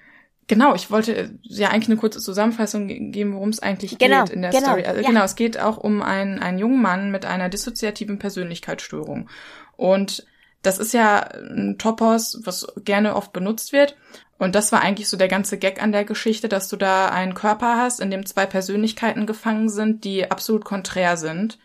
genau, 0.48 0.74
ich 0.76 0.90
wollte 0.92 1.16
äh, 1.16 1.30
ja 1.44 1.70
eigentlich 1.70 1.90
eine 1.90 1.98
kurze 2.00 2.20
Zusammenfassung 2.20 2.88
ge- 2.88 3.12
geben, 3.12 3.34
worum 3.34 3.50
es 3.50 3.60
eigentlich 3.60 3.98
Genau, 3.98 4.24
geht 4.26 4.34
in 4.36 4.42
der 4.42 4.52
genau, 4.52 4.66
Story. 4.68 4.86
Also, 4.86 5.02
ja. 5.02 5.08
Genau, 5.08 5.24
es 5.24 5.36
geht 5.36 5.60
auch 5.60 5.78
um 5.78 6.02
einen, 6.02 6.40
einen 6.40 6.60
jungen 6.60 6.82
Mann 6.82 7.12
mit 7.12 7.26
einer 7.26 7.50
dissoziativen 7.50 8.20
Persönlichkeitsstörung. 8.20 9.30
Und 9.76 10.26
das 10.62 10.78
ist 10.78 10.94
ja 10.94 11.20
ein 11.20 11.78
Topos, 11.78 12.42
was 12.44 12.68
gerne 12.84 13.16
oft 13.16 13.34
benutzt 13.34 13.74
wird. 13.74 13.98
Und 14.38 14.56
das 14.56 14.72
war 14.72 14.82
eigentlich 14.82 15.08
so 15.08 15.18
der 15.18 15.28
ganze 15.28 15.58
Gag 15.58 15.82
an 15.82 15.92
der 15.92 16.06
Geschichte, 16.06 16.50
dass 16.50 16.68
du 16.68 16.76
da 16.76 17.10
einen 17.10 17.36
Körper 17.36 17.78
hast, 17.78 18.00
in 18.00 18.10
dem 18.10 18.26
zwei 18.26 18.46
Persönlichkeiten 18.46 19.26
gefangen 19.28 19.70
sind, 19.70 20.04
die 20.04 20.30
absolut 20.32 20.66
konträr 20.66 21.18
sind, 21.18 21.60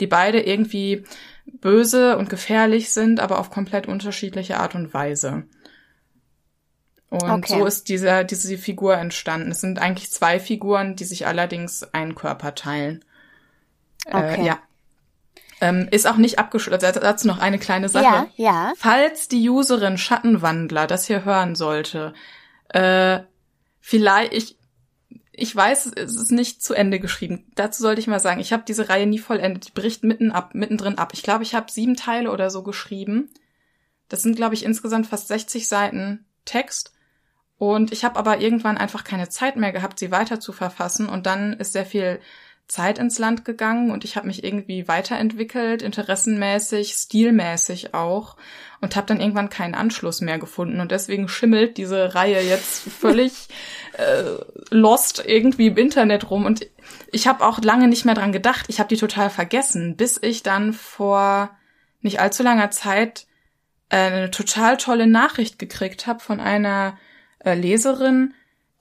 die 0.00 0.06
beide 0.06 0.40
irgendwie 0.40 1.04
böse 1.44 2.16
und 2.16 2.30
gefährlich 2.30 2.90
sind, 2.92 3.20
aber 3.20 3.38
auf 3.38 3.50
komplett 3.50 3.86
unterschiedliche 3.86 4.58
Art 4.58 4.74
und 4.74 4.94
Weise. 4.94 5.44
Und 7.10 7.30
Okay. 7.30 7.58
so 7.58 7.66
ist 7.66 7.90
dieser, 7.90 8.24
diese 8.24 8.56
Figur 8.56 8.96
entstanden. 8.96 9.50
Es 9.50 9.60
sind 9.60 9.78
eigentlich 9.78 10.10
zwei 10.10 10.40
Figuren, 10.40 10.96
die 10.96 11.04
sich 11.04 11.26
allerdings 11.26 11.82
einen 11.92 12.14
Körper 12.14 12.54
teilen. 12.54 13.04
Okay. 14.06 14.40
Äh, 14.40 14.46
ja. 14.46 14.58
Ähm, 15.62 15.86
ist 15.92 16.08
auch 16.08 16.16
nicht 16.16 16.40
abgeschlossen. 16.40 16.84
Also 16.84 16.98
dazu 16.98 17.28
noch 17.28 17.38
eine 17.38 17.60
kleine 17.60 17.88
Sache. 17.88 18.04
Ja, 18.04 18.26
ja. 18.34 18.72
Falls 18.76 19.28
die 19.28 19.48
Userin 19.48 19.96
Schattenwandler 19.96 20.88
das 20.88 21.06
hier 21.06 21.24
hören 21.24 21.54
sollte, 21.54 22.14
äh, 22.70 23.20
vielleicht, 23.78 24.32
ich, 24.32 24.58
ich 25.30 25.54
weiß, 25.54 25.92
es 25.94 26.16
ist 26.16 26.32
nicht 26.32 26.64
zu 26.64 26.74
Ende 26.74 26.98
geschrieben. 26.98 27.46
Dazu 27.54 27.80
sollte 27.80 28.00
ich 28.00 28.08
mal 28.08 28.18
sagen, 28.18 28.40
ich 28.40 28.52
habe 28.52 28.64
diese 28.66 28.88
Reihe 28.88 29.06
nie 29.06 29.20
vollendet. 29.20 29.68
Die 29.68 29.72
bricht 29.72 30.02
mitten 30.02 30.32
ab, 30.32 30.52
mittendrin 30.52 30.98
ab. 30.98 31.12
Ich 31.14 31.22
glaube, 31.22 31.44
ich 31.44 31.54
habe 31.54 31.70
sieben 31.70 31.94
Teile 31.94 32.32
oder 32.32 32.50
so 32.50 32.64
geschrieben. 32.64 33.30
Das 34.08 34.20
sind, 34.22 34.34
glaube 34.34 34.54
ich, 34.54 34.64
insgesamt 34.64 35.06
fast 35.06 35.28
60 35.28 35.68
Seiten 35.68 36.26
Text. 36.44 36.92
Und 37.56 37.92
ich 37.92 38.04
habe 38.04 38.18
aber 38.18 38.40
irgendwann 38.40 38.78
einfach 38.78 39.04
keine 39.04 39.28
Zeit 39.28 39.54
mehr 39.54 39.70
gehabt, 39.70 40.00
sie 40.00 40.10
weiter 40.10 40.40
zu 40.40 40.52
verfassen. 40.52 41.08
Und 41.08 41.26
dann 41.26 41.52
ist 41.52 41.72
sehr 41.72 41.86
viel 41.86 42.18
Zeit 42.72 42.98
ins 42.98 43.18
Land 43.18 43.44
gegangen 43.44 43.90
und 43.90 44.02
ich 44.02 44.16
habe 44.16 44.26
mich 44.26 44.42
irgendwie 44.42 44.88
weiterentwickelt, 44.88 45.82
interessenmäßig, 45.82 46.94
stilmäßig 46.94 47.92
auch 47.92 48.36
und 48.80 48.96
habe 48.96 49.06
dann 49.06 49.20
irgendwann 49.20 49.50
keinen 49.50 49.74
Anschluss 49.74 50.22
mehr 50.22 50.38
gefunden. 50.38 50.80
Und 50.80 50.90
deswegen 50.90 51.28
schimmelt 51.28 51.76
diese 51.76 52.14
Reihe 52.14 52.40
jetzt 52.40 52.88
völlig 53.00 53.48
äh, 53.98 54.22
lost 54.70 55.22
irgendwie 55.26 55.66
im 55.66 55.76
Internet 55.76 56.30
rum. 56.30 56.46
Und 56.46 56.66
ich 57.12 57.26
habe 57.26 57.44
auch 57.44 57.60
lange 57.60 57.88
nicht 57.88 58.06
mehr 58.06 58.14
dran 58.14 58.32
gedacht, 58.32 58.64
ich 58.68 58.78
habe 58.78 58.88
die 58.88 58.96
total 58.96 59.28
vergessen, 59.28 59.96
bis 59.96 60.18
ich 60.22 60.42
dann 60.42 60.72
vor 60.72 61.50
nicht 62.00 62.20
allzu 62.20 62.42
langer 62.42 62.70
Zeit 62.70 63.26
äh, 63.90 63.96
eine 63.96 64.30
total 64.30 64.78
tolle 64.78 65.06
Nachricht 65.06 65.58
gekriegt 65.58 66.06
habe 66.06 66.20
von 66.20 66.40
einer 66.40 66.96
äh, 67.44 67.52
Leserin, 67.52 68.32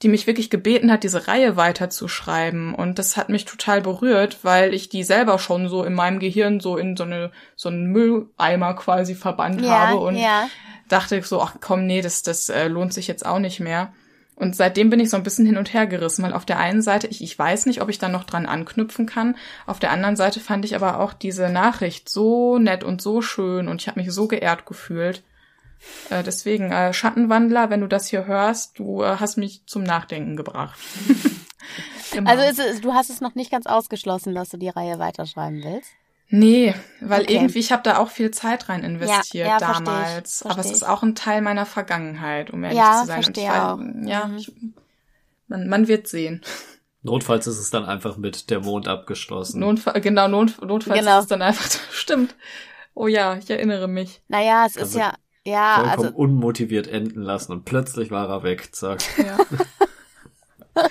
die 0.02 0.10
mich 0.10 0.28
wirklich 0.28 0.50
gebeten 0.50 0.92
hat, 0.92 1.04
diese 1.04 1.28
Reihe 1.28 1.58
weiterzuschreiben. 1.58 2.74
Und 2.74 2.98
das 3.00 3.18
hat 3.18 3.30
mich 3.30 3.46
total 3.46 3.82
berührt, 3.82 4.40
weil 4.44 4.74
ich 4.74 4.90
die 4.90 5.04
selber 5.04 5.38
schon 5.40 5.70
so 5.70 5.84
in 5.84 5.94
meinem 5.94 6.20
Gehirn 6.20 6.60
so 6.60 6.78
in 6.78 6.98
so 6.98 7.04
eine 7.04 7.32
so 7.56 7.70
einen 7.70 7.88
Mülleimer 7.92 8.74
quasi 8.76 9.16
verbannt 9.16 9.62
Ja, 9.62 9.88
habe 9.88 10.00
und 10.00 10.16
ja. 10.16 10.48
dachte 10.88 11.22
so, 11.22 11.42
ach 11.42 11.56
komm, 11.62 11.86
nee, 11.86 12.02
das 12.02 12.24
das 12.24 12.50
äh, 12.50 12.68
lohnt 12.68 12.94
sich 12.94 13.08
jetzt 13.08 13.26
auch 13.26 13.40
nicht 13.40 13.60
mehr. 13.60 13.94
Und 14.36 14.56
seitdem 14.56 14.90
bin 14.90 15.00
ich 15.00 15.12
so 15.12 15.18
ein 15.18 15.24
bisschen 15.24 15.46
hin 15.46 15.58
und 15.58 15.72
her 15.72 15.86
gerissen, 15.86 16.24
weil 16.24 16.34
auf 16.34 16.46
der 16.46 16.58
einen 16.58 16.82
Seite, 16.82 17.06
ich, 17.06 17.22
ich 17.22 17.38
weiß 17.38 17.68
nicht, 17.68 17.80
ob 17.80 17.90
ich 17.90 18.00
da 18.00 18.10
noch 18.10 18.24
dran 18.24 18.48
anknüpfen 18.48 19.06
kann. 19.06 19.36
Auf 19.68 19.78
der 19.78 19.92
anderen 19.92 20.16
Seite 20.16 20.40
fand 20.40 20.66
ich 20.66 20.74
aber 20.76 21.00
auch 21.00 21.14
diese 21.14 21.50
Nachricht 21.50 22.10
so 22.10 22.58
nett 22.58 22.84
und 22.84 23.04
so 23.04 23.22
schön 23.22 23.68
und 23.68 23.82
ich 23.82 23.88
habe 23.88 24.00
mich 24.00 24.12
so 24.12 24.28
geehrt 24.28 24.66
gefühlt. 24.66 25.22
Äh, 26.10 26.24
deswegen, 26.24 26.72
äh, 26.72 26.94
Schattenwandler, 26.94 27.70
wenn 27.70 27.82
du 27.82 27.88
das 27.88 28.08
hier 28.08 28.26
hörst, 28.26 28.78
du 28.80 29.02
äh, 29.04 29.18
hast 29.20 29.38
mich 29.38 29.64
zum 29.66 29.84
Nachdenken 29.84 30.36
gebracht. 30.36 30.80
genau. 32.12 32.30
Also 32.30 32.44
ist 32.44 32.60
es, 32.60 32.82
du 32.82 32.94
hast 32.94 33.10
es 33.10 33.22
noch 33.22 33.36
nicht 33.36 33.52
ganz 33.52 33.66
ausgeschlossen, 33.66 34.36
dass 34.36 34.50
du 34.50 34.58
die 34.58 34.70
Reihe 34.70 35.00
weiterschreiben 35.00 35.64
willst. 35.64 35.92
Nee, 36.30 36.74
weil 37.02 37.24
Okay. 37.24 37.34
irgendwie, 37.36 37.60
ich 37.60 37.72
habe 37.74 37.84
da 37.84 37.98
auch 37.98 38.10
viel 38.10 38.32
Zeit 38.32 38.70
rein 38.70 38.84
investiert 38.84 39.44
Ja, 39.46 39.50
ja, 39.50 39.58
versteh 39.60 39.84
ich, 39.84 39.86
damals. 39.88 40.44
Aber 40.44 40.60
es 40.60 40.68
versteh 40.68 40.76
ist 40.78 40.84
auch 40.84 41.04
ein 41.04 41.16
Teil 41.16 41.42
meiner 41.42 41.66
Vergangenheit, 41.66 42.52
um 42.52 42.64
ehrlich 42.64 42.80
Ja, 42.80 43.02
zu 43.02 43.08
sein. 43.08 43.24
verstehe 43.24 43.28
und 43.28 43.38
ich 43.38 43.50
auch. 43.50 43.78
weiß, 43.80 44.10
ja, 44.10 44.28
Mhm. 44.28 44.38
ich, 44.38 44.52
man, 45.48 45.68
man 45.68 45.88
wird 45.90 46.08
sehen. 46.08 46.42
Notfalls 47.04 47.48
ist 47.48 47.58
es 47.58 47.70
dann 47.72 47.84
einfach 47.86 48.16
mit 48.18 48.50
der 48.50 48.62
Mond 48.62 48.88
abgeschlossen. 48.88 49.60
Notfall, 49.60 50.00
genau, 50.02 50.28
not, 50.28 50.62
notfalls 50.62 51.00
Genau. 51.00 51.18
ist 51.18 51.24
es 51.24 51.28
dann 51.30 51.42
einfach, 51.42 51.66
stimmt. 51.92 52.36
Oh 52.94 53.08
ja, 53.08 53.36
ich 53.36 53.50
erinnere 53.50 53.88
mich. 53.90 54.22
Naja, 54.30 54.66
es 54.66 54.76
ist 54.76 54.82
Also 54.84 55.00
ja, 55.00 55.14
ja, 55.46 55.76
Vollkommen 55.76 56.06
also 56.06 56.18
unmotiviert 56.18 56.88
enden 56.88 57.22
lassen 57.22 57.52
und 57.52 57.66
plötzlich 57.66 58.12
war 58.12 58.30
er 58.30 58.44
weg, 58.44 58.76
zack. 58.76 59.02
Ja. 59.18 59.38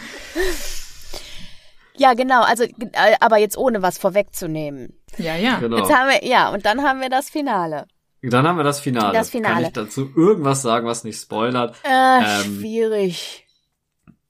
ja 1.96 2.14
genau, 2.14 2.42
also 2.42 2.64
äh, 2.64 3.16
aber 3.20 3.38
jetzt 3.38 3.56
ohne 3.56 3.82
was 3.82 3.98
vorwegzunehmen. 3.98 5.00
ja, 5.18 5.36
ja. 5.36 5.58
Genau. 5.58 5.78
Jetzt 5.78 5.92
haben 5.94 6.08
wir 6.08 6.26
ja 6.26 6.52
und 6.52 6.66
dann 6.66 6.82
haben 6.82 7.00
wir 7.00 7.10
das 7.10 7.30
Finale. 7.30 7.86
Dann 8.22 8.46
haben 8.46 8.56
wir 8.56 8.64
das 8.64 8.80
Finale. 8.80 9.14
Das 9.14 9.30
Finale. 9.30 9.54
Kann 9.54 9.64
ich 9.64 9.72
dazu 9.72 10.10
irgendwas 10.14 10.60
sagen, 10.62 10.86
was 10.86 11.04
nicht 11.04 11.18
spoilert? 11.18 11.76
Äh, 11.84 12.42
Ähm, 12.42 12.58
schwierig. 12.58 13.46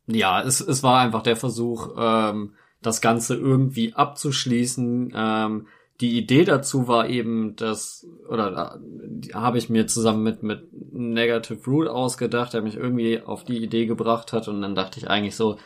Ja, 0.06 0.42
es, 0.42 0.60
es 0.60 0.82
war 0.82 1.00
einfach 1.00 1.22
der 1.22 1.36
Versuch, 1.36 1.88
ähm, 1.98 2.54
das 2.82 3.00
Ganze 3.00 3.34
irgendwie 3.34 3.94
abzuschließen. 3.94 5.12
Ähm, 5.14 5.66
die 6.00 6.16
Idee 6.16 6.44
dazu 6.44 6.88
war 6.88 7.08
eben, 7.08 7.56
dass, 7.56 8.06
oder 8.28 8.80
äh, 8.80 9.32
habe 9.34 9.58
ich 9.58 9.68
mir 9.68 9.86
zusammen 9.86 10.22
mit, 10.22 10.42
mit 10.42 10.68
Negative 10.92 11.62
Root 11.66 11.88
ausgedacht, 11.88 12.54
der 12.54 12.62
mich 12.62 12.76
irgendwie 12.76 13.20
auf 13.20 13.44
die 13.44 13.58
Idee 13.62 13.86
gebracht 13.86 14.32
hat. 14.32 14.48
Und 14.48 14.62
dann 14.62 14.74
dachte 14.74 14.98
ich 14.98 15.10
eigentlich 15.10 15.36
so, 15.36 15.58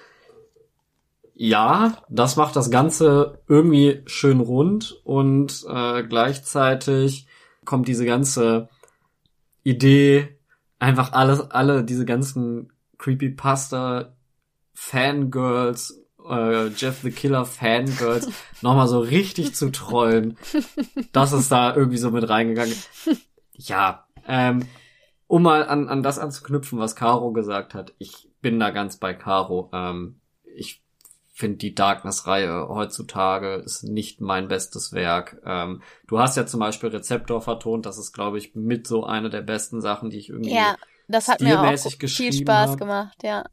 ja, 1.34 1.98
das 2.08 2.36
macht 2.36 2.56
das 2.56 2.70
Ganze 2.70 3.40
irgendwie 3.48 4.02
schön 4.06 4.40
rund. 4.40 5.00
Und 5.04 5.64
äh, 5.68 6.02
gleichzeitig 6.02 7.26
kommt 7.64 7.88
diese 7.88 8.04
ganze 8.04 8.68
Idee, 9.62 10.38
einfach 10.78 11.12
alles, 11.12 11.50
alle 11.50 11.84
diese 11.84 12.04
ganzen 12.04 12.72
Creepypasta 12.98 14.14
Fangirls, 14.74 16.03
äh, 16.28 16.68
Jeff 16.68 17.00
the 17.02 17.10
Killer 17.10 17.44
Fangirls, 17.44 18.28
nochmal 18.62 18.88
so 18.88 19.00
richtig 19.00 19.54
zu 19.54 19.70
trollen. 19.70 20.36
Das 21.12 21.32
ist 21.32 21.50
da 21.52 21.74
irgendwie 21.74 21.98
so 21.98 22.10
mit 22.10 22.28
reingegangen. 22.28 22.74
Ja, 23.56 24.06
ähm, 24.26 24.66
um 25.26 25.42
mal 25.42 25.66
an, 25.66 25.88
an 25.88 26.02
das 26.02 26.18
anzuknüpfen, 26.18 26.78
was 26.78 26.96
Caro 26.96 27.32
gesagt 27.32 27.74
hat. 27.74 27.92
Ich 27.98 28.28
bin 28.40 28.60
da 28.60 28.70
ganz 28.70 28.96
bei 28.98 29.14
Caro. 29.14 29.70
Ähm, 29.72 30.20
ich 30.56 30.82
finde 31.32 31.56
die 31.56 31.74
Darkness-Reihe 31.74 32.68
heutzutage 32.68 33.56
ist 33.56 33.82
nicht 33.82 34.20
mein 34.20 34.46
bestes 34.46 34.92
Werk. 34.92 35.42
Ähm, 35.44 35.82
du 36.06 36.20
hast 36.20 36.36
ja 36.36 36.46
zum 36.46 36.60
Beispiel 36.60 36.90
Rezeptor 36.90 37.42
vertont. 37.42 37.86
Das 37.86 37.98
ist, 37.98 38.12
glaube 38.12 38.38
ich, 38.38 38.54
mit 38.54 38.86
so 38.86 39.04
eine 39.04 39.30
der 39.30 39.42
besten 39.42 39.80
Sachen, 39.80 40.10
die 40.10 40.18
ich 40.18 40.28
irgendwie 40.28 40.54
Ja, 40.54 40.76
das 41.08 41.26
hat 41.28 41.40
mir 41.40 41.60
auch 41.60 41.76
viel 41.76 42.32
Spaß 42.32 42.70
hab. 42.70 42.78
gemacht, 42.78 43.18
ja. 43.24 43.44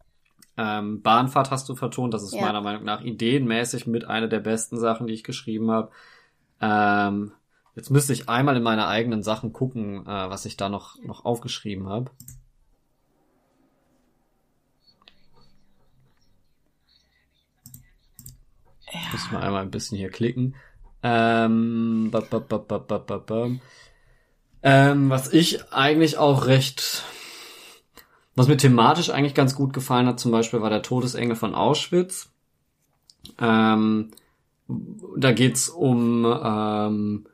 Ähm, 0.57 1.01
Bahnfahrt 1.01 1.49
hast 1.51 1.69
du 1.69 1.75
vertont, 1.75 2.13
das 2.13 2.23
ist 2.23 2.33
Ja. 2.33 2.41
meiner 2.41 2.61
Meinung 2.61 2.83
nach 2.83 3.01
ideenmäßig 3.01 3.87
mit 3.87 4.05
einer 4.05 4.27
der 4.27 4.39
besten 4.39 4.77
Sachen, 4.77 5.07
die 5.07 5.13
ich 5.13 5.23
geschrieben 5.23 5.71
habe. 5.71 5.91
Ähm, 6.59 7.31
jetzt 7.75 7.89
müsste 7.89 8.13
ich 8.13 8.29
einmal 8.29 8.57
in 8.57 8.63
meine 8.63 8.87
eigenen 8.87 9.23
Sachen 9.23 9.53
gucken, 9.53 10.05
äh, 10.05 10.29
was 10.29 10.45
ich 10.45 10.57
da 10.57 10.69
noch, 10.69 10.97
noch 11.03 11.25
aufgeschrieben 11.25 11.87
habe. 11.87 12.11
Ich 18.93 19.13
muss 19.13 19.31
mal 19.31 19.41
einmal 19.41 19.61
ein 19.61 19.71
bisschen 19.71 19.97
hier 19.97 20.09
klicken. 20.09 20.55
Ähm, 21.01 22.09
ba, 22.11 22.19
ba, 22.19 22.37
ba. 22.39 23.49
Ähm, 24.63 25.09
was 25.09 25.33
ich 25.33 25.73
eigentlich 25.73 26.17
auch 26.17 26.45
recht 26.45 27.03
was 28.35 28.47
mir 28.47 28.57
thematisch 28.57 29.09
eigentlich 29.09 29.35
ganz 29.35 29.55
gut 29.55 29.73
gefallen 29.73 30.07
hat, 30.07 30.19
zum 30.19 30.31
Beispiel 30.31 30.61
war 30.61 30.69
der 30.69 30.81
Todesengel 30.81 31.35
von 31.35 31.53
Auschwitz. 31.53 32.31
Ähm, 33.39 34.11
da 35.17 35.31
geht's 35.31 35.69
um 35.69 36.25
ähm, 36.25 37.25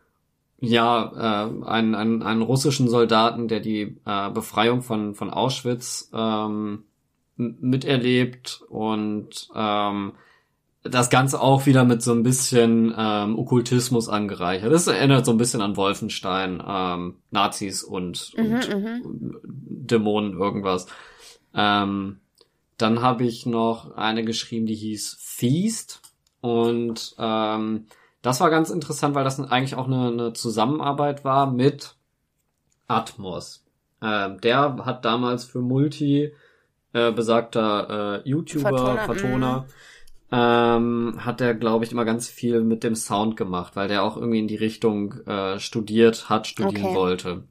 ja 0.59 1.11
äh, 1.15 1.65
einen, 1.65 1.95
einen, 1.95 2.23
einen 2.23 2.41
russischen 2.41 2.89
Soldaten, 2.89 3.47
der 3.47 3.59
die 3.59 3.97
äh, 4.05 4.29
Befreiung 4.31 4.81
von 4.81 5.13
von 5.13 5.29
Auschwitz 5.29 6.09
ähm, 6.13 6.83
miterlebt 7.35 8.63
und 8.69 9.49
ähm, 9.55 10.13
das 10.89 11.09
Ganze 11.09 11.41
auch 11.41 11.65
wieder 11.65 11.83
mit 11.83 12.01
so 12.01 12.11
ein 12.11 12.23
bisschen 12.23 12.93
ähm, 12.97 13.37
Okkultismus 13.37 14.09
angereichert. 14.09 14.71
Das 14.71 14.87
erinnert 14.87 15.25
so 15.25 15.31
ein 15.31 15.37
bisschen 15.37 15.61
an 15.61 15.77
Wolfenstein, 15.77 16.63
ähm, 16.65 17.15
Nazis 17.31 17.83
und, 17.83 18.33
Mhm, 18.37 18.43
und 18.43 18.69
mhm. 18.69 19.39
Dämonen 19.43 20.33
irgendwas. 20.33 20.87
Ähm, 21.53 22.19
dann 22.77 23.01
habe 23.01 23.25
ich 23.25 23.45
noch 23.45 23.95
eine 23.95 24.23
geschrieben, 24.23 24.65
die 24.65 24.75
hieß 24.75 25.17
Feast. 25.19 26.01
Und 26.41 27.15
ähm, 27.17 27.87
das 28.21 28.39
war 28.39 28.49
ganz 28.49 28.69
interessant, 28.69 29.15
weil 29.15 29.23
das 29.23 29.39
eigentlich 29.39 29.75
auch 29.75 29.87
eine, 29.87 30.07
eine 30.07 30.33
Zusammenarbeit 30.33 31.23
war 31.23 31.51
mit 31.51 31.95
Atmos. 32.87 33.65
Ähm, 34.01 34.39
der 34.41 34.85
hat 34.85 35.05
damals 35.05 35.45
für 35.45 35.61
Multi 35.61 36.33
äh, 36.93 37.11
besagter 37.11 38.23
äh, 38.23 38.29
YouTuber, 38.29 38.69
Vertoner, 38.69 39.05
Vertoner, 39.05 39.65
ähm, 40.31 41.15
hat 41.25 41.41
er, 41.41 41.53
glaube 41.55 41.85
ich, 41.85 41.91
immer 41.91 42.05
ganz 42.05 42.27
viel 42.29 42.61
mit 42.63 42.83
dem 42.83 42.95
Sound 42.95 43.37
gemacht, 43.37 43.75
weil 43.75 43.87
der 43.87 44.03
auch 44.03 44.17
irgendwie 44.17 44.39
in 44.39 44.47
die 44.47 44.55
Richtung 44.55 45.13
äh, 45.25 45.59
studiert 45.59 46.29
hat, 46.29 46.47
studieren 46.47 46.87
Okay. 46.87 46.93
wollte. 46.93 47.43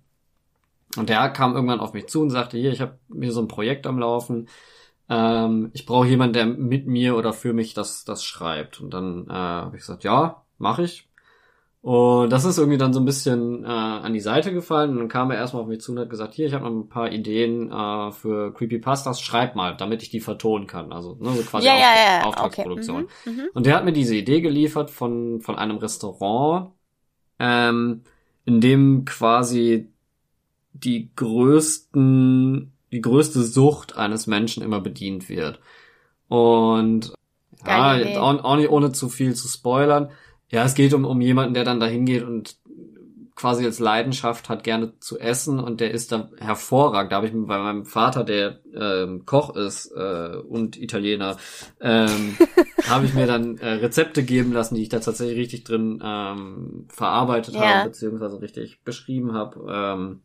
Und 0.97 1.09
der 1.09 1.29
kam 1.31 1.55
irgendwann 1.55 1.81
auf 1.81 1.93
mich 1.93 2.07
zu 2.09 2.23
und 2.23 2.31
sagte, 2.31 2.59
hier, 2.59 2.73
ich 2.73 2.81
habe 2.81 2.99
mir 3.09 3.33
so 3.33 3.41
ein 3.41 3.49
Projekt 3.49 3.87
am 3.87 3.99
Laufen. 3.99 4.49
Ähm, 5.09 5.71
ich 5.75 5.87
brauche 5.87 6.09
jemanden, 6.09 6.35
der 6.35 6.47
mit 6.47 6.87
mir 6.87 7.17
oder 7.17 7.33
für 7.33 7.53
mich 7.53 7.75
das, 7.75 8.05
das 8.05 8.25
schreibt. 8.25 8.81
Und 8.81 8.93
dann 8.95 9.27
äh, 9.29 9.33
habe 9.33 9.77
ich 9.77 9.83
gesagt, 9.83 10.05
ja, 10.05 10.45
mache 10.59 10.85
ich. 10.85 11.09
Und 11.87 12.31
das 12.31 12.45
ist 12.45 12.59
irgendwie 12.59 12.79
dann 12.79 12.93
so 12.93 12.99
ein 12.99 13.05
bisschen 13.05 13.63
äh, 13.63 13.69
an 13.69 14.13
die 14.13 14.19
Seite 14.19 14.53
gefallen. 14.53 14.91
Und 14.91 14.99
dann 14.99 15.09
kam 15.09 15.31
er 15.31 15.37
erstmal 15.37 15.63
auf 15.63 15.69
mich 15.69 15.81
zu 15.81 15.93
und 15.93 16.01
hat 16.01 16.11
gesagt, 16.11 16.35
hier, 16.35 16.49
ich 16.49 16.53
habe 16.53 16.65
noch 16.65 16.73
ein 16.73 16.89
paar 16.89 17.13
Ideen 17.13 17.71
äh, 17.71 18.11
für 18.11 18.53
Creepypastas, 18.55 19.21
schreib 19.21 19.55
mal, 19.55 19.77
damit 19.77 20.03
ich 20.03 20.11
die 20.11 20.19
vertonen 20.19 20.67
kann. 20.67 20.93
Also 20.93 21.17
ne, 21.21 21.31
so 21.31 21.43
quasi 21.43 21.65
Ja, 21.69 21.75
Auf 21.75 21.79
ja, 21.79 21.87
ja, 21.87 22.19
okay. 22.19 22.27
Auftragsproduktion. 22.27 23.07
Mhm, 23.25 23.33
mhm. 23.33 23.45
Und 23.55 23.67
der 23.67 23.77
hat 23.77 23.85
mir 23.85 23.93
diese 23.93 24.17
Idee 24.17 24.41
geliefert 24.41 24.91
von, 24.91 25.41
von 25.41 25.55
einem 25.55 25.77
Restaurant, 25.77 26.73
ähm, 27.39 28.03
in 28.45 28.61
dem 28.61 29.05
quasi 29.05 29.93
die 30.73 31.13
größten, 31.15 32.73
die 32.91 33.01
größte 33.01 33.45
Sucht 33.45 33.97
eines 33.97 34.27
Menschen 34.27 34.65
immer 34.65 34.81
bedient 34.81 35.29
wird. 35.29 35.61
Und 36.27 37.13
ja, 37.65 38.21
auch, 38.21 38.43
auch 38.43 38.57
nicht 38.57 38.71
ohne 38.71 38.91
zu 38.91 39.09
viel 39.09 39.37
zu 39.37 39.47
spoilern. 39.47 40.11
Ja, 40.51 40.65
es 40.65 40.75
geht 40.75 40.95
um, 40.95 41.05
um 41.05 41.21
jemanden, 41.21 41.55
der 41.55 41.65
dann 41.65 41.81
dahin 41.81 42.07
geht 42.07 42.23
und 42.23 42.57
quasi 43.35 43.65
als 43.67 43.79
Leidenschaft 43.79 44.49
hat, 44.49 44.65
gerne 44.65 44.99
zu 44.99 45.19
essen 45.19 45.61
und 45.61 45.81
der 45.81 45.91
ist 45.91 46.11
da 46.11 46.31
hervorragend. 46.39 47.13
Da 47.13 47.17
habe 47.17 47.27
ich 47.27 47.35
mir 47.35 47.47
bei 47.47 47.59
meinem 47.59 47.85
Vater, 47.85 48.25
der 48.25 48.61
ähm, 48.75 49.27
Koch 49.27 49.55
ist 49.55 49.93
äh, 49.95 50.37
und 50.37 50.81
Italiener, 50.81 51.37
ähm, 51.81 52.37
habe 52.89 53.05
ich 53.05 53.13
mir 53.13 53.27
dann 53.27 53.59
äh, 53.59 53.73
Rezepte 53.75 54.23
geben 54.23 54.53
lassen, 54.53 54.75
die 54.77 54.83
ich 54.83 54.89
da 54.89 55.01
tatsächlich 55.01 55.37
richtig 55.37 55.65
drin 55.65 56.01
ähm, 56.03 56.87
verarbeitet 56.89 57.55
Ja. 57.55 57.61
habe, 57.61 57.91
beziehungsweise 57.91 58.41
richtig 58.41 58.83
beschrieben 58.85 59.35
habe. 59.35 59.67
Ähm, 59.69 60.23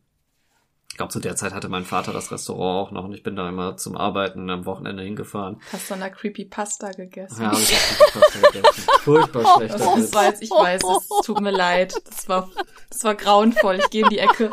ich 0.92 0.98
glaube, 0.98 1.10
zu 1.10 1.20
der 1.20 1.36
Zeit 1.36 1.54
hatte 1.54 1.70
mein 1.70 1.86
Vater 1.86 2.12
das 2.12 2.30
Restaurant 2.30 2.88
auch 2.88 2.90
noch 2.92 3.04
und 3.04 3.14
ich 3.14 3.22
bin 3.22 3.34
da 3.34 3.48
immer 3.48 3.78
zum 3.78 3.96
Arbeiten 3.96 4.50
am 4.50 4.66
Wochenende 4.66 5.02
hingefahren. 5.02 5.58
Hast 5.72 5.88
du 5.88 5.94
an 5.94 6.00
der 6.00 6.10
Creepypasta 6.10 6.90
gegessen? 6.90 7.40
Ja, 7.44 7.50
hab 7.50 7.58
ich 7.58 7.72
hab 7.72 8.12
Pasta 8.12 8.50
gegessen. 8.52 8.84
Furchtbar 9.00 9.56
schlechter 9.56 9.78
Das 9.78 9.96
Witz. 9.96 10.14
war 10.14 10.24
jetzt, 10.26 10.42
ich 10.42 10.50
weiß, 10.50 10.82
es 10.82 11.24
tut 11.24 11.40
mir 11.40 11.50
leid. 11.50 11.94
Das 12.10 12.28
war, 12.28 12.50
das 12.90 13.04
war 13.04 13.14
grauenvoll. 13.14 13.76
Ich 13.76 13.88
gehe 13.88 14.02
in 14.02 14.10
die 14.10 14.18
Ecke. 14.18 14.50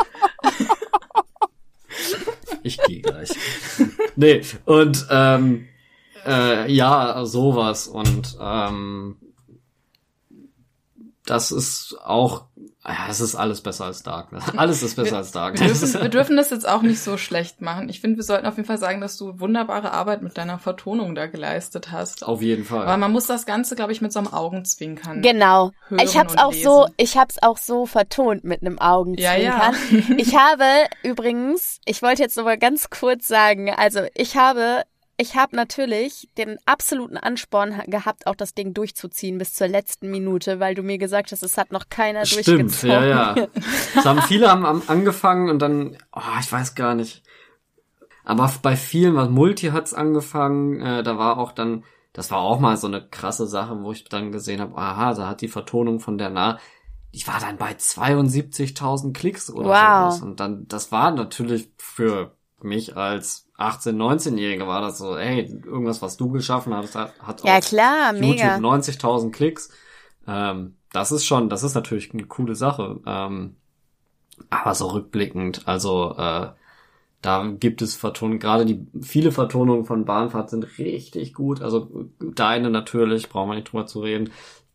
Ich 2.64 2.78
gehe 2.84 3.02
gleich. 3.02 3.32
nee, 4.16 4.42
und 4.64 5.08
ähm, 5.10 5.68
äh, 6.26 6.72
ja, 6.72 7.26
sowas. 7.26 7.88
Und 7.90 8.38
ähm, 8.40 9.18
das 11.26 11.52
ist 11.52 11.98
auch, 12.02 12.46
ja, 12.86 13.08
es 13.10 13.20
ist 13.20 13.36
alles 13.36 13.62
besser 13.62 13.86
als 13.86 14.04
Darkness. 14.04 14.44
Alles 14.56 14.82
ist 14.84 14.96
besser 14.96 15.18
als 15.18 15.34
Wir 15.34 15.42
Darkness. 15.42 15.80
dürfen, 15.82 16.02
wir 16.02 16.10
dürfen 16.10 16.38
das 16.38 16.50
jetzt 16.50 16.68
auch 16.68 16.82
nicht 16.82 17.02
so 17.02 17.18
schlecht 17.18 17.62
machen. 17.62 17.90
Ich 17.90 18.00
finde, 18.00 18.16
wir 18.18 18.24
sollten 18.24 18.46
auf 18.46 18.56
jeden 18.56 18.68
Fall 18.68 18.78
sagen, 18.78 19.02
dass 19.02 19.18
du 19.18 19.40
wunderbare 19.40 19.92
Arbeit 19.92 20.22
mit 20.22 20.38
deiner 20.38 20.60
Vertonung 20.60 21.14
da 21.14 21.28
geleistet 21.28 21.92
hast. 21.92 22.24
Auf 22.26 22.42
jeden 22.42 22.64
Fall. 22.64 22.84
Aber 22.84 22.96
man 22.98 23.12
muss 23.12 23.26
das 23.28 23.46
Ganze, 23.46 23.76
glaube 23.76 23.92
ich, 23.92 24.02
mit 24.02 24.14
so 24.14 24.20
einem 24.20 24.30
Augenzwinkern. 24.30 25.22
Genau. 25.22 25.72
hören 25.90 26.02
Ich 26.04 26.18
hab's 26.18 26.34
und 26.34 26.40
auch 26.40 26.54
so, 26.54 26.84
lesen. 26.84 26.94
ich 26.98 27.18
hab's 27.18 27.36
auch 27.42 27.58
so 27.58 27.86
vertont 27.86 28.46
mit 28.46 28.62
einem 28.62 28.80
Augenzwinkern. 28.80 29.42
Ja, 29.42 29.72
ja. 29.72 30.16
Ich 30.18 30.36
habe 30.38 30.64
übrigens, 31.04 31.80
ich 31.86 32.02
wollte 32.02 32.22
jetzt 32.22 32.38
noch 32.38 32.46
mal 32.46 32.58
ganz 32.58 32.90
kurz 32.90 33.28
sagen, 33.28 33.74
also 33.74 34.02
ich 34.16 34.38
habe, 34.38 34.84
ich 35.20 35.36
habe 35.36 35.56
natürlich 35.56 36.30
den 36.38 36.58
absoluten 36.66 37.18
Ansporn 37.18 37.78
ha- 37.78 37.84
gehabt, 37.86 38.26
auch 38.26 38.36
das 38.36 38.54
Ding 38.54 38.74
durchzuziehen 38.74 39.38
bis 39.38 39.54
zur 39.54 39.68
letzten 39.68 40.10
Minute, 40.10 40.60
weil 40.60 40.76
du 40.76 40.82
mir 40.82 40.98
gesagt 40.98 41.32
hast, 41.32 41.44
es 41.44 41.58
hat 41.58 41.72
noch 41.72 41.90
keiner 41.90 42.26
Stimmt, 42.26 42.48
durchgezogen. 42.48 42.90
ja, 42.90 43.06
ja. 43.06 43.36
Es 43.96 44.06
haben 44.06 44.22
viele 44.22 44.50
haben, 44.50 44.66
haben 44.66 44.84
angefangen 44.88 45.50
und 45.50 45.60
dann, 45.60 45.98
oh, 46.14 46.22
ich 46.40 46.52
weiß 46.52 46.74
gar 46.76 46.96
nicht. 46.96 47.22
Aber 48.24 48.52
bei 48.62 48.76
vielen, 48.76 49.16
was 49.16 49.30
Multi 49.30 49.68
hat's 49.68 49.94
angefangen, 49.94 50.80
äh, 50.82 51.04
da 51.04 51.18
war 51.18 51.38
auch 51.38 51.52
dann, 51.52 51.84
das 52.14 52.32
war 52.32 52.40
auch 52.40 52.60
mal 52.60 52.78
so 52.78 52.88
eine 52.88 53.08
krasse 53.08 53.48
Sache, 53.48 53.82
wo 53.82 53.92
ich 53.92 54.04
dann 54.06 54.32
gesehen 54.32 54.62
habe, 54.62 54.78
aha, 54.78 55.14
da 55.16 55.28
hat 55.28 55.42
die 55.42 55.48
Vertonung 55.48 56.00
von 56.00 56.18
der 56.18 56.30
Nah, 56.30 56.60
die 57.14 57.26
war 57.28 57.40
dann 57.40 57.58
bei 57.58 57.72
72.000 57.74 59.14
Klicks 59.14 59.50
oder 59.50 59.70
Wow. 59.70 60.14
sowas. 60.14 60.22
Und 60.22 60.40
dann, 60.40 60.68
das 60.68 60.92
war 60.92 61.12
natürlich 61.12 61.72
für 61.78 62.38
mich 62.62 62.96
als 62.96 63.49
18-, 63.60 63.92
19-Jähriger 63.96 64.68
war 64.68 64.82
das 64.82 64.98
so, 64.98 65.18
ey, 65.18 65.46
irgendwas, 65.66 66.02
was 66.02 66.18
du 66.18 66.32
geschaffen 66.32 66.74
hast, 66.74 66.96
hat, 66.96 67.14
hat 67.22 67.44
Ja 67.44 67.60
klar, 67.60 68.14
YouTube 68.14 68.30
mega. 68.30 68.56
90.000 68.56 69.32
Klicks. 69.32 69.70
Ähm, 70.28 70.76
das 70.92 71.12
ist 71.12 71.26
schon, 71.26 71.50
das 71.50 71.64
ist 71.64 71.76
natürlich 71.76 72.14
eine 72.14 72.26
coole 72.26 72.56
Sache. 72.56 73.00
Ähm, 73.06 73.56
aber 74.50 74.74
so 74.74 74.88
rückblickend, 74.88 75.68
also 75.68 76.16
äh, 76.18 76.48
da 77.22 77.48
gibt 77.60 77.82
es 77.82 77.96
Vertonungen, 77.96 78.40
gerade 78.40 78.66
die 78.66 78.88
viele 79.02 79.32
Vertonungen 79.32 79.84
von 79.84 80.06
Bahnfahrt 80.06 80.50
sind 80.50 80.80
richtig 80.80 81.34
gut. 81.34 81.62
Also 81.62 82.10
deine 82.20 82.70
natürlich, 82.70 83.28
brauchen 83.28 83.50
wir 83.50 83.56
nicht 83.56 83.72
drüber 83.72 83.86
zu 83.86 84.00
reden. 84.00 84.32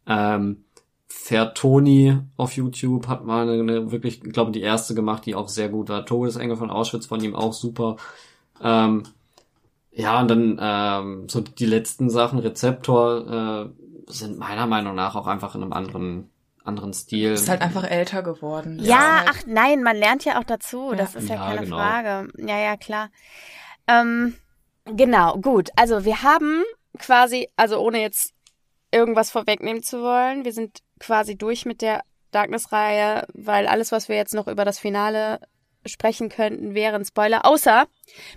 Ähm, 0.07 0.64
Fertoni 1.07 2.18
auf 2.37 2.53
YouTube 2.57 3.09
hat 3.09 3.24
mal 3.24 3.49
eine, 3.49 3.62
eine 3.62 3.93
wirklich, 3.93 4.22
ich 4.22 4.32
glaube, 4.32 4.51
die 4.51 4.61
erste 4.61 4.95
gemacht, 4.95 5.24
die 5.24 5.35
auch 5.35 5.49
sehr 5.49 5.70
gut 5.70 5.89
war. 5.89 6.05
Todesengel 6.05 6.57
von 6.57 6.70
Auschwitz 6.70 7.07
von 7.07 7.22
ihm 7.22 7.35
auch 7.35 7.55
super. 7.55 7.97
Ähm, 8.64 9.04
ja, 9.92 10.20
und 10.20 10.28
dann 10.28 10.58
ähm, 10.60 11.28
so 11.28 11.40
die 11.40 11.66
letzten 11.66 12.10
Sachen, 12.10 12.38
Rezeptor, 12.40 13.70
äh, 13.70 14.10
sind 14.12 14.38
meiner 14.38 14.66
Meinung 14.66 14.94
nach 14.94 15.14
auch 15.14 15.26
einfach 15.26 15.54
in 15.54 15.62
einem 15.62 15.72
anderen, 15.72 16.30
anderen 16.64 16.92
Stil. 16.92 17.32
Ist 17.32 17.48
halt 17.48 17.62
einfach 17.62 17.84
älter 17.84 18.22
geworden. 18.22 18.78
Ja, 18.80 19.20
halt- 19.20 19.28
ach 19.30 19.42
nein, 19.46 19.82
man 19.82 19.96
lernt 19.96 20.24
ja 20.24 20.40
auch 20.40 20.44
dazu. 20.44 20.90
Ja. 20.90 20.96
Das 20.96 21.14
ist 21.14 21.28
ja, 21.28 21.36
Ja, 21.36 21.46
keine 21.46 21.60
genau. 21.62 21.76
Frage. 21.76 22.28
Ja, 22.38 22.58
ja, 22.58 22.76
klar. 22.76 23.10
Ähm, 23.86 24.34
genau, 24.84 25.36
gut. 25.38 25.70
Also 25.76 26.04
wir 26.04 26.22
haben 26.22 26.62
quasi, 26.98 27.48
also 27.56 27.78
ohne 27.78 28.00
jetzt 28.00 28.32
irgendwas 28.90 29.30
vorwegnehmen 29.30 29.82
zu 29.82 30.00
wollen, 30.02 30.44
wir 30.44 30.52
sind 30.52 30.78
quasi 31.00 31.36
durch 31.36 31.66
mit 31.66 31.82
der 31.82 32.02
Darkness-Reihe, 32.30 33.26
weil 33.32 33.66
alles, 33.66 33.92
was 33.92 34.08
wir 34.08 34.16
jetzt 34.16 34.34
noch 34.34 34.48
über 34.48 34.64
das 34.64 34.78
Finale 34.78 35.40
sprechen 35.86 36.28
könnten, 36.28 36.74
wären 36.74 37.04
Spoiler. 37.04 37.44
Außer, 37.44 37.86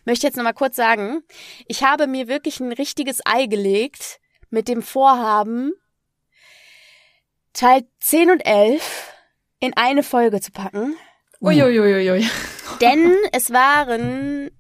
möchte 0.06 0.28
jetzt 0.28 0.38
nochmal 0.38 0.54
kurz 0.54 0.76
sagen, 0.76 1.24
ich 1.68 1.84
habe 1.84 2.08
mir 2.08 2.28
wirklich 2.28 2.60
ein 2.60 2.72
richtiges 2.72 3.22
Ei 3.26 3.46
gelegt 3.46 4.20
mit 4.50 4.68
dem 4.68 4.82
Vorhaben, 4.82 5.74
Teil 7.54 7.88
10 8.00 8.32
und 8.32 8.46
11 8.46 9.14
in 9.60 9.76
eine 9.76 10.04
Folge 10.04 10.42
zu 10.42 10.52
packen. 10.52 10.96
Uiuiuiui. 11.42 12.30
Denn 12.82 13.16
es 13.32 13.52
waren, 13.52 14.52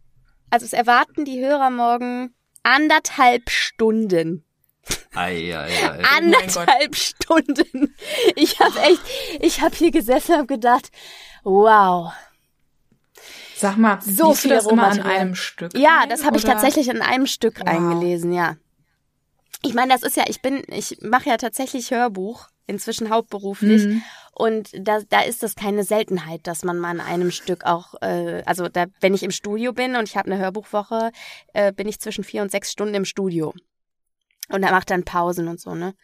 also 0.50 0.66
es 0.66 0.74
erwarten 0.74 1.26
die 1.26 1.44
Hörer 1.44 1.70
morgen 1.70 2.34
anderthalb 2.64 3.50
Stunden. 3.50 4.44
Ei, 5.14 5.56
ei, 5.56 5.90
ei. 5.90 6.04
Anderthalb 6.18 6.96
Stunden. 6.96 7.96
Ich 8.36 8.60
habe 8.60 8.80
echt, 8.80 9.02
ich 9.40 9.62
habe 9.62 9.76
hier 9.76 9.92
gesessen 9.92 10.34
und 10.34 10.40
hab 10.42 10.48
gedacht, 10.48 10.92
wow. 11.44 12.14
Sag 13.58 13.78
mal, 13.78 14.00
So 14.02 14.34
viel 14.34 14.52
das 14.52 14.68
immer 14.68 14.88
an 14.88 15.02
einem 15.02 15.36
Stück? 15.36 15.76
Ja, 15.78 16.02
ein, 16.02 16.10
das 16.10 16.24
habe 16.24 16.38
ich 16.38 16.44
tatsächlich 16.44 16.90
in 16.90 17.02
einem 17.02 17.26
Stück 17.26 17.60
Wow. 17.60 17.68
eingelesen, 17.68 18.32
ja. 18.32 18.56
Ich 19.64 19.74
meine, 19.74 19.92
das 19.92 20.04
ist 20.04 20.16
ja, 20.16 20.26
ich 20.28 20.42
bin, 20.42 20.62
ich 20.68 21.00
mache 21.02 21.30
ja 21.30 21.38
tatsächlich 21.38 21.90
Hörbuch, 21.92 22.48
inzwischen 22.68 23.10
hauptberuflich. 23.10 23.86
Mhm. 23.86 24.04
Und 24.34 24.70
da, 24.80 25.00
da 25.10 25.22
ist 25.22 25.42
das 25.42 25.56
keine 25.56 25.84
Seltenheit, 25.84 26.46
dass 26.46 26.64
man 26.64 26.78
mal 26.78 26.92
an 26.92 27.02
einem 27.02 27.32
Stück 27.32 27.66
auch, 27.66 27.96
äh, 28.02 28.44
also 28.46 28.70
da, 28.70 28.86
wenn 29.02 29.16
ich 29.16 29.24
im 29.24 29.32
Studio 29.32 29.74
bin 29.74 29.96
und 29.96 30.08
ich 30.08 30.16
habe 30.16 30.32
eine 30.32 30.40
Hörbuchwoche, 30.40 31.12
äh, 31.54 31.74
bin 31.74 31.88
ich 31.88 32.00
zwischen 32.00 32.24
vier 32.24 32.44
und 32.44 32.52
sechs 32.52 32.72
Stunden 32.72 32.94
im 32.94 33.06
Studio. 33.06 33.54
Und 34.50 34.64
er 34.64 34.72
macht 34.72 34.92
dann 34.92 35.04
Pausen 35.04 35.48
und 35.48 35.60
so, 35.60 35.74
ne? 35.74 35.96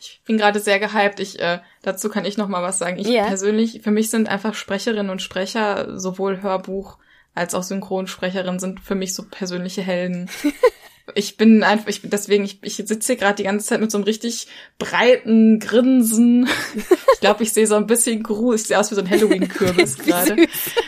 Ich 0.00 0.20
bin 0.24 0.36
gerade 0.38 0.60
sehr 0.60 0.78
gehypt. 0.78 1.20
Ich, 1.20 1.38
äh, 1.40 1.60
dazu 1.82 2.08
kann 2.08 2.24
ich 2.24 2.36
noch 2.36 2.48
mal 2.48 2.62
was 2.62 2.78
sagen. 2.78 2.98
Ich 2.98 3.06
Ja. 3.08 3.24
persönlich, 3.26 3.80
für 3.82 3.90
mich 3.90 4.10
sind 4.10 4.28
einfach 4.28 4.54
Sprecherinnen 4.54 5.10
und 5.10 5.22
Sprecher, 5.22 5.98
sowohl 5.98 6.42
Hörbuch 6.42 6.98
als 7.34 7.54
auch 7.54 7.62
Synchronsprecherin, 7.62 8.58
sind 8.58 8.80
für 8.80 8.94
mich 8.94 9.14
so 9.14 9.22
persönliche 9.30 9.82
Helden. 9.82 10.28
ich 11.14 11.36
bin 11.36 11.62
einfach, 11.62 11.88
ich 11.88 12.02
bin 12.02 12.10
deswegen, 12.10 12.44
ich, 12.44 12.58
ich 12.62 12.76
sitze 12.76 13.06
hier 13.12 13.16
gerade 13.16 13.36
die 13.36 13.44
ganze 13.44 13.66
Zeit 13.66 13.80
mit 13.80 13.90
so 13.90 13.98
einem 13.98 14.04
richtig 14.04 14.48
breiten 14.78 15.58
Grinsen. 15.60 16.48
Ich 17.14 17.20
glaube, 17.20 17.42
ich 17.42 17.52
sehe 17.52 17.66
so 17.66 17.74
ein 17.74 17.88
bisschen 17.88 18.22
gruselig, 18.22 18.60
ich 18.62 18.68
sehe 18.68 18.78
aus 18.78 18.92
wie 18.92 18.94
so 18.94 19.00
ein 19.00 19.10
Halloween-Kürbis 19.10 19.98
gerade. 20.04 20.36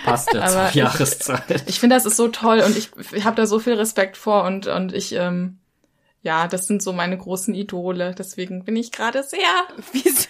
Passt 0.04 0.32
ja 0.32 0.42
Aber 0.42 0.70
zur 0.70 0.82
Jahreszeit. 0.82 1.64
Ich 1.66 1.80
finde, 1.80 1.96
das 1.96 2.06
ist 2.06 2.16
so 2.16 2.28
toll 2.28 2.60
und 2.60 2.76
ich, 2.78 2.90
ich 3.12 3.24
habe 3.24 3.34
da 3.34 3.46
so 3.46 3.58
viel 3.58 3.72
Respekt 3.72 4.16
vor 4.16 4.44
und, 4.44 4.68
und 4.68 4.94
ich, 4.94 5.12
ähm, 5.12 5.58
ja, 6.22 6.48
das 6.48 6.66
sind 6.66 6.82
so 6.82 6.92
meine 6.92 7.16
großen 7.16 7.54
Idole. 7.54 8.14
Deswegen 8.16 8.64
bin 8.64 8.76
ich 8.76 8.92
gerade 8.92 9.22
sehr, 9.22 9.38
Wie 9.92 10.00
süß. 10.08 10.28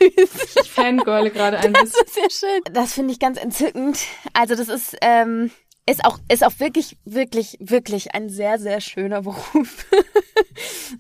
ich 0.63 0.71
fangirle 0.71 1.31
gerade 1.31 1.59
ein 1.59 1.73
Das 1.73 1.91
bisschen. 1.91 2.07
ist 2.07 2.17
ja 2.17 2.49
schön. 2.49 2.75
Das 2.75 2.93
finde 2.93 3.13
ich 3.13 3.19
ganz 3.19 3.39
entzückend. 3.39 3.99
Also 4.33 4.55
das 4.55 4.69
ist, 4.69 4.97
ähm, 5.01 5.51
ist 5.87 6.05
auch, 6.05 6.19
ist 6.31 6.45
auch 6.45 6.53
wirklich, 6.59 6.97
wirklich, 7.05 7.57
wirklich 7.61 8.15
ein 8.15 8.29
sehr, 8.29 8.59
sehr 8.59 8.81
schöner 8.81 9.23
Beruf. 9.23 9.87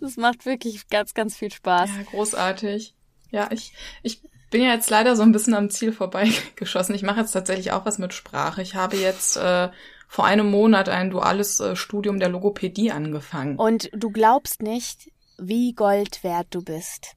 Das 0.00 0.16
macht 0.16 0.46
wirklich 0.46 0.88
ganz, 0.88 1.14
ganz 1.14 1.36
viel 1.36 1.52
Spaß. 1.52 1.90
Ja, 1.90 2.02
großartig. 2.10 2.94
Ja, 3.30 3.48
ich, 3.52 3.72
ich 4.02 4.22
bin 4.50 4.62
ja 4.62 4.72
jetzt 4.74 4.90
leider 4.90 5.14
so 5.14 5.22
ein 5.22 5.30
bisschen 5.32 5.54
am 5.54 5.70
Ziel 5.70 5.92
vorbeigeschossen. 5.92 6.94
Ich 6.94 7.02
mache 7.02 7.20
jetzt 7.20 7.32
tatsächlich 7.32 7.70
auch 7.72 7.84
was 7.86 7.98
mit 7.98 8.12
Sprache. 8.12 8.62
Ich 8.62 8.74
habe 8.74 8.96
jetzt 8.96 9.36
äh, 9.36 9.68
vor 10.12 10.24
einem 10.24 10.51
Monat 10.51 10.89
ein 10.89 11.11
duales 11.11 11.61
äh, 11.61 11.77
Studium 11.77 12.19
der 12.19 12.28
Logopädie 12.31 12.91
angefangen. 12.91 13.57
Und 13.57 13.89
du 13.93 14.11
glaubst 14.11 14.61
nicht, 14.61 15.09
wie 15.39 15.73
Gold 15.73 16.24
wert 16.24 16.49
du 16.51 16.62
bist. 16.65 17.12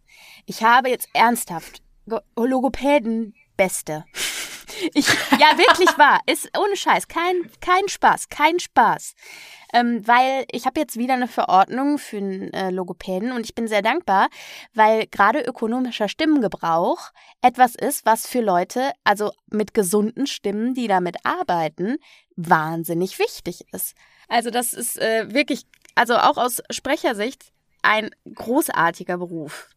Ich 0.45 0.61
habe 0.61 0.89
jetzt 0.89 1.09
ernsthaft 1.13 1.81
Go- 2.07 2.19
Logopäden 2.35 3.33
Beste. 3.57 4.05
Ich, 4.95 5.07
ja, 5.07 5.55
wirklich 5.57 5.97
wahr. 5.99 6.19
Ist 6.25 6.49
ohne 6.57 6.75
Scheiß. 6.75 7.07
Kein, 7.07 7.35
kein 7.61 7.87
Spaß. 7.87 8.29
Kein 8.29 8.59
Spaß. 8.59 9.13
Ähm, 9.71 10.05
weil 10.07 10.45
ich 10.51 10.65
habe 10.65 10.79
jetzt 10.79 10.97
wieder 10.97 11.13
eine 11.13 11.27
Verordnung 11.27 11.99
für 11.99 12.17
einen 12.17 12.51
äh, 12.53 12.69
Logopäden 12.71 13.31
und 13.31 13.45
ich 13.45 13.53
bin 13.55 13.67
sehr 13.67 13.83
dankbar, 13.83 14.29
weil 14.73 15.05
gerade 15.07 15.41
ökonomischer 15.41 16.09
Stimmengebrauch 16.09 17.11
etwas 17.41 17.75
ist, 17.75 18.05
was 18.05 18.27
für 18.27 18.41
Leute, 18.41 18.91
also 19.03 19.31
mit 19.51 19.73
gesunden 19.73 20.27
Stimmen, 20.27 20.73
die 20.73 20.87
damit 20.87 21.17
arbeiten, 21.23 21.97
wahnsinnig 22.35 23.19
wichtig 23.19 23.65
ist. 23.71 23.95
Also 24.27 24.49
das 24.49 24.73
ist 24.73 24.99
äh, 24.99 25.33
wirklich, 25.33 25.65
also 25.95 26.15
auch 26.17 26.37
aus 26.37 26.61
Sprechersicht, 26.69 27.51
ein 27.81 28.09
großartiger 28.33 29.17
Beruf. 29.17 29.69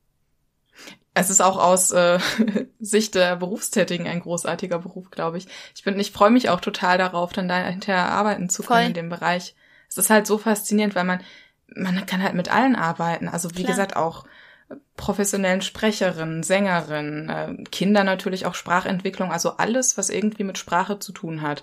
Es 1.15 1.31
ist 1.31 1.41
auch 1.41 1.59
aus 1.59 1.93
äh, 1.93 2.19
Sicht 2.79 3.15
der 3.15 3.37
Berufstätigen 3.37 4.07
ein 4.07 4.21
großartiger 4.21 4.79
Beruf, 4.79 5.11
glaube 5.11 5.39
ich. 5.39 5.49
Ich 5.75 5.83
bin, 5.83 5.99
ich 5.99 6.13
freue 6.13 6.31
mich 6.31 6.51
auch 6.51 6.61
total 6.61 6.99
darauf, 6.99 7.33
dann 7.33 7.49
da 7.49 7.59
hinterher 7.65 8.11
arbeiten 8.11 8.49
zu 8.49 8.63
können 8.63 8.81
Voll. 8.81 8.89
in 8.89 8.95
dem 8.95 9.09
Bereich. 9.09 9.55
Es 9.89 9.97
ist 9.97 10.11
halt 10.11 10.27
so 10.27 10.39
faszinierend, 10.39 10.95
weil 10.95 11.05
man, 11.05 11.21
man 11.75 12.05
kann 12.07 12.23
halt 12.23 12.35
mit 12.35 12.51
allen 12.51 12.77
arbeiten. 12.77 13.29
Also 13.29 13.51
wie 13.53 13.63
Klar. 13.63 13.69
gesagt 13.69 13.97
auch 13.97 14.25
professionellen 14.97 15.63
Sprecherinnen, 15.63 16.43
Sängerinnen, 16.43 17.29
äh, 17.29 17.65
Kinder 17.71 18.05
natürlich 18.05 18.47
auch 18.47 18.55
Sprachentwicklung, 18.55 19.31
also 19.31 19.57
alles, 19.57 19.97
was 19.97 20.11
irgendwie 20.11 20.45
mit 20.45 20.59
Sprache 20.59 20.99
zu 20.99 21.13
tun 21.13 21.43
hat. 21.43 21.63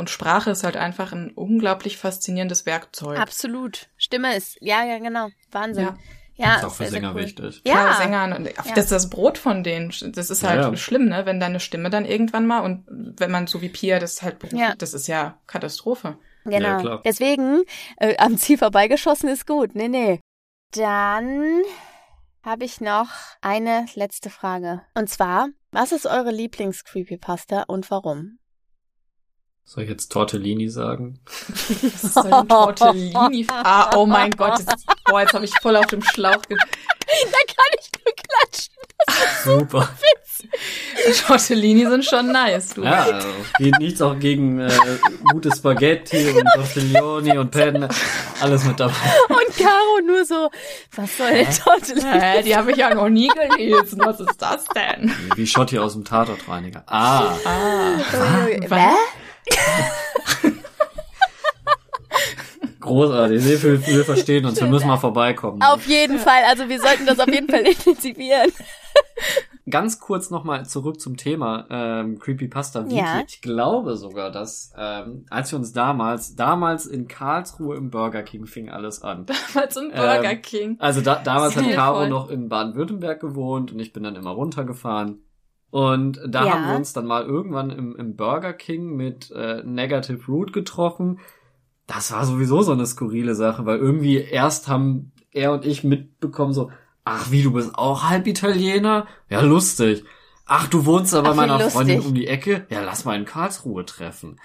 Und 0.00 0.10
Sprache 0.10 0.50
ist 0.50 0.64
halt 0.64 0.76
einfach 0.76 1.12
ein 1.12 1.30
unglaublich 1.30 1.96
faszinierendes 1.98 2.66
Werkzeug. 2.66 3.18
Absolut. 3.18 3.88
Stimme 3.96 4.34
ist, 4.36 4.56
ja, 4.60 4.82
ja, 4.84 4.98
genau. 4.98 5.28
Wahnsinn. 5.52 5.84
Ja. 5.84 5.96
Ja, 6.36 6.54
ist 6.56 6.64
auch 6.64 6.70
für 6.70 6.84
sehr, 6.84 6.90
sehr 6.92 7.00
Sänger 7.02 7.14
cool. 7.14 7.20
wichtig. 7.20 7.60
Ja. 7.66 7.72
Klar, 7.74 7.96
Sängern 7.98 8.32
und 8.32 8.46
Ja. 8.46 8.52
das 8.74 8.84
ist 8.84 8.92
das 8.92 9.10
Brot 9.10 9.36
von 9.36 9.62
denen. 9.62 9.92
Das 10.12 10.30
ist 10.30 10.42
halt 10.42 10.62
Ja, 10.62 10.70
ja. 10.70 10.76
schlimm, 10.76 11.04
ne? 11.10 11.26
Wenn 11.26 11.38
deine 11.38 11.60
Stimme 11.60 11.90
dann 11.90 12.06
irgendwann 12.06 12.46
mal 12.46 12.60
und 12.60 12.86
wenn 12.88 13.30
man 13.30 13.46
so 13.46 13.60
wie 13.60 13.68
Pia 13.68 13.98
das 13.98 14.22
halt 14.22 14.38
das 14.78 14.94
ist 14.94 15.06
ja 15.06 15.38
Katastrophe. 15.46 16.16
Ja, 16.46 16.58
Genau. 16.58 16.80
klar. 16.80 17.02
Deswegen, 17.04 17.62
äh, 17.98 18.16
am 18.16 18.38
Ziel 18.38 18.56
vorbeigeschossen 18.56 19.28
ist 19.28 19.46
gut. 19.46 19.74
Nee, 19.74 19.88
nee. 19.88 20.20
Dann 20.74 21.60
habe 22.42 22.64
ich 22.64 22.80
noch 22.80 23.08
eine 23.42 23.84
letzte 23.94 24.30
Frage. 24.30 24.80
Und 24.94 25.10
zwar, 25.10 25.48
was 25.72 25.92
ist 25.92 26.06
eure 26.06 26.30
Lieblings-Creepypasta 26.30 27.64
und 27.68 27.90
warum? 27.90 28.38
Soll 29.72 29.84
ich 29.84 29.90
jetzt 29.90 30.10
Tortellini 30.10 30.68
sagen? 30.68 31.20
Was 32.02 32.14
soll 32.14 32.24
denn 32.28 32.48
Tortellini? 32.48 33.46
Ah, 33.48 33.96
oh 33.96 34.04
mein 34.04 34.32
Gott, 34.32 34.58
jetzt, 34.58 34.84
boah, 35.04 35.20
jetzt 35.20 35.32
habe 35.32 35.44
ich 35.44 35.52
voll 35.62 35.76
auf 35.76 35.86
dem 35.86 36.02
Schlauch. 36.02 36.42
Ge 36.48 36.56
Da 37.06 37.38
kann 37.46 37.66
ich 37.78 37.88
nur 38.04 38.12
klatschen. 38.16 38.74
Super. 39.44 39.88
Tortellini 41.26 41.86
sind 41.86 42.04
schon 42.04 42.32
nice, 42.32 42.74
du. 42.74 42.82
Ja, 42.82 43.04
also, 43.04 43.28
geht 43.58 43.78
nichts 43.78 44.02
auch 44.02 44.18
gegen 44.18 44.58
äh, 44.58 44.72
gute 45.30 45.54
Spaghetti 45.54 46.30
und 46.30 46.44
Tortelloni 46.52 47.38
und 47.38 47.52
Penne. 47.52 47.88
Alles 48.40 48.64
mit 48.64 48.80
dabei. 48.80 48.94
Und 49.28 49.56
Caro 49.56 50.00
nur 50.04 50.24
so, 50.24 50.50
was 50.96 51.16
soll 51.16 51.30
denn 51.30 51.46
Tortellini? 51.48 52.10
Hä, 52.20 52.42
die 52.42 52.56
habe 52.56 52.72
ich 52.72 52.76
ja 52.76 52.92
noch 52.92 53.08
nie 53.08 53.28
gelesen. 53.28 54.00
Was 54.04 54.18
ist 54.18 54.42
das 54.42 54.64
denn? 54.74 55.14
Wie 55.36 55.46
Schotti 55.46 55.78
aus 55.78 55.92
dem 55.92 56.04
Tatortreiniger. 56.04 56.82
Ah, 56.88 57.36
Ah, 57.44 57.96
Hä? 58.10 58.94
Großartig. 62.90 63.44
Will, 63.62 63.86
will 63.86 64.04
verstehen 64.04 64.44
uns. 64.46 64.60
Wir 64.60 64.68
müssen 64.68 64.88
mal 64.88 64.96
vorbeikommen. 64.96 65.62
Auf 65.62 65.86
jeden 65.86 66.18
Fall. 66.18 66.42
Also 66.48 66.68
wir 66.68 66.80
sollten 66.80 67.06
das 67.06 67.18
auf 67.20 67.28
jeden 67.28 67.48
Fall 67.48 67.60
intensivieren. 67.60 68.50
Ganz 69.68 70.00
kurz 70.00 70.30
nochmal 70.30 70.66
zurück 70.66 71.00
zum 71.00 71.16
Thema 71.16 71.66
ähm, 71.70 72.18
Creepypasta 72.18 72.86
Wiki. 72.86 72.96
Ja. 72.96 73.22
Ich 73.28 73.40
glaube 73.40 73.96
sogar, 73.96 74.32
dass 74.32 74.72
ähm, 74.76 75.26
als 75.30 75.52
wir 75.52 75.58
uns 75.60 75.72
damals, 75.72 76.34
damals 76.34 76.86
in 76.86 77.06
Karlsruhe 77.06 77.76
im 77.76 77.90
Burger 77.90 78.24
King 78.24 78.46
fing 78.46 78.68
alles 78.68 79.02
an. 79.02 79.26
mal 79.54 79.68
zum 79.70 79.90
Burger 79.90 80.32
Ähm, 80.32 80.42
King. 80.42 80.76
Also 80.80 81.02
da, 81.02 81.16
damals 81.16 81.54
hat. 81.56 81.70
Caro 81.70 82.06
noch 82.08 82.30
in 82.30 82.48
Baden-Württemberg 82.48 83.20
gewohnt 83.20 83.70
und 83.70 83.78
ich 83.78 83.92
bin 83.92 84.02
dann 84.02 84.16
immer 84.16 84.30
runtergefahren. 84.30 85.22
Und 85.70 86.20
da 86.26 86.44
Ja. 86.46 86.52
haben 86.52 86.68
wir 86.68 86.76
uns 86.76 86.92
dann 86.92 87.06
mal 87.06 87.24
irgendwann 87.24 87.70
im, 87.70 87.96
im 87.96 88.16
Burger 88.16 88.52
King 88.52 88.96
mit 88.96 89.30
äh, 89.30 89.62
Negative 89.64 90.20
Root 90.26 90.52
getroffen. 90.52 91.20
Das 91.86 92.12
war 92.12 92.24
sowieso 92.24 92.62
so 92.62 92.72
eine 92.72 92.86
skurrile 92.86 93.34
Sache, 93.34 93.66
weil 93.66 93.78
irgendwie 93.78 94.16
erst 94.18 94.68
haben 94.68 95.12
er 95.32 95.52
und 95.52 95.64
ich 95.64 95.84
mitbekommen 95.84 96.52
so, 96.52 96.70
ach 97.04 97.30
wie, 97.30 97.42
du 97.42 97.52
bist 97.52 97.74
auch 97.76 98.08
halb 98.08 98.26
Italiener? 98.26 99.06
Ja, 99.28 99.40
lustig. 99.42 100.04
Ach, 100.44 100.66
du 100.66 100.84
wohnst 100.86 101.12
da 101.12 101.20
bei 101.20 101.30
Ach, 101.30 101.34
meiner 101.36 101.54
lustig. 101.54 101.72
Freundin 101.72 102.00
um 102.00 102.14
die 102.14 102.26
Ecke? 102.26 102.66
Ja, 102.70 102.82
lass 102.82 103.04
mal 103.04 103.16
in 103.16 103.24
Karlsruhe 103.24 103.84
treffen. 103.84 104.40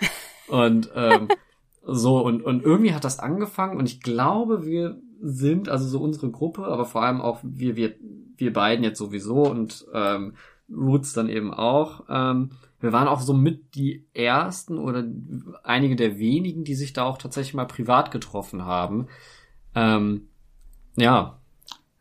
Und 0.48 0.92
ähm, 0.96 1.30
so, 1.84 2.20
und, 2.24 2.44
und 2.44 2.64
irgendwie 2.64 2.94
hat 2.94 3.04
das 3.04 3.18
angefangen 3.20 3.78
und 3.80 3.88
ich 3.88 4.02
glaube, 4.02 4.66
wir 4.66 5.00
sind, 5.22 5.70
also 5.70 5.88
so 5.88 6.00
unsere 6.00 6.30
Gruppe, 6.30 6.66
aber 6.66 6.86
vor 6.86 7.02
allem 7.04 7.22
auch 7.22 7.40
wir, 7.42 7.76
wir, 7.76 7.96
wir 8.38 8.54
beiden 8.54 8.84
jetzt 8.84 9.00
sowieso 9.00 9.44
und 9.44 9.86
ähm, 9.94 10.36
Roots 10.70 11.14
dann 11.14 11.30
eben 11.30 11.54
auch. 11.54 12.04
Ähm, 12.10 12.52
wir 12.80 12.92
waren 12.94 13.08
auch 13.08 13.22
so 13.22 13.34
mit 13.34 13.76
die 13.76 14.06
ersten 14.14 14.78
oder 14.78 15.04
einige 15.64 15.96
der 15.96 16.18
wenigen, 16.20 16.64
die 16.64 16.76
sich 16.76 16.94
da 16.94 17.04
auch 17.04 17.18
tatsächlich 17.18 17.54
mal 17.54 17.66
privat 17.66 18.12
getroffen 18.12 18.66
haben. 18.66 19.08
Ähm, 19.76 20.28
ja, 20.96 21.40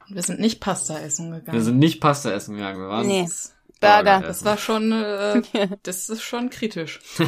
Wir 0.09 0.23
sind 0.23 0.41
nicht 0.41 0.61
Pasta 0.61 0.99
essen 0.99 1.31
gegangen. 1.31 1.53
wir 1.57 1.63
sind 1.65 1.79
nicht 1.79 2.01
Pasta 2.01 2.31
essen 2.31 2.55
gegangen, 2.57 2.81
wir 2.81 2.89
waren 2.89 3.07
Nee. 3.07 3.23
Das, 3.23 3.55
Burger. 3.81 4.21
das 4.21 4.45
war 4.45 4.57
schon, 4.59 4.93
äh, 4.93 5.43
das 5.83 6.09
ist 6.09 6.23
schon 6.23 6.51
kritisch. 6.51 7.01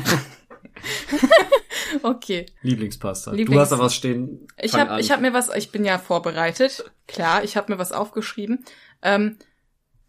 okay. 2.03 2.47
Lieblingspasta. 2.63 3.31
Du 3.31 3.37
Lieblings- 3.37 3.61
hast 3.61 3.73
da 3.73 3.79
was 3.79 3.95
stehen. 3.95 4.47
Ich 4.61 4.75
habe 4.75 5.01
ich 5.01 5.11
hab 5.11 5.21
mir 5.21 5.33
was, 5.33 5.49
ich 5.55 5.71
bin 5.71 5.85
ja 5.85 5.99
vorbereitet. 5.99 6.91
Klar, 7.09 7.45
ich 7.45 7.57
habe 7.57 7.73
mir 7.73 7.79
was 7.79 7.93
aufgeschrieben. 7.93 8.65
Ähm, 9.03 9.37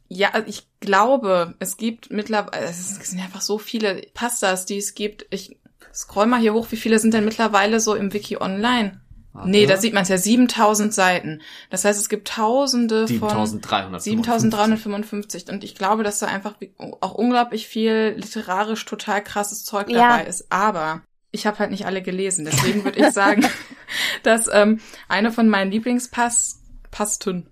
ja, 0.09 0.31
ich 0.45 0.67
glaube, 0.79 1.55
es 1.59 1.77
gibt 1.77 2.11
mittlerweile, 2.11 2.65
es 2.65 2.95
sind 2.95 3.19
einfach 3.19 3.41
so 3.41 3.57
viele 3.57 4.01
Pastas, 4.13 4.65
die 4.65 4.77
es 4.77 4.95
gibt. 4.95 5.25
Ich 5.29 5.57
scroll 5.93 6.27
mal 6.27 6.39
hier 6.39 6.53
hoch, 6.53 6.67
wie 6.69 6.77
viele 6.77 6.99
sind 6.99 7.13
denn 7.13 7.25
mittlerweile 7.25 7.79
so 7.79 7.95
im 7.95 8.13
Wiki 8.13 8.37
online? 8.37 9.01
Warte. 9.33 9.49
Nee, 9.49 9.67
da 9.67 9.77
sieht 9.77 9.93
man 9.93 10.03
es 10.03 10.09
ja, 10.09 10.17
7000 10.17 10.91
Seiten. 10.93 11.41
Das 11.69 11.85
heißt, 11.85 11.99
es 11.99 12.09
gibt 12.09 12.27
tausende 12.27 13.07
von 13.07 13.29
7300. 13.45 14.01
7355. 14.01 15.49
Und 15.49 15.63
ich 15.63 15.75
glaube, 15.75 16.03
dass 16.03 16.19
da 16.19 16.25
einfach 16.27 16.55
auch 17.01 17.13
unglaublich 17.13 17.67
viel 17.67 18.15
literarisch 18.17 18.83
total 18.85 19.23
krasses 19.23 19.63
Zeug 19.63 19.89
Ja. 19.89 20.09
dabei 20.09 20.25
ist. 20.25 20.51
Aber 20.51 21.01
ich 21.31 21.45
habe 21.45 21.59
halt 21.59 21.69
nicht 21.69 21.85
alle 21.85 22.01
gelesen. 22.01 22.45
Deswegen 22.45 22.83
würde 22.83 22.99
ich 22.99 23.13
sagen, 23.13 23.45
dass 24.23 24.49
ähm, 24.51 24.79
eine 25.07 25.31
von 25.31 25.49
meinen 25.49 25.71
Lieblingspasten, 25.71 27.47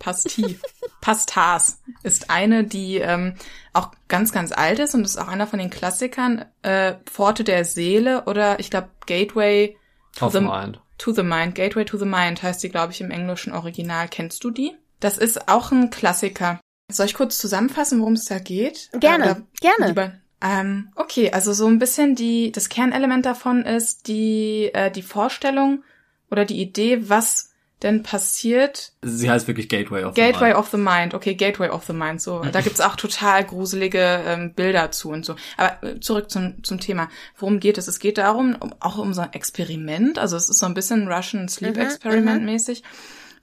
Pasti, 0.00 0.58
Pastas 1.00 1.80
ist 2.02 2.30
eine, 2.30 2.64
die 2.64 2.96
ähm, 2.98 3.34
auch 3.72 3.90
ganz, 4.08 4.32
ganz 4.32 4.52
alt 4.52 4.78
ist 4.78 4.94
und 4.94 5.04
ist 5.04 5.16
auch 5.18 5.28
einer 5.28 5.46
von 5.46 5.58
den 5.58 5.70
Klassikern. 5.70 6.44
Äh, 6.62 6.94
Pforte 7.06 7.44
der 7.44 7.64
Seele 7.64 8.24
oder 8.24 8.60
ich 8.60 8.70
glaube 8.70 8.88
Gateway 9.06 9.76
Auf 10.20 10.32
the- 10.32 10.40
Mind. 10.40 10.80
to 10.98 11.12
the 11.12 11.22
Mind. 11.22 11.54
Gateway 11.54 11.84
to 11.84 11.96
the 11.98 12.04
Mind 12.04 12.42
heißt 12.42 12.62
die, 12.62 12.68
glaube 12.68 12.92
ich, 12.92 13.00
im 13.00 13.10
englischen 13.10 13.52
Original. 13.52 14.08
Kennst 14.08 14.44
du 14.44 14.50
die? 14.50 14.72
Das 15.00 15.16
ist 15.16 15.48
auch 15.48 15.70
ein 15.72 15.90
Klassiker. 15.90 16.60
Soll 16.92 17.06
ich 17.06 17.14
kurz 17.14 17.38
zusammenfassen, 17.38 18.00
worum 18.00 18.14
es 18.14 18.26
da 18.26 18.38
geht? 18.38 18.90
Gerne, 19.00 19.24
Oder 19.24 19.42
gerne. 19.60 19.86
Lieber, 19.86 20.12
ähm, 20.42 20.90
okay, 20.96 21.30
also 21.32 21.52
so 21.52 21.66
ein 21.68 21.78
bisschen 21.78 22.14
die, 22.16 22.50
das 22.52 22.68
Kernelement 22.68 23.24
davon 23.24 23.64
ist 23.64 24.08
die, 24.08 24.70
äh, 24.74 24.90
die 24.90 25.02
Vorstellung 25.02 25.84
oder 26.30 26.44
die 26.44 26.60
Idee, 26.60 27.08
was 27.08 27.49
denn 27.82 28.02
passiert. 28.02 28.92
Sie 29.02 29.30
heißt 29.30 29.48
wirklich 29.48 29.68
Gateway 29.68 30.04
of 30.04 30.14
Gateway 30.14 30.38
the 30.38 30.44
Mind. 30.44 30.56
of 30.56 30.70
the 30.70 30.76
Mind. 30.76 31.14
Okay, 31.14 31.34
Gateway 31.34 31.68
of 31.68 31.84
the 31.86 31.92
Mind. 31.92 32.20
So, 32.20 32.40
da 32.40 32.60
gibt's 32.60 32.80
auch 32.80 32.96
total 32.96 33.44
gruselige 33.44 34.22
ähm, 34.26 34.52
Bilder 34.54 34.90
zu 34.90 35.10
und 35.10 35.24
so. 35.24 35.36
Aber 35.56 35.82
äh, 35.82 36.00
zurück 36.00 36.30
zum, 36.30 36.62
zum 36.62 36.80
Thema. 36.80 37.08
Worum 37.36 37.60
geht 37.60 37.78
es? 37.78 37.88
Es 37.88 37.98
geht 37.98 38.18
darum, 38.18 38.56
um, 38.60 38.74
auch 38.80 38.98
um 38.98 39.14
so 39.14 39.22
ein 39.22 39.32
Experiment. 39.32 40.18
Also 40.18 40.36
es 40.36 40.48
ist 40.48 40.58
so 40.58 40.66
ein 40.66 40.74
bisschen 40.74 41.08
Russian 41.08 41.48
Sleep 41.48 41.76
Mhm, 41.76 41.82
Experiment 41.82 42.44
mäßig, 42.44 42.82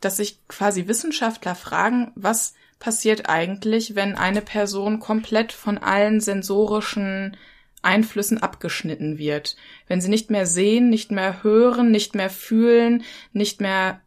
dass 0.02 0.18
sich 0.18 0.40
quasi 0.48 0.88
Wissenschaftler 0.88 1.56
fragen, 1.56 2.12
was 2.16 2.54
passiert 2.80 3.30
eigentlich, 3.30 3.96
wenn 3.96 4.16
eine 4.16 4.42
Person 4.42 5.00
komplett 5.00 5.52
von 5.52 5.78
allen 5.78 6.22
sensorischen 6.22 7.36
Einflüssen 7.82 8.42
abgeschnitten 8.42 9.18
wird. 9.18 9.56
Wenn 9.88 10.02
sie 10.02 10.10
nicht 10.10 10.30
mehr 10.30 10.46
sehen, 10.46 10.90
nicht 10.90 11.12
mehr 11.12 11.44
hören, 11.44 11.92
nicht 11.92 12.16
mehr 12.16 12.30
fühlen, 12.30 13.04
nicht 13.34 13.62
mehr 13.62 14.02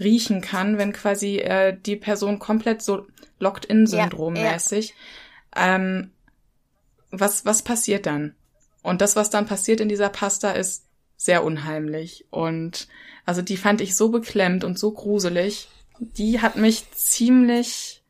riechen 0.00 0.40
kann, 0.40 0.78
wenn 0.78 0.92
quasi 0.92 1.38
äh, 1.38 1.76
die 1.78 1.96
Person 1.96 2.38
komplett 2.38 2.82
so 2.82 3.06
Locked-in-Syndrom 3.38 4.34
Ja, 4.36 4.42
ja. 4.42 4.54
Ähm, 5.76 6.10
was, 7.10 7.44
was 7.44 7.62
passiert 7.62 8.06
dann? 8.06 8.34
Und 8.82 9.00
das, 9.00 9.16
was 9.16 9.30
dann 9.30 9.46
passiert 9.46 9.80
in 9.80 9.88
dieser 9.88 10.08
Pasta, 10.08 10.52
ist 10.52 10.84
sehr 11.16 11.44
unheimlich. 11.44 12.24
Und 12.30 12.88
also 13.26 13.42
die 13.42 13.56
fand 13.56 13.80
ich 13.80 13.96
so 13.96 14.08
beklemmt 14.08 14.64
und 14.64 14.78
so 14.78 14.90
gruselig. 14.92 15.68
Die 15.98 16.40
hat 16.40 16.56
mich 16.56 16.90
ziemlich 16.92 18.02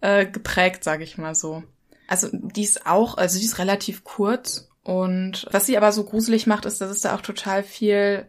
äh, 0.00 0.24
geprägt, 0.26 0.82
sage 0.82 1.04
ich 1.04 1.18
mal 1.18 1.34
so. 1.34 1.62
Also 2.06 2.28
die 2.32 2.62
ist 2.62 2.86
auch, 2.86 3.16
also 3.16 3.38
die 3.38 3.44
ist 3.44 3.58
relativ 3.58 4.04
kurz. 4.04 4.70
Und 4.82 5.46
was 5.50 5.66
sie 5.66 5.76
aber 5.76 5.92
so 5.92 6.04
gruselig 6.04 6.46
macht, 6.46 6.64
ist, 6.64 6.80
dass 6.80 6.90
es 6.90 7.00
da 7.00 7.14
auch 7.14 7.22
total 7.22 7.62
viel 7.62 8.26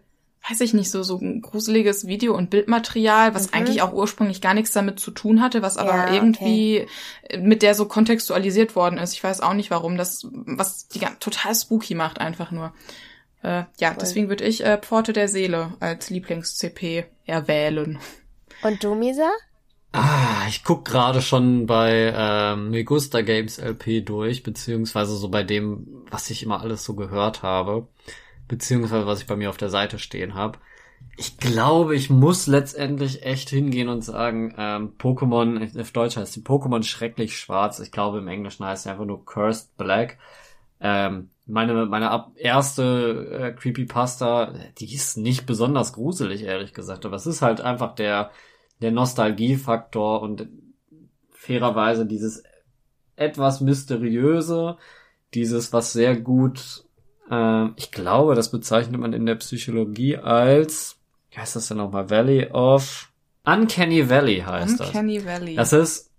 weiß 0.50 0.62
ich 0.62 0.74
nicht, 0.74 0.92
so, 0.92 1.02
so 1.04 1.18
ein 1.18 1.42
gruseliges 1.42 2.08
Video- 2.08 2.36
und 2.36 2.50
Bildmaterial, 2.50 3.34
was 3.34 3.48
Mhm. 3.48 3.54
eigentlich 3.54 3.82
auch 3.82 3.94
ursprünglich 3.94 4.42
gar 4.42 4.54
nichts 4.54 4.72
damit 4.72 5.00
zu 5.00 5.12
tun 5.12 5.42
hatte, 5.42 5.62
was 5.62 5.78
aber 5.78 5.90
Ja, 5.90 6.14
irgendwie 6.14 6.88
mit 7.40 7.62
der 7.64 7.74
so 7.76 7.86
kontextualisiert 7.86 8.76
worden 8.76 8.98
ist. 8.98 9.14
Ich 9.14 9.24
weiß 9.24 9.42
auch 9.42 9.54
nicht 9.54 9.72
warum, 9.72 9.98
das, 9.98 10.28
was 10.32 10.88
die 10.88 11.00
total 11.20 11.56
spooky 11.56 11.96
macht 11.96 12.20
einfach 12.20 12.52
nur. 12.52 12.74
Äh, 13.44 13.64
ja, 13.80 13.90
Voll. 13.90 13.98
deswegen 14.02 14.30
würde 14.30 14.44
ich 14.44 14.64
äh, 14.66 14.78
Pforte 14.78 15.14
der 15.14 15.28
Seele 15.28 15.74
als 15.80 16.10
Lieblings-CP 16.10 17.06
erwählen. 17.26 18.00
Und 18.64 18.84
du, 18.84 18.96
Misa? 18.96 19.30
Ah, 19.92 20.46
ich 20.50 20.64
guck 20.64 20.84
gerade 20.84 21.22
schon 21.22 21.68
bei 21.68 22.14
ähm, 22.16 22.72
Megusta 22.72 23.22
Games 23.22 23.60
LP 23.60 24.02
durch, 24.06 24.44
beziehungsweise 24.44 25.16
so 25.16 25.30
bei 25.30 25.44
dem, 25.44 26.06
was 26.12 26.30
ich 26.30 26.44
immer 26.44 26.60
alles 26.62 26.84
so 26.84 26.96
gehört 26.96 27.44
habe, 27.44 27.88
beziehungsweise 28.48 29.08
was 29.08 29.22
ich 29.22 29.28
bei 29.28 29.36
mir 29.36 29.50
auf 29.50 29.58
der 29.58 29.70
Seite 29.70 30.00
stehen 30.00 30.36
habe. 30.36 30.60
Ich 31.18 31.38
glaube, 31.38 31.96
ich 31.96 32.10
muss 32.10 32.48
letztendlich 32.48 33.24
echt 33.24 33.50
hingehen 33.50 33.90
und 33.90 34.04
sagen, 34.04 34.54
ähm, 34.58 34.94
Pokémon, 34.98 35.80
auf 35.80 35.92
Deutsch 35.92 36.18
heißt 36.18 36.36
die 36.36 36.42
Pokémon 36.42 36.84
schrecklich 36.84 37.38
schwarz. 37.38 37.80
Ich 37.80 37.92
glaube, 37.92 38.18
im 38.20 38.28
Englischen 38.28 38.66
heißt 38.66 38.84
sie 38.84 38.90
einfach 38.90 39.06
nur 39.06 39.24
Cursed 39.26 39.76
Black. 39.78 40.18
Ähm, 40.80 41.30
meine 41.46 41.86
meine 41.86 42.26
erste 42.36 43.30
äh, 43.32 43.52
Creepypasta, 43.54 44.56
die 44.80 44.94
ist 44.94 45.18
nicht 45.18 45.46
besonders 45.46 45.94
gruselig, 45.94 46.44
ehrlich 46.44 46.74
gesagt, 46.74 47.06
aber 47.06 47.16
es 47.16 47.28
ist 47.28 47.42
halt 47.42 47.62
einfach 47.62 47.96
der 47.96 48.32
der 48.82 48.92
Nostalgiefaktor 48.92 50.22
und 50.22 50.50
fairerweise 51.32 52.06
dieses 52.06 52.44
etwas 53.16 53.62
mysteriöse, 53.62 54.78
dieses 55.34 55.72
was 55.72 55.94
sehr 55.94 56.20
gut, 56.20 56.85
äh, 57.30 57.68
ich 57.76 57.92
glaube, 57.92 58.36
das 58.36 58.52
bezeichnet 58.52 59.00
man 59.00 59.14
in 59.14 59.26
der 59.26 59.36
Psychologie 59.36 60.18
als, 60.18 60.98
wie 61.32 61.38
heißt 61.38 61.56
das 61.56 61.68
denn 61.68 61.78
nochmal, 61.78 62.10
Valley 62.10 62.50
of 62.52 63.12
Uncanny 63.46 64.10
Valley 64.10 64.40
heißt 64.46 64.80
das. 64.80 64.88
Uncanny 64.88 65.24
Valley. 65.26 65.56
Das 65.56 65.72
ist, 65.72 66.12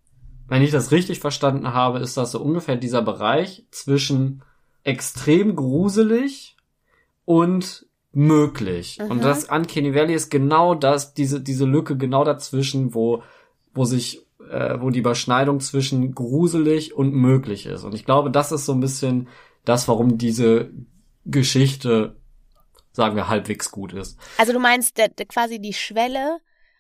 wenn 0.49 0.63
ich 0.63 0.71
das 0.71 0.93
richtig 0.93 1.21
verstanden 1.21 1.73
habe, 1.73 1.99
ist 1.99 2.17
das 2.17 2.31
so 2.31 2.41
ungefähr 2.41 2.77
dieser 2.77 3.03
Bereich 3.03 3.65
zwischen 3.71 4.43
extrem 4.85 5.57
gruselig 5.57 6.57
und 7.25 7.87
möglich. 8.13 8.99
Mhm. 9.01 9.11
Und 9.11 9.25
das 9.25 9.45
Uncanny 9.45 9.95
Valley 9.95 10.15
ist 10.15 10.31
genau 10.31 10.75
das, 10.75 11.15
diese, 11.15 11.41
diese 11.41 11.65
Lücke 11.65 11.97
genau 11.97 12.25
dazwischen, 12.25 12.95
wo, 12.95 13.23
wo 13.75 13.85
sich, 13.85 14.25
äh, 14.49 14.81
wo 14.81 14.91
die 14.91 15.01
Überschneidung 15.01 15.59
zwischen 15.61 16.15
gruselig 16.15 16.95
und 16.95 17.13
möglich 17.13 17.67
ist. 17.67 17.83
Und 17.83 17.95
ich 17.95 18.05
glaube, 18.05 18.31
das 18.31 18.53
ist 18.53 18.67
so 18.67 18.73
ein 18.73 18.81
bisschen 18.81 19.29
das, 19.65 19.89
warum 19.89 20.17
diese 20.17 20.71
Geschichte, 21.27 22.17
sagen 22.93 23.17
wir, 23.17 23.29
halbwegs 23.29 23.71
gut 23.71 23.93
ist. 23.93 24.19
Also 24.39 24.53
du 24.53 24.59
meinst 24.59 24.97
der, 24.99 25.09
der, 25.09 25.27
quasi 25.27 25.61
die 25.61 25.73
Schwelle, 25.75 26.39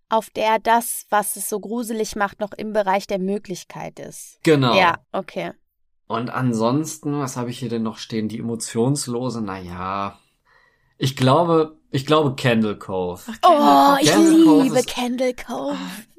auf 0.08 0.30
der 0.30 0.58
das, 0.58 1.06
was 1.10 1.36
es 1.36 1.48
so 1.48 1.58
gruselig 1.60 2.14
macht, 2.16 2.40
noch 2.40 2.52
im 2.52 2.72
Bereich 2.72 3.06
der 3.06 3.18
Möglichkeit 3.18 3.98
ist. 3.98 4.38
Genau. 4.44 4.74
Ja, 4.76 4.98
okay. 5.12 5.52
Und 6.06 6.30
ansonsten, 6.30 7.18
was 7.18 7.36
habe 7.36 7.50
ich 7.50 7.58
hier 7.58 7.68
denn 7.68 7.82
noch 7.82 7.98
stehen? 7.98 8.28
Die 8.28 8.38
emotionslose, 8.38 9.40
naja. 9.42 10.18
Ich 10.98 11.16
glaube, 11.16 11.76
ich 11.90 12.06
glaube 12.06 12.36
Candle 12.36 12.78
Cove. 12.78 13.20
Ach, 13.42 13.96
Oh, 13.98 14.00
ich 14.00 14.08
Candle 14.10 14.44
Cove 14.44 14.62
liebe 14.62 14.78
ist- 14.78 14.88
Candle 14.88 15.34
Cove. 15.34 15.76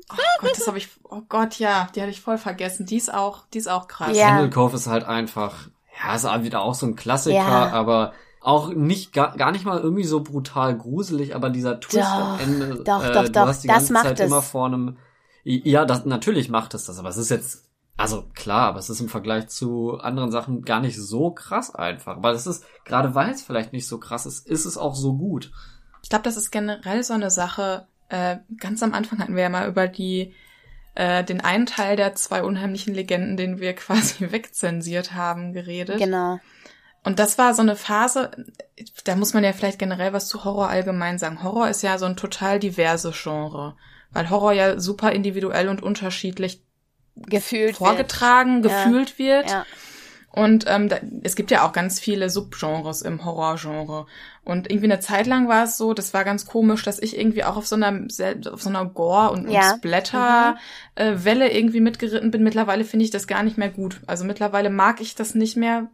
Oh 0.09 0.15
Gott, 0.41 0.51
das 0.57 0.67
habe 0.67 0.77
ich. 0.77 0.89
Oh 1.03 1.21
Gott, 1.27 1.57
ja, 1.59 1.89
die 1.95 2.01
hatte 2.01 2.11
ich 2.11 2.21
voll 2.21 2.37
vergessen. 2.37 2.85
Die 2.85 2.97
ist 2.97 3.13
auch, 3.13 3.45
die 3.53 3.57
ist 3.57 3.67
auch 3.67 3.87
krass. 3.87 4.15
Ja. 4.15 4.27
Candle 4.29 4.49
Cove 4.49 4.75
ist 4.75 4.87
halt 4.87 5.05
einfach, 5.05 5.69
ja, 5.97 6.15
ist 6.15 6.43
wieder 6.43 6.61
auch 6.61 6.73
so 6.75 6.85
ein 6.85 6.95
Klassiker, 6.95 7.35
Ja. 7.35 7.69
aber 7.71 8.13
auch 8.41 8.69
nicht 8.69 9.13
gar, 9.13 9.35
gar 9.35 9.51
nicht 9.51 9.65
mal 9.65 9.79
irgendwie 9.79 10.03
so 10.03 10.21
brutal 10.21 10.77
gruselig, 10.77 11.35
aber 11.35 11.49
dieser 11.49 11.79
Twist 11.79 11.97
Doch, 12.07 12.13
am 12.13 12.39
Ende. 12.39 12.83
doch, 12.83 13.03
äh, 13.03 13.11
doch, 13.11 13.23
du 13.25 13.31
doch, 13.31 13.47
hast 13.47 13.63
die 13.63 13.67
das 13.67 13.77
ganze 13.77 13.93
macht 13.93 14.03
Zeit 14.05 14.19
es. 14.21 14.25
immer 14.27 14.41
vor 14.41 14.67
einem. 14.67 14.97
Ja, 15.43 15.85
das 15.85 16.05
natürlich 16.05 16.49
macht 16.49 16.73
es 16.73 16.85
das, 16.85 16.99
aber 16.99 17.09
es 17.09 17.17
ist 17.17 17.29
jetzt 17.29 17.67
also 17.97 18.25
klar, 18.35 18.67
aber 18.67 18.79
es 18.79 18.91
ist 18.91 19.01
im 19.01 19.09
Vergleich 19.09 19.47
zu 19.47 19.97
anderen 19.97 20.31
Sachen 20.31 20.61
gar 20.61 20.79
nicht 20.81 20.97
so 21.01 21.31
krass 21.31 21.73
einfach. 21.73 22.15
Aber 22.17 22.31
es 22.31 22.45
ist, 22.45 22.63
gerade 22.85 23.15
weil 23.15 23.31
es 23.31 23.41
vielleicht 23.41 23.73
nicht 23.73 23.87
so 23.87 23.97
krass 23.97 24.27
ist, 24.27 24.47
ist 24.47 24.65
es 24.65 24.77
auch 24.77 24.93
so 24.93 25.17
gut. 25.17 25.51
Ich 26.03 26.09
glaube, 26.09 26.23
das 26.23 26.37
ist 26.37 26.51
generell 26.51 27.03
so 27.03 27.13
eine 27.15 27.31
Sache. 27.31 27.87
Äh, 28.09 28.37
ganz 28.59 28.83
am 28.83 28.93
Anfang 28.93 29.17
hatten 29.19 29.35
wir 29.35 29.43
ja 29.43 29.49
mal 29.49 29.67
über 29.67 29.87
die 29.87 30.33
äh, 30.97 31.23
den 31.23 31.41
einen 31.41 31.67
Teil 31.67 31.95
der 31.95 32.15
zwei 32.15 32.43
unheimlichen 32.43 32.93
Legenden, 32.95 33.37
den 33.37 33.59
wir 33.59 33.73
quasi 33.75 34.31
wegzensiert 34.31 35.13
haben, 35.13 35.53
geredet. 35.53 35.99
Genau. 35.99 36.39
Und 37.03 37.19
das 37.19 37.37
war 37.37 37.53
so 37.53 37.61
eine 37.61 37.75
Phase, 37.75 38.31
da 39.05 39.15
muss 39.15 39.33
man 39.33 39.43
ja 39.43 39.53
vielleicht 39.53 39.79
generell 39.79 40.11
was 40.11 40.27
zu 40.27 40.43
Horror 40.43 40.67
allgemein 40.69 41.19
sagen. 41.19 41.43
Horror 41.43 41.69
ist 41.69 41.83
ja 41.83 41.97
so 41.97 42.05
ein 42.05 42.17
total 42.17 42.59
diverse 42.59 43.11
Genre, 43.11 43.77
weil 44.11 44.29
Horror 44.29 44.51
ja 44.51 44.79
super 44.79 45.11
individuell 45.11 45.69
und 45.69 45.81
unterschiedlich 45.83 46.63
Gefühlt. 47.15 47.77
vorgetragen, 47.77 48.63
Ja. 48.63 48.83
gefühlt 48.83 49.19
wird. 49.19 49.49
Ja. 49.49 49.65
Und 50.37 50.65
ähm, 50.67 50.87
da, 50.87 50.97
es 51.23 51.35
gibt 51.35 51.49
ja 51.49 51.65
auch 51.65 51.71
ganz 51.73 51.99
viele 51.99 52.29
Subgenres 52.29 53.01
im 53.01 53.25
Horrorgenre. 53.25 54.05
Und 54.43 54.69
irgendwie 54.69 54.85
eine 54.91 54.99
Zeit 54.99 55.25
lang 55.25 55.47
war 55.47 55.63
es 55.63 55.77
so, 55.77 55.95
das 55.95 56.13
war 56.13 56.23
ganz 56.23 56.45
komisch, 56.45 56.83
dass 56.83 56.99
ich 56.99 57.17
irgendwie 57.17 57.43
auch 57.43 57.57
auf 57.57 57.65
so 57.65 57.75
einer 57.75 58.05
auf 58.51 58.61
so 58.61 58.69
einer 58.69 58.85
Gore 58.85 59.31
und, 59.31 59.49
Ja. 59.49 59.71
und 59.71 59.77
Splatter 59.77 60.57
äh, 60.93 61.15
Welle 61.17 61.51
irgendwie 61.51 61.79
mitgeritten 61.79 62.29
bin. 62.29 62.43
Mittlerweile 62.43 62.83
finde 62.83 63.03
ich 63.05 63.11
das 63.11 63.25
gar 63.25 63.41
nicht 63.41 63.57
mehr 63.57 63.69
gut. 63.69 63.99
Also 64.05 64.25
mittlerweile 64.25 64.69
mag 64.69 65.01
ich 65.01 65.15
das 65.15 65.33
nicht 65.33 65.57
mehr, 65.57 65.87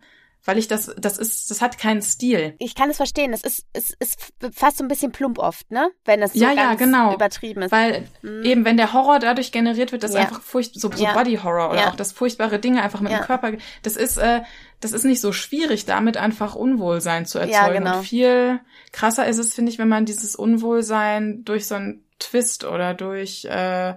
weil 0.45 0.57
ich 0.57 0.67
das 0.67 0.93
das 0.97 1.17
ist 1.17 1.49
das 1.51 1.61
hat 1.61 1.77
keinen 1.77 2.01
Stil. 2.01 2.55
Ich 2.59 2.75
kann 2.75 2.89
es 2.89 2.97
verstehen. 2.97 3.31
Es 3.33 3.43
ist, 3.43 3.65
es 3.73 3.91
ist 3.99 4.33
fast 4.53 4.77
so 4.77 4.83
ein 4.83 4.87
bisschen 4.87 5.11
plump 5.11 5.39
oft, 5.39 5.69
ne? 5.71 5.89
Wenn 6.05 6.21
es 6.21 6.33
so 6.33 6.39
Ja, 6.39 6.51
ja, 6.51 6.55
ganz 6.67 6.79
genau. 6.79 7.13
übertrieben 7.13 7.61
ist. 7.63 7.71
Weil 7.71 8.07
Mhm. 8.21 8.43
eben, 8.43 8.65
wenn 8.65 8.77
der 8.77 8.93
Horror 8.93 9.19
dadurch 9.19 9.51
generiert 9.51 9.91
wird, 9.91 10.03
dass 10.03 10.13
Ja. 10.13 10.21
einfach 10.21 10.41
furcht 10.41 10.73
so, 10.79 10.91
so 10.91 11.03
Ja. 11.03 11.13
Body 11.13 11.37
Horror 11.43 11.69
oder 11.71 11.79
Ja. 11.81 11.89
auch 11.89 11.95
das 11.95 12.11
furchtbare 12.11 12.59
Dinge 12.59 12.83
einfach 12.83 12.99
mit 13.01 13.11
Ja. 13.11 13.19
dem 13.19 13.25
Körper, 13.25 13.53
das 13.83 13.95
ist, 13.95 14.17
äh, 14.17 14.41
das 14.81 14.91
ist 14.91 15.05
nicht 15.05 15.21
so 15.21 15.31
schwierig, 15.31 15.85
damit 15.85 16.17
einfach 16.17 16.55
Unwohlsein 16.55 17.25
zu 17.25 17.37
Ja, 17.39 17.45
erzeugen. 17.45 17.85
genau. 17.85 17.97
Und 17.99 18.03
viel 18.05 18.59
krasser 18.91 19.25
ist 19.27 19.37
es, 19.37 19.53
finde 19.53 19.71
ich, 19.71 19.79
wenn 19.79 19.87
man 19.87 20.05
dieses 20.05 20.35
Unwohlsein 20.35 21.43
durch 21.45 21.67
so 21.67 21.75
einen 21.75 22.03
Twist 22.19 22.63
oder 22.65 22.93
durch, 22.93 23.45
äh, 23.45 23.93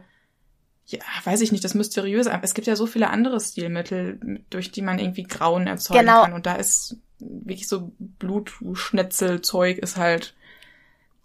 ja, 0.86 1.00
weiß 1.24 1.40
ich 1.40 1.52
nicht, 1.52 1.64
das 1.64 1.74
Mysteriöse. 1.74 2.38
Es 2.42 2.54
gibt 2.54 2.66
ja 2.66 2.76
so 2.76 2.86
viele 2.86 3.10
andere 3.10 3.40
Stilmittel, 3.40 4.44
durch 4.50 4.70
die 4.70 4.82
man 4.82 4.98
irgendwie 4.98 5.24
Grauen 5.24 5.66
erzeugen 5.66 6.00
Genau. 6.00 6.22
kann. 6.22 6.32
Und 6.32 6.46
da 6.46 6.54
ist 6.54 6.96
wirklich 7.18 7.66
so 7.66 7.92
Blutschnetzelzeug 7.98 9.78
ist 9.78 9.96
halt, 9.96 10.34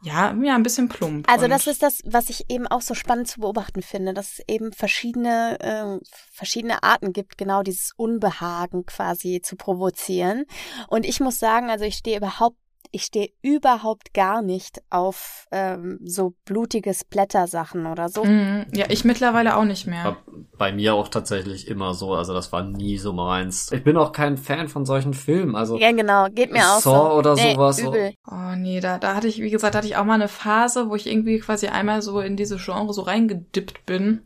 ja, 0.03 0.35
ja, 0.41 0.55
ein 0.55 0.63
bisschen 0.63 0.89
plump. 0.89 1.29
Also 1.29 1.47
das 1.47 1.67
ist 1.67 1.83
das, 1.83 1.99
was 2.05 2.31
ich 2.31 2.49
eben 2.49 2.65
auch 2.65 2.81
so 2.81 2.95
spannend 2.95 3.27
zu 3.27 3.39
beobachten 3.39 3.83
finde, 3.83 4.15
dass 4.15 4.39
es 4.39 4.45
eben 4.47 4.73
verschiedene, 4.73 5.59
äh, 5.59 5.99
verschiedene 6.31 6.81
Arten 6.81 7.13
gibt, 7.13 7.37
genau 7.37 7.61
dieses 7.61 7.91
Unbehagen 7.95 8.87
quasi 8.87 9.41
zu 9.43 9.55
provozieren. 9.55 10.45
Und 10.87 11.05
ich 11.05 11.19
muss 11.19 11.37
sagen, 11.37 11.69
also 11.69 11.85
ich 11.85 11.95
stehe 11.95 12.17
überhaupt 12.17 12.57
ich 12.91 13.03
stehe 13.03 13.29
überhaupt 13.41 14.13
gar 14.13 14.41
nicht 14.41 14.81
auf 14.89 15.47
ähm, 15.51 15.99
so 16.03 16.33
blutige 16.45 16.93
Splatter-Sachen 16.93 17.85
oder 17.85 18.09
so. 18.09 18.25
Mhm. 18.25 18.65
Ja, 18.73 18.85
ich 18.89 19.05
mittlerweile 19.05 19.55
auch 19.55 19.63
nicht 19.63 19.87
mehr. 19.87 20.17
Bei 20.57 20.71
mir 20.71 20.93
auch 20.93 21.07
tatsächlich 21.07 21.67
immer 21.67 21.93
so, 21.93 22.13
also 22.13 22.33
das 22.33 22.51
war 22.51 22.63
nie 22.63 22.97
so 22.97 23.13
meins. 23.13 23.71
Ich 23.71 23.83
bin 23.83 23.97
auch 23.97 24.11
kein 24.11 24.37
Fan 24.37 24.67
von 24.67 24.85
solchen 24.85 25.13
Filmen, 25.13 25.55
also 25.55 25.77
Ja, 25.77 25.91
genau, 25.91 26.27
geht 26.29 26.51
mir 26.51 26.63
auch 26.63 26.79
Saw 26.79 27.09
so. 27.11 27.17
oder 27.17 27.35
nee, 27.35 27.53
sowas. 27.53 27.79
Übel. 27.79 28.13
Oh 28.29 28.55
nee, 28.57 28.79
da, 28.79 28.97
da 28.97 29.15
hatte 29.15 29.27
ich, 29.27 29.41
wie 29.41 29.49
gesagt, 29.49 29.73
da 29.73 29.79
hatte 29.79 29.87
ich 29.87 29.95
auch 29.95 30.05
mal 30.05 30.15
eine 30.15 30.27
Phase, 30.27 30.89
wo 30.89 30.95
ich 30.95 31.07
irgendwie 31.07 31.39
quasi 31.39 31.67
einmal 31.67 32.01
so 32.01 32.19
in 32.19 32.35
diese 32.35 32.57
Genre 32.57 32.93
so 32.93 33.01
reingedippt 33.01 33.85
bin. 33.85 34.21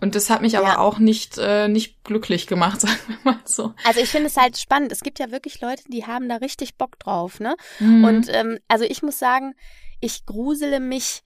Und 0.00 0.14
das 0.14 0.30
hat 0.30 0.42
mich 0.42 0.56
aber 0.56 0.68
Ja. 0.68 0.78
auch 0.78 0.98
nicht, 0.98 1.38
äh, 1.38 1.68
nicht 1.68 2.04
glücklich 2.04 2.46
gemacht, 2.46 2.80
sagen 2.82 2.98
wir 3.08 3.18
mal 3.32 3.40
so. 3.44 3.74
Also 3.84 4.00
ich 4.00 4.08
finde 4.10 4.28
es 4.28 4.36
halt 4.36 4.56
spannend. 4.58 4.92
Es 4.92 5.00
gibt 5.00 5.18
ja 5.18 5.30
wirklich 5.30 5.60
Leute, 5.60 5.82
die 5.88 6.06
haben 6.06 6.28
da 6.28 6.36
richtig 6.36 6.76
Bock 6.76 6.98
drauf, 6.98 7.40
ne? 7.40 7.56
Mhm. 7.80 8.04
Und 8.04 8.28
ähm, 8.32 8.58
also 8.68 8.84
ich 8.84 9.02
muss 9.02 9.18
sagen, 9.18 9.54
ich 10.00 10.24
grusele 10.26 10.78
mich 10.80 11.22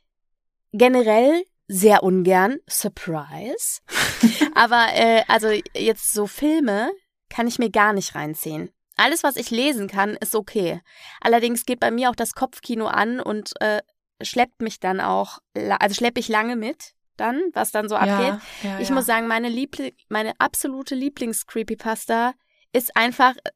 generell 0.73 1.45
sehr 1.69 2.03
ungern. 2.03 2.59
Surprise. 2.69 3.81
Aber 4.55 4.87
äh, 4.95 5.23
also 5.29 5.49
jetzt 5.77 6.13
so 6.13 6.27
Filme 6.27 6.91
kann 7.29 7.47
ich 7.47 7.59
mir 7.59 7.71
gar 7.71 7.93
nicht 7.93 8.15
reinziehen. 8.15 8.71
Alles, 8.97 9.23
was 9.23 9.37
ich 9.37 9.51
lesen 9.51 9.89
kann, 9.89 10.17
ist 10.21 10.35
okay. 10.35 10.81
Allerdings 11.21 11.65
geht 11.65 11.81
bei 11.81 11.91
mir 11.91 12.11
auch 12.11 12.15
das 12.15 12.35
Kopfkino 12.35 12.87
an 12.87 13.21
und 13.21 13.53
äh, 13.61 13.81
schleppt 14.23 14.61
mich 14.61 14.81
dann 14.81 15.01
auch, 15.01 15.39
also 15.55 15.95
schleppe 15.95 16.21
ich 16.21 16.29
lange 16.29 16.57
mit 16.57 16.93
dann, 17.17 17.41
was 17.53 17.71
dann 17.71 17.89
so 17.89 17.97
abgeht. 17.97 18.11
ja, 18.11 18.41
ja, 18.63 18.79
Ich 18.81 18.89
ja. 18.89 18.95
muss 18.95 19.07
sagen, 19.07 19.27
meine, 19.27 19.49
Liebli 19.49 19.95
meine 20.09 20.33
absolute 20.39 20.95
Lieblings-Creepypasta 20.95 22.35
ist 22.73 22.97
einfach, 22.97 23.37
äh, 23.45 23.51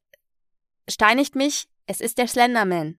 steinigt 0.89 1.35
mich, 1.35 1.69
es 1.87 2.01
ist 2.01 2.19
der 2.19 2.29
Slenderman. 2.29 2.99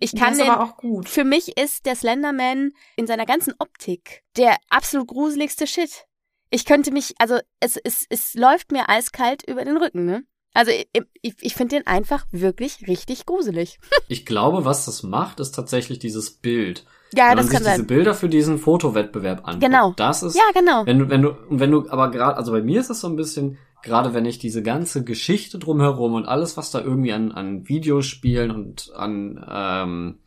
Ich 0.00 0.14
kann 0.14 0.32
ist 0.32 0.40
den, 0.40 0.50
aber 0.50 0.64
auch 0.64 0.76
gut. 0.76 1.08
für 1.08 1.24
mich 1.24 1.58
ist 1.58 1.86
der 1.86 1.96
Slenderman 1.96 2.72
in 2.96 3.06
seiner 3.06 3.26
ganzen 3.26 3.54
Optik 3.58 4.22
der 4.36 4.56
absolut 4.68 5.08
gruseligste 5.08 5.66
Shit. 5.66 6.06
Ich 6.50 6.64
könnte 6.64 6.92
mich, 6.92 7.14
also 7.18 7.38
es, 7.60 7.76
es, 7.76 8.06
es 8.08 8.34
läuft 8.34 8.70
mir 8.70 8.88
eiskalt 8.88 9.42
über 9.48 9.64
den 9.64 9.76
Rücken, 9.76 10.04
ne? 10.04 10.24
Also 10.54 10.70
ich, 10.70 10.88
ich, 11.20 11.34
ich 11.40 11.54
finde 11.54 11.76
den 11.76 11.86
einfach 11.86 12.26
wirklich 12.30 12.86
richtig 12.88 13.26
gruselig. 13.26 13.78
Ich 14.08 14.24
glaube, 14.24 14.64
was 14.64 14.86
das 14.86 15.02
macht, 15.02 15.40
ist 15.40 15.52
tatsächlich 15.52 15.98
dieses 15.98 16.30
Bild. 16.38 16.86
Ja, 17.14 17.30
wenn 17.30 17.36
man 17.36 17.36
das 17.36 17.46
sich 17.46 17.54
kann 17.54 17.62
diese 17.64 17.76
sein. 17.76 17.86
Bilder 17.86 18.14
für 18.14 18.28
diesen 18.28 18.58
Fotowettbewerb 18.58 19.40
anguckt. 19.46 19.64
Genau. 19.64 19.92
Das 19.96 20.22
ist, 20.22 20.36
Ja, 20.36 20.42
genau. 20.54 20.84
wenn 20.86 20.98
du, 20.98 21.08
wenn 21.08 21.22
du, 21.22 21.36
wenn 21.48 21.70
du, 21.70 21.88
aber 21.88 22.10
gerade, 22.10 22.36
also 22.36 22.52
bei 22.52 22.62
mir 22.62 22.80
ist 22.80 22.90
es 22.90 23.00
so 23.00 23.08
ein 23.08 23.16
bisschen, 23.16 23.58
gerade 23.82 24.14
wenn 24.14 24.26
ich 24.26 24.38
diese 24.38 24.62
ganze 24.62 25.04
Geschichte 25.04 25.58
drumherum 25.58 26.14
und 26.14 26.26
alles, 26.26 26.56
was 26.56 26.70
da 26.70 26.80
irgendwie 26.80 27.12
an, 27.12 27.32
an 27.32 27.68
Videospielen 27.68 28.50
und 28.50 28.92
an, 28.94 29.44
ähm, 29.50 30.18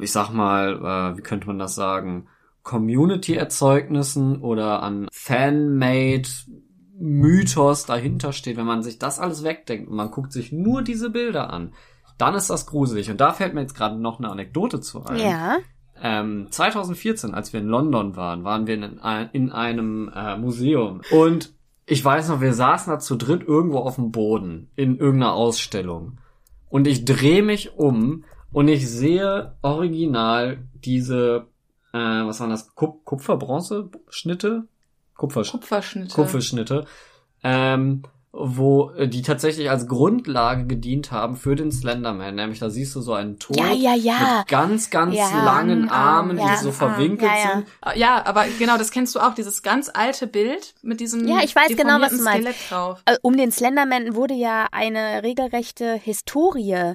ich 0.00 0.12
sag 0.12 0.30
mal, 0.30 1.12
äh, 1.14 1.18
wie 1.18 1.22
könnte 1.22 1.46
man 1.46 1.58
das 1.58 1.74
sagen, 1.74 2.26
Community-Erzeugnissen 2.62 4.40
oder 4.40 4.82
an 4.82 5.08
Fan-made 5.12 6.28
Mythos 7.00 7.86
dahinter 7.86 8.32
steht, 8.32 8.56
wenn 8.56 8.66
man 8.66 8.82
sich 8.82 8.98
das 8.98 9.20
alles 9.20 9.44
wegdenkt 9.44 9.88
und 9.88 9.96
man 9.96 10.10
guckt 10.10 10.32
sich 10.32 10.52
nur 10.52 10.82
diese 10.82 11.10
Bilder 11.10 11.52
an, 11.52 11.72
dann 12.18 12.34
ist 12.34 12.50
das 12.50 12.66
gruselig. 12.66 13.10
Und 13.10 13.20
da 13.20 13.32
fällt 13.32 13.54
mir 13.54 13.60
jetzt 13.62 13.74
gerade 13.76 13.96
noch 13.96 14.18
eine 14.18 14.28
Anekdote 14.30 14.80
zu 14.80 15.04
ein. 15.04 15.18
Ja. 15.18 15.56
Ähm, 16.00 16.46
2014, 16.50 17.34
als 17.34 17.52
wir 17.52 17.60
in 17.60 17.66
London 17.66 18.14
waren, 18.16 18.44
waren 18.44 18.66
wir 18.66 18.74
in, 18.74 18.98
ein- 19.00 19.30
in 19.32 19.50
einem 19.52 20.10
äh, 20.14 20.36
Museum. 20.36 21.00
Und 21.10 21.52
ich 21.86 22.04
weiß 22.04 22.28
noch, 22.28 22.40
wir 22.40 22.52
saßen 22.52 22.92
da 22.92 22.98
zu 22.98 23.16
dritt 23.16 23.42
irgendwo 23.42 23.78
auf 23.78 23.94
dem 23.96 24.12
Boden 24.12 24.70
in 24.76 24.98
irgendeiner 24.98 25.32
Ausstellung. 25.32 26.18
Und 26.68 26.86
ich 26.86 27.04
drehe 27.04 27.42
mich 27.42 27.76
um 27.76 28.24
und 28.52 28.68
ich 28.68 28.88
sehe 28.88 29.54
original 29.62 30.58
diese, 30.84 31.46
äh, 31.92 31.98
was 31.98 32.40
waren 32.40 32.50
das, 32.50 32.74
Kup 32.74 33.04
Kupfer-Bronze-Schnitte? 33.04 34.64
Kupfersch 35.16 35.50
Kupferschnitte. 35.50 36.14
Kupferschnitte, 36.14 36.84
ähm, 37.42 38.02
wo 38.32 38.90
äh, 38.90 39.08
die 39.08 39.22
tatsächlich 39.22 39.70
als 39.70 39.88
Grundlage 39.88 40.66
gedient 40.66 41.10
haben 41.12 41.34
für 41.36 41.56
den 41.56 41.72
Slenderman. 41.72 42.34
Nämlich 42.34 42.58
da 42.58 42.68
siehst 42.70 42.94
du 42.94 43.00
so 43.00 43.14
einen 43.14 43.38
Tod 43.38 43.56
Ja, 43.56 43.72
ja, 43.72 43.94
ja. 43.94 44.38
mit 44.40 44.48
ganz, 44.48 44.90
ganz 44.90 45.14
Ja, 45.16 45.44
langen 45.44 45.88
Arm, 45.88 46.28
Armen, 46.30 46.38
ja, 46.38 46.50
die 46.50 46.62
so 46.62 46.70
verwinkelt 46.70 47.30
ja, 47.30 47.38
ja. 47.44 47.52
sind. 47.56 47.66
Ah, 47.80 47.92
Ja, 47.96 48.26
aber 48.26 48.44
genau, 48.58 48.76
das 48.76 48.90
kennst 48.90 49.14
du 49.14 49.20
auch, 49.20 49.34
dieses 49.34 49.62
ganz 49.62 49.90
alte 49.92 50.26
Bild 50.26 50.74
mit 50.82 51.00
diesem 51.00 51.26
Ja, 51.26 51.38
ich 51.42 51.56
weiß 51.56 51.68
genau, 51.76 52.00
was 52.00 52.16
du 52.16 52.22
meinst. 52.22 52.42
Skelett 52.42 52.56
drauf. 52.70 53.02
Äh, 53.06 53.16
Um 53.22 53.36
den 53.36 53.50
Slenderman 53.50 54.14
wurde 54.14 54.34
ja 54.34 54.66
eine 54.72 55.22
regelrechte 55.22 55.94
Historie 55.94 56.94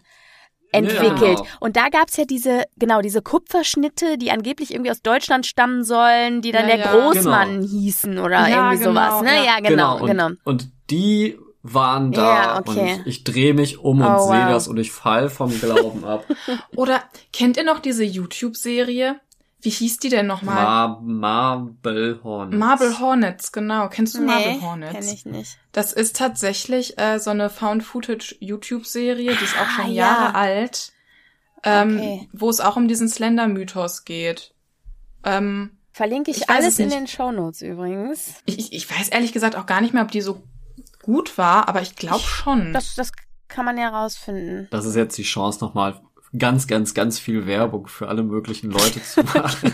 entwickelt. 0.71 1.19
genau. 1.37 1.45
Und 1.59 1.75
da 1.77 1.89
gab's 1.89 2.17
ja 2.17 2.25
diese, 2.25 2.63
genau, 2.77 3.01
diese 3.01 3.21
Kupferschnitte, 3.21 4.17
die 4.17 4.31
angeblich 4.31 4.71
irgendwie 4.73 4.91
aus 4.91 5.01
Deutschland 5.01 5.45
stammen 5.45 5.83
sollen, 5.83 6.41
die 6.41 6.51
dann 6.51 6.67
Ja, 6.67 6.75
der 6.77 6.85
ja. 6.85 6.91
Großmann 6.93 7.61
hießen 7.61 8.17
oder 8.17 8.47
Ja, 8.47 8.71
irgendwie 8.71 8.85
genau, 8.85 9.19
sowas. 9.19 9.21
Ne? 9.23 9.35
ja. 9.35 9.43
Ja, 9.43 9.59
genau, 9.59 9.99
und, 9.99 10.07
genau. 10.07 10.29
Und 10.45 10.71
die 10.89 11.37
waren 11.61 12.11
da 12.11 12.35
Ja, 12.55 12.59
okay. 12.59 12.69
und 12.79 12.87
ich, 13.01 13.07
ich 13.19 13.23
drehe 13.23 13.53
mich 13.53 13.77
um 13.79 14.01
und 14.01 14.07
Oh, 14.07 14.27
sehe 14.27 14.41
wow. 14.43 14.49
das 14.49 14.67
und 14.67 14.77
ich 14.77 14.91
fall 14.91 15.29
vom 15.29 15.57
Glauben 15.59 16.03
ab. 16.03 16.25
Oder 16.75 17.01
kennt 17.31 17.55
ihr 17.57 17.63
noch 17.63 17.79
diese 17.79 18.03
YouTube-Serie? 18.03 19.19
Wie 19.61 19.69
hieß 19.69 19.97
die 19.99 20.09
denn 20.09 20.27
nochmal? 20.27 20.55
Mar 20.61 20.99
Marble 21.01 22.19
Hornets. 22.21 22.57
Marble 22.57 22.99
Hornets, 22.99 23.51
genau. 23.53 23.87
Kennst 23.87 24.13
du 24.15 24.21
Marble 24.21 24.55
Nee, 24.55 24.61
Hornets? 24.61 24.91
kenn 24.93 25.07
ich 25.07 25.25
nicht. 25.25 25.57
Das 25.71 25.93
ist 25.93 26.17
tatsächlich 26.17 26.99
äh, 26.99 27.17
so 27.19 27.29
eine 27.29 27.49
Found-Footage-YouTube-Serie, 28.27 29.35
die 29.35 29.43
ist 29.43 29.57
auch 29.59 29.69
schon 29.69 29.85
Ah, 29.85 29.89
Jahre 29.89 30.23
ja. 30.23 30.31
alt, 30.33 30.91
ähm, 31.63 31.95
Okay. 31.97 32.29
wo 32.33 32.49
es 32.49 32.59
auch 32.59 32.75
um 32.75 32.87
diesen 32.87 33.07
Slender-Mythos 33.07 34.03
geht. 34.05 34.53
Ähm, 35.23 35.77
Verlinke 35.93 36.31
ich, 36.31 36.37
Ich 36.37 36.49
alles 36.49 36.73
es 36.73 36.79
in 36.79 36.89
den 36.89 37.07
Shownotes 37.07 37.61
übrigens. 37.61 38.33
ich, 38.45 38.57
ich- 38.59 38.73
ich 38.73 38.91
weiß 38.99 39.09
ehrlich 39.09 39.31
gesagt 39.31 39.55
auch 39.55 39.65
gar 39.67 39.79
nicht 39.79 39.93
mehr, 39.93 40.03
ob 40.03 40.11
die 40.11 40.21
so 40.21 40.43
gut 41.03 41.37
war, 41.37 41.69
aber 41.69 41.81
ich 41.81 41.95
glaube 41.95 42.23
schon. 42.23 42.73
Das, 42.73 42.95
das 42.95 43.11
kann 43.47 43.65
man 43.65 43.77
ja 43.77 43.89
rausfinden. 43.89 44.67
Das 44.71 44.85
ist 44.85 44.95
jetzt 44.95 45.17
die 45.17 45.23
Chance 45.23 45.63
nochmal 45.63 46.01
ganz, 46.37 46.67
ganz, 46.67 46.93
ganz 46.93 47.19
viel 47.19 47.45
Werbung 47.45 47.87
für 47.87 48.07
alle 48.07 48.23
möglichen 48.23 48.71
Leute 48.71 49.01
zu 49.03 49.23
machen 49.35 49.71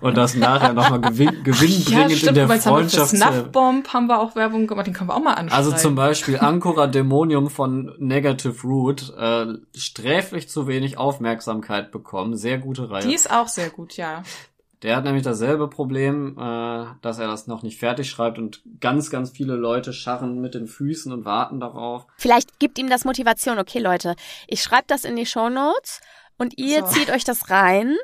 und 0.00 0.16
das 0.16 0.34
nachher 0.34 0.74
nochmal 0.74 1.00
gewinn, 1.00 1.42
gewinnbringend 1.44 1.88
ja, 1.88 2.02
in 2.02 2.10
stimmt, 2.10 2.36
der 2.36 2.46
jetzt 2.46 2.66
haben 2.66 2.76
wir 2.76 2.88
für 2.88 2.98
Freundschaft 2.98 3.16
Snuffbomb 3.16 3.92
haben 3.92 4.06
wir 4.06 4.20
auch 4.20 4.36
Werbung 4.36 4.66
gemacht, 4.66 4.86
den 4.86 4.92
können 4.92 5.08
wir 5.08 5.16
auch 5.16 5.22
mal 5.22 5.34
anschreiben. 5.34 5.52
Also 5.52 5.72
zum 5.72 5.94
Beispiel 5.94 6.38
Ancora 6.38 6.86
Dämonium 6.86 7.48
von 7.48 7.94
Negative 7.98 8.60
Root, 8.62 9.14
äh, 9.16 9.46
sträflich 9.74 10.48
zu 10.48 10.66
wenig 10.66 10.98
Aufmerksamkeit 10.98 11.90
bekommen. 11.90 12.36
Sehr 12.36 12.58
gute 12.58 12.90
Reihe. 12.90 13.06
Die 13.06 13.14
ist 13.14 13.30
auch 13.30 13.48
sehr 13.48 13.70
gut, 13.70 13.96
ja. 13.96 14.22
Der 14.84 14.96
hat 14.96 15.04
nämlich 15.04 15.22
dasselbe 15.22 15.68
Problem, 15.68 16.36
äh, 16.38 16.84
dass 17.00 17.18
er 17.18 17.26
das 17.26 17.46
noch 17.46 17.62
nicht 17.62 17.78
fertig 17.78 18.10
schreibt 18.10 18.38
und 18.38 18.62
ganz, 18.80 19.10
ganz 19.10 19.30
viele 19.30 19.54
Leute 19.56 19.94
scharren 19.94 20.40
mit 20.42 20.54
den 20.54 20.66
Füßen 20.66 21.10
und 21.10 21.24
warten 21.24 21.58
darauf. 21.58 22.06
Vielleicht 22.18 22.58
gibt 22.60 22.78
ihm 22.78 22.90
das 22.90 23.06
Motivation. 23.06 23.58
Okay, 23.58 23.78
Leute, 23.78 24.14
ich 24.46 24.62
schreibe 24.62 24.84
das 24.86 25.04
in 25.06 25.16
die 25.16 25.24
Shownotes 25.24 26.02
und 26.36 26.58
ihr 26.58 26.80
So. 26.80 26.86
zieht 26.92 27.10
euch 27.10 27.24
das 27.24 27.48
rein 27.48 27.96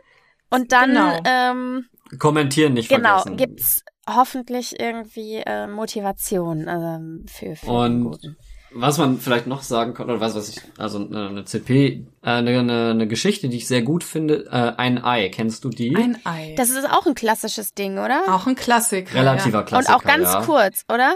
und 0.49 0.73
dann 0.73 0.89
Genau. 0.91 1.19
ähm, 1.27 1.85
Kommentieren 2.19 2.73
nicht 2.73 2.89
genau 2.89 3.21
vergessen. 3.21 3.37
gibt's 3.37 3.85
hoffentlich 4.09 4.81
irgendwie 4.81 5.37
äh, 5.37 5.67
Motivation 5.67 6.67
ähm, 6.67 7.25
für, 7.29 7.55
für 7.57 7.67
den 7.67 7.75
Und 7.75 8.05
Guten. 8.05 8.37
Was 8.73 8.99
man 8.99 9.19
vielleicht 9.19 9.47
noch 9.47 9.63
sagen 9.63 9.95
kann, 9.95 10.09
oder 10.09 10.21
was, 10.21 10.35
was 10.35 10.49
ich, 10.49 10.61
also 10.79 10.99
eine, 10.99 11.29
eine 11.29 11.45
CP, 11.45 11.87
äh, 11.87 12.05
eine, 12.23 12.59
eine, 12.59 12.91
eine 12.91 13.09
Geschichte, 13.09 13.49
die 13.49 13.57
ich 13.57 13.67
sehr 13.67 13.83
gut 13.83 14.05
finde, 14.05 14.47
äh, 14.51 14.73
ein 14.77 15.03
Ei, 15.03 15.29
kennst 15.29 15.65
du 15.65 15.71
die? 15.71 15.97
Ein 15.97 16.19
Ei. 16.25 16.55
Das 16.57 16.71
ist 16.71 16.89
auch 16.89 17.07
ein 17.07 17.15
klassisches 17.15 17.75
Ding, 17.75 17.99
oder? 17.99 18.23
auch 18.29 18.47
ein 18.47 18.55
Klassiker. 18.55 19.15
Relativer 19.15 19.59
Ja. 19.59 19.65
Klassiker. 19.65 19.97
und 19.97 20.01
auch 20.01 20.05
ganz 20.05 20.33
ja. 20.33 20.43
kurz, 20.43 20.85
oder? 20.89 21.15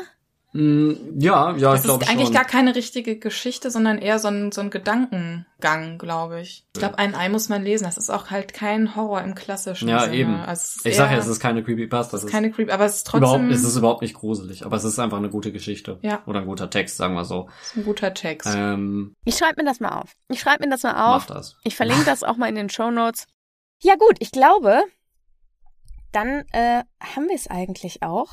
Mm, 0.56 1.18
ja, 1.18 1.50
ja, 1.56 1.72
Das 1.72 1.80
ich 1.80 1.84
glaube 1.86 2.04
ist 2.04 2.10
eigentlich 2.10 2.26
schon. 2.28 2.34
gar 2.36 2.44
keine 2.44 2.76
richtige 2.76 3.18
Geschichte, 3.18 3.72
sondern 3.72 3.98
eher 3.98 4.20
so 4.20 4.28
ein, 4.28 4.52
so 4.52 4.60
ein 4.60 4.70
Gedankengang, 4.70 5.98
glaube 5.98 6.40
ich. 6.40 6.64
Ich 6.72 6.78
glaube, 6.78 6.96
ein 6.98 7.16
Ei 7.16 7.28
muss 7.28 7.48
man 7.48 7.64
lesen. 7.64 7.82
Das 7.84 7.96
ist 7.98 8.08
auch 8.08 8.30
halt 8.30 8.54
kein 8.54 8.94
Horror 8.94 9.20
im 9.22 9.34
klassischen 9.34 9.88
Ja, 9.88 10.04
Sinne. 10.04 10.14
eben. 10.16 10.36
Also 10.36 10.78
ist 10.78 10.86
Ich 10.86 10.96
sag 10.96 11.10
ja, 11.10 11.16
es 11.18 11.26
ist 11.26 11.40
keine 11.40 11.64
Creepypasta. 11.64 12.16
es 12.16 12.22
Es 12.22 12.24
ist 12.24 12.28
ist 12.28 12.32
keine 12.32 12.52
Creep, 12.52 12.72
aber 12.72 12.84
es 12.84 12.98
ist 12.98 13.08
überhaupt, 13.12 13.26
trotzdem 13.40 13.50
es 13.50 13.64
ist 13.64 13.76
überhaupt 13.76 14.02
nicht 14.02 14.14
gruselig, 14.14 14.64
aber 14.64 14.76
es 14.76 14.84
ist 14.84 14.98
einfach 15.00 15.18
eine 15.18 15.28
gute 15.28 15.50
Geschichte. 15.50 15.98
Ja. 16.02 16.22
Oder 16.26 16.40
ein 16.40 16.46
guter 16.46 16.70
Text, 16.70 16.98
sagen 16.98 17.14
wir 17.14 17.24
so. 17.24 17.48
ein 17.74 17.84
guter 17.84 18.14
Text. 18.14 18.48
Ähm, 18.54 19.16
Ich 19.24 19.36
schreibe 19.36 19.60
mir 19.60 19.68
das 19.68 19.80
mal 19.80 20.00
auf. 20.00 20.14
Ich 20.28 20.38
schreibe 20.38 20.62
mir 20.64 20.70
das 20.70 20.84
mal 20.84 20.92
mach 20.92 21.16
auf. 21.16 21.26
das. 21.26 21.56
Ich 21.64 21.74
verlinke 21.74 22.04
das 22.06 22.22
auch 22.22 22.36
mal 22.36 22.48
in 22.48 22.54
den 22.54 22.70
Shownotes. 22.70 23.26
Ja 23.82 23.96
gut, 23.96 24.18
ich 24.20 24.30
glaube, 24.30 24.82
dann 26.12 26.44
äh, 26.52 26.84
haben 27.00 27.26
wir 27.28 27.34
es 27.34 27.48
eigentlich 27.48 28.04
auch. 28.04 28.30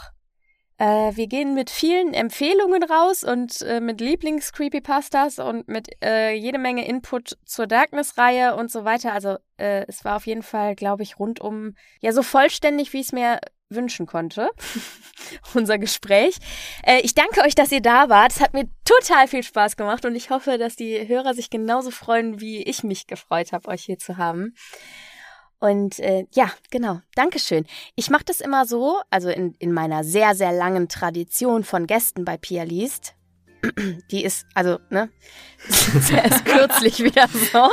Äh, 0.82 1.16
wir 1.16 1.28
gehen 1.28 1.54
mit 1.54 1.70
vielen 1.70 2.16
Empfehlungen 2.16 2.82
raus 2.82 3.24
und 3.24 3.62
äh, 3.62 3.80
mit 3.80 4.02
Lieblings-Creepypastas 4.02 5.38
und 5.38 5.68
mit 5.68 5.90
äh, 6.04 6.34
jede 6.34 6.58
Menge 6.58 6.88
Input 6.88 7.38
zur 7.46 7.68
Darkness-Reihe 7.68 8.56
und 8.56 8.72
so 8.72 8.84
weiter. 8.84 9.14
Also 9.14 9.38
äh, 9.58 9.86
es 9.88 10.04
war 10.04 10.16
auf 10.16 10.26
jeden 10.26 10.42
Fall, 10.42 10.74
glaube 10.74 11.04
ich, 11.04 11.20
rundum 11.20 11.76
ja 12.00 12.12
so 12.14 12.24
vollständig, 12.24 12.94
wie 12.94 13.02
es 13.02 13.12
mir 13.12 13.40
wünschen 13.70 14.08
konnte. 14.08 14.50
Unser 15.54 15.78
Gespräch. 15.78 16.38
Äh, 16.84 17.02
ich 17.02 17.14
danke 17.14 17.42
euch, 17.42 17.54
dass 17.54 17.72
ihr 17.72 17.82
da 17.82 18.10
wart. 18.10 18.32
Es 18.32 18.42
hat 18.42 18.56
mir 18.56 18.68
total 18.84 19.28
viel 19.28 19.44
Spaß 19.44 19.78
gemacht 19.78 20.04
und 20.06 20.16
ich 20.16 20.32
hoffe, 20.32 20.58
dass 20.58 20.76
die 20.76 21.08
Hörer 21.08 21.36
sich 21.36 21.52
genauso 21.52 21.92
freuen, 21.92 22.42
wie 22.42 22.64
ich 22.64 22.84
mich 22.84 23.06
gefreut 23.06 23.52
habe, 23.52 23.68
euch 23.68 23.84
hier 23.84 24.00
zu 24.00 24.18
haben. 24.18 24.56
Und 25.62 26.00
äh, 26.00 26.26
ja, 26.34 26.52
genau, 26.72 27.02
Dankeschön. 27.14 27.68
Ich 27.96 28.10
mache 28.10 28.26
das 28.26 28.42
immer 28.42 28.66
so, 28.66 29.00
also 29.12 29.30
in, 29.30 29.54
in 29.60 29.72
meiner 29.72 30.04
sehr, 30.04 30.34
sehr 30.34 30.52
langen 30.52 30.90
Tradition 30.90 31.64
von 31.64 31.86
Gästen 31.86 32.26
bei 32.26 32.36
Pia 32.36 32.64
Liest. 32.64 33.14
Die 34.12 34.24
ist, 34.24 34.48
also, 34.56 34.80
ne, 34.90 35.10
erst 36.12 36.46
kürzlich 36.46 37.04
wieder 37.04 37.28
so. 37.28 37.70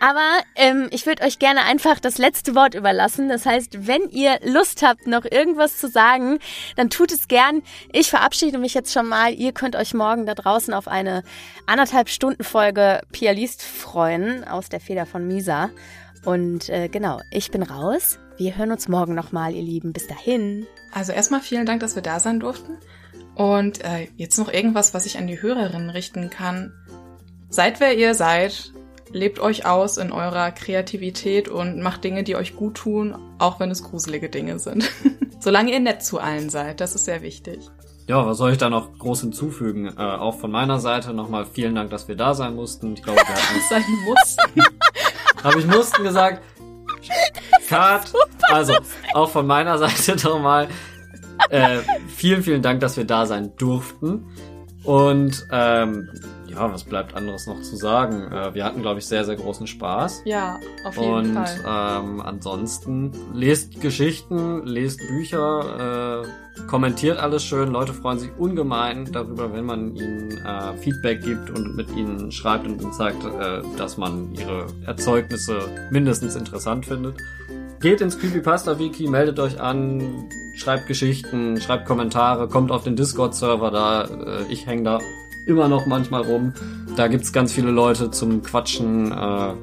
Aber 0.00 0.40
ähm, 0.56 0.88
ich 0.90 1.04
würde 1.04 1.22
euch 1.22 1.38
gerne 1.38 1.64
einfach 1.64 2.00
das 2.00 2.16
letzte 2.16 2.54
Wort 2.54 2.74
überlassen. 2.74 3.28
Das 3.28 3.44
heißt, 3.44 3.86
wenn 3.86 4.08
ihr 4.08 4.40
Lust 4.42 4.82
habt, 4.82 5.06
noch 5.06 5.26
irgendwas 5.26 5.76
zu 5.76 5.88
sagen, 5.88 6.38
dann 6.76 6.88
tut 6.88 7.12
es 7.12 7.28
gern. 7.28 7.62
Ich 7.92 8.08
verabschiede 8.08 8.56
mich 8.56 8.72
jetzt 8.72 8.92
schon 8.92 9.06
mal. 9.06 9.34
Ihr 9.34 9.52
könnt 9.52 9.76
euch 9.76 9.92
morgen 9.92 10.24
da 10.24 10.34
draußen 10.34 10.72
auf 10.72 10.88
eine 10.88 11.22
anderthalb 11.66 12.08
Stunden 12.08 12.42
Folge 12.42 13.02
Pia 13.12 13.32
Liest 13.32 13.62
freuen 13.62 14.44
aus 14.44 14.70
der 14.70 14.80
Feder 14.80 15.04
von 15.04 15.28
Misa. 15.28 15.68
Und 16.24 16.68
äh, 16.68 16.88
genau, 16.88 17.20
ich 17.30 17.50
bin 17.50 17.62
raus. 17.62 18.18
Wir 18.36 18.56
hören 18.56 18.72
uns 18.72 18.88
morgen 18.88 19.14
nochmal, 19.14 19.54
ihr 19.54 19.62
Lieben. 19.62 19.92
Bis 19.92 20.06
dahin. 20.06 20.66
Also 20.92 21.12
erstmal 21.12 21.40
vielen 21.40 21.66
Dank, 21.66 21.80
dass 21.80 21.94
wir 21.94 22.02
da 22.02 22.20
sein 22.20 22.40
durften. 22.40 22.78
Und 23.34 23.84
äh, 23.84 24.08
jetzt 24.16 24.38
noch 24.38 24.52
irgendwas, 24.52 24.94
was 24.94 25.06
ich 25.06 25.18
an 25.18 25.26
die 25.26 25.40
Hörerinnen 25.40 25.90
richten 25.90 26.30
kann. 26.30 26.72
Seid 27.48 27.80
wer 27.80 27.96
ihr 27.96 28.14
seid, 28.14 28.72
lebt 29.10 29.40
euch 29.40 29.66
aus 29.66 29.96
in 29.96 30.12
eurer 30.12 30.50
Kreativität 30.52 31.48
und 31.48 31.80
macht 31.80 32.04
Dinge, 32.04 32.24
die 32.24 32.36
euch 32.36 32.56
gut 32.56 32.76
tun, 32.76 33.16
auch 33.38 33.60
wenn 33.60 33.70
es 33.70 33.82
gruselige 33.82 34.28
Dinge 34.28 34.58
sind. 34.58 34.90
Solange 35.40 35.72
ihr 35.72 35.80
nett 35.80 36.02
zu 36.02 36.18
allen 36.18 36.50
seid, 36.50 36.80
das 36.80 36.94
ist 36.94 37.04
sehr 37.04 37.22
wichtig. 37.22 37.58
Ja, 38.08 38.26
was 38.26 38.38
soll 38.38 38.52
ich 38.52 38.58
da 38.58 38.68
noch 38.68 38.98
groß 38.98 39.22
hinzufügen? 39.22 39.86
Äh, 39.86 40.00
auch 40.00 40.38
von 40.38 40.50
meiner 40.50 40.80
Seite 40.80 41.14
nochmal 41.14 41.46
vielen 41.46 41.74
Dank, 41.74 41.90
dass 41.90 42.08
wir 42.08 42.16
da 42.16 42.34
sein 42.34 42.54
mussten. 42.54 42.94
Ich 42.94 43.02
glaube, 43.02 43.20
wir 43.20 43.34
hatten 43.34 43.60
sein 43.70 43.84
mussten. 44.04 44.62
Habe 45.42 45.58
ich 45.58 45.66
mussten 45.66 46.02
gesagt? 46.02 46.42
Cut. 47.68 48.12
Also, 48.50 48.74
auch 49.14 49.30
von 49.30 49.46
meiner 49.46 49.78
Seite 49.78 50.16
nochmal 50.28 50.68
äh, 51.50 51.78
vielen, 52.08 52.42
vielen 52.42 52.62
Dank, 52.62 52.80
dass 52.80 52.96
wir 52.96 53.04
da 53.04 53.26
sein 53.26 53.52
durften. 53.56 54.26
Und 54.84 55.46
ähm, 55.50 56.08
ja, 56.52 56.72
was 56.72 56.84
bleibt 56.84 57.14
anderes 57.14 57.46
noch 57.46 57.60
zu 57.62 57.76
sagen? 57.76 58.30
Äh, 58.30 58.54
wir 58.54 58.64
hatten, 58.64 58.82
glaube 58.82 59.00
ich, 59.00 59.06
sehr, 59.06 59.24
sehr 59.24 59.36
großen 59.36 59.66
Spaß. 59.66 60.22
Ja, 60.24 60.60
auf 60.84 60.96
jeden 60.96 61.12
Und, 61.12 61.34
Fall. 61.34 62.00
ähm, 62.04 62.20
ansonsten 62.20 63.12
lest 63.34 63.80
Geschichten, 63.80 64.66
lest 64.66 65.00
Bücher, 65.08 66.22
äh, 66.24 66.62
kommentiert 66.68 67.18
alles 67.18 67.42
schön. 67.44 67.70
Leute 67.70 67.94
freuen 67.94 68.18
sich 68.18 68.30
ungemein 68.38 69.10
darüber, 69.10 69.52
wenn 69.52 69.64
man 69.64 69.96
ihnen 69.96 70.30
äh, 70.44 70.76
Feedback 70.76 71.22
gibt 71.22 71.50
und 71.50 71.76
mit 71.76 71.90
ihnen 71.96 72.30
schreibt 72.30 72.66
und 72.66 72.80
ihnen 72.80 72.92
zeigt, 72.92 73.24
äh, 73.24 73.62
dass 73.76 73.96
man 73.96 74.34
ihre 74.34 74.66
Erzeugnisse 74.86 75.60
mindestens 75.90 76.36
interessant 76.36 76.86
findet. 76.86 77.16
Geht 77.80 78.00
ins 78.00 78.18
Creepypasta-Wiki, 78.18 79.08
meldet 79.08 79.40
euch 79.40 79.60
an, 79.60 80.28
schreibt 80.54 80.86
Geschichten, 80.86 81.60
schreibt 81.60 81.86
Kommentare, 81.86 82.46
kommt 82.46 82.70
auf 82.70 82.84
den 82.84 82.94
Discord-Server 82.94 83.70
da. 83.70 84.04
Äh, 84.04 84.44
ich 84.50 84.66
hänge 84.66 84.82
da 84.84 84.98
immer 85.46 85.68
noch 85.68 85.86
manchmal 85.86 86.22
rum. 86.22 86.52
Da 86.96 87.08
gibt's 87.08 87.32
ganz 87.32 87.52
viele 87.52 87.70
Leute 87.70 88.10
zum 88.10 88.42
Quatschen. 88.42 89.12
Äh, 89.12 89.54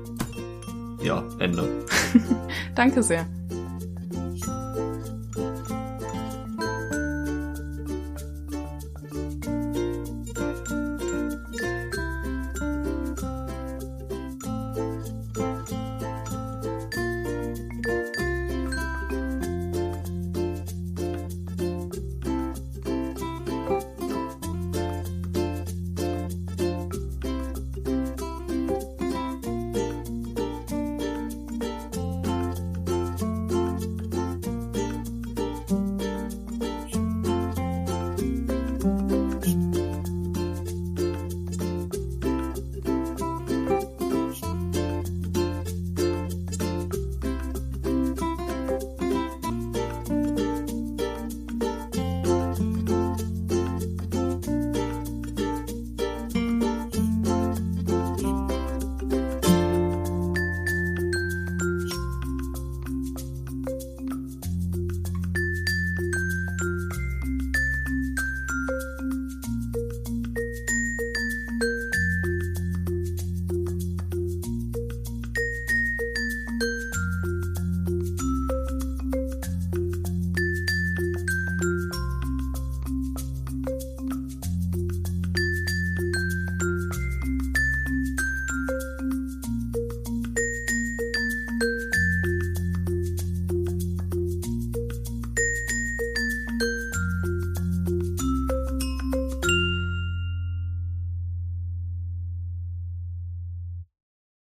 ja, 1.02 1.24
Ende. 1.40 1.68
Danke 2.76 3.04
sehr. 3.04 3.26